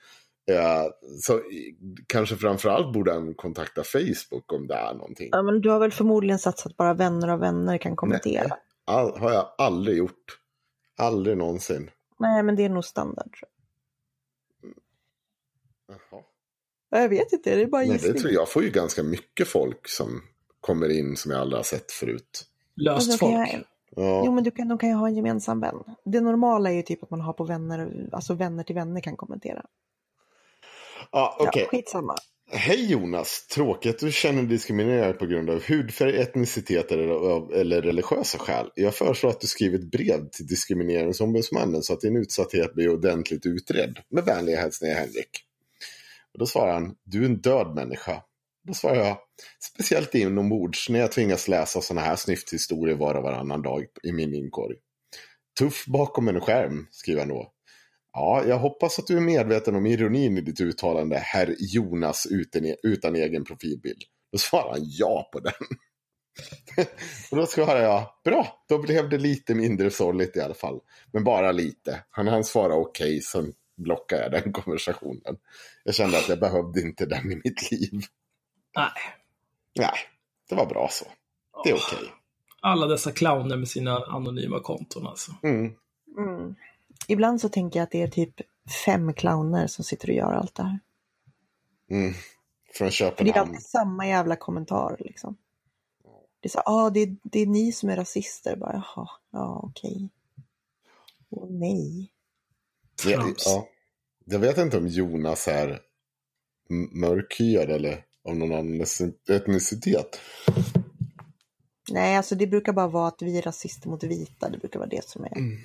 Ja, 0.50 0.92
så 1.22 1.42
kanske 2.08 2.36
framförallt 2.36 2.94
borde 2.94 3.14
han 3.14 3.34
kontakta 3.34 3.84
Facebook 3.84 4.54
om 4.54 4.68
det 4.68 4.76
är 4.76 4.94
någonting. 4.94 5.30
Ja, 5.32 5.42
men 5.42 5.62
du 5.62 5.70
har 5.70 5.80
väl 5.80 5.92
förmodligen 5.92 6.40
satsat 6.40 6.78
bara 6.78 6.94
vänner 6.94 7.28
av 7.28 7.40
vänner 7.40 7.78
kan 7.78 7.96
kommentera. 7.96 8.48
Nej, 8.48 8.58
all, 8.86 9.20
har 9.20 9.32
jag 9.32 9.56
aldrig 9.58 9.98
gjort. 9.98 10.40
Aldrig 10.98 11.38
någonsin. 11.38 11.90
Nej, 12.20 12.44
men 12.44 12.56
det 12.56 12.64
är 12.64 12.70
nog 12.70 12.86
standard. 12.86 13.38
Jaha. 15.88 16.24
Jag 16.90 17.10
vet 17.10 17.34
inte, 17.34 17.56
det 17.56 17.62
är 17.62 17.66
bara 17.66 17.84
gissning. 17.84 18.14
det 18.14 18.20
tror 18.20 18.34
jag 18.34 18.50
får 18.50 18.64
ju 18.64 18.70
ganska 18.70 19.04
mycket 19.04 19.48
folk 19.48 19.88
som 19.90 20.22
kommer 20.62 20.90
in 20.90 21.16
som 21.16 21.32
jag 21.32 21.42
aldrig 21.42 21.58
har 21.58 21.64
sett 21.64 21.92
förut. 21.92 22.46
Löst 22.76 23.10
alltså, 23.10 23.18
folk. 23.18 23.34
Jag... 23.34 23.64
Ja. 23.96 24.24
Jo, 24.26 24.32
men 24.32 24.44
du 24.44 24.52
kan, 24.52 24.68
de 24.68 24.78
kan 24.78 24.90
ju 24.90 24.96
ha 24.96 25.08
en 25.08 25.16
gemensam 25.16 25.60
vän. 25.60 25.76
Det 26.06 26.22
normala 26.22 26.72
är 26.72 26.76
ju 26.76 26.82
typ 26.82 27.04
att 27.04 27.10
man 27.10 27.22
har 27.22 27.34
på 27.34 27.44
vänner, 27.44 28.10
alltså 28.12 28.34
vänner 28.34 28.64
till 28.64 28.76
vänner 28.76 29.02
kan 29.02 29.18
kommentera. 29.18 29.66
Ja, 31.12 31.38
okej. 31.40 31.48
Okay. 31.50 31.62
Ja, 31.62 31.68
skitsamma. 31.70 32.16
Hej 32.52 32.92
Jonas! 32.92 33.48
Tråkigt 33.48 33.96
att 33.96 34.00
du 34.00 34.12
känner 34.12 34.44
diskriminering 34.44 35.18
på 35.18 35.26
grund 35.26 35.50
av 35.50 35.64
hudfärg, 35.64 36.18
etnicitet 36.18 36.92
eller, 36.92 37.54
eller 37.54 37.82
religiösa 37.82 38.38
skäl. 38.38 38.70
Jag 38.76 38.96
föreslår 38.96 39.30
att 39.30 39.42
du 39.42 39.48
skriver 39.48 39.80
ett 39.80 39.92
brev 39.92 40.30
till 40.30 40.48
Diskrimineringsombudsmannen 40.48 41.84
så 41.84 41.94
att 41.94 42.02
din 42.02 42.18
utsatthet 42.18 42.74
blir 42.74 42.90
ordentligt 42.90 43.46
utredd. 43.46 43.98
Med 44.10 44.26
vänliga 44.26 44.60
hälsningar 44.60 44.96
Henrik. 44.96 45.47
Och 46.38 46.40
då 46.40 46.46
svarar 46.46 46.74
han, 46.74 46.96
du 47.04 47.22
är 47.22 47.26
en 47.26 47.42
död 47.42 47.76
människa. 47.76 48.24
Då 48.68 48.74
svarar 48.74 48.96
jag, 48.96 49.18
speciellt 49.74 50.16
inombords 50.16 50.90
när 50.90 51.00
jag 51.00 51.12
tvingas 51.12 51.48
läsa 51.48 51.82
sådana 51.82 52.02
här 52.02 52.16
snyfthistorier 52.16 52.96
var 52.96 53.16
och 53.16 53.24
varannan 53.24 53.62
dag 53.62 53.86
i 54.04 54.12
min 54.12 54.34
inkorg. 54.34 54.76
Tuff 55.60 55.86
bakom 55.86 56.28
en 56.28 56.42
skärm, 56.42 56.88
skriver 56.92 57.20
han 57.20 57.30
då. 57.30 57.52
Ja, 58.14 58.44
jag 58.48 58.58
hoppas 58.58 59.00
att 59.00 59.08
du 59.08 59.18
är 59.18 59.22
medveten 59.22 59.76
om 59.76 59.86
ironin 59.86 60.38
i 60.38 60.42
ditt 60.42 60.62
uttalande, 60.62 61.18
herr 61.18 61.56
Jonas 61.60 62.28
utan, 62.32 62.66
e-, 62.66 62.76
utan 62.84 63.16
egen 63.16 63.44
profilbild. 63.46 64.02
Då 64.32 64.38
svarar 64.38 64.70
han 64.72 64.82
ja 64.84 65.30
på 65.34 65.40
den. 65.40 65.54
och 67.32 67.38
då 67.38 67.46
svarar 67.46 67.82
jag, 67.82 68.10
bra, 68.24 68.66
då 68.70 68.78
blev 68.78 69.10
det 69.10 69.18
lite 69.18 69.56
mindre 69.56 69.92
sorgligt 69.92 70.38
i 70.38 70.40
alla 70.40 70.54
fall. 70.54 70.80
Men 71.14 71.24
bara 71.24 71.52
lite. 71.52 72.04
Han, 72.10 72.28
hann 72.28 72.44
svara 72.44 72.76
okej, 72.76 73.08
okay, 73.08 73.22
sen 73.22 73.54
blockade 73.78 74.22
jag 74.22 74.32
den 74.32 74.54
konversationen. 74.54 75.38
Jag 75.88 75.96
kände 75.96 76.18
att 76.18 76.30
jag 76.30 76.40
behövde 76.40 76.82
inte 76.82 77.06
den 77.06 77.32
i 77.32 77.36
mitt 77.44 77.72
liv. 77.72 78.06
Nej. 78.76 78.92
Nej, 79.76 79.98
det 80.50 80.56
var 80.56 80.66
bra 80.66 80.88
så. 80.92 81.06
Det 81.64 81.70
är 81.70 81.76
okej. 81.76 81.98
Okay. 81.98 82.10
Alla 82.62 82.88
dessa 82.88 83.12
clowner 83.12 83.58
med 83.58 83.68
sina 83.68 84.06
anonyma 84.06 84.60
konton 84.60 85.08
alltså. 85.08 85.32
Mm. 85.44 85.74
Mm. 86.18 86.56
Ibland 87.08 87.42
så 87.42 87.50
tänker 87.50 87.80
jag 87.80 87.84
att 87.84 87.92
det 87.92 88.02
är 88.02 88.08
typ 88.08 88.36
fem 88.86 89.14
clowner 89.14 89.68
som 89.68 89.84
sitter 89.86 90.10
och 90.10 90.16
gör 90.16 90.34
allt 90.34 90.56
det 90.56 90.64
här. 90.64 90.80
Mm. 91.92 92.14
Från 92.74 92.92
Köpenhamn. 92.92 93.18
För 93.18 93.24
det 93.26 93.32
är 93.32 93.42
alltid 93.42 93.66
samma 93.66 94.08
jävla 94.08 94.36
kommentar 94.36 94.98
liksom. 95.00 95.38
Det 96.40 96.48
är 96.48 96.50
så, 96.50 96.62
ah, 96.66 96.90
det, 96.90 97.10
det 97.24 97.40
är 97.40 97.48
ni 97.48 97.72
som 97.72 97.90
är 97.90 97.96
rasister. 97.96 98.56
Bara, 98.56 98.74
jaha, 98.74 99.10
ja 99.32 99.62
okej. 99.64 100.10
Åh 101.30 101.44
oh, 101.44 101.52
nej. 101.52 102.12
Jag, 103.06 103.36
ja, 103.46 103.68
jag 104.30 104.40
vet 104.40 104.58
inte 104.58 104.78
om 104.78 104.88
Jonas 104.88 105.48
är 105.48 105.80
mörkhyad 106.92 107.70
eller 107.70 108.04
av 108.30 108.36
någon 108.36 108.54
annan 108.54 108.86
etnicitet. 109.30 110.20
Nej, 111.92 112.18
alltså 112.18 112.36
det 112.36 112.48
brukar 112.48 112.74
bara 112.74 112.88
vara 112.88 113.08
att 113.08 113.22
vi 113.22 113.38
är 113.38 113.42
rasister 113.42 113.90
mot 113.90 114.04
vita. 114.04 114.50
Det 114.50 114.58
brukar 114.58 114.80
vara 114.80 114.90
det 114.90 115.04
som 115.10 115.24
är. 115.24 115.38
Mm. 115.38 115.58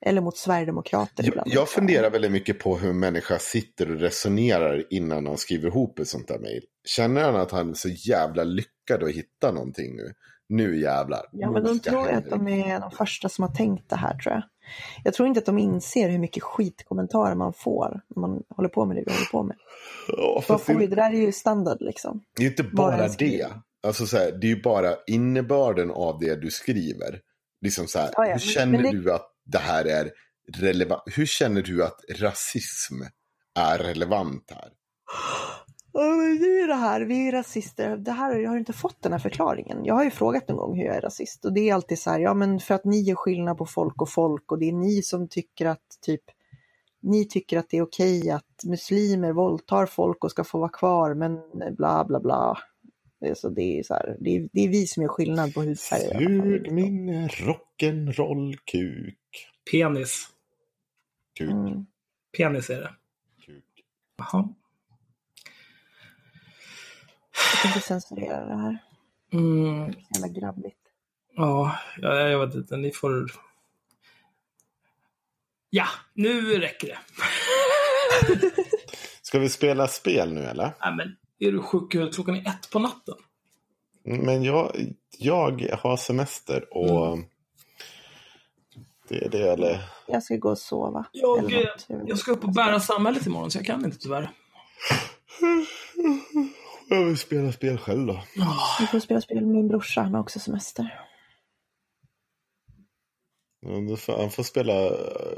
Eller 0.00 0.20
mot 0.20 0.36
Sverigedemokrater 0.36 1.24
Jag, 1.24 1.26
ibland. 1.26 1.50
jag 1.52 1.68
funderar 1.68 2.10
väldigt 2.10 2.32
mycket 2.32 2.58
på 2.58 2.76
hur 2.76 2.90
en 2.90 2.98
människa 2.98 3.38
sitter 3.38 3.90
och 3.90 4.00
resonerar 4.00 4.84
innan 4.90 5.26
han 5.26 5.38
skriver 5.38 5.68
ihop 5.68 5.98
ett 5.98 6.08
sånt 6.08 6.28
där 6.28 6.38
mejl. 6.38 6.62
Känner 6.84 7.22
han 7.22 7.36
att 7.36 7.50
han 7.50 7.70
är 7.70 7.74
så 7.74 7.88
jävla 7.88 8.44
lyckad 8.44 9.02
att 9.02 9.10
hitta 9.10 9.52
någonting 9.52 9.96
nu? 9.96 10.14
Nu 10.48 10.80
jävlar. 10.80 11.26
Ja, 11.32 11.50
men 11.50 11.64
de 11.64 11.80
tror 11.80 12.06
jag 12.08 12.14
att 12.16 12.30
de 12.30 12.48
är 12.48 12.80
de 12.80 12.90
första 12.90 13.28
som 13.28 13.42
har 13.42 13.54
tänkt 13.54 13.90
det 13.90 13.96
här 13.96 14.18
tror 14.18 14.34
jag. 14.34 14.42
Jag 15.04 15.14
tror 15.14 15.28
inte 15.28 15.38
att 15.38 15.46
de 15.46 15.58
inser 15.58 16.08
hur 16.08 16.18
mycket 16.18 16.42
skitkommentarer 16.42 17.34
man 17.34 17.52
får 17.52 18.00
när 18.08 18.20
man 18.20 18.42
håller 18.56 18.68
på 18.68 18.84
med 18.84 18.96
det 18.96 19.02
vi 19.06 19.12
håller 19.12 19.26
på 19.26 19.42
med. 19.42 19.56
Man 20.34 20.42
fast 20.42 20.64
får 20.64 20.74
det, 20.74 20.86
det 20.86 20.96
där 20.96 21.10
är 21.12 21.16
ju 21.20 21.32
standard 21.32 21.78
liksom. 21.80 22.24
det 22.36 22.42
är 22.42 22.46
inte 22.46 22.62
bara 22.62 23.08
skriver. 23.08 23.48
det. 23.48 23.62
Alltså 23.86 24.06
så 24.06 24.16
här, 24.16 24.32
det 24.32 24.46
är 24.46 24.56
ju 24.56 24.62
bara 24.62 24.94
innebörden 25.06 25.90
av 25.90 26.18
det 26.20 26.34
du 26.40 26.50
skriver. 26.50 27.20
Liksom 27.60 27.86
så 27.86 27.98
här, 27.98 28.10
Ja, 28.12 28.26
ja, 28.26 28.32
hur 28.32 28.38
känner 28.38 28.82
det- 28.82 28.90
du 28.90 29.12
att 29.12 29.30
det 29.44 29.58
här 29.58 29.84
är 29.84 30.10
relevant? 30.56 31.02
Hur 31.06 31.26
känner 31.26 31.62
du 31.62 31.84
att 31.84 32.00
rasism 32.18 32.94
är 33.58 33.78
relevant 33.78 34.50
här? 34.50 34.68
Det 36.40 36.46
är 36.46 36.60
ju 36.60 36.66
det 36.66 36.74
här, 36.74 37.00
vi 37.00 37.28
är 37.28 37.32
rasister. 37.32 37.96
Det 37.96 38.12
här, 38.12 38.36
jag 38.36 38.50
har 38.50 38.56
inte 38.58 38.72
fått 38.72 39.02
den 39.02 39.12
här 39.12 39.18
förklaringen. 39.18 39.84
Jag 39.84 39.94
har 39.94 40.04
ju 40.04 40.10
frågat 40.10 40.48
någon 40.48 40.56
gång 40.56 40.76
hur 40.78 40.84
jag 40.84 40.96
är 40.96 41.00
rasist 41.00 41.44
och 41.44 41.52
det 41.52 41.68
är 41.70 41.74
alltid 41.74 41.98
så 41.98 42.10
här, 42.10 42.18
ja 42.20 42.34
men 42.34 42.60
för 42.60 42.74
att 42.74 42.84
ni 42.84 43.00
gör 43.02 43.14
skillnad 43.14 43.58
på 43.58 43.66
folk 43.66 44.02
och 44.02 44.08
folk 44.10 44.52
och 44.52 44.58
det 44.58 44.68
är 44.68 44.72
ni 44.72 45.02
som 45.02 45.28
tycker 45.28 45.66
att 45.66 45.98
typ 46.02 46.22
ni 47.02 47.24
tycker 47.28 47.58
att 47.58 47.70
det 47.70 47.76
är 47.76 47.82
okej 47.82 48.30
att 48.30 48.64
muslimer 48.64 49.32
våldtar 49.32 49.86
folk 49.86 50.24
och 50.24 50.30
ska 50.30 50.44
få 50.44 50.58
vara 50.58 50.68
kvar 50.68 51.14
men 51.14 51.40
bla 51.76 52.04
bla 52.04 52.20
bla. 52.20 52.58
Det 53.20 53.28
är, 53.28 53.34
så 53.34 53.48
det 53.48 53.78
är, 53.78 53.82
så 53.82 53.94
här, 53.94 54.16
det 54.20 54.36
är, 54.36 54.48
det 54.52 54.60
är 54.60 54.68
vi 54.68 54.86
som 54.86 55.02
gör 55.02 55.10
skillnad 55.10 55.54
på 55.54 55.60
hudfärg. 55.60 56.00
Sug 56.00 56.72
min 56.72 57.28
rock'n'roll-kuk. 57.28 59.16
Penis. 59.72 60.28
Kuk, 61.38 61.50
Mm. 61.50 61.86
Penis 62.36 62.70
är 62.70 62.80
det. 62.80 62.90
kuk. 63.46 63.64
Jaha. 64.18 64.48
Jag 67.52 67.62
tänker 67.62 67.80
censurera 67.80 68.44
det 68.46 68.56
här. 68.56 68.78
Mm, 69.32 69.92
jävla 70.14 70.28
grabbigt. 70.40 70.78
ja, 71.36 71.78
jag, 71.98 72.30
jag 72.30 72.46
vet 72.46 72.54
inte. 72.54 72.76
Ni 72.76 72.92
får... 72.92 73.26
Ja, 75.70 75.86
nu 76.14 76.58
räcker 76.58 76.88
det. 76.88 76.98
Ska 79.22 79.38
vi 79.38 79.48
spela 79.48 79.88
spel 79.88 80.32
nu 80.34 80.44
eller? 80.44 80.72
Nej, 80.80 80.94
men 80.96 81.16
är 81.38 81.52
du 81.52 81.62
sjuk? 81.62 81.90
Klockan 82.14 82.36
är 82.36 82.48
ett 82.48 82.70
på 82.70 82.78
natten. 82.78 83.14
Men 84.02 84.42
jag, 84.44 84.76
jag 85.18 85.76
har 85.82 85.96
semester 85.96 86.74
och 86.76 87.06
Mm. 87.12 87.24
det 89.08 89.24
är 89.24 89.28
det 89.28 89.52
eller? 89.52 89.80
Jag 90.06 90.22
ska 90.22 90.36
gå 90.36 90.50
och 90.50 90.58
sova. 90.58 91.04
Jag, 91.12 91.66
jag 92.06 92.18
ska 92.18 92.32
upp 92.32 92.44
och 92.44 92.52
bära 92.52 92.80
samhället 92.80 93.26
imorgon, 93.26 93.50
så 93.50 93.58
jag 93.58 93.66
kan 93.66 93.84
inte 93.84 93.98
tyvärr. 93.98 94.30
Jag 96.88 97.04
vill 97.04 97.18
spela 97.18 97.52
spel 97.52 97.78
själv 97.78 98.06
då. 98.06 98.22
Vi 98.80 98.86
får 98.86 98.98
spela 99.00 99.20
spel 99.20 99.36
med 99.40 99.54
min 99.54 99.68
brorsa, 99.68 100.00
han 100.02 100.14
har 100.14 100.20
också 100.20 100.38
semester. 100.40 101.00
Han 104.16 104.30
får 104.30 104.42
spela 104.42 104.72
eh, 104.86 104.92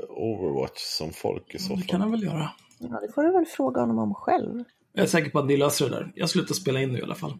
Overwatch 0.09 0.79
som 0.81 1.13
folk 1.13 1.55
i 1.55 1.59
så 1.59 1.75
Det 1.75 1.83
kan 1.83 1.89
fall. 1.89 2.01
han 2.01 2.11
väl 2.11 2.23
göra. 2.23 2.51
Ja, 2.79 3.01
det 3.01 3.13
får 3.15 3.23
du 3.23 3.33
väl 3.33 3.47
fråga 3.47 3.81
honom 3.81 3.99
om 3.99 4.15
själv. 4.15 4.65
Jag 4.93 5.03
är 5.03 5.09
säker 5.09 5.31
på 5.31 5.39
att 5.39 5.47
ni 5.47 5.57
löser 5.57 5.85
det 5.91 5.97
där. 5.97 6.13
Jag 6.15 6.31
slutar 6.31 6.55
spela 6.55 6.81
in 6.81 6.93
nu 6.93 6.99
i 6.99 7.03
alla 7.03 7.15
fall. 7.15 7.35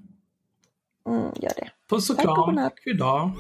Mm, 1.07 1.21
gör 1.23 1.53
det. 1.57 1.71
Puss 1.91 2.11
och 2.11 2.17
Tack 2.17 2.27
och 2.29 2.35
kram. 2.55 2.71
för 2.85 2.91
idag. 2.95 3.31